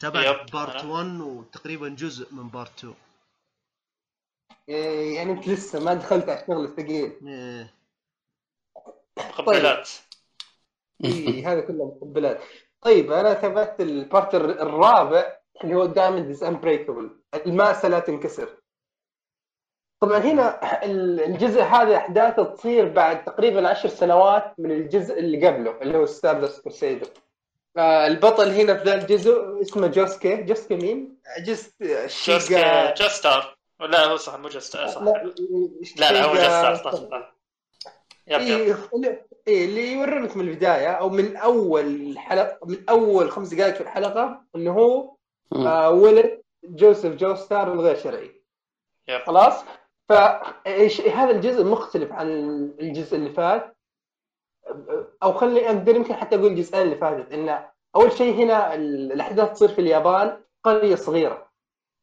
تابعت 0.00 0.52
part 0.52 0.82
أنا- 0.82 0.84
1 0.84 1.20
وتقريبا 1.20 1.88
جزء 1.88 2.34
من 2.34 2.48
part 2.48 2.78
2 2.78 2.94
إيه، 4.68 5.16
يعني 5.16 5.32
أنت 5.32 5.48
لسه 5.48 5.84
ما 5.84 5.94
دخلت 5.94 6.28
على 6.28 6.40
الشغل 6.42 6.64
الثقيل. 6.64 7.18
إيه. 7.28 7.74
مقبلات. 9.18 9.90
إيه 11.04 11.52
هذا 11.52 11.60
كله 11.60 11.84
مقبلات. 11.84 12.40
طيب 12.80 13.12
أنا 13.12 13.32
تابعت 13.34 13.80
ال 13.80 13.91
part 13.91 14.34
الر- 14.34 14.62
الرابع 14.62 15.36
اللي 15.64 15.74
هو 15.74 15.86
Diamond 15.86 16.30
is 16.30 16.42
Unbreakable 16.44 17.20
الماسه 17.34 17.88
لا 17.88 17.98
تنكسر. 17.98 18.56
طبعا 20.00 20.18
هنا 20.18 20.60
ال- 20.84 21.20
الجزء 21.20 21.62
هذا 21.62 21.96
أحداثه 21.96 22.44
تصير 22.44 22.88
بعد 22.88 23.24
تقريبا 23.24 23.68
عشر 23.68 23.88
سنوات 23.88 24.54
من 24.58 24.70
الجزء 24.70 25.18
اللي 25.18 25.46
قبله 25.46 25.82
اللي 25.82 25.98
هو 25.98 26.06
Stardust 26.06 26.60
Crusaders 26.62 27.06
آه 27.76 28.06
البطل 28.06 28.48
هنا 28.50 28.74
في 28.74 28.84
ذا 28.84 28.94
الجزء 28.94 29.60
اسمه 29.62 29.86
جوسكي. 29.86 30.36
جوسكي 30.36 30.74
مين؟ 30.76 31.16
هيجاشيكاتا 31.40 32.94
جوستار. 32.94 33.56
لا 33.80 34.04
هو 34.04 34.16
صح 34.16 34.34
مو 34.38 34.48
جوستار 34.48 34.86
صح. 34.88 35.02
لا 35.02 35.12
لا 36.00 36.12
لا 36.12 36.24
هو 36.24 36.34
جوستار 36.34 36.74
صح 36.74 36.94
صح. 36.94 37.34
yep 38.26 38.40
yep. 38.40 38.76
إيه 39.48 39.64
اللي- 39.64 39.92
يوريك 39.92 40.36
من 40.36 40.48
البداية 40.48 40.88
أو 40.92 41.08
من 41.08 41.36
أول 41.36 42.14
حلقه 42.18 42.58
من 42.66 42.76
أول 42.88 43.30
خمس 43.30 43.54
دقائق 43.54 43.74
في 43.74 43.80
الحلقة 43.80 44.40
انه 44.56 44.72
هو. 44.72 45.14
آه 45.52 45.90
ولد 45.90 46.42
جوزيف 46.64 47.14
جوستار 47.14 47.72
الغير 47.72 47.96
شرعي. 47.96 48.42
yep. 49.08 49.20
خلاص؟ 49.26 49.54
فايش 50.08 51.00
هذا 51.00 51.30
الجزء 51.30 51.64
مختلف 51.64 52.12
عن 52.12 52.28
الجزء 52.80 53.16
اللي 53.16 53.30
فات. 53.30 53.76
أو 55.22 55.32
خلي 55.32 55.66
أقدر 55.66 55.96
يمكن 55.96 56.14
حتى 56.14 56.36
أقول 56.36 56.46
الجزئين 56.46 56.82
اللي 56.82 56.96
فاتت 56.96 57.32
انه 57.32 57.68
أول 57.96 58.12
شيء 58.12 58.34
هنا 58.34 58.74
ال- 58.74 59.12
الأحداث 59.12 59.52
تصير 59.52 59.68
في 59.68 59.80
اليابان 59.80 60.36
قرية 60.64 60.94
صغيرة. 60.94 61.48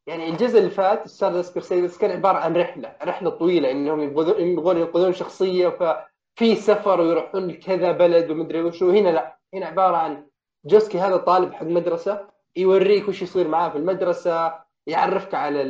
يعني 0.06 0.28
الجزء 0.28 0.58
اللي 0.58 0.70
فات 0.70 1.08
Stardust 1.08 1.54
Crusaders 1.54 1.98
كان 1.98 2.10
عبارة 2.10 2.38
عن 2.38 2.56
رحلة 2.56 2.96
رحلة 3.04 3.30
طويلة 3.30 3.70
إنهم 3.70 4.00
يبغون 4.00 4.76
ينقذون 4.76 5.12
شخصية 5.12 5.68
ففي 5.68 6.54
سفر 6.56 7.00
ويروحون 7.00 7.46
لكذا 7.48 7.92
بلد 7.92 8.30
ومدري 8.30 8.62
وشو 8.62 8.90
هنا 8.90 9.08
لا 9.08 9.38
هنا 9.54 9.66
عبارة 9.66 9.96
عن 9.96 10.26
جوسكي 10.66 10.98
هذا 10.98 11.16
طالب 11.16 11.52
حق 11.52 11.62
مدرسة 11.66 12.28
يوريك 12.56 13.08
وش 13.08 13.22
يصير 13.22 13.48
معاه 13.48 13.68
في 13.68 13.78
المدرسة 13.78 14.61
يعرفك 14.86 15.34
على 15.34 15.62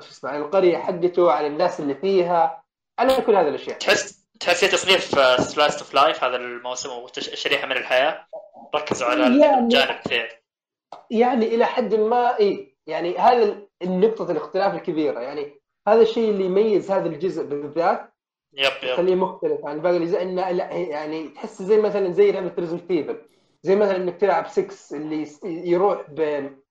شو 0.00 0.10
اسمه 0.10 0.30
على 0.30 0.38
القرية 0.38 0.78
حقته 0.78 1.32
على 1.32 1.46
الناس 1.46 1.80
اللي 1.80 1.94
فيها 1.94 2.64
على 2.98 3.16
كل 3.16 3.36
هذه 3.36 3.48
الأشياء. 3.48 3.78
تحس 3.78 4.24
تحس 4.40 4.64
هي 4.64 4.70
تصنيف 4.70 5.04
slice 5.40 5.78
of 5.78 5.94
life 5.94 6.24
هذا 6.24 6.36
الموسم 6.36 6.90
وشريحه 6.90 7.66
من 7.66 7.76
الحياة. 7.76 8.26
ركزوا 8.74 9.08
على 9.08 9.22
يعني- 9.40 9.58
الجانب 9.58 9.98
كثير 10.04 10.42
يعني 11.10 11.46
إلى 11.46 11.66
حد 11.66 11.94
ما 11.94 12.38
إي 12.40 12.74
يعني 12.86 13.18
هذا 13.18 13.56
النقطة 13.82 14.30
الاختلاف 14.30 14.74
الكبيرة. 14.74 15.20
يعني 15.20 15.60
هذا 15.88 16.00
الشيء 16.00 16.30
اللي 16.30 16.44
يميز 16.44 16.90
هذا 16.90 17.06
الجزء 17.06 17.44
بالذات 17.44 18.12
yep 18.54 18.64
yep. 18.82 18.88
يخليه 18.88 19.14
مختلف 19.14 19.66
عن 19.66 19.80
باقي 19.80 19.96
الأجزاء. 19.96 20.22
إنه 20.22 20.50
لا 20.50 20.70
يعني 20.72 21.28
تحس 21.28 21.62
زي 21.62 21.80
مثلا 21.80 22.12
زي 22.12 22.32
لعبة 22.32 22.52
Resident 22.58 22.90
Evil 22.90 23.18
زي 23.62 23.76
مثلا 23.76 23.96
إنك 23.96 24.20
تلعب 24.20 24.48
6 24.48 24.96
اللي 24.96 25.26
يروح 25.44 26.10
بين 26.10 26.61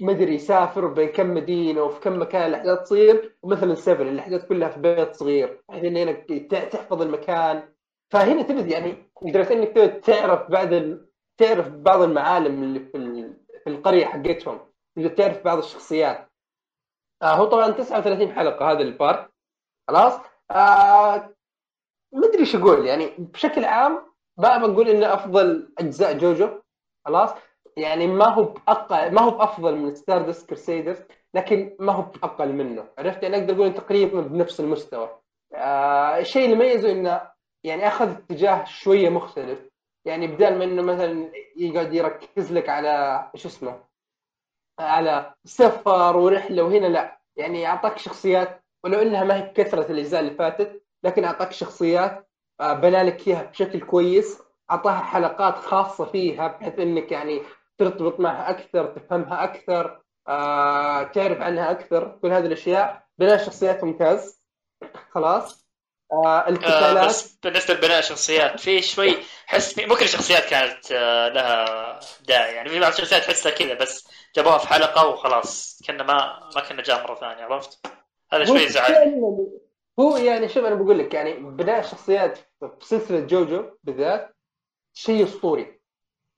ما 0.00 0.12
أدري 0.12 0.34
يسافر 0.34 0.86
بين 0.86 1.08
كم 1.08 1.34
مدينة 1.34 1.82
وفي 1.82 2.00
كم 2.00 2.20
مكان 2.22 2.46
الأحداث 2.46 2.78
تصير 2.82 3.36
ومثلا 3.42 3.74
7 3.74 4.02
الأحداث 4.08 4.44
كلها 4.44 4.68
في 4.68 4.80
بيت 4.80 5.14
صغير 5.14 5.62
بحيث 5.68 5.84
انك 5.84 6.24
ت- 6.28 6.72
تحفظ 6.72 7.02
المكان. 7.02 7.72
فهنا 8.12 8.42
تبدأ 8.42 8.66
يعني 8.72 9.10
لدرجه 9.22 9.52
إنك 9.52 10.04
تعرف 10.04 10.50
بعد 10.50 10.72
ال... 10.72 11.08
تعرف 11.38 11.68
بعض 11.68 12.00
المعالم 12.02 12.62
اللي 12.62 12.80
في 12.80 12.96
ال... 12.96 13.36
في 13.64 13.70
القرية 13.70 14.06
حقتهم 14.06 14.60
تعرف 15.16 15.44
بعض 15.44 15.58
الشخصيات. 15.58 16.28
آه 17.22 17.34
هو 17.34 17.44
طبعا 17.44 17.70
39 17.70 18.32
حلقة 18.32 18.72
هذا 18.72 18.80
ال 18.80 18.88
part. 18.88 19.30
خلاص؟ 19.88 20.12
آه 20.50 21.34
ما 22.12 22.26
أدري 22.28 22.38
إيش 22.40 22.56
أقول 22.56 22.86
يعني 22.86 23.06
بشكل 23.18 23.64
عام 23.64 24.12
ما 24.38 24.66
بقول 24.66 24.88
إنه 24.88 25.14
أفضل 25.14 25.72
أجزاء 25.78 26.18
جوجو. 26.18 26.48
خلاص؟ 27.06 27.30
يعني 27.78 28.06
ما 28.06 28.28
هو 28.28 28.42
بأقل 28.44 29.12
ما 29.14 29.20
هو 29.20 29.30
بأفضل 29.30 29.76
من 29.76 29.94
Stardust 29.94 30.48
Crusaders 30.50 30.98
لكن 31.34 31.76
ما 31.80 31.92
هو 31.92 32.02
بأقل 32.02 32.52
منه. 32.52 32.88
عرفت؟ 32.98 33.22
يعني 33.22 33.36
أقدر 33.36 33.54
أقول 33.54 33.74
تقريبا 33.74 34.20
بنفس 34.20 34.60
المستوى. 34.60 35.18
آه 35.54 36.18
الشيء 36.18 36.44
اللي 36.44 36.56
ميزه 36.56 36.92
إنه 36.92 37.20
يعني 37.64 37.88
أخذ 37.88 38.10
اتجاه 38.10 38.64
شوية 38.64 39.08
مختلف. 39.08 39.58
يعني 40.04 40.26
بدال 40.26 40.58
ما 40.58 40.64
إنه 40.64 40.82
مثلا 40.82 41.32
يقعد 41.56 41.94
يركز 41.94 42.52
لك 42.52 42.68
على 42.68 43.24
شو 43.34 43.48
اسمه؟ 43.48 43.80
على 44.80 45.34
سفر 45.44 46.16
ورحلة 46.16 46.62
وهنا 46.62 46.86
لا. 46.86 47.18
يعني 47.36 47.66
أعطاك 47.66 47.98
شخصيات 47.98 48.64
ولو 48.84 48.98
إنها 49.02 49.24
ما 49.24 49.36
هي 49.36 49.42
بكثرة 49.42 49.92
الأجزاء 49.92 50.20
اللي 50.20 50.34
فاتت 50.34 50.82
لكن 51.04 51.24
أعطاك 51.24 51.52
شخصيات 51.52 52.28
آه، 52.60 52.72
بنى 52.72 53.02
لك 53.02 53.28
إياها 53.28 53.42
بشكل 53.42 53.80
كويس. 53.80 54.42
أعطاها 54.70 55.00
حلقات 55.00 55.54
خاصة 55.56 56.04
فيها 56.04 56.48
بحيث 56.48 56.78
إنك 56.78 57.12
يعني 57.12 57.40
ترتبط 57.78 58.20
معها 58.20 58.50
أكثر 58.50 58.86
تفهمها 58.86 59.44
أكثر 59.44 60.02
آه، 60.28 61.02
تعرف 61.02 61.40
عنها 61.40 61.70
أكثر 61.70 62.18
كل 62.22 62.32
هذه 62.32 62.46
الأشياء 62.46 63.06
بناء 63.18 63.34
الشخصيات 63.34 63.84
ممتاز 63.84 64.42
خلاص. 65.10 65.68
آه، 66.12 66.48
آه 66.48 67.06
بس 67.06 67.38
بالنسبة 67.42 67.74
لبناء 67.74 67.98
الشخصيات 67.98 68.60
في 68.60 68.82
شوي 68.82 69.16
حس 69.46 69.74
في 69.74 69.86
مو 69.86 69.94
كل 69.94 70.04
الشخصيات 70.04 70.44
كانت 70.44 70.92
آه 70.92 71.28
لها 71.28 72.00
داعي 72.20 72.54
يعني 72.54 72.68
في 72.68 72.80
بعض 72.80 72.92
الشخصيات 72.92 73.22
تحسها 73.22 73.52
كذا 73.52 73.74
بس 73.74 74.08
جابوها 74.36 74.58
في 74.58 74.68
حلقة 74.68 75.08
وخلاص 75.08 75.82
كأنه 75.86 76.02
ما 76.02 76.50
ما 76.54 76.60
كأنه 76.68 76.82
جاء 76.82 77.02
مرة 77.02 77.14
ثانية 77.14 77.44
عرفت؟ 77.44 77.86
هذا 78.32 78.44
شوي 78.44 78.68
زعل. 78.68 79.20
هو 80.00 80.16
يعني 80.16 80.48
شوف 80.48 80.64
أنا 80.64 80.74
بقول 80.74 80.98
لك 80.98 81.14
يعني 81.14 81.32
بناء 81.32 81.80
الشخصيات 81.80 82.38
في 82.60 82.70
سلسلة 82.80 83.20
جوجو 83.20 83.64
بالذات 83.84 84.36
شيء 84.94 85.24
أسطوري. 85.24 85.80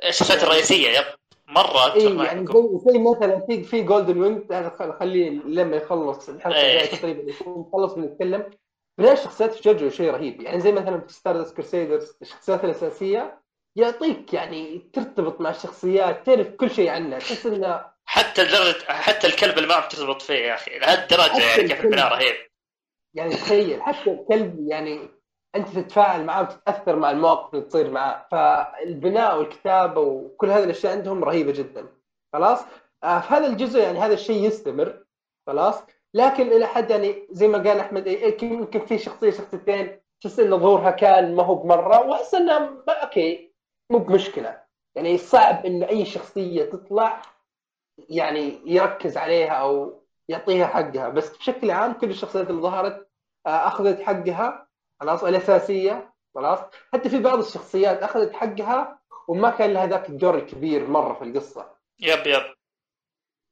الشخصيات 0.04 0.42
الرئيسية 0.42 0.88
yep. 0.88 1.19
مرة 1.50 1.94
اي 1.94 2.08
معك 2.12 2.26
يعني 2.26 2.46
زي 2.46 2.92
زي 2.92 2.98
مثلا 2.98 3.46
في 3.46 3.62
في 3.64 3.82
Golden 3.82 4.20
Wind 4.20 4.52
خليه 5.00 5.30
لما 5.30 5.76
يخلص 5.76 6.28
الحلقة 6.28 6.60
إيه. 6.60 6.80
الجاية 6.80 6.98
تقريبا 6.98 7.32
يكون 7.32 7.58
مخلص 7.58 7.94
بنتكلم 7.94 8.50
بناء 8.98 9.12
الشخصيات 9.12 9.54
في 9.54 9.62
جوجو 9.62 9.90
شيء 9.90 10.10
رهيب. 10.10 10.40
يعني 10.40 10.60
زي 10.60 10.72
مثلا 10.72 11.00
في 11.00 11.12
ستاردست 11.12 11.56
كرسيدرز 11.56 12.16
الشخصيات 12.22 12.64
الأساسية 12.64 13.40
يعطيك 13.76 14.34
يعني 14.34 14.90
ترتبط 14.92 15.40
مع 15.40 15.50
الشخصيات 15.50 16.26
تعرف 16.26 16.48
كل 16.48 16.70
شيء 16.70 16.88
عنها. 16.88 17.18
تحس 17.18 17.46
إنه 17.46 17.84
حتى 18.04 18.44
لدرجه 18.44 18.84
حتى 18.88 19.26
الكلب 19.26 19.56
اللي 19.58 19.68
معه 19.68 19.86
بترتبط 19.86 20.22
فيه 20.22 20.34
يا 20.34 20.54
أخي. 20.54 20.78
لهالدرجة 20.78 21.40
يعني 21.40 21.68
كيف 21.68 21.84
البناء 21.84 22.12
رهيب. 22.12 22.34
يعني 23.14 23.30
تخيل 23.30 23.82
حتى 23.82 24.10
الكلب 24.10 24.66
يعني 24.68 25.19
أنت 25.56 25.68
تتفاعل 25.68 26.24
معاه 26.24 26.42
وتتأثر 26.42 26.96
مع 26.96 27.10
المواقف 27.10 27.54
اللي 27.54 27.64
تصير 27.66 27.90
معاه 27.90 28.26
فالبناء 28.30 29.38
والكتابة 29.38 30.00
وكل 30.00 30.50
هذه 30.50 30.64
الأشياء 30.64 30.96
عندهم 30.96 31.24
رهيبة 31.24 31.52
جدا. 31.52 31.86
خلاص؟ 32.32 32.60
آه 33.04 33.20
في 33.20 33.34
هذا 33.34 33.46
الجزء 33.46 33.80
يعني 33.80 33.98
هذا 33.98 34.14
الشيء 34.14 34.46
يستمر. 34.46 35.04
خلاص؟ 35.46 35.82
لكن 36.14 36.46
إلى 36.46 36.66
حد 36.66 36.90
يعني 36.90 37.26
زي 37.30 37.48
ما 37.48 37.58
قال 37.58 37.80
أحمد 37.80 38.06
إيه، 38.06 38.44
يمكن 38.44 38.86
في 38.86 38.98
شخصية 38.98 39.30
شخصيتين 39.30 40.00
تحس 40.20 40.40
إن 40.40 40.58
ظهورها 40.58 40.90
كان 40.90 41.36
ما 41.36 41.42
هو 41.42 41.54
بمرة 41.54 42.06
وأحس 42.06 42.34
انه 42.34 42.82
أوكي 42.88 43.52
مو 43.90 43.98
بمشكلة. 43.98 44.62
يعني 44.94 45.18
صعب 45.18 45.66
إن 45.66 45.82
أي 45.82 46.04
شخصية 46.04 46.64
تطلع 46.64 47.22
يعني 47.98 48.60
يركز 48.64 49.16
عليها 49.16 49.52
أو 49.52 50.02
يعطيها 50.28 50.66
حقها. 50.66 51.08
بس 51.08 51.36
بشكل 51.36 51.70
عام 51.70 51.92
كل 51.92 52.10
الشخصيات 52.10 52.50
اللي 52.50 52.62
ظهرت 52.62 53.10
آه، 53.46 53.68
أخذت 53.68 54.00
حقها. 54.00 54.69
خلاص 55.00 55.24
الاساسيه 55.24 56.12
خلاص. 56.34 56.58
حتى 56.92 57.08
في 57.08 57.18
بعض 57.18 57.38
الشخصيات 57.38 58.02
أخذت 58.02 58.32
حقها 58.32 58.98
وما 59.28 59.50
كان 59.50 59.72
لها 59.72 59.86
ذاك 59.86 60.08
الدور 60.08 60.34
الكبير 60.34 60.86
مرة 60.86 61.14
في 61.14 61.24
القصة. 61.24 61.66
yep 62.00 62.26
yep. 62.26 62.54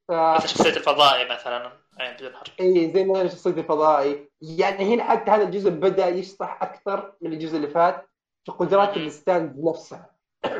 ف... 0.09 0.13
شخصية 0.43 0.77
الفضائي 0.77 1.29
مثلا 1.29 1.73
اي 2.01 2.33
حرج. 2.33 2.51
إي 2.61 2.91
زي 2.91 3.05
ما 3.05 3.29
شخصية 3.29 3.51
الفضائي. 3.51 4.29
يعني 4.41 4.95
هنا 4.95 5.05
حتى 5.05 5.31
هذا 5.31 5.43
الجزء 5.43 5.71
بدأ 5.71 6.09
يشطح 6.09 6.63
أكثر 6.63 7.13
من 7.21 7.33
الجزء 7.33 7.57
اللي 7.57 7.69
فات 7.69 8.09
في 8.45 8.53
قدرات. 8.53 8.97
ال 8.97 9.08
Stand 9.08 9.65
نفسها. 9.65 10.11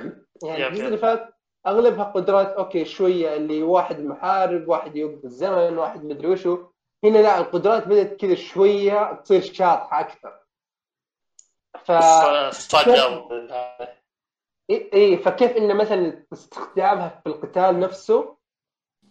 يعني 0.45 0.63
yep 0.63 0.67
الجزء 0.67 0.83
yep. 0.83 0.87
اللي 0.87 0.99
فات 0.99 1.35
أغلبها 1.67 2.05
قدرات 2.05 2.47
okay 2.47 2.85
شوية 2.85 3.37
اللي 3.37 3.63
واحد 3.63 4.01
محارب 4.01 4.69
واحد 4.69 4.97
يوقف 4.97 5.25
الزمن 5.25 5.79
واحد 5.79 6.05
مدري 6.05 6.29
وشو. 6.29 6.67
هنا 7.05 7.19
لا 7.19 7.39
القدرات 7.39 7.87
بدأت 7.87 8.21
كذا 8.21 8.35
شوية 8.35 9.13
تصير 9.13 9.41
شاطحة 9.41 10.01
أكثر. 10.01 10.48
ف 11.85 11.93
اي 14.71 14.91
إيه 14.93 15.17
فكيف 15.17 15.57
إنه 15.57 15.75
مثلا 15.75 16.25
استخدامها 16.33 17.21
في 17.25 17.29
القتال 17.29 17.81
نفسه؟ 17.81 18.37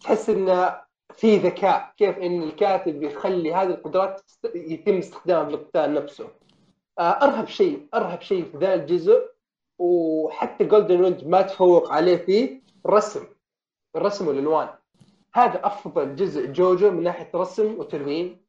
تحس 0.00 0.30
إنه 0.30 0.80
في 1.14 1.36
ذكاء. 1.36 1.92
كيف 1.96 2.18
إن 2.18 2.42
الكاتب 2.42 3.02
يخلي 3.02 3.54
هذه 3.54 3.68
القدرات 3.68 4.20
يتم 4.54 4.98
استخدامها 4.98 5.44
في 5.48 5.54
القتال 5.54 5.94
نفسه؟ 5.94 6.28
آه، 6.98 7.02
أرهب 7.02 7.48
شيء 7.48 7.88
أرهب 7.94 8.20
شيء 8.20 8.44
في 8.44 8.56
ذا 8.58 8.74
الجزء 8.74 9.30
وحتى 9.78 10.64
Golden 10.64 11.00
Wind 11.00 11.24
ما 11.26 11.42
تفوق 11.42 11.92
عليه 11.92 12.16
فيه 12.16 12.62
الرسم 12.86 13.26
الرسم 13.96 14.28
والالوان 14.28 14.68
هذا 15.34 15.66
أفضل 15.66 16.16
جزء 16.16 16.46
جوجو 16.46 16.90
من 16.90 17.02
ناحية 17.02 17.30
رسم 17.34 17.78
وتلوين. 17.78 18.40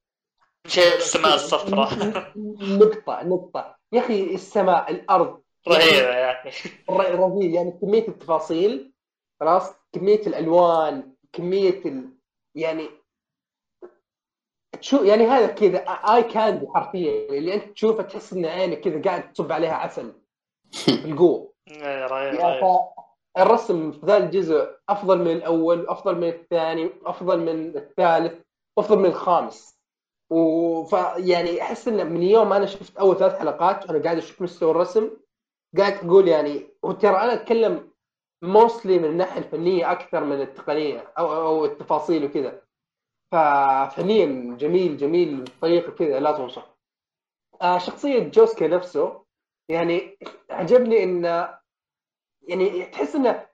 شيء 0.68 0.96
السماء 0.96 1.36
الصفراء 1.36 1.90
نقطة 2.82 3.24
نقطة. 3.24 3.79
يا 3.94 4.00
أخي 4.00 4.34
السماء 4.36 4.92
الأرض 4.92 5.42
رهيبة 5.68 6.10
يعني 6.10 6.52
ر- 6.90 7.20
رهيب 7.20 7.52
يعني 7.54 7.72
كمية 7.72 8.08
التفاصيل 8.08 8.94
خلاص؟ 9.40 9.74
كمية 9.94 10.20
الألوان 10.28 11.14
كمية 11.34 11.86
ال... 11.86 12.10
يعني 12.56 12.90
تشوف 14.82 15.02
يعني 15.02 15.26
هذا 15.28 15.48
كذا 15.48 15.78
اي 15.90 16.24
كاندي 16.24 16.68
حرفيا. 16.76 17.30
اللي 17.30 17.54
أنت 17.54 17.64
تشوفه 17.74 18.04
تحس 18.04 18.34
إن 18.34 18.46
عينك 18.46 18.80
كذا 18.82 19.02
قاعد 19.02 19.34
تصب 19.34 19.52
عليها 19.52 19.74
عسل 19.74 20.14
بالقوه 20.88 21.54
إيه، 21.72 21.84
يعني 21.84 22.06
رهيب. 22.38 22.80
الرسم 23.38 23.92
في 23.92 24.06
ذا 24.06 24.18
الجزء 24.18 24.70
أفضل 24.90 25.18
من 25.20 25.32
الأول 25.32 25.88
أفضل 25.88 26.16
من 26.16 26.28
الثاني 26.28 26.90
أفضل 27.06 27.40
من 27.40 27.78
الثالث 27.78 28.42
أفضل 28.78 29.00
من 29.00 29.06
الخامس. 29.06 29.79
وف 30.30 30.94
يعني 31.18 31.62
أحس 31.62 31.88
إن 31.88 32.12
من 32.14 32.24
يوم 32.24 32.54
أنا 32.54 32.66
شفت 32.66 32.98
أول 32.98 33.18
ثلاث 33.18 33.40
حلقات 33.40 33.90
وأنا 33.90 34.04
قاعد 34.04 34.18
أشوف 34.18 34.42
مستوى 34.42 34.72
الرسم 34.72 35.10
قاعد 35.78 35.94
أقول 35.94 36.28
يعني 36.28 36.68
وترى 36.84 37.16
أنا 37.18 37.34
أتكلم 37.34 37.90
موستلي 38.42 39.00
من 39.00 39.06
الناحية 39.06 39.38
الفنية 39.40 39.92
أكثر 39.92 40.24
من 40.24 40.42
التقنية 40.42 41.14
أو 41.18 41.34
أو 41.34 41.66
التفاصيل 41.66 42.26
وكذا. 42.26 42.62
ففنيا 43.32 44.56
جميل 44.58 44.98
جميل 44.98 45.44
بطريقه 45.44 45.92
كذا 45.92 46.20
لا 46.20 46.32
توصف 46.32 46.64
آه 47.62 47.78
شخصية 47.78 48.20
جوسكا 48.20 48.68
نفسه 48.68 49.26
يعني 49.70 50.18
عجبني 50.50 51.04
انه 51.04 51.60
يعني 52.42 52.86
تحس 52.86 53.16
إنه 53.16 53.48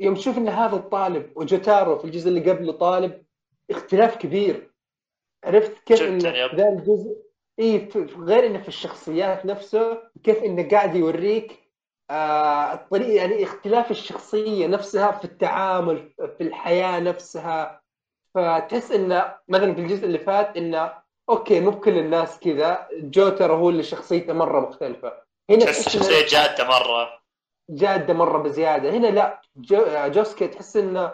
يوم 0.00 0.14
تشوف 0.14 0.38
إن 0.38 0.48
هذا 0.48 0.76
طالب 0.76 1.32
وجوتارو 1.36 1.98
في 1.98 2.04
الجزء 2.04 2.28
اللي 2.28 2.50
قبله 2.50 2.72
طالب 2.72 3.24
اختلاف 3.70 4.16
كبير. 4.16 4.71
عرفت 5.44 5.78
كيف 5.86 6.02
إنه 6.02 6.30
ذا 6.54 6.68
الجزء؟ 6.68 7.16
اي 7.60 7.88
غير 8.18 8.46
إنه 8.46 8.62
في 8.62 8.68
الشخصيات 8.68 9.46
نفسه 9.46 10.02
كيف 10.24 10.42
إنه 10.42 10.68
قاعد 10.68 10.96
يوريك 10.96 11.62
آه 12.10 12.72
الطريقة 12.74 13.12
يعني 13.12 13.42
اختلاف 13.42 13.90
الشخصية 13.90 14.66
نفسها 14.66 15.12
في 15.12 15.24
التعامل 15.24 16.12
في 16.38 16.42
الحياة 16.42 17.00
نفسها. 17.00 17.82
فتحس 18.34 18.92
إنه 18.92 19.34
مثلا 19.48 19.74
في 19.74 19.80
الجزء 19.80 20.04
اللي 20.04 20.18
فات 20.18 20.56
إنه 20.56 20.92
okay 21.30 21.60
مو 21.60 21.70
بكل 21.70 21.98
الناس 21.98 22.38
كذا. 22.40 22.88
جوتارو 22.92 23.52
هو 23.52 23.70
اللي 23.70 23.82
شخصيته 23.82 24.32
مرة 24.32 24.60
مختلفة. 24.60 25.12
هنا 25.50 25.64
تحس 25.64 25.88
شخصية 25.88 26.26
جادة 26.26 26.64
مرة. 26.64 27.08
جادة 27.70 28.14
مرة 28.14 28.38
بزيادة. 28.38 28.90
هنا 28.90 29.06
لا 29.06 29.40
جو 29.56 29.84
جوسكي 29.88 30.46
تحس 30.46 30.76
إنه 30.76 31.12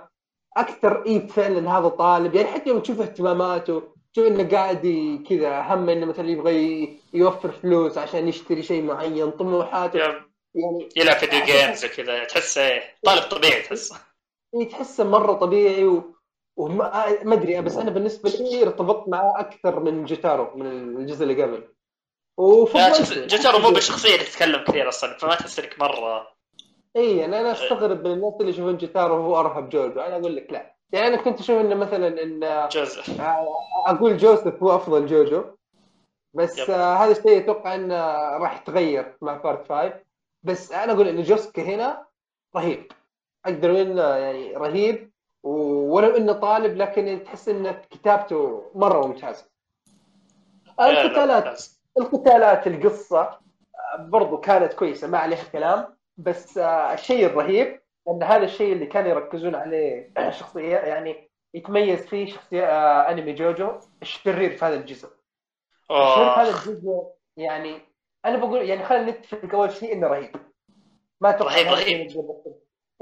أكثر 0.56 1.06
اي 1.06 1.28
فعلا 1.28 1.78
هذا 1.78 1.88
طالب. 1.88 2.34
يعني 2.34 2.48
حتى 2.48 2.70
يوم 2.70 2.80
تشوف 2.80 3.00
اهتماماته 3.00 3.97
تشوف 4.18 4.32
إنه 4.32 4.48
قاعد 4.48 4.82
كذا 5.28 5.60
هم 5.60 5.88
إنه 5.88 6.06
مثلا 6.06 6.30
يبغى 6.30 6.98
يوفر 7.14 7.50
فلوس 7.50 7.98
عشان 7.98 8.28
يشتري 8.28 8.62
شيء 8.62 8.82
معين 8.82 9.30
طموحاته. 9.30 9.98
يعني 9.98 10.88
يلعب 10.96 11.16
video 11.16 11.44
games 11.44 11.84
وكذا 11.84 12.24
تحس 12.24 12.58
إيه 12.58 12.82
طالب 13.04 13.22
طبيعي 13.22 13.62
تحس. 13.62 13.94
إيه 14.54 14.68
تحسه 14.68 15.04
مرة 15.04 15.32
طبيعي 15.32 15.84
و... 15.84 16.14
وما 16.56 17.22
ما 17.22 17.34
أدري 17.34 17.60
بس 17.60 17.76
أنا 17.76 17.90
بالنسبة 17.90 18.30
لي 18.30 18.62
ارتبطت 18.62 19.08
معاه 19.08 19.34
أكثر 19.40 19.80
من 19.80 20.04
جوتارو 20.04 20.56
من 20.56 20.66
الجزء 20.66 21.22
اللي 21.22 21.42
قبل. 21.42 21.68
جوتارو 23.26 23.58
مو 23.58 23.70
بالشخصية 23.70 24.14
اللي 24.14 24.24
تتكلم 24.24 24.64
كثير 24.64 24.88
أصلا 24.88 25.18
فما 25.18 25.34
تحس 25.34 25.58
إنك 25.58 25.78
مرة. 25.78 26.28
إي 26.96 27.16
يعني 27.16 27.40
أنا 27.40 27.52
أستغرب 27.52 28.06
من 28.06 28.12
الناس 28.12 28.34
اللي 28.40 28.50
يشوفون 28.50 28.76
جوتارو 28.76 29.14
هو 29.14 29.40
أرهب 29.40 29.68
جوجو 29.68 30.00
أنا 30.00 30.16
أقول 30.16 30.36
لك 30.36 30.52
لا. 30.52 30.77
يعني 30.92 31.06
أنا 31.06 31.16
كنت 31.16 31.40
أشوف 31.40 31.60
إنه 31.60 31.74
مثلا 31.74 32.22
إن 32.22 32.68
جزء 32.68 33.02
أقول 33.86 34.16
جوزيف 34.16 34.62
هو 34.62 34.76
أفضل 34.76 35.06
جوجو 35.06 35.44
بس 36.34 36.58
yep. 36.58 36.70
آه 36.70 36.94
هذا 36.94 37.10
الشيء 37.10 37.38
أتوقع 37.38 37.74
إنه 37.74 37.96
راح 38.36 38.60
يتغير 38.62 39.16
مع 39.22 39.36
part 39.36 39.68
5 39.68 39.92
بس 40.42 40.72
أنا 40.72 40.92
أقول 40.92 41.08
إن 41.08 41.22
جوسكي 41.22 41.62
هنا 41.62 42.04
رهيب. 42.56 42.92
أقدر 43.46 43.70
أقول 43.70 43.80
إنه 43.80 44.02
يعني 44.02 44.56
رهيب 44.56 45.10
ولو 45.42 46.16
إنه 46.16 46.32
طالب 46.32 46.76
لكن 46.76 47.20
تحس 47.24 47.48
إن 47.48 47.72
كتابته 47.90 48.62
مرة 48.74 49.06
ممتازة. 49.06 49.44
القتالات 50.80 51.62
القتالات 51.98 52.66
القصة 52.66 53.20
آه، 53.20 53.38
برضو 53.98 54.36
كانت 54.36 54.72
كويسة 54.72 55.06
ما 55.08 55.18
عليها 55.18 55.44
كلام 55.52 55.86
بس 56.16 56.58
آه، 56.58 56.92
الشيء 56.94 57.26
الرهيب 57.26 57.80
ان 58.08 58.22
هذا 58.22 58.44
الشيء 58.44 58.72
اللي 58.72 58.86
كانوا 58.86 59.10
يركزون 59.10 59.54
عليه 59.54 60.12
شخصية 60.38 60.76
يعني 60.76 61.28
يتميز 61.54 62.06
فيه 62.06 62.26
شخصية 62.26 62.64
آه، 62.66 63.10
أنمي 63.10 63.32
جوجو 63.32 63.72
الشرير 64.02 64.56
في 64.56 64.64
هذا 64.64 64.74
الجزء. 64.74 65.08
الشرير 65.90 66.34
في 66.34 66.40
هذا 66.40 66.48
الجزء 66.50 67.02
يعني 67.36 67.80
أنا 68.24 68.36
بقول 68.36 68.68
يعني 68.68 68.84
خلينا 68.84 69.10
نتفق 69.10 69.54
أول 69.54 69.72
شيء 69.72 69.92
إنه 69.92 70.06
رهيب. 70.06 70.36
ما 71.20 71.30
رهيب، 71.30 71.66
رهيب. 71.66 72.10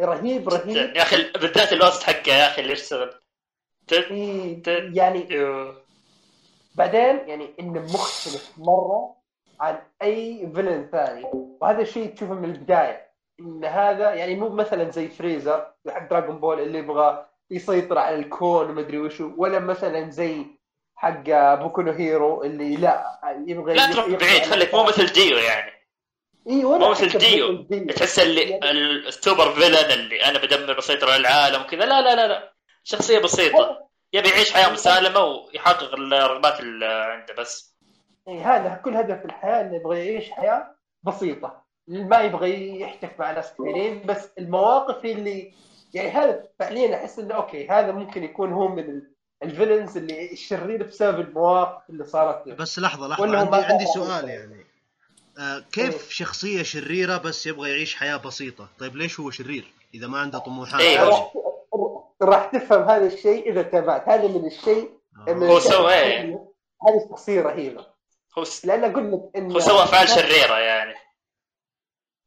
رهيب 0.00 0.48
رهيب. 0.48 0.96
يا 0.96 1.02
أخي 1.02 1.32
بالذات 1.32 1.72
الوسط 1.72 2.02
حقه 2.02 2.32
يا 2.32 2.46
أخي 2.46 2.60
اللي 2.60 2.70
يرسم 2.72 3.06
ت- 3.86 3.92
إيه، 3.92 4.62
يعني. 4.94 5.28
بعدين 6.74 7.28
يعني 7.28 7.54
إنه 7.60 7.80
مختلف 7.80 8.52
مرة 8.58 9.16
عن 9.60 9.78
أي 10.02 10.50
villain 10.54 10.88
ثاني. 10.92 11.24
وهذا 11.60 11.82
الشيء 11.82 12.14
تشوفه 12.14 12.34
من 12.34 12.44
البداية. 12.44 13.05
إن 13.40 13.64
هذا 13.64 14.14
يعني 14.14 14.34
مو 14.36 14.48
مثلا 14.48 14.90
زي 14.90 15.08
Frieza 15.08 15.72
حق 15.88 16.10
Dragon 16.10 16.38
Ball 16.38 16.60
اللي 16.60 16.78
يبغى 16.78 17.26
يسيطر 17.50 17.98
على 17.98 18.16
الكون 18.16 18.70
ومدري 18.70 18.98
وشو 18.98 19.30
ولا 19.36 19.58
مثلا 19.58 20.10
زي 20.10 20.46
حق 20.94 21.22
Boku 21.54 21.82
no 21.82 21.92
Hero 21.92 22.42
اللي 22.44 22.76
لا 22.76 23.04
يبغى 23.46 23.74
لا 23.74 23.92
تروح 23.92 24.06
بعيد 24.06 24.42
خليك 24.42 24.74
مو 24.74 24.84
مثل 24.84 25.06
ديو 25.06 25.38
يعني. 25.38 25.72
إي 26.48 26.64
ولا 26.64 26.78
مو 26.84 26.90
مثل 26.90 27.18
ديو. 27.18 27.62
تحس 27.88 28.18
اللي 28.18 28.56
ال- 28.56 29.06
ال 29.06 29.14
super 29.14 29.52
villain 29.52 29.74
اللي 29.92 30.24
أنا 30.24 30.38
بدمر 30.38 30.72
بسيطر 30.78 31.10
على 31.10 31.20
العالم 31.20 31.62
وكذا. 31.62 31.84
لا 31.84 32.00
لا 32.00 32.14
لا 32.14 32.26
لا. 32.26 32.52
شخصية 32.84 33.18
بسيطة. 33.18 33.88
يبي 34.12 34.28
يعيش 34.28 34.52
حياة 34.52 34.72
مسالمة 34.72 35.20
ويحقق 35.20 35.94
الرغبات 35.94 36.60
اللي 36.60 36.86
عنده 36.86 37.34
بس. 37.34 37.76
إيه 38.28 38.56
هذا 38.56 38.80
كل 38.84 38.96
هدف 38.96 39.24
الحياة 39.24 39.60
إنه 39.60 39.76
يبغى 39.76 40.06
يعيش 40.06 40.30
حياة 40.30 40.76
بسيطة. 41.02 41.65
ما 41.88 42.20
يبغى 42.20 42.80
يحتك 42.80 43.20
مع 43.20 43.32
ناس 43.32 43.52
كثيرين 43.52 44.06
بس 44.06 44.28
المواقف 44.38 45.04
اللي 45.04 45.52
يعني 45.94 46.10
هذا 46.10 46.44
فعليا 46.58 46.96
أحس 46.96 47.18
إنه 47.18 47.34
okay 47.34 47.68
هذا 47.68 47.92
ممكن 47.92 48.24
يكون 48.24 48.52
هو 48.52 48.68
من 48.68 48.78
ال- 48.78 49.10
ال 49.42 49.48
villains 49.48 49.96
اللي 49.96 50.32
الشرير 50.32 50.82
بسبب 50.82 51.20
المواقف 51.20 51.90
اللي 51.90 52.04
صارت 52.04 52.46
له 52.46 52.54
بس 52.54 52.78
لحظة 52.78 53.08
لحظة 53.08 53.38
عندي 53.38 53.56
عندي 53.56 53.86
سؤال 53.86 54.28
يعني 54.28 54.66
آه 55.38 55.56
إيه. 55.56 55.64
كيف 55.72 56.10
شخصية 56.10 56.62
شريرة 56.62 57.16
بس 57.16 57.46
يبغى 57.46 57.70
يعيش 57.70 57.94
حياة 57.94 58.16
بسيطة 58.16 58.68
طيب 58.78 58.96
ليش 58.96 59.20
هو 59.20 59.30
شرير 59.30 59.72
إذا 59.94 60.06
ما 60.06 60.18
عنده 60.18 60.38
طموحات 60.38 60.80
إيه، 60.80 60.96
شيء؟ 60.96 61.04
راح 61.08 61.32
راح 62.22 62.44
تفهم 62.44 62.82
هذا 62.82 63.06
الشيء 63.06 63.50
إذا 63.50 63.62
تابعت 63.62 64.08
هذا 64.08 64.28
من 64.28 64.46
الشيء 64.46 64.90
آه. 65.28 65.32
هو 65.32 65.58
سوى 65.58 65.92
إيه؟ 65.94 66.22
هذه 66.88 67.08
شخصية 67.10 67.40
رهيبة 67.42 67.86
هو 68.38 68.44
س... 68.44 68.66
لأن 68.66 68.84
أقول 68.84 69.12
لك 69.12 69.20
إن 69.36 69.52
هو 69.52 69.58
سوى 69.60 69.82
أفعال 69.82 70.08
شريرة 70.08 70.58
يعني. 70.58 70.94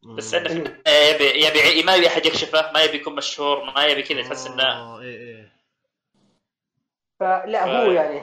بس 0.04 0.34
انه 0.34 0.50
إيه. 0.50 0.82
آه، 0.88 1.16
يبي 1.16 1.26
يبي 1.46 1.84
ما 1.84 1.96
يبي 1.96 2.08
أحد 2.08 2.26
يكشفه 2.26 2.72
ما 2.72 2.84
يبي 2.84 2.98
يكون 2.98 3.16
مشهور 3.16 3.64
ما 3.76 3.86
يبي 3.86 4.04
كذا 4.04 4.22
تحس 4.22 4.48
إنه 4.48 4.64
آه 4.64 5.02
إيه 5.02 5.18
إيه. 5.18 5.52
فلا 7.20 7.66
ف- 7.66 7.70
هو 7.70 7.92
يعني 7.92 8.22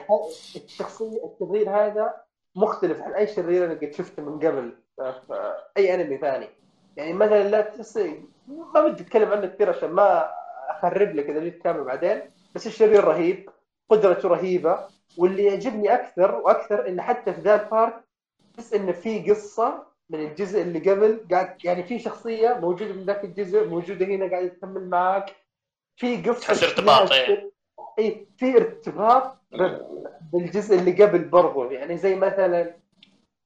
الشخصيه 0.55 1.19
الشرير 1.41 1.69
هذا 1.69 2.13
مختلف 2.55 3.01
عن 3.01 3.13
أي 3.13 3.27
شرير 3.27 3.65
أنا 3.65 3.73
قد 3.73 3.93
شفته 3.93 4.23
من 4.23 4.39
قبل 4.47 4.73
في 4.97 5.53
أي 5.77 5.93
أنمي 5.93 6.17
ثاني. 6.17 6.47
يعني 6.97 7.13
مثلا 7.13 7.43
لا 7.43 7.61
تحس 7.61 7.97
ما 8.47 8.81
بدي 8.87 9.03
أتكلم 9.03 9.31
عنه 9.31 9.47
كثير 9.47 9.69
عشان 9.69 9.89
ما 9.89 10.29
أخرب 10.69 11.15
لك 11.15 11.29
إذا 11.29 11.39
جيت 11.39 11.59
تكمل 11.59 11.83
بعدين 11.83 12.21
بس 12.55 12.67
الشرير 12.67 13.03
رهيب 13.03 13.49
قدرته 13.89 14.29
رهيبة 14.29 14.87
واللي 15.17 15.43
يعجبني 15.45 15.93
أكثر 15.93 16.35
وأكثر 16.35 16.87
إنه 16.87 17.03
حتى 17.03 17.33
في 17.33 17.41
ذا 17.41 17.63
ال 17.63 17.71
part 17.71 18.03
تحس 18.53 18.73
إنه 18.73 18.91
في 18.91 19.31
قصة 19.31 19.87
من 20.09 20.19
الجزء 20.19 20.61
اللي 20.61 20.79
قبل. 20.91 21.27
قاعد 21.31 21.57
يعني 21.65 21.83
في 21.83 21.99
شخصية 21.99 22.59
موجودة 22.61 22.93
من 22.93 23.03
ذاك 23.05 23.23
الجزء 23.23 23.67
موجودة 23.67 24.05
هنا 24.05 24.29
قاعدة 24.29 24.47
تكمل 24.47 24.89
معك 24.89 25.35
في 25.99 26.17
قصه 26.17 26.39
تحس 26.41 26.63
ارتباط، 26.63 27.11
إيه. 27.11 27.51
اي 27.99 28.27
في 28.37 28.57
ارتباط 28.57 29.37
بالجزء 30.33 30.79
اللي 30.79 31.03
قبل 31.03 31.19
برضو. 31.23 31.71
يعني 31.71 31.97
زي 31.97 32.15
مثلا 32.15 32.73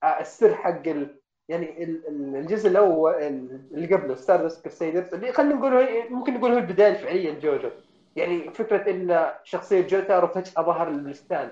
آه، 0.04 0.20
السر 0.20 0.56
حق 0.56 0.88
ال... 0.88 1.20
يعني 1.50 1.84
ال- 1.84 2.08
ال- 2.08 2.36
الجزء 2.36 2.70
الأول 2.70 3.14
اللي 3.14 3.96
قبله 3.96 4.16
Stardust 4.16 4.64
Crusaders 4.64 5.14
اللي 5.14 5.32
خلينا 5.34 5.56
نقول 5.56 5.88
ممكن 6.10 6.34
نقول 6.34 6.52
هو 6.52 6.58
البداية 6.58 6.92
الفعلية 6.92 7.32
لجوجو. 7.32 7.70
يعني 8.16 8.54
فكرة 8.54 8.92
إن 8.92 9.32
شخصية 9.44 9.82
جوتارو 9.82 10.28
فجأة 10.28 10.62
ظهر 10.64 10.90
ال 10.90 11.00
Stand 11.00 11.52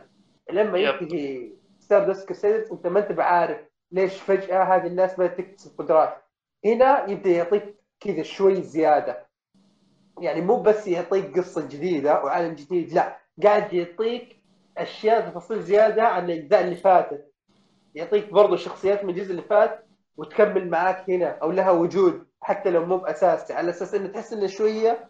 لما. 0.52 0.78
ينتهي 0.78 1.50
Stardust 1.80 2.28
Crusaders 2.28 2.72
أنت 2.72 2.88
ما 2.88 3.00
أنت 3.00 3.12
بعارف 3.12 3.58
ليش 3.92 4.14
فجأة 4.22 4.64
هذه 4.64 4.88
الناس 4.88 5.20
بدأت 5.20 5.38
تكتسب 5.38 5.78
قدرات؟ 5.78 6.24
هنا 6.66 7.10
يبدأ 7.10 7.30
يعطيك 7.30 7.76
كذا 8.00 8.24
شوي 8.24 8.62
زيادة. 8.62 9.28
يعني 10.22 10.42
مو 10.42 10.62
بس 10.62 10.88
يعطيك 10.88 11.38
قصة 11.38 11.68
جديدة 11.68 12.24
وعالم 12.24 12.56
جديد 12.56 12.94
لا. 12.94 13.18
قاعد 13.44 13.74
يعطيك 13.74 14.40
أشياء 14.78 15.30
تفاصيل 15.30 15.62
زيادة 15.62 16.04
عن 16.04 16.26
الأجزاء 16.26 16.62
اللي 16.62 16.76
فاتت. 16.76 17.34
يعطيك 17.96 18.30
برضو 18.34 18.56
شخصيات 18.56 19.04
من 19.04 19.10
الجزء 19.10 19.32
اللي 19.32 19.42
فات 19.42 19.86
وتكمل 20.18 20.70
معاك 20.70 21.10
هنا 21.10 21.38
أو 21.42 21.52
لها 21.52 21.72
وجود 21.72 22.26
حتى 22.42 22.70
لو 22.70 22.86
مو 22.86 22.98
باساس 22.98 23.52
على 23.52 23.70
أساس 23.70 23.94
إنه 23.96 24.08
تحس 24.08 24.34
إنه 24.34 24.48
شوية 24.48 25.10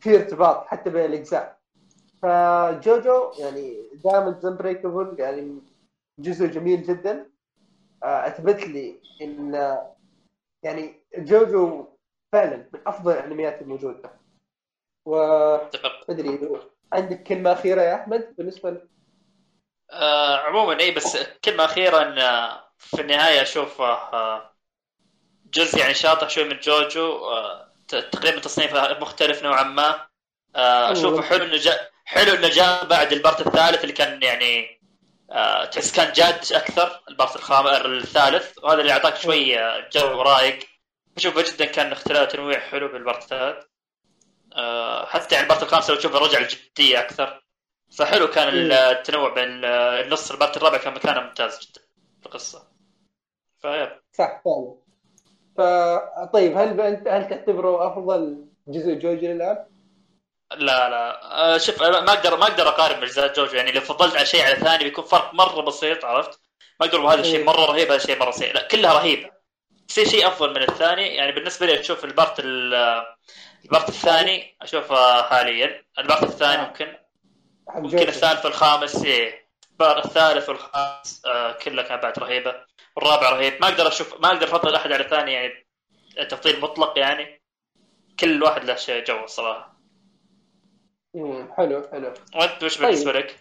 في 0.00 0.16
ارتباط 0.16 0.66
حتى 0.66 0.90
بين 0.90 1.04
الأجزاء. 1.04 1.58
فجوجو 2.22 3.30
يعني 3.38 3.76
Diamond 4.04 4.38
is 4.42 4.53
Unbreakable 4.53 5.16
يعني 5.18 5.58
جزء 6.18 6.46
جميل 6.46 6.82
جدا. 6.82 7.29
أثبت 8.02 8.66
لي 8.66 9.00
إن 9.22 9.54
يعني 10.62 10.94
جوجو 11.18 11.86
فعلا 12.32 12.56
من 12.72 12.80
أفضل 12.86 13.12
الأنميات 13.12 13.62
الموجودة. 13.62 14.20
و 15.06 15.16
أدري 16.08 16.60
عندك 16.92 17.22
كلمة 17.22 17.52
أخيرة 17.52 17.82
يا 17.82 17.94
أحمد 17.94 18.34
بالنسبة 18.38 18.70
ل... 18.70 18.88
آه 19.90 20.36
عموما 20.36 20.80
اي 20.80 20.90
بس 20.90 21.16
كلمة 21.44 21.64
أخيرة 21.64 22.02
إن 22.02 22.18
آه، 22.18 22.70
في 22.78 23.00
النهاية 23.00 23.42
أشوف 23.42 23.80
آه 23.80 24.50
جزء 25.54 25.78
يعني 25.78 25.94
شاطح 25.94 26.28
شوي 26.28 26.44
من 26.44 26.58
جوجو 26.58 27.12
آه 27.12 27.72
تقريبا 27.88 28.40
تصنيفه 28.40 29.00
مختلف 29.00 29.42
نوعا 29.42 29.62
ما. 29.62 30.06
آه 30.56 30.92
اشوفه 30.92 31.22
حلو 31.22 31.44
إنه 31.44 31.56
جاء 31.56 31.90
حلو 32.04 32.34
إنه 32.34 32.48
جاء 32.48 32.86
بعد 32.86 33.12
ال 33.12 33.19
part 33.19 33.46
الثالث 33.46 33.82
اللي 33.82 33.92
كان 33.92 34.22
يعني 34.22 34.64
آه 34.64 34.79
تحس 35.72 35.92
كان 35.96 36.12
جاد 36.12 36.34
أكثر 36.52 37.00
ال 37.08 37.14
part 37.14 37.36
الخامس 37.36 37.68
الثالث. 37.70 38.58
وهذا 38.58 38.80
اللي 38.80 38.92
أعطاك 38.92 39.16
شوي 39.16 39.58
آه، 39.58 39.88
جو 39.92 40.22
رايق. 40.22 40.58
أشوفه 41.16 41.42
جدا 41.52 41.64
كان 41.64 41.92
اختلاف 41.92 42.32
تنويع 42.32 42.60
حلو 42.60 42.88
بال 42.88 42.99
part 42.99 43.22
الثالث. 43.22 43.64
آه 44.56 45.06
حتى 45.06 45.34
يعني 45.34 45.44
ال 45.44 45.48
part 45.48 45.62
الخامس 45.62 45.90
لو 45.90 45.96
تشوفه 45.96 46.18
رجع 46.18 46.38
الجديه 46.38 47.00
أكثر. 47.00 47.42
فحلو 47.98 48.26
كان 48.30 48.48
ال- 48.48 48.72
التنوع 48.72 49.34
بين 49.34 49.44
ال- 49.48 49.64
النص 50.04 50.30
ال 50.30 50.35
part 50.35 50.56
الرابع 50.56 50.78
كان 50.78 50.94
مكانه 50.94 51.20
ممتاز 51.20 51.58
جدا 51.60 51.80
في 52.20 52.26
القصة. 52.26 52.68
ف 53.62 53.68
yep. 53.68 53.90
صح 54.12 54.42
فعلا. 54.44 54.74
ف 55.56 55.60
طيب 56.32 56.56
هل 56.58 56.80
انت 56.80 57.08
هل 57.08 57.28
تعتبره 57.28 57.86
أفضل 57.92 58.44
جزء 58.68 58.94
جوجو 58.94 59.26
الان؟ 59.26 59.66
لا 60.56 60.88
لا. 60.88 61.22
آه، 61.54 61.58
شوف 61.58 61.82
ما 61.82 62.12
أقدر 62.12 62.36
ما 62.36 62.42
أقدر 62.44 62.68
أقارن 62.68 63.02
اجزاء 63.02 63.32
جوجو. 63.32 63.56
يعني 63.56 63.72
لو 63.72 63.80
فضلت 63.80 64.16
على 64.16 64.26
شيء 64.26 64.44
على 64.44 64.56
ثاني 64.56 64.84
بيكون 64.84 65.04
فرق 65.04 65.34
مرة 65.34 65.60
بسيط 65.62 66.04
عرفت؟ 66.04 66.40
ما 66.80 66.86
أقدر 66.86 67.00
هذا 67.00 67.20
الشيء 67.20 67.36
إيه. 67.38 67.44
مرة 67.44 67.64
رهيب 67.64 67.86
هذا 67.86 67.96
الشيء 67.96 68.18
مرة 68.18 68.30
سيء. 68.30 68.54
لا 68.54 68.62
كلها 68.62 68.92
رهيبة. 68.92 69.30
في 69.88 70.04
شيء 70.06 70.26
أفضل 70.26 70.50
من 70.50 70.62
الثاني 70.62 71.06
يعني 71.14 71.32
بالنسبة 71.32 71.66
لي 71.66 71.80
أشوف 71.80 72.04
ال 72.04 72.11
part 72.11 72.40
ال- 72.40 73.04
ال 73.64 73.69
part 73.69 73.88
الثاني 73.88 74.56
أشوفه 74.62 75.22
حاليا. 75.22 75.84
ال 75.98 76.03
part 76.03 76.22
الثاني 76.22 76.62
آه. 76.62 76.66
ممكن 76.66 76.96
ممكن. 77.74 77.98
الثالث 78.08 78.44
والخامس 78.44 79.04
إيه. 79.04 79.50
الثالث 79.80 80.48
والخامس 80.48 81.22
آه 81.26 81.52
كلها 81.52 81.84
كانت 81.84 82.02
بعد 82.02 82.18
رهيبة. 82.18 82.54
والرابع 82.96 83.30
رهيب. 83.30 83.58
ما 83.60 83.68
أقدر 83.68 83.88
أشوف 83.88 84.20
ما 84.20 84.28
أقدر 84.28 84.46
أفضل 84.46 84.74
أحد 84.74 84.92
على 84.92 85.04
الثاني 85.04 85.32
يعني 85.32 85.66
تفضيل 86.28 86.60
مطلق 86.60 86.98
يعني. 86.98 87.40
كل 88.20 88.42
واحد 88.42 88.64
له 88.64 88.74
شيء 88.74 89.04
جو 89.04 89.24
الصراحة. 89.24 89.79
مم، 91.14 91.52
حلو 91.52 91.82
حلو. 91.82 92.12
وانت 92.36 92.62
وش 92.64 92.78
طيب. 92.78 92.86
بالنسبة 92.86 93.12
لك؟ 93.12 93.36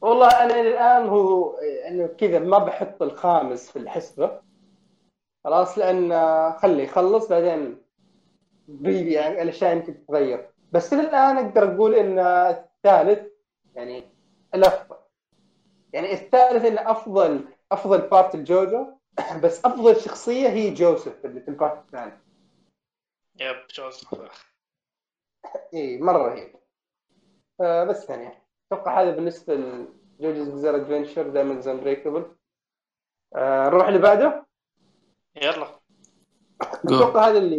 والله 0.00 0.28
أنا 0.28 0.60
الآن 0.60 1.08
هو 1.08 1.54
إنه 1.88 2.06
كذا 2.06 2.38
ما 2.38 2.58
بحط 2.58 3.02
الخامس 3.02 3.70
في 3.70 3.78
الحسبة. 3.78 4.40
خلاص 5.44 5.78
لأن 5.78 6.12
آه، 6.12 6.58
خلي 6.58 6.84
يخلص 6.84 7.28
بعدين 7.28 7.82
بي 8.68 9.12
يعني 9.12 9.42
الأشياء 9.42 9.76
يمكن 9.76 10.04
تتغير. 10.04 10.48
بس 10.72 10.92
الآن 10.92 11.38
أقدر 11.38 11.74
أقول 11.74 11.94
إن 11.94 12.18
الثالث 12.18 13.32
يعني 13.74 14.04
الأفضل. 14.54 14.96
يعني 15.92 16.12
الثالث 16.12 16.64
إنه 16.64 16.90
أفضل 16.90 17.44
أفضل 17.72 18.00
part 18.00 18.34
الجوجو 18.34 18.86
بس 19.44 19.64
أفضل 19.64 19.96
شخصية 19.96 20.48
هي 20.48 20.70
جوزيف 20.74 21.24
اللي 21.24 21.40
في 21.40 21.48
ال 21.48 21.55
part 21.55 21.84
الثاني. 21.86 22.12
yep 23.40 23.56
جوز 23.74 24.06
اي 25.74 25.98
مرة 25.98 26.28
رهيب. 26.28 26.61
فبس 27.58 28.10
يعني 28.10 28.34
أتوقع 28.72 29.02
هذا 29.02 29.10
بالنسبة 29.10 29.54
ل 29.54 29.67
JoJo's 29.67 30.48
Bizarre 30.48 30.76
Adventure 30.76 31.28
Diamond 31.28 31.60
is 31.60 31.70
Unbreakable 31.70 32.26
آه 33.36 33.68
نروح 33.68 33.86
اللي 33.86 33.98
بعده؟ 33.98 34.46
يلا. 35.36 35.66
أتوقع 36.62 37.28
هذا 37.28 37.38
اللي 37.38 37.56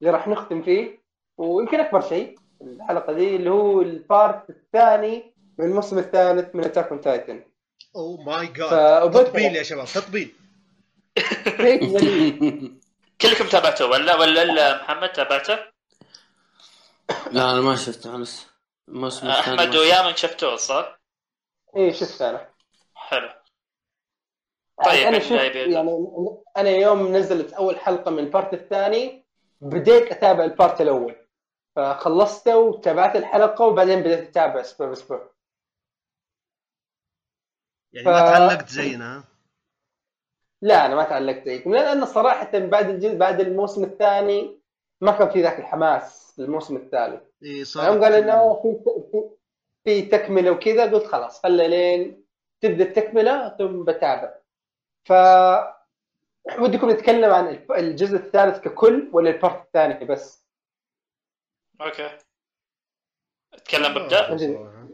اللي 0.00 0.12
راح 0.12 0.28
نختم 0.28 0.62
فيه. 0.62 1.00
ويمكن 1.38 1.80
أكبر 1.80 2.00
شيء 2.00 2.38
الحلقة 2.62 3.12
دي 3.12 3.36
اللي 3.36 3.50
هو 3.50 3.80
ال 3.82 3.96
part 3.96 4.50
الثاني 4.50 5.34
من 5.58 5.64
الموسم 5.66 5.98
الثالث 5.98 6.54
من 6.54 6.64
Attack 6.64 6.88
on 6.88 7.00
Titan 7.00 7.44
oh 7.96 8.22
my 8.22 8.46
God. 8.46 9.10
تطبيل 9.10 9.56
يا 9.56 9.62
شباب 9.62 9.86
تطبيل. 9.86 10.34
كلكم 13.20 13.46
تابعته 13.50 13.86
ولا 13.86 14.16
ولا 14.16 14.82
محمد 14.82 15.12
تابعته؟ 15.12 15.58
لا 17.32 17.50
أنا 17.52 17.60
ما 17.60 17.76
شفته 17.76 18.14
أنا 18.14 18.24
الثاني 18.90 19.32
أحمد 19.40 19.56
ما 19.56 19.64
شفته. 19.66 19.78
ويامن 19.80 20.16
شفتوه 20.16 20.56
صح؟ 20.56 21.00
إيه 21.76 21.92
شفت 21.92 22.22
أنا 22.22 22.50
حلو 22.94 23.28
طيب، 24.84 25.06
أنا 25.06 25.18
شفت؟ 25.18 25.32
يعني 25.56 25.90
أنا 26.56 26.70
يوم 26.70 27.16
نزلت 27.16 27.52
أول 27.52 27.78
حلقة 27.80 28.10
من 28.10 28.18
ال 28.18 28.25
part 28.25 28.54
الثاني 28.54 29.26
بديت 29.60 30.12
أتابع 30.12 30.44
ال 30.44 30.51
part 30.51 30.80
الأول 30.80 31.16
فخلصته 31.76 32.56
وتابعت 32.56 33.16
الحلقة 33.16 33.64
وبعدين 33.64 34.00
بديت 34.00 34.28
أتابع 34.28 34.60
أسبوع 34.60 34.86
بأسبوع 34.88 35.30
يعني 37.92 38.06
ما 38.06 38.12
ف- 38.24 38.28
تعلقت 38.32 38.68
زينا؟ 38.68 39.24
لا 40.62 40.86
أنا 40.86 40.94
ما 40.94 41.04
تعلقت 41.04 41.44
زيكم 41.44 41.74
لأن 41.74 42.06
صراحة 42.06 42.58
بعد 42.58 42.88
الجزء 42.90 43.16
بعد 43.16 43.40
الموسم 43.40 43.84
الثاني 43.84 44.59
ما 45.00 45.12
كان 45.18 45.30
في 45.30 45.42
ذاك 45.42 45.58
الحماس 45.58 46.34
للموسم 46.38 46.76
الثالث 46.76 47.22
إيه 47.42 47.64
صار 47.64 47.92
يوم 47.92 48.04
قال 48.04 48.12
إنه 48.14 48.62
في 48.62 48.76
في- 49.84 50.02
تكملة 50.02 50.50
وكذا 50.50 50.92
قلت 50.92 51.06
خلاص 51.06 51.42
خلي 51.42 51.68
لين 51.68 52.24
تبدأ 52.60 52.84
التكملة 52.84 53.56
ثم 53.58 53.84
بتابع. 53.84 54.34
ف 55.04 55.12
ودكم 56.60 56.90
نتكلم 56.90 57.30
عن 57.32 57.66
الجزء 57.70 58.16
الثالث 58.16 58.58
ككل 58.60 59.10
ولا 59.12 59.30
ال 59.30 59.37
part 59.37 59.64
الثاني 59.66 60.04
بس؟ 60.04 60.46
okay. 61.80 62.18
أتكلم 63.54 63.94
ببدا 63.94 64.36
صراحة. 64.36 64.88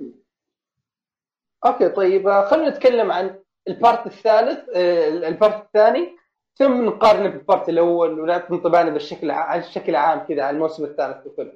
okay 1.66 1.88
طيب 1.88 2.28
آه، 2.28 2.48
خلينا 2.48 2.68
نتكلم 2.70 3.12
عن 3.12 3.42
ال 3.68 3.76
part 3.76 4.06
الثالث 4.06 4.68
آه، 4.76 5.08
ال 5.08 5.20
part 5.20 5.64
الثاني. 5.66 6.16
ثم 6.58 6.84
نقارنه 6.86 7.28
بال 7.28 7.42
part 7.42 7.68
الأول 7.68 8.20
ونعطي 8.20 8.52
انطباعنا 8.54 8.90
بالشكل 8.90 9.30
ع- 9.30 9.44
عن 9.44 9.58
الشكل 9.58 9.96
عام 9.96 10.18
كذا 10.26 10.42
على 10.44 10.54
الموسم 10.54 10.84
الثالث 10.84 11.28
ككل. 11.28 11.52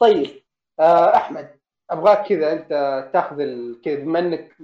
طيب 0.00 0.42
آه، 0.80 1.16
أحمد 1.16 1.58
أبغاك 1.90 2.26
كذا 2.26 2.52
أنت 2.52 2.68
تأخذ 3.12 3.40
ال- 3.40 3.80
كذا 3.84 3.94
بما 3.94 4.18
إنك 4.18 4.56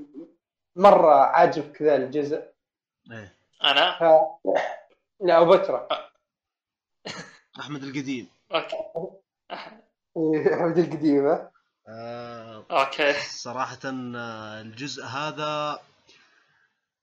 مرة 0.77 1.15
عاجبك 1.15 1.73
كذا 1.73 1.97
الجزء. 1.97 2.43
إيه. 3.13 3.35
أنا؟ 3.65 3.99
ف... 3.99 4.03
لا 5.21 5.39
وبترا 5.39 5.89
أحمد 7.61 7.83
القديم. 7.83 8.29
okay. 8.55 8.77
عبد 10.53 10.79
القديمه 10.79 11.51
آه 11.89 12.65
okay. 12.71 13.13
صراحة 13.13 13.79
آه، 13.85 14.61
الجزء 14.61 15.05
هذا 15.05 15.79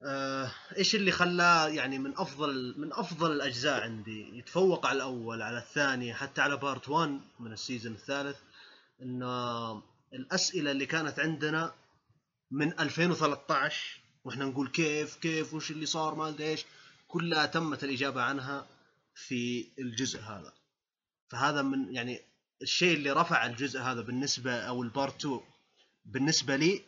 آه، 0.06 0.52
إيش 0.78 0.96
اللي 0.96 1.12
خلاه 1.12 1.68
يعني 1.68 2.00
من 2.00 2.14
أفضل 2.18 2.76
من 2.78 2.94
أفضل 2.94 3.32
الأجزاء 3.32 3.82
عندي؟ 3.82 4.38
يتفوق 4.38 4.86
على 4.86 4.96
الأول 4.96 5.42
على 5.42 5.58
الثاني 5.58 6.14
حتى 6.14 6.42
على 6.42 6.58
part 6.58 6.90
1 6.90 7.22
من 7.40 7.54
ال 7.54 7.59
season 7.59 7.94
الثالث 7.94 8.38
ان 9.02 9.24
الأسئلة 10.14 10.72
اللي 10.72 10.86
كانت 10.86 11.20
عندنا 11.20 11.74
من 12.52 12.80
2013 12.80 14.00
وإحنا 14.26 14.46
نقول 14.46 14.68
كيف 14.68 15.16
كيف 15.16 15.54
وش 15.54 15.72
اللي 15.72 15.86
صار 15.86 16.16
ما 16.16 16.28
أدري 16.28 16.50
إيش 16.50 16.66
كلها 17.08 17.46
تمت 17.46 17.84
الإجابة 17.84 18.22
عنها 18.22 18.68
في 19.16 19.68
الجزء 19.80 20.20
هذا. 20.20 20.54
فهذا 21.30 21.62
من 21.62 21.96
يعني 21.96 22.22
الشيء 22.62 22.98
اللي 22.98 23.12
رفع 23.12 23.46
الجزء 23.46 23.80
هذا 23.80 24.02
بالنسبة 24.02 24.56
أو 24.56 24.84
ال 24.84 24.92
part 24.92 25.26
2 25.26 25.40
بالنسبة 26.06 26.56
لي 26.56 26.82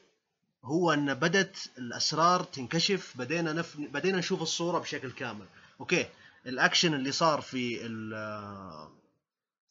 هو 0.65 0.93
أن 0.93 1.13
بدت 1.13 1.57
الأسرار 1.77 2.43
تنكشف 2.43 3.13
بدينا 3.15 3.53
نف... 3.53 3.77
بدينا 3.77 4.17
نشوف 4.17 4.41
الصورة 4.41 4.79
بشكل 4.79 5.11
كامل 5.11 5.45
okay 5.79 6.05
ال 6.45 6.52
action 6.52 6.93
اللي 6.93 7.11
صار 7.11 7.41
في 7.41 7.85
ال... 7.85 8.09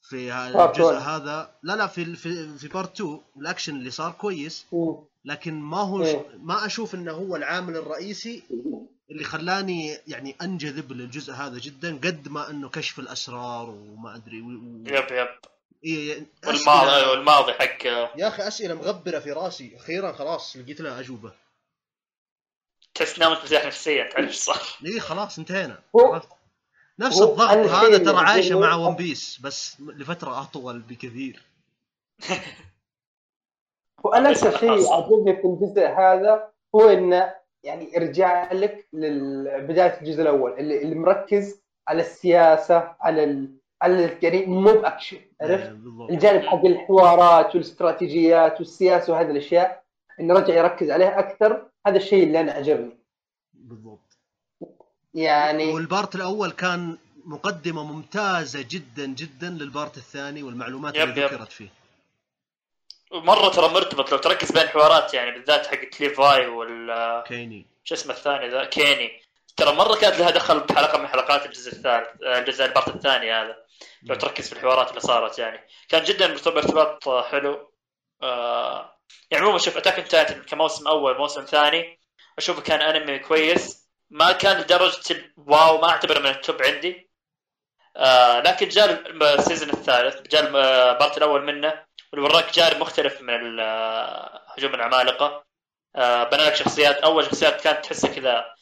في 0.08 0.30
ها- 0.30 0.52
part 0.52 0.70
الجزء. 0.70 0.94
هذا 0.98 1.50
لا 1.62 1.76
لا 1.76 1.86
في 1.86 2.16
في, 2.16 2.58
في 2.58 2.68
part 2.68 3.00
2 3.00 3.20
الأكشن 3.36 3.76
اللي 3.76 3.90
صار 3.90 4.12
كويس. 4.12 4.66
لكن 5.24 5.54
ما 5.60 5.76
هو. 5.78 6.24
ما 6.42 6.66
أشوف 6.66 6.94
إنه 6.94 7.12
هو 7.12 7.36
العامل 7.36 7.76
الرئيسي 7.76 8.42
اللي 9.10 9.24
خلاني 9.24 9.98
يعني 10.08 10.36
أنجذب 10.42 10.92
للجزء 10.92 11.32
هذا 11.32 11.58
جدا 11.58 11.96
قد 11.96 12.28
ما 12.28 12.50
إنه 12.50 12.68
كشف 12.68 12.98
الأسرار 12.98 13.70
وما 13.70 14.16
أدري 14.16 14.40
و... 14.40 14.46
و... 14.46 14.84
يب 14.86 15.06
يب 15.10 15.28
إيه 15.84 16.26
والماضي 16.46 17.02
أسئلة- 17.04 17.08
والماضي 17.08 17.52
حق 17.52 17.84
يا 18.16 18.28
أخي 18.28 18.48
أسئلة 18.48 18.74
مغبرة 18.74 19.18
في 19.18 19.32
راسي. 19.32 19.76
أخيرا 19.76 20.12
خلاص 20.12 20.56
لقيت 20.56 20.80
لها 20.80 21.00
أجوبة. 21.00 21.32
تحس 22.94 23.18
نامت 23.18 23.38
مرتاح 23.38 23.64
نفسيا 23.66 24.10
تعرف 24.10 24.32
صار؟ 24.34 24.62
إيه 24.86 25.00
خلاص 25.00 25.38
انتهينا؟ 25.38 25.78
نفس 26.98 27.20
الضغط 27.22 27.50
هذا 27.50 27.98
ترى 27.98 28.16
عايشة 28.16 28.46
يعجبني- 28.48 28.60
مع 28.60 28.74
ون 28.74 28.96
بيس 28.96 29.38
بس 29.40 29.80
لفترة 29.80 30.40
أطول 30.42 30.78
بكثير. 30.80 31.42
وأنا 34.04 34.30
أكثر 34.30 34.58
شيء. 34.58 34.92
عجبني 34.92 35.36
في 35.36 35.44
الجزء 35.46 35.86
هذا 35.86 36.52
هو 36.74 36.88
انه 36.88 37.34
يعني 37.62 37.96
ارجع 37.96 38.52
لك 38.52 38.88
لبدايه 38.92 39.98
الجزء 40.00 40.22
الأول 40.22 40.52
اللي, 40.58 40.82
اللي 40.82 40.94
مركز 40.94 41.60
على 41.88 42.00
السياسة 42.02 42.96
على 43.00 43.24
ال... 43.24 43.56
يعني 43.82 44.46
مو 44.46 44.72
بأكشن 44.72 45.16
إيه، 45.16 45.28
عرفت؟ 45.40 45.70
بالضبط. 45.70 46.10
الجانب 46.10 46.42
حق 46.42 46.64
الحوارات 46.64 47.54
والاستراتيجيات 47.54 48.60
والسياسة 48.60 49.12
وهذه 49.12 49.30
الأشياء 49.30 49.82
انه 50.20 50.34
رجع 50.34 50.54
يركز 50.54 50.90
عليها 50.90 51.18
أكثر 51.18 51.66
هذا 51.86 51.96
الشيء 51.96 52.24
اللي 52.24 52.40
أنا 52.40 52.52
عجبني. 52.52 52.98
بالضبط. 53.54 54.18
يعني 55.14 55.72
وال 55.72 55.86
part 55.86 56.14
الأول 56.14 56.50
كان 56.50 56.98
مقدمة 57.24 57.84
ممتازة 57.84 58.64
جدا 58.70 59.06
جدا 59.06 59.50
لل 59.50 59.66
part 59.66 59.96
الثاني 59.96 60.42
والمعلومات 60.42 60.94
yep 60.94 61.08
اللي 61.08 61.20
yep. 61.20 61.32
ذكرت 61.32 61.52
فيه. 61.52 61.68
مرة 63.12 63.48
ترى 63.48 63.68
مرتبط 63.68 64.12
لو 64.12 64.18
تركز 64.18 64.52
بين 64.52 64.62
الحوارات 64.62 65.14
يعني 65.14 65.30
بالذات 65.30 65.66
حقت 65.66 66.00
ليفاي 66.00 66.46
وال 66.46 67.22
كيني. 67.26 67.66
شو 67.84 67.94
اسمه 67.94 68.14
الثاني 68.14 68.48
ذا؟ 68.48 68.64
كيني. 68.64 69.10
ترى 69.56 69.76
مرة 69.76 69.94
كانت 69.94 70.18
لها 70.18 70.30
دخل 70.30 70.60
بحلقة 70.60 70.98
من 70.98 71.06
حلقات 71.06 71.46
الجزء 71.46 71.72
الثالث 71.72 72.22
الجزء 72.22 72.64
ال 72.64 72.69
part 72.69 72.88
الثاني 72.88 73.32
هذا. 73.32 73.63
لو 74.02 74.14
تركز 74.14 74.48
في 74.48 74.52
الحوارات 74.52 74.90
اللي 74.90 75.00
صارت 75.00 75.38
يعني. 75.38 75.60
كان 75.88 76.04
جدا 76.04 76.32
ارتباط 76.32 77.08
آه، 77.08 77.22
حلو. 77.22 77.72
آه 78.22 78.98
يعني 79.30 79.44
عموما 79.44 79.58
شوف 79.58 79.76
Attack 79.76 80.08
Titan 80.08 80.42
كموسم 80.42 80.88
أول 80.88 81.18
موسم 81.18 81.44
ثاني 81.44 82.00
أشوفه 82.38 82.62
كان 82.62 82.82
انمي 82.82 83.18
كويس. 83.18 83.88
ما 84.10 84.32
كان 84.32 84.56
لدرجة 84.60 85.00
ال 85.38 85.49
wow 85.49 85.80
ما 85.80 85.90
أعتبره 85.90 86.18
من 86.18 86.26
ال 86.26 86.35
top 86.35 86.62
عندي. 86.62 87.10
آه 87.96 88.40
لكن 88.40 88.68
جاء 88.68 89.10
ال 89.10 89.19
season 89.19 89.70
الثالث 89.70 90.28
جاء 90.28 90.42
ال 90.46 90.61
part 90.61 91.18
الأول 91.18 91.42
منه 91.44 91.84
والوراك 92.12 92.52
جانب 92.54 92.80
مختلف 92.80 93.20
من 93.20 93.60
آه، 93.60 94.42
هجوم 94.58 94.74
العمالقة. 94.74 95.44
آه 95.96 96.24
بنى 96.24 96.42
لك 96.42 96.54
شخصيات. 96.54 96.96
أول 96.96 97.24
شخصيات 97.24 97.60
كانت 97.60 97.84
تحسها 97.84 98.14
كذا 98.14 98.54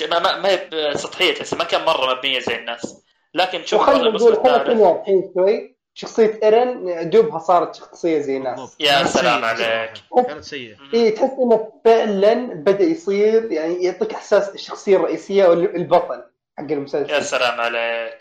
ما, 0.00 0.38
ما 0.38 0.48
هي 0.48 0.94
سطحية 0.94 1.34
تحسها 1.34 1.58
ما 1.58 1.64
كان 1.64 1.84
مرة 1.84 2.14
مبنية 2.14 2.38
زي 2.38 2.56
الناس. 2.56 3.04
لكن 3.34 3.62
تشوف 3.62 3.80
وخلينا 3.80 4.02
الموسم 4.06 4.28
نقول 4.32 4.64
خلينا 4.66 5.00
الحين 5.00 5.30
شوي. 5.34 5.78
شخصية 5.94 6.40
إيرن 6.42 7.10
دوبها 7.10 7.38
صارت 7.38 7.74
شخصية 7.74 8.18
زي 8.20 8.36
الناس 8.36 8.58
بالضبط. 8.60 8.76
يا 8.80 9.04
سلام 9.04 9.56
سيئة 9.56 9.66
عليك. 9.78 9.92
كانت 10.26 10.44
سيئة. 10.44 10.76
اي 10.94 11.10
تحس 11.10 11.30
انه 11.30 11.72
فعلا 11.84 12.34
بدأ 12.54 12.84
يصير 12.84 13.52
يعني 13.52 13.84
يعطيك 13.84 14.14
إحساس 14.14 14.48
الشخصية 14.48 14.96
الرئيسية 14.96 15.46
والبطل 15.46 16.22
حق 16.58 16.64
المسلسل. 16.70 17.10
يا 17.12 17.20
سلام 17.20 17.60
عليك. 17.60 18.18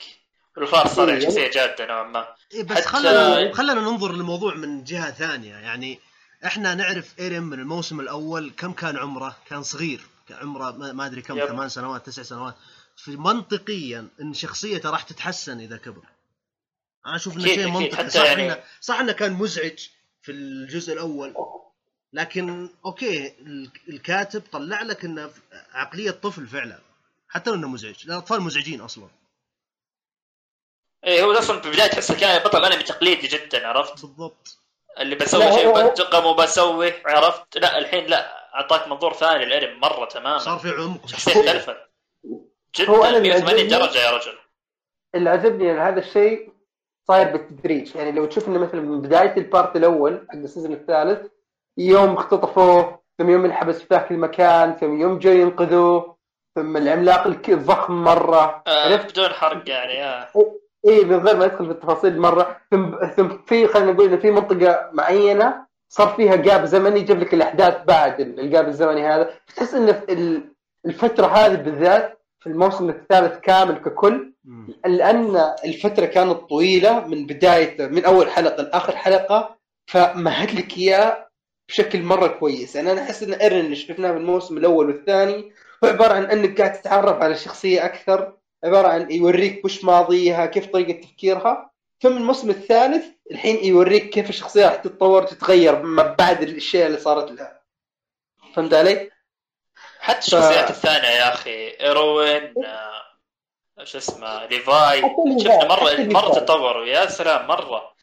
والخلاص 0.57 0.95
صار 0.95 1.09
إيه، 1.09 1.19
شخصية 1.19 1.49
جادة 1.51 1.85
نوعا 1.85 2.03
ما. 2.03 2.27
إيه 2.53 2.63
بس 2.63 2.77
حتى- 2.77 2.81
خلنا 2.87 3.53
خلنا 3.53 3.73
ننظر 3.73 4.11
للموضوع 4.11 4.53
من 4.55 4.83
جهة 4.83 5.11
ثانية. 5.11 5.53
يعني 5.55 5.99
إحنا 6.45 6.75
نعرف 6.75 7.13
ايرين 7.19 7.43
من 7.43 7.59
الموسم 7.59 7.99
الأول 7.99 8.51
كم 8.57 8.71
كان 8.71 8.97
عمره؟ 8.97 9.35
كان 9.49 9.63
صغير. 9.63 10.01
عمره 10.31 10.71
ما 10.71 11.05
أدري 11.05 11.21
كم 11.21 11.37
يب. 11.37 11.45
ثمان 11.45 11.69
سنوات 11.69 12.05
تسع 12.05 12.23
سنوات. 12.23 12.55
في 12.97 13.11
منطقيا 13.15 14.07
إن 14.21 14.33
شخصيته 14.33 14.89
راح 14.89 15.03
تتحسن 15.03 15.59
إذا 15.59 15.77
كبر. 15.77 16.03
أنا 17.05 17.15
أشوف 17.15 17.37
إنه 17.37 17.45
شيء. 17.45 17.67
منطقي. 17.67 18.09
صح 18.09 18.23
يعني- 18.23 18.45
انه 18.53 18.63
صح 18.81 18.99
إنه 18.99 19.11
كان 19.11 19.33
مزعج 19.33 19.87
في 20.21 20.31
الجزء 20.31 20.93
الأول. 20.93 21.33
لكن 22.13 22.69
أوكي 22.85 23.27
ال- 23.27 23.71
الكاتب 23.89 24.43
طلع 24.51 24.81
لك 24.81 25.05
إنه 25.05 25.31
عقلية 25.73 26.11
طفل 26.11 26.47
فعلا. 26.47 26.79
حتى 27.29 27.49
لو 27.49 27.55
إنه 27.55 27.67
مزعج. 27.67 27.95
الاطفال 28.05 28.41
مزعجين 28.41 28.81
أصلا. 28.81 29.07
إيه 31.03 31.23
هو 31.23 31.31
أصلا 31.31 31.61
في 31.61 31.67
البداية 31.67 31.87
تحسه 31.89 32.19
كان 32.19 32.43
بطل 32.43 32.65
انمي 32.65 32.83
تقليدي 32.83 33.27
جدا 33.27 33.67
عرفت؟ 33.67 34.01
بالضبط. 34.01 34.57
اللي 34.99 35.15
بسوي 35.15 35.53
شيء 35.53 35.73
بنتقم 35.73 36.25
وبسوي 36.25 36.93
عرفت؟ 37.05 37.57
لا 37.57 37.77
الحين 37.77 38.05
لا. 38.05 38.36
أعطاك 38.57 38.87
منظور 38.87 39.13
ثاني 39.13 39.43
الانمي 39.43 39.79
مرة 39.79 40.05
تماما. 40.05 40.37
صار 40.37 40.57
في 40.59 40.69
عمق. 40.69 41.07
شخصية 41.07 41.31
اختلفت 41.41 41.77
هو 42.89 42.95
جدا 42.95 43.09
أنا 43.09 43.17
اللي 43.17 43.29
180 43.29 43.59
عجبني- 43.59 43.69
درجة 43.79 43.97
يا 43.97 44.11
رجل. 44.11 44.33
اللي 45.15 45.29
عجبني 45.29 45.71
إن 45.71 45.79
هذا 45.79 45.99
الشيء 45.99 46.51
صاير 47.07 47.31
بالتدريج. 47.31 47.95
يعني 47.95 48.11
لو 48.11 48.25
تشوف 48.25 48.47
إنه 48.47 48.59
مثلا 48.59 48.81
من 48.81 49.01
بداية 49.01 49.37
ال 49.37 49.45
part 49.45 49.75
الأول 49.75 50.25
حق 50.29 50.35
ال 50.35 50.41
season 50.41 50.73
الثالث 50.73 51.27
يوم 51.77 52.13
اختطفوه 52.13 52.99
ثم 53.17 53.29
يوم 53.29 53.45
انحبس 53.45 53.81
في 53.81 53.87
ذاك 53.91 54.11
المكان 54.11 54.73
ثم 54.75 55.01
يوم 55.01 55.19
جو 55.19 55.31
ينقذوه 55.31 56.17
ثم 56.55 56.77
العملاق 56.77 57.27
الك- 57.27 57.49
الضخم 57.49 58.03
مرة. 58.03 58.63
آه 58.67 58.85
عرفت؟ 58.93 59.11
بدون 59.11 59.29
حرق 59.29 59.69
يعني 59.69 60.03
آه. 60.03 60.27
اي 60.87 61.03
من 61.05 61.27
غير 61.27 61.35
ما 61.37 61.45
ندخل 61.45 61.65
في 61.65 61.71
التفاصيل 61.71 62.19
مرة. 62.21 62.57
ثم 62.71 63.05
ثم 63.15 63.37
في 63.45 63.67
خلينا 63.67 63.91
نقول 63.91 64.05
انه 64.07 64.17
في 64.17 64.31
منطقة 64.31 64.89
معينة 64.93 65.66
صار 65.89 66.07
فيها 66.07 66.35
جاب 66.35 66.65
زمني 66.65 67.01
جاب 67.01 67.19
لك 67.19 67.33
الأحداث 67.33 67.77
بعد 67.87 68.19
الجاب 68.19 68.67
الزمني 68.67 69.07
هذا. 69.07 69.29
تحس 69.55 69.73
إن 69.73 69.89
ال- 69.89 70.53
الفترة 70.85 71.25
هذه 71.27 71.55
بالذات 71.55 72.21
في 72.39 72.47
الموسم 72.47 72.89
الثالث 72.89 73.39
كامل 73.39 73.77
ككل. 73.77 74.33
لأن 74.85 75.53
الفترة 75.65 76.05
كانت 76.05 76.31
طويلة 76.31 77.07
من 77.07 77.25
بداية 77.25 77.87
من 77.87 78.05
أول 78.05 78.29
حلقة 78.29 78.63
لآخر 78.63 78.95
حلقة 78.95 79.57
فمهد 79.87 80.51
لك 80.51 80.77
إياه 80.77 81.27
بشكل 81.69 82.01
مرة 82.03 82.27
كويس. 82.27 82.75
يعني 82.75 82.91
أنا 82.91 83.01
أحس 83.01 83.23
إن 83.23 83.33
إيرن 83.33 83.59
اللي 83.59 83.75
شفناه 83.75 84.11
في 84.11 84.17
الموسم 84.17 84.57
الأول 84.57 84.87
والثاني 84.87 85.51
هو 85.83 85.89
عبارة 85.89 86.13
عن 86.13 86.23
إنك 86.23 86.61
قاعد 86.61 86.73
تتعرف 86.73 87.21
على 87.21 87.33
الشخصية 87.33 87.85
أكثر 87.85 88.33
عبارة 88.63 88.87
عن 88.87 89.11
يوريك 89.11 89.65
وش 89.65 89.83
ماضيها 89.85 90.45
كيف 90.45 90.65
طريقة 90.67 91.01
تفكيرها. 91.01 91.71
ثم 92.01 92.17
الموسم 92.17 92.49
الثالث 92.49 93.05
الحين 93.31 93.65
يوريك 93.65 94.09
كيف 94.09 94.29
الشخصية 94.29 94.65
راح 94.65 94.75
تتطور 94.75 95.23
وتتغير 95.23 95.81
ما 95.81 96.15
بعد 96.19 96.41
الأشياء 96.41 96.87
اللي 96.87 96.97
صارت 96.97 97.31
لها. 97.31 97.61
فهمت 98.55 98.73
علي؟ 98.73 99.11
حتى 99.99 100.19
الشخصيات 100.19 100.69
الثانية 100.69 101.07
يا 101.07 101.33
أخي 101.33 101.69
إيروين 101.81 102.53
آه 102.65 103.83
شو 103.83 103.97
اسمه 103.97 104.45
ليفاي. 104.45 105.01
شفنا 105.39 105.67
مره 105.67 105.97
مرة. 105.99 106.33
تطوروا. 106.33 106.85
يا 106.85 107.05
سلام 107.05 107.47
مرة. 107.47 107.93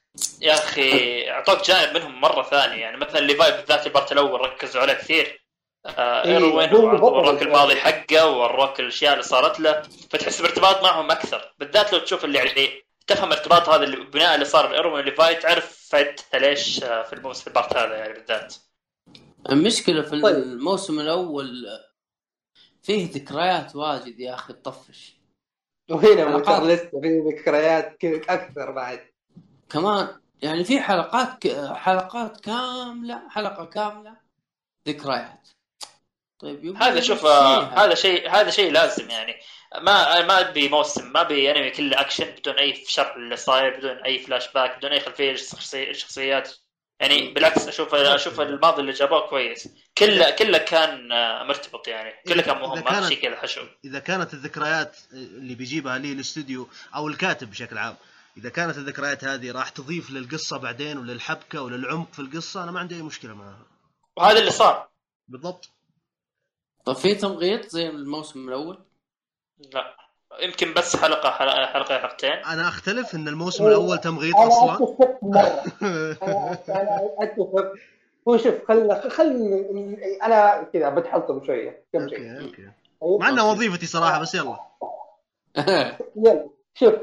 يا 0.41 0.53
أخي 0.53 1.31
أعطوك 1.31 1.65
جانب 1.65 1.97
منهم 1.97 2.21
مرة 2.21 2.43
ثاني. 2.43 2.81
يعني 2.81 2.97
مثلا 2.97 3.21
ليفاي 3.21 3.51
بالذات 3.51 3.87
ال 3.87 3.92
part 3.92 4.12
الأول 4.13 4.41
ركزوا 4.41 4.83
عليه 4.83 4.93
كثير. 4.93 5.45
آه 5.87 6.25
إيه، 6.25 6.37
إيروين 6.37 6.77
ال 6.77 6.88
part. 6.88 7.43
الماضي 7.43 7.77
حقه 7.77 8.29
ووروك 8.29 8.81
الأشياء 8.81 9.13
اللي 9.13 9.25
صارت 9.25 9.61
له. 9.61 9.83
فتحس 10.11 10.43
بارتباط 10.43 10.83
معهم 10.83 11.11
أكثر. 11.11 11.55
بالذات 11.59 11.93
لو 11.93 11.99
تشوف 11.99 12.25
اللي 12.25 12.39
يعني 12.39 12.84
تفهم 13.07 13.33
الارتباط 13.33 13.69
هذا 13.69 13.85
اللي 13.85 13.97
بناء 13.97 14.35
اللي 14.35 14.45
صار 14.45 14.71
لايروين 14.71 14.95
وليفاي 14.95 15.35
تعرف 15.35 15.89
فائدتها 15.89 16.39
ليش 16.41 16.85
آه، 16.85 17.03
في 17.03 17.13
الموسم 17.13 17.41
في 17.41 17.47
ال 17.47 17.53
part 17.53 17.77
هذا 17.77 17.97
يعني 17.97 18.13
بالذات 18.13 18.55
المشكلة 19.51 20.03
في 20.03 20.21
طيب. 20.21 20.37
الموسم 20.37 21.01
الأول 21.01 21.67
فيه 22.83 23.13
ذكريات 23.13 23.77
واجد 23.77 24.21
يا 24.21 24.35
أخي 24.35 24.53
تطفش 24.53 25.17
وهنا 25.91 26.25
حلقات. 26.25 26.63
مكر 26.63 26.67
لسه 26.67 27.01
في 27.01 27.21
ذكريات 27.21 28.05
أكثر 28.05 28.71
بعد 28.71 29.01
كمان 29.69 30.09
يعني 30.43 30.65
في 30.65 30.81
حلقات 30.81 31.47
ك... 31.47 31.73
حلقات 31.75 32.41
كاملة 32.41 33.29
حلقة 33.29 33.65
كاملة 33.65 34.17
ذكريات 34.89 35.49
طيب 36.39 36.77
هذا 36.77 37.01
شوف 37.01 37.27
آه،. 37.27 37.63
هذا 37.63 37.95
شيء 37.95 38.31
هذا 38.31 38.51
شيء 38.51 38.73
لازم 38.73 39.11
يعني 39.11 39.35
ما 39.83 40.23
ما 40.23 40.51
ابي 40.51 40.69
موسم 40.69 41.13
ما 41.13 41.21
ابي 41.21 41.51
انمي 41.51 41.71
كله 41.71 42.01
اكشن 42.01 42.25
بدون 42.25 42.55
أي 42.55 42.85
شرح 42.87 43.15
اللي 43.17 43.37
صاير 43.37 43.77
بدون 43.77 43.97
أي 43.97 44.19
فلاش 44.19 44.53
باك 44.53 44.79
بدون 44.79 44.93
أي 44.93 45.01
خلفية 45.01 45.37
الشخصيات 45.75 46.53
يعني 47.01 47.33
بالعكس 47.33 47.69
أشوف 47.69 47.95
أشوف 47.95 48.41
الماضي 48.41 48.81
اللي 48.81 48.93
جابوه 48.93 49.29
كويس. 49.29 49.69
كله 49.99 50.31
كله 50.31 50.59
كان 50.59 51.13
آه، 51.13 51.45
مرتبط 51.45 51.89
يعني. 51.89 52.13
كله 52.29 52.43
كان 52.43 52.59
مهم 52.59 52.85
ما 52.85 53.09
شيء 53.09 53.23
كذا 53.23 53.37
حشو. 53.37 53.61
إذا 53.85 53.99
كانت 53.99 54.35
الذكريات 54.35 54.97
اللي 55.13 55.55
بيجيبها 55.55 55.99
لي 55.99 56.13
الاستوديو 56.13 56.69
أو 56.95 57.09
الكاتب 57.09 57.51
بشكل 57.51 57.79
عام 57.79 57.97
إذا 58.37 58.49
كانت 58.49 58.79
الذكريات 58.79 59.25
هذه 59.25 59.53
راح 59.53 59.69
تضيف 59.69 60.11
للقصة 60.11 60.57
بعدين 60.57 60.99
وللحبكة 60.99 61.63
وللعمق 61.63 62.13
في 62.13 62.19
القصة 62.19 62.63
أنا 62.63 62.71
ما 62.71 62.81
عندي 62.81 62.95
أي 62.95 63.03
مشكلة 63.03 63.35
معها. 63.35 63.67
وهذا 64.17 64.39
اللي 64.39 64.51
صار. 64.51 64.89
بالضبط. 65.29 65.71
طب 66.85 66.93
في 66.97 67.15
تمغيط 67.15 67.67
زي 67.67 67.89
الموسم 67.89 68.49
الأول؟ 68.49 68.79
لا. 69.73 69.97
يمكن 70.41 70.74
بس 70.74 70.97
حلقة 70.97 71.31
حلقة 71.31 71.66
حلقة 71.66 71.99
حلقتين. 71.99 72.31
أنا 72.32 72.69
أختلف 72.69 73.15
إن 73.15 73.28
الموسم 73.28 73.66
الأول 73.66 73.99
تمغيط 73.99 74.36
أنا 74.36 74.49
أصلا. 74.49 74.74
أتفق 74.74 75.19
مره 75.23 75.62
أنا 75.82 76.59
أنا 76.81 77.01
أتفق. 77.19 77.73
هو 78.28 78.36
شوف 78.36 78.55
خل 78.69 79.11
خل 79.11 79.31
أنا 80.23 80.62
كذا 80.73 80.89
بتحلطم 80.89 81.45
شوية. 81.47 81.85
كم 81.93 82.09
شيء. 82.09 82.32
Okay. 82.33 82.45
Okay 82.47 82.71
طيب؟ 83.01 83.20
مع 83.20 83.28
انها 83.28 83.53
وظيفتي 83.53 83.86
صراحة 83.86 84.20
بس 84.20 84.35
يلا. 84.35 84.57
يلا. 86.27 86.49
شوف 86.74 86.95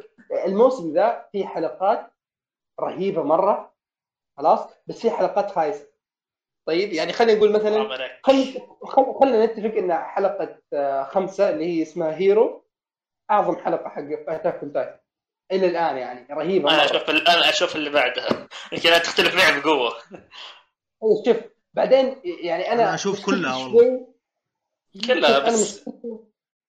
الموسم 0.46 0.94
ذا 0.94 1.26
فيه 1.32 1.46
حلقات 1.46 2.14
رهيبة 2.80 3.24
مرة. 3.24 3.72
خلاص؟ 4.38 4.60
بس 4.88 5.00
في 5.00 5.12
حلقات 5.12 5.52
خايسة. 5.52 5.88
طيب 6.68 6.94
يعني 6.94 7.14
خلينا 7.14 7.38
نقول 7.38 7.52
مثلا 7.52 7.72
حرام 7.74 7.92
عليك. 7.92 8.12
خل... 8.24 8.62
خل... 8.84 9.14
خلينا 9.20 9.46
نتفق 9.46 9.78
إن 9.78 9.94
حلقة 9.94 10.58
آه، 10.74 11.04
خمسة 11.04 11.50
اللي 11.50 11.66
هي 11.66 11.82
اسمها 11.82 12.16
Hero 12.18 12.66
أعظم 13.32 13.56
حلقة 13.58 13.90
حق 13.90 14.04
Attack 14.28 14.56
on 14.64 14.74
Titan 14.74 14.98
إلى 15.52 15.68
الآن 15.68 15.98
يعني 15.98 16.28
رهيبة 16.34 16.70
أنا. 16.74 16.86
أشوف 16.86 17.10
أنا 17.10 17.50
أشوف 17.50 17.76
اللي 17.76 17.90
بعدها 17.90 18.28
يمكن 18.74 18.90
تختلف 18.90 19.36
معي 19.36 19.60
بقوة 19.62 19.92
شوف 21.26 21.38
بعدين 21.74 22.16
يعني 22.24 22.72
أنا 22.72 22.84
أنا 22.84 22.94
مشكلتي 22.94 23.22
كلها 23.26 23.56
والله. 23.56 23.80
شوي- 23.80 24.08
كلها 25.08 25.40
بس 25.40 25.78
مشكلتي 25.80 26.18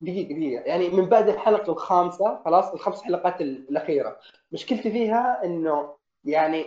دقيقة 0.00 0.28
دقيقة 0.34 0.62
يعني 0.64 0.88
من 0.88 1.06
بعد 1.08 1.28
الحلقة 1.28 1.72
الخامسة 1.72 2.42
خلاص 2.44 2.72
الخمس 2.72 3.02
حلقات 3.02 3.40
الأخيرة 3.40 4.18
مشكلتي 4.52 4.90
فيها 4.90 5.40
إنه 5.44 5.96
يعني 6.24 6.60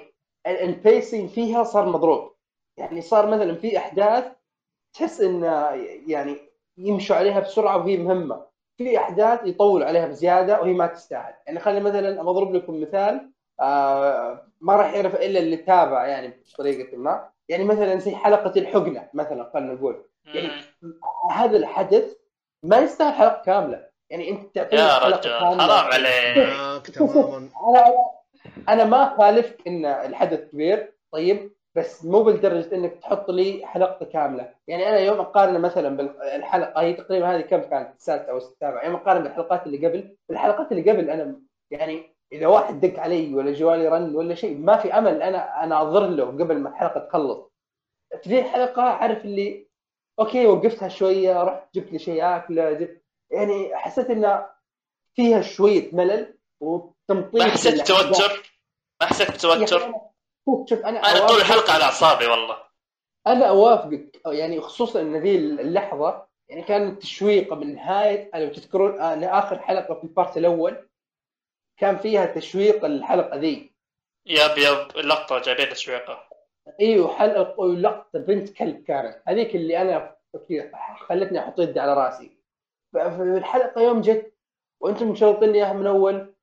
ال- 0.47 0.57
ال 0.61 0.71
pacing 0.71 1.29
فيها 1.29 1.63
صار 1.63 1.85
مضروب 1.85 2.34
يعني 2.77 3.01
صار 3.01 3.25
مثلا 3.27 3.55
في 3.55 3.77
أحداث 3.77 4.25
تحس 4.93 5.21
انه 5.21 5.69
يعني 6.07 6.37
يمشوا 6.77 7.15
عليها 7.15 7.39
بسرعة 7.39 7.77
وهي 7.77 7.97
مهمة. 7.97 8.45
في 8.77 8.97
أحداث 8.97 9.39
يطول 9.45 9.83
عليها 9.83 10.07
بزيادة 10.07 10.61
وهي 10.61 10.73
ما 10.73 10.87
تستاهل. 10.87 11.33
يعني 11.47 11.59
خلينا 11.59 11.79
مثلا 11.79 12.21
أضرب 12.21 12.53
لكم 12.53 12.81
مثال 12.81 13.31
آه 13.61 14.47
ما 14.61 14.75
راح 14.75 14.93
يعرف 14.93 15.15
إلا 15.15 15.39
اللي 15.39 15.57
تابع 15.57 16.07
يعني 16.07 16.33
بطريقة 16.53 16.97
ما. 16.97 17.29
يعني 17.49 17.63
مثلا 17.63 17.95
زي 17.95 18.15
حلقة 18.15 18.59
الحقنة 18.59 19.09
مثلا 19.13 19.51
خلينا 19.53 19.73
نقول. 19.73 20.05
يعني. 20.25 20.49
هذا 21.31 21.57
الحدث 21.57 22.15
ما 22.63 22.77
يستاهل 22.77 23.13
حلقة 23.13 23.41
كاملة. 23.45 23.85
يعني 24.09 24.29
أنت 24.29 24.55
تعطيني 24.55 24.81
يا 24.81 24.87
حلقة 24.99 25.19
رجال 25.19 25.39
كاملة. 25.39 25.63
حرام 25.63 25.91
عليك. 25.91 26.37
معاك 26.37 26.87
تماما. 26.87 27.37
أنا 27.69 27.93
أنا 28.69 28.83
ما 28.83 29.15
خالفك 29.17 29.67
إن 29.67 29.85
الحدث 29.85 30.39
كبير. 30.51 30.93
طيب 31.11 31.55
بس 31.75 32.05
مو 32.05 32.23
بالدرجة 32.23 32.75
إنك 32.75 32.93
تحط 33.01 33.31
لي 33.31 33.65
حلقة 33.65 34.05
كاملة. 34.05 34.53
يعني 34.67 34.89
أنا 34.89 34.99
يوم 34.99 35.19
اقارن 35.19 35.61
مثلا 35.61 35.97
بالحلقة 35.97 36.81
هي 36.81 36.93
تقريبا 36.93 37.35
هذه 37.35 37.41
كم 37.41 37.61
كانت؟ 37.61 37.95
السادسة 37.97 38.31
أو 38.31 38.37
السابعة. 38.37 38.85
يوم 38.85 38.95
اقارن 38.95 39.23
بالحلقات 39.23 39.65
اللي 39.65 39.87
قبل 39.87 40.17
الحلقات 40.29 40.71
اللي 40.71 40.91
قبل 40.91 41.09
أنا 41.09 41.41
يعني 41.71 42.15
إذا 42.31 42.47
واحد 42.47 42.79
دق 42.79 42.99
علي 42.99 43.33
ولا 43.35 43.53
جوالي 43.53 43.87
رن 43.87 44.15
ولا 44.15 44.35
شيء 44.35 44.57
ما 44.57 44.77
في 44.77 44.93
أمل 44.93 45.21
أنا 45.21 45.63
أنا 45.63 45.81
انظر 45.81 46.07
له 46.07 46.25
قبل 46.25 46.59
ما 46.59 46.69
الحلقة 46.69 46.99
تخلص. 46.99 47.51
في 48.23 48.43
حلقه 48.43 48.81
عارف 48.81 49.25
اللي 49.25 49.67
okay 50.19 50.45
وقفتها 50.45 50.87
شوية 50.87 51.43
رحت 51.43 51.75
جبت 51.75 51.91
لي 51.91 51.99
شيء 51.99 52.23
أكلة 52.35 52.71
جبت 52.71 53.03
يعني 53.31 53.75
حسيت 53.75 54.09
انها 54.09 54.55
فيها 55.15 55.41
شوية 55.41 55.95
ملل 55.95 56.37
وتمطيط 56.59 57.41
ما 57.43 57.51
حسيت. 57.51 57.81
بتوتر؟ 57.81 58.51
ما 59.01 59.07
حسيت 59.07 59.31
بتوتر؟ 59.31 59.93
شوف 60.45 60.69
شوف 60.69 60.85
أنا 60.85 60.99
أنا 60.99 61.27
طول 61.27 61.37
الحلقة 61.37 61.73
على 61.73 61.83
أعصابي 61.83 62.27
والله. 62.27 62.57
أنا 63.27 63.45
أوافقك 63.45 64.21
يعني 64.25 64.61
خصوصا 64.61 65.01
إن 65.01 65.15
ذي 65.15 65.35
اللحظة 65.37 66.27
يعني 66.49 66.61
كانت 66.61 67.01
تشويقه 67.01 67.55
من 67.55 67.75
نهايه 67.75 68.31
لو 68.35 68.53
تذكرون 68.53 68.99
آه، 69.01 69.39
اخر 69.39 69.59
حلقة 69.59 69.93
في 69.95 70.03
ال 70.03 70.10
part 70.10 70.37
الأول 70.37 70.87
كان 71.77 71.97
فيها 71.97 72.25
تشويق 72.25 72.85
الحلقة 72.85 73.37
ذي. 73.37 73.75
يب 74.25 74.57
يب 74.57 74.97
اللقطه 74.97 75.39
جايبين 75.39 75.69
تشويقة. 75.69 76.23
إيوه 76.81 77.15
حلقة 77.15 77.67
لقطة 77.67 78.19
بنت 78.19 78.49
كلب 78.49 78.83
كانت. 78.83 79.21
هذيك 79.27 79.55
اللي 79.55 79.81
أنا 79.81 80.15
خلتني 80.97 81.39
أحط 81.39 81.59
يدي 81.59 81.79
على 81.79 81.93
رأسي. 81.93 82.37
في 82.91 83.37
الحلقة 83.37 83.81
يوم 83.81 84.01
جت 84.01 84.33
وأنتم 84.79 85.09
مشوطين 85.09 85.53
إياها 85.53 85.73
من 85.73 85.87
أول 85.87 86.34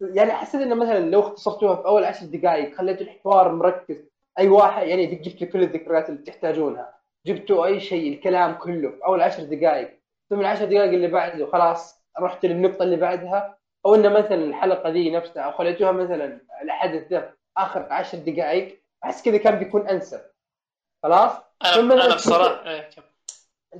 يعني 0.00 0.32
حسيت 0.32 0.60
إنه 0.60 0.74
مثلا 0.74 0.98
لو 0.98 1.20
اختصرتوها 1.20 1.76
في 1.76 1.86
أول 1.86 2.04
عشر 2.04 2.26
دقائق 2.26 2.74
خليتوا 2.74 3.06
الحوار 3.06 3.52
مركز. 3.52 3.96
أي 4.38 4.48
واحد 4.48 4.86
يعني 4.86 5.06
جبت 5.06 5.40
لي 5.40 5.46
كل 5.46 5.62
الذكريات 5.62 6.08
اللي 6.08 6.22
تحتاجونها 6.22 6.94
جبتوا 7.26 7.66
أي 7.66 7.80
شيء 7.80 8.12
الكلام 8.12 8.54
كله 8.54 8.90
في 8.90 9.04
أول 9.04 9.20
عشر 9.20 9.42
دقائق 9.42 10.00
ثم 10.30 10.40
العشر 10.40 10.64
دقائق 10.64 10.92
اللي 10.92 11.08
بعده 11.08 11.46
خلاص 11.46 12.00
رحت 12.20 12.46
للنقطة 12.46 12.82
اللي 12.82 12.96
بعدها. 12.96 13.60
أو 13.86 13.94
ان 13.94 14.12
مثلا 14.12 14.34
الحلقة 14.34 14.90
ذي 14.90 15.10
نفسها 15.10 15.42
أو 15.42 15.52
خليتوها 15.52 15.92
مثلا 15.92 16.40
الحدث 16.62 17.12
ذا 17.12 17.32
آخر 17.56 17.86
عشر 17.90 18.18
دقائق 18.18 18.80
أحس 19.04 19.22
كذا 19.22 19.36
كان 19.36 19.58
بيكون 19.58 19.88
أنسب. 19.88 20.20
خلاص؟ 21.02 21.32
ثم 21.74 21.92
أنا 21.92 22.06
أنا 22.06 22.14
بصراحة 22.14 22.70
إيه،. 22.70 22.90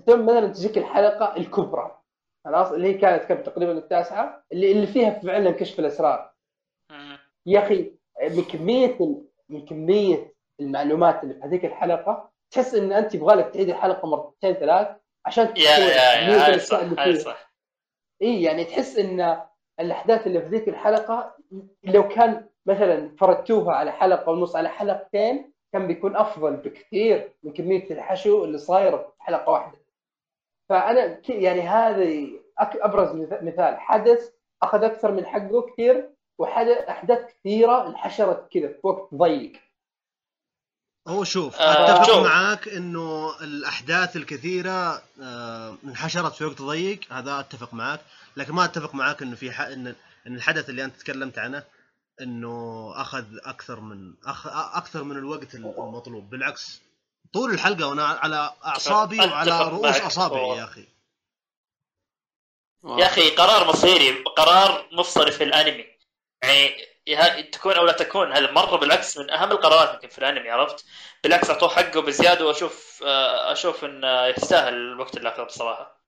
ثم 0.07 0.27
مثلا 0.27 0.47
تجيك 0.47 0.79
الحلقة 0.79 1.37
الكبرى. 1.37 2.00
خلاص 2.45 2.73
اللي 2.73 2.89
هي 2.89 2.95
كانت 2.95 3.25
كم 3.25 3.43
تقريبا 3.43 3.73
التاسعة 3.73 4.45
اللي 4.53 4.73
اللي 4.73 4.87
فيها 4.87 5.11
فعلا 5.11 5.51
كشف 5.51 5.79
الأسرار. 5.79 6.31
يا 7.47 7.59
أخي 7.59 7.93
من 8.31 8.43
كميه 8.45 8.99
من 9.49 9.65
كميه 9.65 10.35
المعلومات 10.61 11.23
اللي 11.23 11.35
في 11.35 11.41
هذيك 11.41 11.65
الحلقة 11.65 12.31
تحس 12.51 12.75
إن 12.75 12.93
أنت 12.93 13.15
يبغى 13.15 13.35
لك 13.35 13.55
تعيد 13.55 13.69
الحلقة 13.69 14.09
مرتين 14.09 14.53
ثلاث 14.55 14.89
عشان 15.27 15.45
يا 15.57 15.71
يا 15.79 16.49
يا 16.49 16.59
صح. 16.59 16.81
صح 17.19 17.53
إي 18.23 18.43
يعني 18.43 18.65
تحس 18.65 18.99
إن 18.99 19.41
الأحداث 19.81 20.27
اللي 20.27 20.41
في 20.43 20.49
ذيك 20.49 20.69
الحلقة 20.69 21.35
لو 21.85 22.09
كان 22.09 22.47
مثلا 22.67 23.17
فردتوها 23.19 23.75
على 23.75 23.93
حلقة 23.93 24.33
ونص 24.33 24.57
على 24.57 24.69
حلقتين 24.69 25.53
كان 25.73 25.87
بيكون 25.87 26.17
أفضل 26.17 26.57
بكثير 26.57 27.33
من 27.43 27.53
كمية 27.53 27.91
الحشو 27.91 28.45
اللي 28.45 28.59
صايرة 28.59 28.97
في 28.97 29.23
حلقة 29.23 29.53
واحدة. 29.53 29.79
فأنا 30.71 31.07
ك- 31.15 31.31
يعني 31.31 31.61
هذا 31.61 32.05
أك- 32.61 32.85
أبرز 32.85 33.09
مث- 33.17 33.43
مثال 33.43 33.81
حدث 33.81 34.31
أخذ 34.63 34.85
أكثر 34.85 35.13
من 35.13 35.27
حقه 35.27 35.67
كثير 35.73 36.11
وحدث 36.39 36.79
احداث 36.79 37.33
كثيرة 37.35 37.89
انحشرت 37.89 38.49
كذا 38.53 38.69
في 38.69 38.81
وقت 38.83 39.15
ضيق. 39.15 39.53
هو 41.09 41.25
شوف 41.25 41.57
آه، 41.61 41.85
أتفق 41.91 42.07
شوف. 42.07 42.27
معاك 42.27 42.69
إنه 42.69 43.39
الأحداث 43.43 44.17
الكثيرة 44.17 45.03
آه، 45.23 45.77
انحشرت 45.85 46.33
في 46.35 46.45
وقت 46.45 46.63
ضيق 46.63 47.01
هذا 47.13 47.41
أتفق 47.41 47.75
معاك 47.75 48.01
لكن 48.37 48.53
ما 48.53 48.65
أتفق 48.65 48.95
معاك 48.95 49.23
إنه 49.23 49.37
في 49.37 49.51
ح... 49.53 49.61
ان 49.61 49.95
إن 50.27 50.35
الحدث 50.35 50.71
اللي 50.71 50.85
أنت 50.85 50.97
تكلمت 50.97 51.39
عنه 51.39 51.63
إنه 52.21 52.91
أخذ 53.01 53.25
أكثر 53.45 53.81
من 53.81 54.15
أخ... 54.27 54.47
أكثر 54.77 55.05
من 55.05 55.17
الوقت 55.17 55.55
المطلوب 55.55 56.31
بالعكس 56.31 56.83
طول 57.33 57.51
الحلقة 57.51 57.89
وأنا 57.89 58.07
على 58.07 58.55
أعصابي 58.65 59.19
وعلى. 59.21 59.69
رؤوس 59.69 60.01
اصابعي 60.01 60.59
يا 60.59 60.65
أخي. 60.65 60.89
يا 62.85 63.07
أخي 63.07 63.31
قرار 63.31 63.69
مصيري 63.69 64.23
قرار 64.23 64.89
مفصلي 64.93 65.33
في 65.33 65.45
الأنمي. 65.45 65.87
يعني 67.07 67.43
تكون 67.43 67.73
أو 67.73 67.85
لا 67.85 67.93
تكون 67.93 68.33
هذا 68.33 68.51
مره 68.51 68.77
بالعكس 68.77 69.19
من 69.19 69.31
أهم 69.31 69.51
القرارات 69.51 69.95
يمكن 69.95 70.09
في 70.09 70.19
الأنمي 70.19 70.51
عرفت؟ 70.51 70.85
بالعكس 71.25 71.51
أعطوه 71.51 71.69
حقه 71.69 72.03
بزيادة 72.03 72.47
وأشوف 72.47 73.03
آه، 73.07 73.53
أشوف 73.53 73.85
انه 73.85 74.27
يستاهل 74.27 74.75
الوقت 74.75 75.17
اللي 75.17 75.29
أخذه 75.29 75.43
بصراحة. 75.43 76.01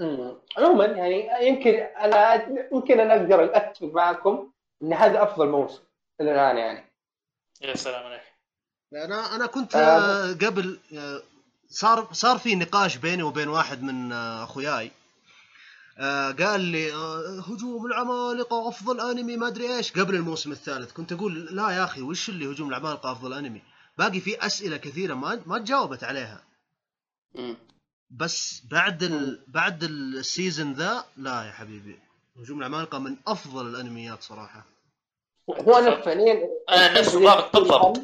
أمم. 0.00 0.42
عموما 0.58 0.84
يعني 0.84 1.46
يمكن 1.48 1.74
أنا 1.74 2.34
يمكن 2.72 3.00
أنا 3.00 3.14
أقدر 3.14 3.56
أتفق 3.56 3.86
معكم 3.86 4.52
إن 4.82 4.92
هذا 4.92 5.22
أفضل 5.22 5.48
موسم 5.48 5.82
إلى 6.20 6.32
الآن 6.32 6.56
يعني. 6.56 6.92
يا 7.60 7.74
سلام 7.74 8.06
عليك. 8.06 8.29
أنا 8.92 9.36
أنا 9.36 9.46
كنت 9.46 9.76
آه. 9.76 9.78
آه، 9.78 10.32
قبل 10.32 10.78
آه، 10.96 11.22
صار 11.68 12.08
صار 12.12 12.38
في 12.38 12.54
نقاش 12.54 12.96
بيني 12.96 13.22
وبين 13.22 13.48
واحد 13.48 13.82
من 13.82 14.12
آه، 14.12 14.44
أخوياي. 14.44 14.90
قال 16.38 16.60
لي 16.60 16.92
هجوم 17.48 17.86
العمالقة 17.86 18.68
افضل 18.68 19.00
أنمي 19.00 19.36
ما 19.36 19.48
أدري 19.48 19.76
إيش. 19.76 19.92
قبل 19.92 20.14
الموسم 20.14 20.52
الثالث 20.52 20.92
كنت 20.92 21.12
أقول 21.12 21.56
لا 21.56 21.70
يا 21.70 21.84
أخي 21.84 22.02
وش 22.02 22.28
اللي 22.28 22.52
هجوم 22.52 22.68
العمالقة 22.68 23.12
أفضل 23.12 23.32
أنمي؟ 23.32 23.62
باقي 23.98 24.20
في 24.20 24.46
أسئلة 24.46 24.76
كثيرة 24.76 25.14
ما 25.14 25.42
ما 25.46 25.58
تجاوبت 25.58 26.04
عليها. 26.04 26.42
بس 28.10 28.62
بعد 28.70 29.02
ال... 29.02 29.44
بعد 29.48 29.84
ال 29.84 29.97
season 29.97 30.72
ذا 30.72 31.04
لا 31.16 31.42
يا 31.44 31.52
حبيبي. 31.52 31.98
هجوم 32.36 32.58
العمالقة 32.58 32.98
من 32.98 33.16
أفضل 33.26 33.66
الأنميات 33.66 34.22
صراحة. 34.22 34.66
هو 35.50 35.78
أنا 35.78 36.00
فعليا 36.00 36.48
أنا 36.70 37.00
نفس 37.00 37.14
بالضبط 37.14 38.00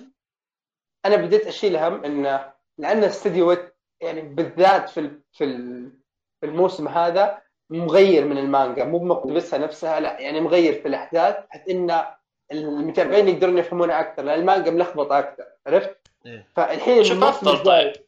أنا 1.07 1.17
بديت 1.17 1.47
أشيل 1.47 1.77
هم 1.77 2.05
إن 2.05 2.41
لأن 2.79 3.05
استديو 3.05 3.49
Wit 3.49 3.75
يعني 4.01 4.21
بالذات 4.21 4.89
في 4.89 5.01
ال- 5.01 5.21
في 5.33 5.45
ال- 5.45 5.93
في 6.41 6.47
الموسم 6.47 6.89
هذا 6.89 7.39
مغير 7.71 8.25
من 8.25 8.39
المانجا 8.39 8.85
مو 8.85 8.99
مقتبسها 9.05 9.59
نفسها 9.59 10.01
لا 10.01 10.21
يعني 10.21 10.41
مغير 10.41 10.73
في 10.83 10.89
الأحداث 10.89 11.37
بحيث 11.47 11.69
إن 11.71 12.05
المتابعين 12.53 13.29
يقدرون 13.29 13.59
يفهمونها 13.59 14.01
أكثر 14.01 14.23
لأن 14.23 14.41
المانجا 14.41 14.71
ملخبطة 14.71 15.19
أكثر 15.19 15.45
عرفت؟ 15.67 15.97
إيه. 16.27 16.49
فالحين 16.57 17.05
شوف 17.05 17.13
الموسم 17.13 17.29
افضل 17.49 17.57
الجاي 17.59 17.93
طيب 17.93 18.03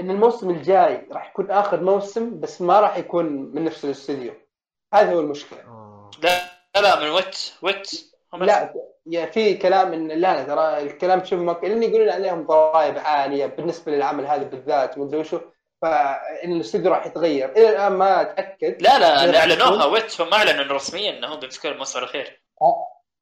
إن 0.00 0.10
الموسم 0.10 0.50
الجاي 0.50 1.06
راح 1.12 1.30
يكون 1.30 1.50
آخر 1.50 1.80
موسم 1.82 2.40
بس 2.40 2.62
ما 2.62 2.80
راح 2.80 2.96
يكون 2.96 3.26
من 3.26 3.64
نفس 3.64 3.84
الاستديو 3.84 4.32
هذا 4.94 5.12
هو 5.14 5.20
المشكلة 5.20 5.58
آه. 5.60 6.10
لا 6.22 6.40
لا 6.82 7.00
من 7.04 7.08
Wit 7.10 7.52
Wit 7.62 8.12
هم 8.34 8.44
لا 8.44 8.74
يا 9.06 9.26
في 9.26 9.54
كلام 9.54 9.92
ان 9.92 10.08
لا 10.08 10.16
لا 10.16 10.42
ترى 10.42 10.82
الكلام 10.82 11.24
شوف 11.24 11.40
مك... 11.40 11.64
لأن 11.64 11.82
يقولون 11.82 12.08
عليهم 12.08 12.46
ضرائب 12.46 12.98
عالية 12.98 13.46
بالنسبة 13.46 13.92
للعمل 13.92 14.26
هذا 14.26 14.42
بالذات 14.42 14.98
ومدري 14.98 15.20
وشو. 15.20 15.40
فإن 15.82 16.52
الاستوديو 16.52 16.92
راح 16.92 17.06
يتغير. 17.06 17.50
إلى 17.50 17.68
الآن 17.68 17.92
ما 17.92 18.20
أتأكد. 18.20 18.82
لا 18.82 18.98
لا 18.98 19.24
اللي 19.24 19.38
أعلنوها 19.38 19.84
ويت 19.84 20.20
هم 20.20 20.34
أعلنوا 20.34 20.74
رسميا 20.74 21.18
انهم 21.18 21.40
بيمسكون 21.40 21.70
الموسم 21.70 21.98
الأخير. 21.98 22.42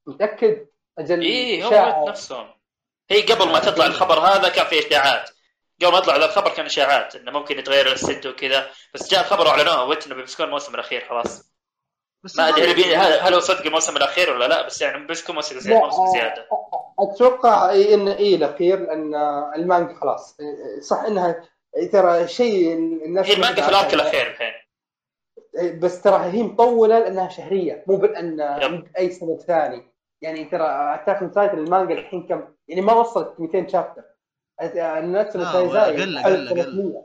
متأكد؟ 0.06 0.66
أجل 0.98 1.20
اي 1.20 1.62
هم. 1.62 1.72
Wit 1.72 2.08
نفسهم. 2.08 2.46
هي 3.10 3.22
قبل 3.22 3.48
ما 3.52 3.58
تطلع 3.58 3.86
الخبر 3.86 4.18
هذا 4.18 4.48
كان 4.48 4.66
في 4.66 4.88
إشاعات. 4.88 5.30
قبل 5.82 5.92
ما 5.92 5.98
يطلع 5.98 6.16
هذا 6.16 6.24
الخبر 6.24 6.50
كان 6.50 6.66
إشاعات 6.66 7.16
إنه 7.16 7.30
ممكن 7.30 7.58
يتغير 7.58 7.86
الاستد 7.86 8.26
وكذا. 8.26 8.70
بس 8.94 9.10
جاء 9.10 9.20
الخبر 9.20 9.46
وأعلنوها 9.46 9.82
Wit 9.82 10.06
إنه 10.06 10.14
بيمسكون 10.14 10.46
الموسم 10.46 10.74
الأخير 10.74 11.08
خلاص. 11.08 11.52
بس 12.24 12.36
ما 12.38 12.48
أدري 12.48 12.66
هل 12.70 12.74
بي- 12.74 12.96
هل 12.96 13.12
هل 13.20 13.34
هو 13.34 13.40
صدق 13.40 13.66
الموسم 13.66 13.96
الأخير 13.96 14.30
ولا 14.30 14.48
لا؟ 14.48 14.66
بس 14.66 14.82
يعني 14.82 15.06
بيمسكون 15.06 15.34
موسم 15.34 15.54
لا، 15.54 15.60
زياده 15.60 15.84
موسم 15.84 16.00
آه، 16.02 16.12
زيادة. 16.12 16.46
أتوقع 17.00 17.72
إن 17.74 18.08
إي 18.08 18.34
الأخير 18.34 18.80
لأن 18.80 19.14
المانجا 19.56 19.94
خلاص. 19.94 20.36
صح 20.80 21.00
إنها 21.04 21.44
ترى 21.92 22.28
شيء 22.28 22.74
الناس 23.06 23.26
هي 23.26 23.34
المانجا 23.34 23.62
في 23.62 23.68
ال 23.68 23.75
arc 23.75 23.94
الأخير 23.94 24.26
الحين. 24.26 24.52
بس 25.78 26.02
ترى 26.02 26.16
هي 26.24 26.42
مطولة 26.42 26.98
لأنها 26.98 27.28
شهرية 27.28 27.84
مو 27.86 27.96
بان. 27.96 28.40
أي 28.98 29.10
سنة 29.10 29.36
ثاني 29.36 29.92
يعني 30.22 30.44
ترى 30.44 30.94
Attack 30.94 31.16
on 31.22 31.32
Titan 31.32 31.58
المانجا 31.58 31.94
الحين 31.94 32.26
كم؟ 32.28 32.44
يعني 32.68 32.80
ما 32.80 32.92
وصلت 32.92 33.34
200 33.38 33.68
chapter. 33.68 34.02
ناتسو 35.02 35.38
آه، 35.42 35.52
تايزاي 35.52 35.80
أقل. 35.92 36.48
300 36.48 37.02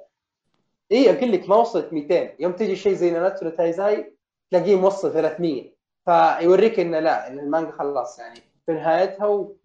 إي 0.91 1.18
أقول 1.18 1.31
لك 1.31 1.49
ما 1.49 1.56
وصلت 1.56 1.94
200 1.94 2.30
يوم 2.40 2.52
تجي 2.52 2.76
شيء 2.76 2.94
زي 2.94 3.11
ناتسو 3.11 3.49
تايزاي 3.49 4.14
تلاقيه 4.53 4.75
موصل 4.75 5.13
300 5.13 5.73
فيوريك 6.05 6.80
إنه 6.80 6.99
لا 6.99 7.27
إن 7.27 7.39
المانجا 7.39 7.71
خلاص 7.71 8.19
يعني 8.19 8.39
في 8.65 8.71
نهايتها 8.71 9.25
و... 9.27 9.55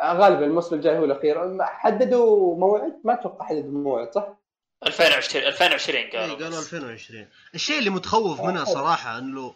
غالبا 0.00 0.44
الموسم 0.44 0.74
الجاي 0.76 0.98
هو 0.98 1.04
الأخير 1.04 1.64
حددوا 1.64 2.56
موعد 2.56 3.00
ما 3.04 3.12
أتوقع 3.14 3.46
حددوا 3.46 3.70
موعد 3.70 4.12
صح؟ 4.14 4.28
2020 4.86 5.44
2020 5.46 5.98
إيه، 5.98 6.18
قالوا 6.20 6.34
قالوا 6.34 6.48
بس. 6.48 6.74
2020 6.74 7.26
الشيء 7.54 7.78
اللي 7.78 7.90
متخوف 7.90 8.40
منه 8.40 8.60
آه. 8.60 8.64
صراحة 8.64 9.18
إنه 9.18 9.54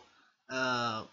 آه 0.50 1.06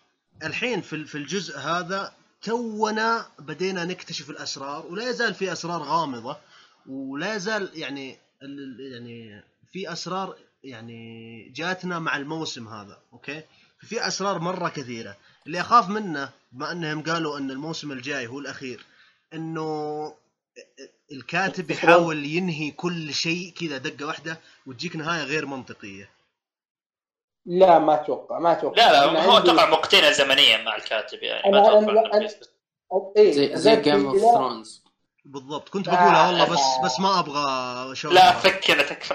الحين 0.44 0.82
في 0.82 1.06
في 1.06 1.16
الجزء 1.16 1.58
هذا 1.60 2.12
تونا 2.42 3.26
بدينا 3.40 3.86
نكتشف 3.86 4.30
الأسرار 4.30 4.86
ولا 4.86 5.10
يزال 5.10 5.34
في 5.34 5.52
أسرار 5.52 5.82
غامضة 5.82 6.38
ولا 6.90 7.36
يزال 7.36 7.70
يعني 7.74 8.18
ال- 8.44 8.92
يعني 8.94 9.44
في 9.72 9.92
أسرار 9.92 10.36
يعني 10.64 11.44
جاتنا 11.56 12.00
مع 12.00 12.18
الموسم 12.18 12.68
هذا 12.68 12.98
أوكي؟ 13.14 13.42
في 13.80 14.08
أسرار 14.08 14.40
مرة 14.40 14.70
كثيرة. 14.70 15.18
اللي 15.48 15.62
أخاف 15.62 15.90
منه 15.90 16.30
بما 16.52 16.72
أنهم 16.72 17.04
قالوا 17.04 17.38
إن 17.38 17.52
الموسم 17.52 17.92
الجاي 17.92 18.28
هو 18.28 18.40
الأخير 18.40 18.86
إنه 19.34 20.14
الكاتب 21.12 21.72
يحاول 21.72 22.26
ينهي 22.26 22.72
كل 22.72 23.14
شيء 23.14 23.54
كذا 23.60 23.78
دقة 23.78 24.06
واحدة 24.08 24.40
وتجيك 24.68 24.96
نهاية 24.96 25.24
غير 25.24 25.46
منطقية. 25.46 26.10
لا 27.46 27.80
ما 27.80 27.94
أتوقع 27.94 28.40
ما 28.40 28.52
أتوقع. 28.52 28.76
لا 28.78 29.04
أنا 29.04 29.12
لا 29.18 29.26
هو 29.26 29.32
عندي- 29.36 29.52
أتوقع 29.52 29.70
مقتنع 29.70 30.12
زمنيا 30.12 30.64
مع 30.64 30.76
الكاتب 30.76 31.24
يعني 31.24 31.52
ما 31.52 31.64
أنا- 31.64 31.68
أتوقع 31.68 32.04
أنا- 32.04 32.14
أنا- 32.14 32.18
بيثبت. 32.18 32.50
إيه، 33.18 33.56
زي 33.56 33.82
Game 33.82 34.06
of 34.08 34.22
Thrones 34.22 34.84
بالضبط. 35.30 35.70
كنت 35.70 35.90
بقولها 35.90 36.28
والله. 36.28 36.46
بس 36.54 36.60
بس 36.84 37.00
ما 37.00 37.20
أبغى 37.20 37.96
شو 37.96 38.10
لا 38.10 38.32
فكنا 38.32 38.84
تكفى. 38.84 39.14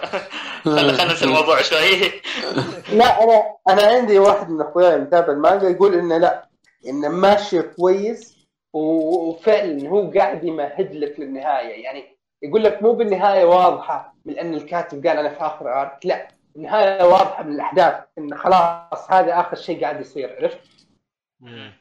خلينا 0.65 0.93
خلينا 0.93 1.05
ننسى 1.05 1.25
الموضوع 1.25 1.63
شوي. 1.63 2.01
لا 2.99 3.25
أنا 3.25 3.57
أنا 3.69 3.83
عندي 3.83 4.19
واحد 4.19 4.51
من 4.51 4.61
أخوياي 4.61 4.99
متابع 4.99 5.33
المانجا 5.33 5.69
يقول 5.69 5.95
إنه 5.95 6.19
لا 6.19 6.49
إنه 6.87 7.09
ماشي 7.09 7.63
كويس 7.63 8.35
وفعلا 8.75 9.89
هو 9.89 10.11
قاعد 10.11 10.45
يمهد 10.45 10.95
لك 10.95 11.21
للنهاية. 11.21 11.85
يعني 11.85 12.19
يقول 12.43 12.65
لك 12.65 12.83
مو 12.83 12.93
بالنهاية 12.93 13.45
واضحة 13.45 14.15
من 14.25 14.39
أن 14.39 14.55
الكاتب 14.55 15.07
قال 15.07 15.19
أنا 15.19 15.29
في 15.29 15.41
آخر 15.41 15.81
ارك 15.81 15.99
لا 16.05 16.29
النهاية 16.57 17.05
واضحة 17.05 17.43
من 17.43 17.55
الأحداث 17.55 17.95
انه 18.19 18.37
خلاص 18.37 19.11
هذا 19.11 19.41
آخر 19.41 19.57
شيء 19.57 19.81
قاعد 19.81 20.01
يصير 20.01 20.37
عرفت؟ 20.41 20.61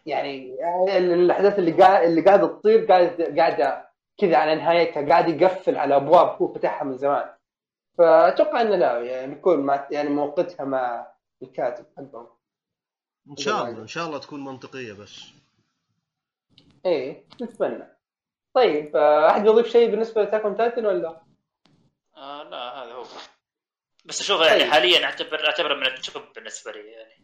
يعني 0.06 0.56
الأحداث 0.98 1.60
اللي 1.60 1.72
قاعد 1.72 2.08
اللي 2.08 2.22
قاعدة 2.22 2.48
تصير 2.48 2.86
قاعد 2.86 3.22
قاعدة 3.40 3.93
كذا 4.18 4.38
على 4.38 4.56
نهايتها 4.56 5.10
قاعد 5.10 5.42
يقفل 5.42 5.78
على 5.78 5.96
أبواب 5.96 6.42
هو 6.42 6.54
فتحها 6.54 6.84
من 6.84 6.98
زمان. 6.98 7.30
فأتوقع 7.98 8.62
إنه 8.62 8.76
لا 8.76 9.02
يعني 9.02 9.36
بيكون 9.36 9.60
مع 9.60 9.88
يعني 9.92 10.10
موقتها 10.10 10.66
مع 10.66 11.14
الكاتب 11.44 11.86
حقهم. 11.98 12.28
إن 13.30 13.38
شاء 13.38 13.64
الله 13.64 13.82
إن 13.82 13.88
شاء 13.88 14.08
الله 14.08 14.20
تكون 14.20 14.46
منطقية 14.46 14.94
بس. 14.94 15.24
إيه 16.86 17.26
نتمنى. 17.42 17.88
طيب 18.54 18.96
آه، 18.96 19.30
أحد 19.30 19.46
يضيف 19.46 19.68
شيء 19.68 19.92
بالنسبة 19.92 20.24
ل 20.24 20.28
Attack 20.28 20.50
on 20.50 20.58
Titan 20.58 20.86
ولا؟ 20.86 21.22
آه 22.18 22.44
لا 22.44 22.84
هذا 22.84 22.94
هو. 22.94 23.04
بس 24.06 24.22
أشوف 24.22 24.42
يعني 24.42 24.60
طيب. 24.60 24.72
حاليا 24.72 25.06
أعتبر 25.06 25.46
أعتبره 25.46 25.76
من 25.76 25.86
ال 25.86 25.95
top 25.95 26.24
بالنسبة 26.36 26.72
لي 26.72 26.80
يعني. 26.80 27.24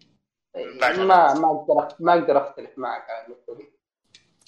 بعد 0.80 1.00
ما 1.00 1.34
ما 1.34 1.52
أقدر 1.52 1.96
ما 2.00 2.14
أقدر 2.14 2.38
أختلف 2.38 2.78
معك 2.78 3.10
على 3.10 3.26
النقطه 3.26 3.56
دي. 3.56 3.70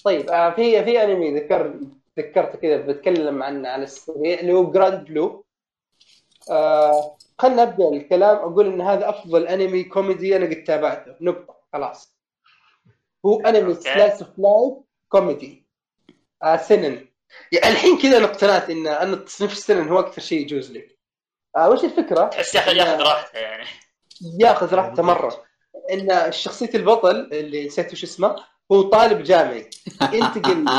طيب 0.03 0.29
آه، 0.29 0.49
في 0.49 0.83
في 0.83 1.03
أنمي 1.03 1.39
ذكر 1.39 1.79
ذكرت 2.19 2.55
كذا 2.55 2.77
بتكلم 2.77 3.43
عنه 3.43 3.69
على 3.69 3.83
السريع 3.83 4.39
اللي 4.39 4.53
هو 4.53 4.71
Grand 4.71 5.05
Blue 5.05 5.45
آه 6.49 7.17
خلنا 7.39 7.65
نبدأ 7.65 7.89
الكلام. 7.89 8.37
أقول 8.37 8.67
إن 8.67 8.81
هذا 8.81 9.09
أفضل 9.09 9.47
انمي 9.47 9.83
كوميدي 9.83 10.35
أنا 10.35 10.45
قد 10.45 10.63
تابعته. 10.63 11.15
نقطة. 11.21 11.55
خلاص. 11.73 12.17
هو 13.25 13.41
انمي. 13.41 13.73
slice 13.73 14.21
of 14.21 14.29
life 14.37 14.83
كوميدي 15.09 15.67
آه 16.43 16.57
seinen. 16.57 17.07
يعني 17.51 17.67
الحين 17.67 17.97
كذا 17.97 18.17
أنا 18.17 18.25
اقتنعت 18.25 18.69
إن 18.69 18.87
أن 18.87 19.13
التصنيف 19.13 19.51
ال 19.51 19.56
seinen 19.56 19.87
هو 19.87 19.99
أكثر 19.99 20.21
شيء 20.21 20.41
يجوز 20.41 20.71
لي. 20.71 20.97
آه 21.57 21.69
وش 21.69 21.83
الفكرة؟ 21.83 22.27
تحس 22.27 22.55
ياخذ 22.55 22.75
ياخذ 22.75 23.01
راحته 23.01 23.39
يعني. 23.39 23.65
ياخذ 24.39 24.75
راحته 24.75 25.03
مرة. 25.03 25.43
إن 25.91 26.31
شخصية 26.31 26.69
البطل 26.75 27.29
اللي 27.33 27.65
نسيت 27.65 27.93
وش 27.93 28.03
اسمه 28.03 28.35
هو 28.71 28.81
طالب 28.81 29.23
جامعي. 29.23 29.69
ينتقل. 30.13 30.65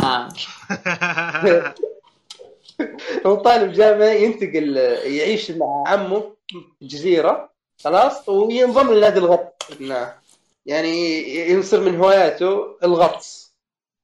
هو 3.27 3.35
طالب 3.35 3.73
جامعي 3.73 4.25
ينتقل 4.25 4.77
يعيش 5.05 5.51
مع 5.51 5.85
عمه 5.87 6.37
في 6.81 6.87
جزيره 6.87 7.51
خلاص 7.85 8.29
وينضم 8.29 8.93
لنادي 8.95 9.19
الغطس 9.19 9.81
إنه 9.81 10.15
يعني 10.67 11.21
يصير 11.51 11.81
من 11.81 11.97
هواياته 11.97 12.77
الغطس. 12.85 13.53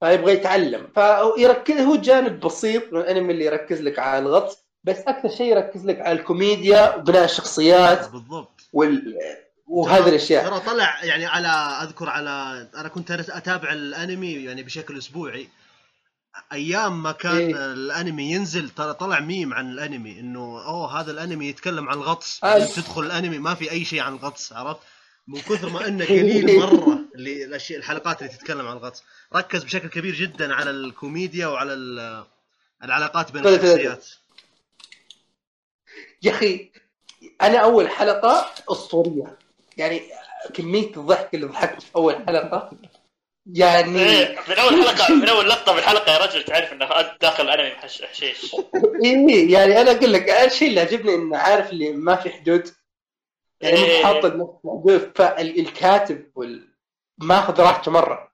فيبغى 0.00 0.32
يتعلم. 0.32 0.88
فيركز 0.94 1.80
هو 1.80 1.96
جانب 1.96 2.40
بسيط 2.40 2.92
من 2.92 3.00
الأنمي 3.00 3.32
اللي 3.32 3.44
يركز 3.44 3.80
لك 3.80 3.98
على 3.98 4.18
الغطس 4.18 4.58
بس 4.84 4.98
أكثر 4.98 5.28
شيء 5.28 5.46
يركز 5.46 5.86
لك 5.86 6.00
على 6.00 6.18
الكوميديا 6.18 6.96
وبناء 6.96 7.24
الشخصيات 7.24 8.08
بالضبط. 8.10 8.60
وال... 8.72 9.18
وهذه 9.68 10.08
الأشياء 10.08 10.48
ترى 10.48 10.60
طلع 10.60 11.04
يعني 11.04 11.26
على 11.26 11.48
أذكر 11.82 12.08
على 12.08 12.68
أنا 12.74 12.88
كنت 12.88 13.10
أتابع 13.10 13.72
الأنمي 13.72 14.32
يعني 14.32 14.62
بشكل 14.62 14.98
أسبوعي 14.98 15.48
أيام 16.52 17.02
ما 17.02 17.12
كان 17.12 17.36
إيه. 17.36 17.72
الأنمي 17.72 18.32
ينزل 18.32 18.70
ترى 18.70 18.94
طلع 18.94 19.20
ميم 19.20 19.54
عن 19.54 19.70
الأنمي 19.70 20.20
إنه 20.20 20.40
أوه 20.66 21.00
هذا 21.00 21.10
الأنمي 21.10 21.48
يتكلم 21.48 21.88
عن 21.88 21.96
الغطس 21.96 22.44
آه. 22.44 22.64
تدخل 22.64 23.02
الأنمي 23.02 23.38
ما 23.38 23.54
في 23.54 23.70
أي 23.70 23.84
شيء 23.84 24.00
عن 24.00 24.12
الغطس 24.12 24.52
عرفت 24.52 24.80
من 25.28 25.40
كثر 25.40 25.68
ما 25.68 25.88
إنه 25.88 26.04
قليل 26.04 26.58
مرة 26.60 26.98
اللي 27.14 27.44
الاشياء 27.44 27.78
الحلقات 27.78 28.22
اللي 28.22 28.32
تتكلم 28.32 28.66
عن 28.66 28.76
الغطس 28.76 29.02
ركز 29.34 29.64
بشكل 29.64 29.88
كبير 29.88 30.14
جدا 30.14 30.54
على 30.54 30.70
الكوميديا 30.70 31.46
وعلى 31.46 31.72
ال- 31.74 32.24
العلاقات 32.82 33.30
بين. 33.32 33.46
الشخصيات 33.46 34.06
يا 36.22 36.30
أخي 36.30 36.70
أنا 37.42 37.58
أول 37.58 37.88
حلقة 37.88 38.50
أسطورية 38.70 39.38
يعني 39.78 40.02
كمية 40.54 40.86
الضحك 40.96 41.34
اللي 41.34 41.46
ضحكت 41.46 41.82
في 41.82 41.96
أول 41.96 42.26
حلقة. 42.26 42.70
يعني 43.54 43.98
إيه، 44.02 44.38
من 44.48 44.54
اول 44.54 44.72
حلقة 44.88 45.14
من 45.14 45.28
اول 45.28 45.48
لقطة 45.48 45.74
بالحلقة 45.74 46.12
يا 46.12 46.18
رجل 46.26 46.44
تعرف 46.44 46.72
إنه 46.72 46.88
داخل 47.20 47.72
محش- 47.76 48.02
حشيش. 48.02 48.54
إيه 49.04 49.52
يعني 49.52 49.80
أنا 49.80 49.90
أقول 49.90 50.12
لك 50.12 50.30
الشيء 50.30 50.68
اللي 50.68 50.80
عجبني 50.80 51.14
إنه 51.14 51.36
عارف 51.38 51.70
اللي 51.70 51.92
ما 51.92 52.16
في 52.16 52.30
حدود. 52.30 52.70
يعني 53.60 53.76
إيه. 53.76 54.04
حاط 54.04 54.24
لنفسه 54.26 54.60
حدود 54.64 55.12
فالكاتب 55.16 56.30
وال... 56.34 56.68
ماخذ 57.18 57.60
راحته 57.60 57.90
مرة. 57.90 58.32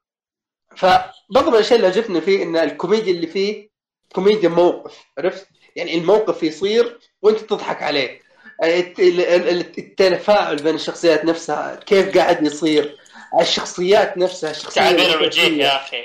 فبرضه 0.77 1.49
من 1.51 1.55
الأشياء 1.55 1.77
اللي 1.77 1.87
عجبني 1.87 2.21
فيه 2.21 2.43
إن 2.43 2.57
الكوميديا 2.57 3.12
اللي 3.12 3.27
فيه 3.27 3.69
كوميديا 4.15 4.49
موقف 4.49 5.05
عرفت؟ 5.19 5.49
يعني 5.77 5.95
الموقف 5.99 6.43
يصير 6.43 6.99
وأنت 7.23 7.41
تضحك 7.41 7.83
عليه. 7.83 8.21
التفاعل 8.62 10.56
بين 10.56 10.74
الشخصيات 10.74 11.24
نفسها 11.24 11.74
كيف 11.86 12.18
قاعد 12.18 12.47
يصير 12.47 12.97
الشخصيات 13.40 14.18
نفسها 14.18 14.51
الشخصية 14.51 14.81
تعابير 14.81 15.20
الأساسية. 15.20 15.64
يا 15.64 15.76
أخي 15.76 16.05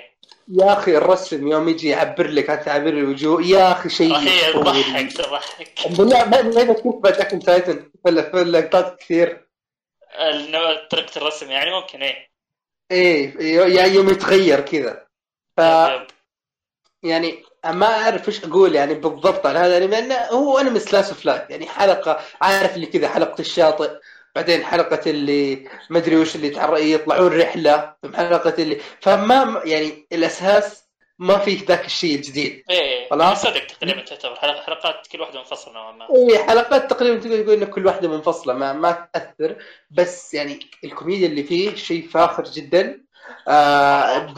يا 0.51 0.73
أخي 0.73 0.97
الرسم 0.97 1.47
يوم 1.47 1.69
يجي 1.69 1.89
يعبر 1.89 2.27
لك 2.27 2.49
عن 2.49 2.65
تعابير 2.65 2.93
الوجوه 2.93 3.43
يا 3.43 3.71
أخي 3.71 3.89
شيء 3.89 4.15
هي 4.15 4.49
أسطوري. 4.49 4.83
تضحك 4.83 5.11
تضحك 5.13 5.87
بالله 5.97 6.25
ما 6.63 6.73
كنت 6.73 7.03
ب 7.03 7.09
Attack 7.09 7.43
on 7.45 7.59
Titan 7.59 7.91
في 8.03 8.09
اللقطات 8.41 8.99
كثير 8.99 9.47
طريقة 10.91 11.17
الرسم 11.17 11.51
يعني 11.51 11.71
ممكن 11.71 12.01
إيه 12.01 12.29
إيه 12.91 13.77
يعني 13.77 13.91
يوم 13.93 14.09
يتغير 14.09 14.59
كذا 14.61 15.07
ف. 15.57 15.61
يعني 17.03 17.43
ما 17.65 17.85
أعرف 17.85 18.27
إيش 18.27 18.45
أقول 18.45 18.75
يعني 18.75 18.93
بالضبط 18.93 19.45
على 19.45 19.59
هذا 19.59 19.77
الانمي 19.77 19.95
لأنه 19.95 20.15
هو 20.15 20.57
أنمي 20.57 20.79
سلاش 20.79 21.05
فلات 21.05 21.49
يعني 21.49 21.67
حلقة 21.67 22.19
عارف 22.41 22.75
اللي 22.75 22.85
كذا 22.85 23.09
حلقة 23.09 23.41
الشاطئ 23.41 23.91
بعدين 24.35 24.63
حلقة 24.63 25.09
اللي 25.09 25.67
ما 25.89 25.97
أدري 25.97 26.15
وش 26.15 26.35
اللي 26.35 26.47
يطلعون 26.91 27.39
رحلة 27.41 27.93
ثم 28.03 28.15
حلقة 28.15 28.53
اللي 28.59 28.81
فما 29.01 29.61
يعني 29.65 30.07
الأساس 30.11 30.83
ما 31.19 31.37
فيه 31.37 31.65
ذاك 31.65 31.85
الشيء 31.85 32.15
الجديد. 32.15 32.63
إيه 32.69 33.09
خلاص. 33.09 33.41
صدق 33.41 33.65
تقريبا 33.65 34.01
تعتبر. 34.01 34.35
حلقة 34.35 34.61
حلقات 34.61 35.07
كل 35.07 35.21
واحدة 35.21 35.39
منفصلة 35.39 35.73
نوعا 35.73 35.91
ما. 35.91 36.07
اي 36.15 36.39
حلقات 36.39 36.89
تقريبا 36.89 37.19
تقول 37.19 37.43
تقول 37.43 37.63
إن 37.63 37.65
كل 37.65 37.85
واحدة 37.85 38.07
منفصلة 38.07 38.53
ما 38.53 38.73
ما 38.73 39.07
تأثر. 39.13 39.55
بس 39.91 40.33
يعني 40.33 40.59
الكوميديا 40.83 41.27
اللي 41.27 41.43
فيه 41.43 41.75
شيء 41.75 42.07
فاخر 42.07 42.43
جدا. 42.43 43.01
آه 43.47 44.33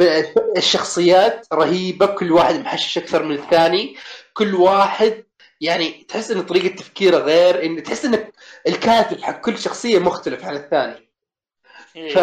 الشخصيات 0.58 1.48
رهيبة 1.54 2.06
كل 2.06 2.32
واحد 2.32 2.56
محشش 2.60 2.98
أكثر 2.98 3.24
من 3.24 3.36
الثاني. 3.36 3.96
كل 4.34 4.56
واحد 4.56 5.24
يعني 5.62 6.06
تحس 6.10 6.32
إن 6.32 6.42
طريقة 6.44 6.76
تفكيره 6.76 7.18
غير 7.18 7.64
إن 7.66 7.84
تحس 7.84 8.06
إن 8.06 8.26
الكاتب 8.68 9.22
حق 9.22 9.42
كل 9.42 9.58
شخصية 9.58 10.00
مختلف 10.00 10.46
عن 10.46 10.56
الثاني. 10.56 11.10
إيه. 11.96 12.14
ف 12.14 12.16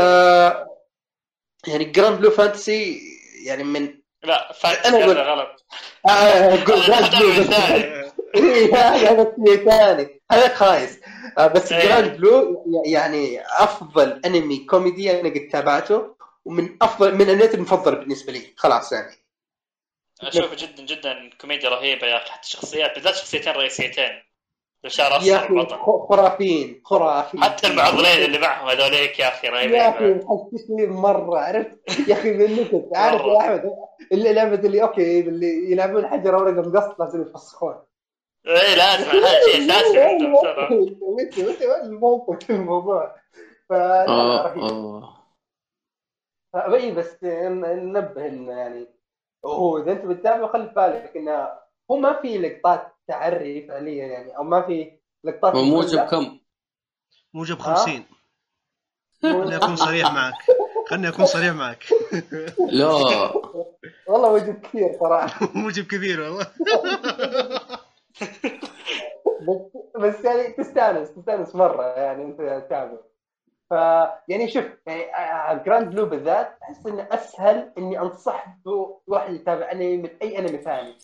يعني 1.66 1.84
Granblue 1.84 2.30
Fantasy 2.30 3.00
يعني 3.44 3.64
من 3.64 3.94
لا 4.22 4.52
أقول- 4.52 4.86
هذا 4.86 5.22
غلط. 5.22 5.64
آه 6.08 6.54
الثاني. 6.54 8.08
إيه، 8.36 8.74
هذا 8.76 9.32
ثاني. 9.68 10.20
هذا 10.32 10.54
خايس 10.54 11.00
آه، 11.38 11.46
بس 11.46 11.72
إيه. 11.72 11.88
Grand 11.88 12.16
Blue 12.16 12.64
يعني 12.86 13.40
أفضل 13.58 14.20
أنمي 14.26 14.56
كوميدي 14.58 15.20
أنا 15.20 15.28
قد 15.28 15.48
تابعته. 15.52 16.17
ومن 16.48 16.76
افضل 16.82 17.14
من 17.14 17.20
الأنميات 17.20 17.54
المفضلة 17.54 17.96
بالنسبة 17.96 18.32
لي. 18.32 18.54
خلاص 18.56 18.92
يعني. 18.92 19.14
أشوفه 20.22 20.56
جدا 20.56 20.82
جدا 20.82 21.30
كوميديا 21.40 21.68
رهيبة 21.68 22.06
يا 22.06 22.16
أخي. 22.16 22.30
حتى 22.30 22.42
الشخصيات 22.42 22.94
بالذات 22.94 23.14
شخصيتين 23.14 23.52
رئيسيتين. 23.52 24.22
بشار 24.84 25.22
يا 25.22 25.36
اصفر 25.36 26.06
خرافيين 26.08 26.82
خرافيين. 26.84 27.44
حتى 27.44 27.66
المعضلين 27.66 28.24
اللي 28.24 28.38
معهم 28.38 28.68
هذوليك 28.68 29.18
يا 29.18 29.28
أخي 29.28 29.46
يا 29.46 29.52
رهيبين 29.52 29.80
أخي 29.80 30.14
حسسني 30.14 30.86
مره 30.86 31.38
عرفت؟ 31.38 32.08
يا 32.08 32.14
أخي 32.14 32.30
من 32.32 32.52
نكت. 32.52 32.88
عارف 32.94 33.20
يا 33.20 33.38
احمد 33.40 33.70
اللي 34.12 34.32
لعبة 34.32 34.54
اللي 34.68 34.82
okay 34.82 35.20
اللي 35.20 35.72
يلعبون 35.72 36.06
حجر 36.06 36.34
ورقه 36.34 36.68
مقص 36.68 37.00
لازم 37.00 37.22
يفسخون. 37.22 37.74
إيه 38.46 38.74
لازم 38.74 39.04
هذا 39.10 39.40
شيء 39.44 39.60
اساسي 39.70 40.00
عندهم 40.02 40.40
ترى 40.42 40.68
الموقف 41.84 42.50
الموضوع؟ 42.50 43.16
ف 43.68 43.72
رهيب. 43.72 44.58
اوه 44.58 45.17
اي 46.54 46.90
بس 46.90 47.24
ن- 47.24 47.60
ننبه 47.92 48.26
انه 48.26 48.52
يعني 48.52 48.86
هو 49.44 49.78
إذا 49.78 49.92
أنت 49.92 50.04
بتتابع 50.04 50.52
خلي 50.52 50.68
في 50.68 50.74
بالك 50.74 51.16
انه 51.16 51.48
هو 51.90 51.96
ما 51.96 52.20
في 52.22 52.38
لقطات 52.38 52.92
تعري 53.08 53.68
فعليا 53.68 54.06
يعني 54.06 54.36
أو 54.36 54.42
ما 54.42 54.62
في 54.62 54.98
لقطات 55.24 55.54
هو 55.54 55.62
موجب. 55.62 56.00
كم؟ 56.06 56.38
موجب 57.34 57.58
50 57.58 58.04
خليني 59.22 59.56
أكون 59.56 59.76
صريح 59.76 60.12
معك. 60.12 60.34
خليني 60.88 61.08
أكون 61.08 61.26
صريح 61.26 61.54
معك. 61.54 61.84
لا. 62.70 62.86
والله 64.06 64.32
وجد 64.32 64.60
كثير 64.60 64.96
صراحة. 65.00 65.48
موجب 65.58 65.84
كبير 65.86 66.20
والله. 66.20 66.46
بس 69.42 69.60
بس 70.00 70.24
يعني 70.24 70.52
تستانس 70.52 71.10
تستانس 71.14 71.54
مرة 71.54 71.82
يعني 71.86 72.24
أنت 72.24 72.38
تتابع. 72.66 72.98
ف 73.70 73.72
يعني 74.28 74.48
شوف 74.48 74.64
يعني 74.86 75.64
Grand 75.64 75.90
Blue 75.90 76.06
بالذات 76.06 76.58
أحس 76.62 76.86
إنه 76.86 77.08
أسهل 77.10 77.72
إني 77.78 78.00
أنصح 78.00 78.46
بواحد 78.64 79.34
يتابع 79.34 79.72
أنمي 79.72 79.96
من 79.96 80.10
أي 80.22 80.38
أنمي 80.38 80.58
ثاني. 80.58 80.94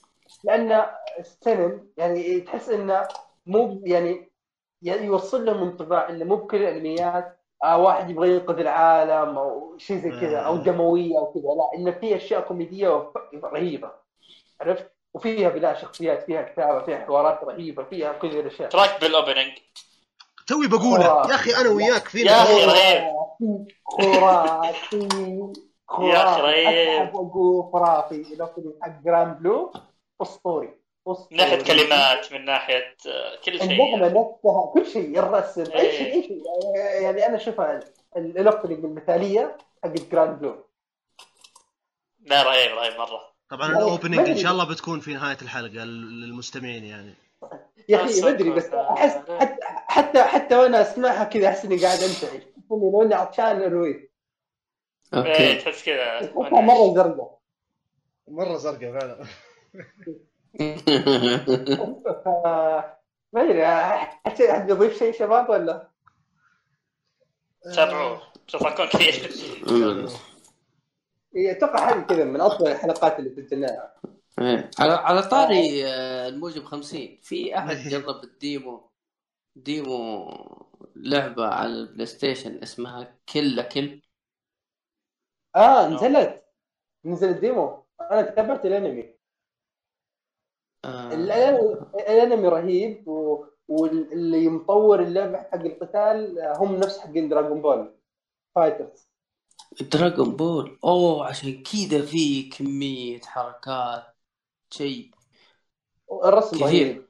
لأن 0.44 0.86
ال 1.18 1.28
seinen 1.28 1.88
يعني 1.96 2.40
تحس 2.40 2.68
إنه 2.68 3.08
مو 3.46 3.80
يعني 3.84 4.30
يعني 4.82 5.06
يوصل 5.06 5.44
لهم 5.44 5.62
انطباع 5.62 6.08
إنه 6.08 6.24
مو 6.24 6.36
بكل 6.36 6.56
الأنميات 6.56 7.38
آه 7.64 7.78
واحد 7.78 8.10
يبغى 8.10 8.30
ينقذ 8.30 8.58
العالم 8.58 9.38
أو 9.38 9.78
شيء 9.78 9.96
زي 9.96 10.10
كذا 10.10 10.38
أو 10.38 10.56
دموية 10.56 11.18
أو 11.18 11.32
كذا 11.32 11.42
لا 11.42 11.70
إنه 11.74 11.90
في 11.90 12.16
أشياء 12.16 12.40
كوميدية 12.40 13.12
رهيبة 13.44 13.90
عرفت؟ 14.60 14.90
وفيها 15.14 15.48
بناء 15.48 15.74
شخصيات 15.74 16.22
فيها 16.22 16.42
كتابة 16.42 16.84
فيها 16.84 16.98
حوارات 16.98 17.44
رهيبة 17.44 17.84
فيها 17.84 18.12
كل 18.12 18.28
الأشياء. 18.28 18.68
تراك 18.68 19.00
بال 19.00 19.12
opening 19.12 19.52
توي 20.46 20.66
بقوله 20.66 21.04
يا 21.04 21.34
أخي 21.34 21.54
أنا 21.60 21.68
وياك 21.70 22.08
فينا. 22.08 22.30
يا 22.30 22.42
أخي 22.42 22.54
شيء. 22.60 23.14
خرافي. 23.84 25.08
خرافي. 25.88 26.08
يا 26.16 26.24
أخي 26.32 26.40
رهيب. 26.42 27.12
خرافي. 27.72 28.14
ال 28.34 28.39
opening 28.39 28.72
حق 28.82 29.02
Grand 29.04 29.36
Blue 29.38 29.72
أسطوري. 30.22 30.74
أسطوري. 31.08 31.28
من 31.30 31.36
ناحية 31.36 31.62
كلمات 31.62 32.32
من 32.32 32.44
ناحية 32.44 32.96
آه، 33.06 33.36
كل 33.44 33.58
شيء 33.58 33.96
النغمه 33.96 34.06
نفسها 34.06 34.70
كل 34.74 34.86
شيء 34.86 35.18
الرسم 35.18 35.62
أي 35.72 35.80
إيه. 35.80 35.98
شيء 35.98 36.14
أي 36.14 36.22
شيء. 36.22 36.42
يعني 37.02 37.26
أنا 37.26 37.36
أشوفها 37.36 37.80
ال- 38.16 38.38
ال 38.38 38.44
opening 38.44 38.84
المثالية 38.84 39.56
حق 39.84 39.90
Grand 39.90 40.38
Blue. 40.38 40.64
لا 42.26 42.42
رهيب 42.42 42.70
رهيب 42.76 42.98
مرة. 42.98 43.20
طبعا 43.50 43.68
يعني 43.68 43.78
ال 43.84 43.90
opening 43.90 44.28
إن. 44.28 44.36
شاء 44.36 44.52
الله 44.52 44.64
بتكون 44.64 45.00
في 45.00 45.14
نهاية 45.14 45.36
الحلقة 45.42 45.84
للمستمعين 45.84 46.84
يعني. 46.84 47.14
يا 47.88 48.04
أخي 48.04 48.20
ما 48.20 48.28
أدري 48.28 48.50
بس 48.50 48.64
احس 48.66 49.12
حتى 49.40 49.56
حتى 49.94 50.22
حتى 50.22 50.56
وأنا 50.56 50.82
اسمعها 50.82 51.24
كذا 51.24 51.48
احس 51.48 51.64
اني 51.64 51.76
قاعد 51.76 51.98
انتعش. 51.98 52.42
اني 52.72 52.90
لو 52.92 53.02
إني 53.02 53.14
عطشان 53.14 53.62
اروي 53.62 54.10
إيه 55.14 55.14
أوكي 55.14 55.54
تحس 55.54 55.84
كذا. 55.84 56.18
احسها 56.18 56.60
مرة 56.60 56.94
زرقاء. 56.94 57.38
مرة 58.28 58.56
زرقاء 58.56 58.98
فعلا. 58.98 59.24
ما 63.32 63.42
أدري 63.42 63.66
حد 63.66 64.42
حد 64.42 64.70
يضيف 64.70 64.98
شيء 64.98 65.12
شباب 65.12 65.50
ولا؟ 65.50 65.88
تابعوه 67.74 68.22
تضحكون 68.48 68.86
كثير. 68.86 69.24
إيه، 71.36 71.52
أتوقع 71.52 71.90
هذه 71.90 72.02
كذا 72.02 72.24
من 72.24 72.40
أفضل 72.40 72.68
الحلقات 72.68 73.18
اللي 73.18 73.30
سجلناها 73.30 73.94
إيه. 74.40 74.70
على 74.78 74.92
على 74.92 75.22
طاري 75.22 75.86
آه، 75.86 76.28
الموجب 76.28 76.64
50 76.64 77.18
في 77.22 77.58
أحد 77.58 77.76
جرب 77.90 78.24
ال 78.24 78.38
demo 78.38 78.90
demo 79.56 80.28
لعبة 80.96 81.46
على 81.46 81.72
ال 81.72 82.06
PlayStation 82.06 82.62
اسمها 82.62 83.18
Kill 83.32 83.52
la 83.52 83.62
Kill 83.62 84.02
آه 85.56 85.88
نزلت. 85.88 86.44
نزل 87.04 87.28
ال 87.28 87.40
demo 87.40 87.84
أنا 88.00 88.22
تابعت 88.22 88.66
الأنمي. 88.66 89.14
آه. 90.84 91.12
الأنمي 91.94 92.48
رهيب 92.48 93.08
و... 93.08 93.44
واللي 93.68 94.48
مطور 94.48 95.02
اللعبة 95.02 95.38
حق 95.38 95.54
القتال 95.54 96.38
آه، 96.38 96.56
هم 96.56 96.76
نفس 96.76 96.98
حقين 96.98 97.28
Dragon 97.28 97.62
Ball 97.62 97.94
FighterZ 98.54 99.08
Dragon 99.92 100.36
Ball 100.36 100.78
أوه 100.84 101.26
عشان 101.26 101.62
كذا 101.62 102.06
في 102.06 102.42
كمية 102.50 103.20
حركات 103.20 104.04
شيء 104.70 105.10
الرسم 106.24 106.56
كثير. 106.56 106.66
رهيب 106.66 107.08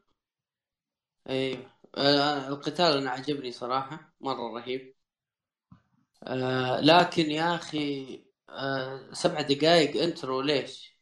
أيوه 1.29 1.74
آه 1.97 2.49
القتال 2.49 2.97
أنا 2.99 3.11
عجبني 3.11 3.53
صراحة 3.53 4.13
مرة 4.21 4.55
رهيب. 4.59 4.95
آه 6.25 6.81
لكن 6.81 7.31
يا 7.31 7.55
أخي 7.55 8.21
آه 8.51 9.01
سبع 9.13 9.41
دقائق 9.41 10.03
intro 10.03 10.41
ليش؟ 10.41 10.99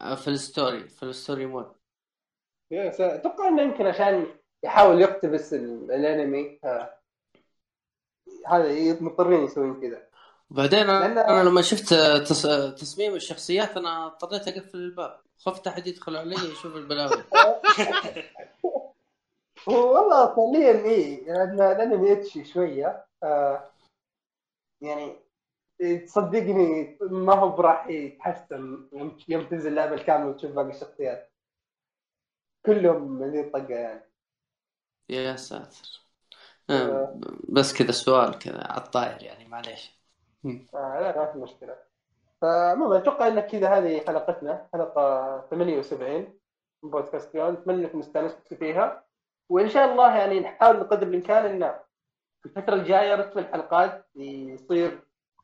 آه 0.00 0.14
في 0.14 0.28
ال 0.28 0.38
story 0.38 0.88
في 0.88 1.02
ال 1.02 1.09
story 1.09 1.46
mode. 1.46 1.72
أتوقع 2.72 3.48
إنه 3.48 3.62
يمكن 3.62 3.86
عشان 3.86 4.26
يحاول 4.64 5.00
يقتبس 5.00 5.54
ال- 5.54 5.90
الأنمي 5.92 6.60
هذا 8.46 8.98
مضطرين 9.00 9.44
يسوون 9.44 9.80
كذا. 9.80 10.02
وبعدين 10.50 10.86
لأن- 10.86 10.90
أنا 11.18 11.42
لما 11.48 11.62
شفت 11.62 11.94
تص... 12.28 12.46
تصميم 12.80 13.14
الشخصيات 13.14 13.76
أنا 13.76 14.06
اضطريت 14.06 14.48
أقفل 14.48 14.78
الباب. 14.78 15.20
خفت 15.38 15.66
احد 15.66 15.86
يدخل 15.86 16.16
علي 16.16 16.34
يشوف 16.34 16.76
البلاوي. 16.76 17.24
والله 19.66 20.34
فعليا 20.34 20.84
إيه 20.84 21.24
لأن 21.24 21.60
الانمي 21.60 22.08
يتشي 22.08 22.44
شوية. 22.44 23.06
آه 23.22 23.70
يعني 24.80 25.16
تصدقني 26.06 26.98
ما 27.00 27.34
هو 27.34 27.48
براح 27.48 27.86
يتحسن 27.86 28.88
يوم 28.92 29.18
يوم 29.28 29.44
تنزل 29.44 29.70
اللعبه 29.70 29.94
الكامله 29.94 30.30
وتشوف 30.30 30.52
باقي 30.52 30.68
الشخصيات. 30.68 31.32
كلهم 32.66 33.24
ذي 33.24 33.40
الطقه 33.40 33.74
يعني. 33.74 34.12
يا 35.08 35.36
ساتر. 35.36 36.02
آه، 36.70 37.20
بس 37.48 37.74
كذا 37.74 37.92
سؤال 37.92 38.38
كذا 38.38 38.64
على 38.64 38.82
الطاير 38.82 39.22
يعني 39.22 39.48
معليش. 39.48 40.02
آه 40.74 41.00
لا 41.00 41.18
ما 41.18 41.32
في 41.32 41.38
مشكلة. 41.38 41.76
فعموما 42.42 42.98
أتوقع 42.98 43.28
إن 43.28 43.40
كذا 43.40 43.68
هذه 43.68 44.06
حلقتنا 44.06 44.68
حلقة 44.72 45.46
78 45.50 46.38
من 46.82 46.90
بودكاست 46.90 47.32
بيوند 47.32 47.58
أتمنى 47.58 47.84
انكم 47.84 47.98
استانستوا 47.98 48.56
فيها. 48.56 49.04
وإن 49.48 49.68
شاء 49.68 49.92
الله 49.92 50.16
يعني 50.16 50.40
نحاول 50.40 50.76
بقدر 50.76 51.06
الإمكان 51.06 51.44
إن 51.44 51.74
في 52.42 52.48
الفترة 52.48 52.74
الجاية 52.74 53.14
رتم 53.14 53.38
الحلقات 53.38 54.06
يصير 54.16 55.00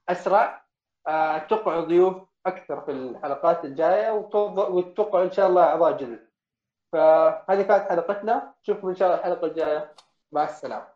أسرع. 0.08 0.64
آه، 1.08 1.36
أتوقع 1.36 1.80
ضيوف 1.80 2.16
أكثر 2.46 2.80
في 2.80 2.90
الحلقات 2.92 3.64
الجاية 3.64 4.10
وتوض- 4.10 4.70
وأتوقع 4.70 5.22
إن 5.22 5.30
شاء 5.32 5.48
الله 5.48 5.62
أعضاء 5.62 5.96
جدد. 5.96 6.28
فهذه 6.92 7.62
كانت 7.62 7.88
حلقتنا. 7.90 8.54
نشوفكم 8.62 8.88
إن 8.88 8.96
شاء 8.96 9.08
الله 9.08 9.20
الحلقة 9.20 9.46
الجاية. 9.46 9.92
مع 10.32 10.44
السلامة. 10.44 10.86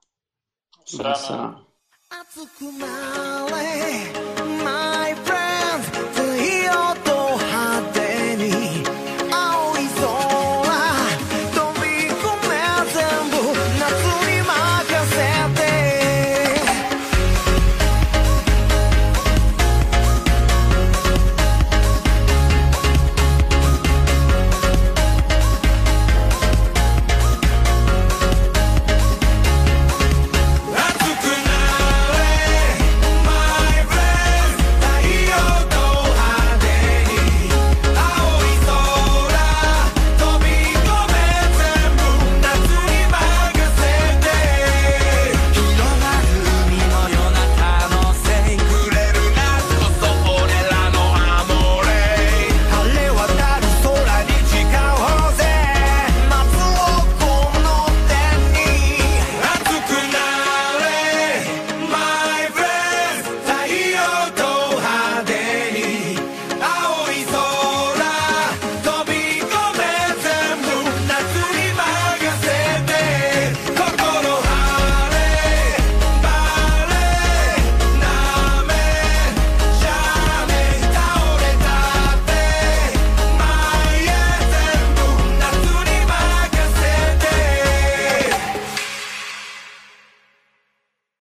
مع 1.05 1.13
السلامة. 1.13 1.65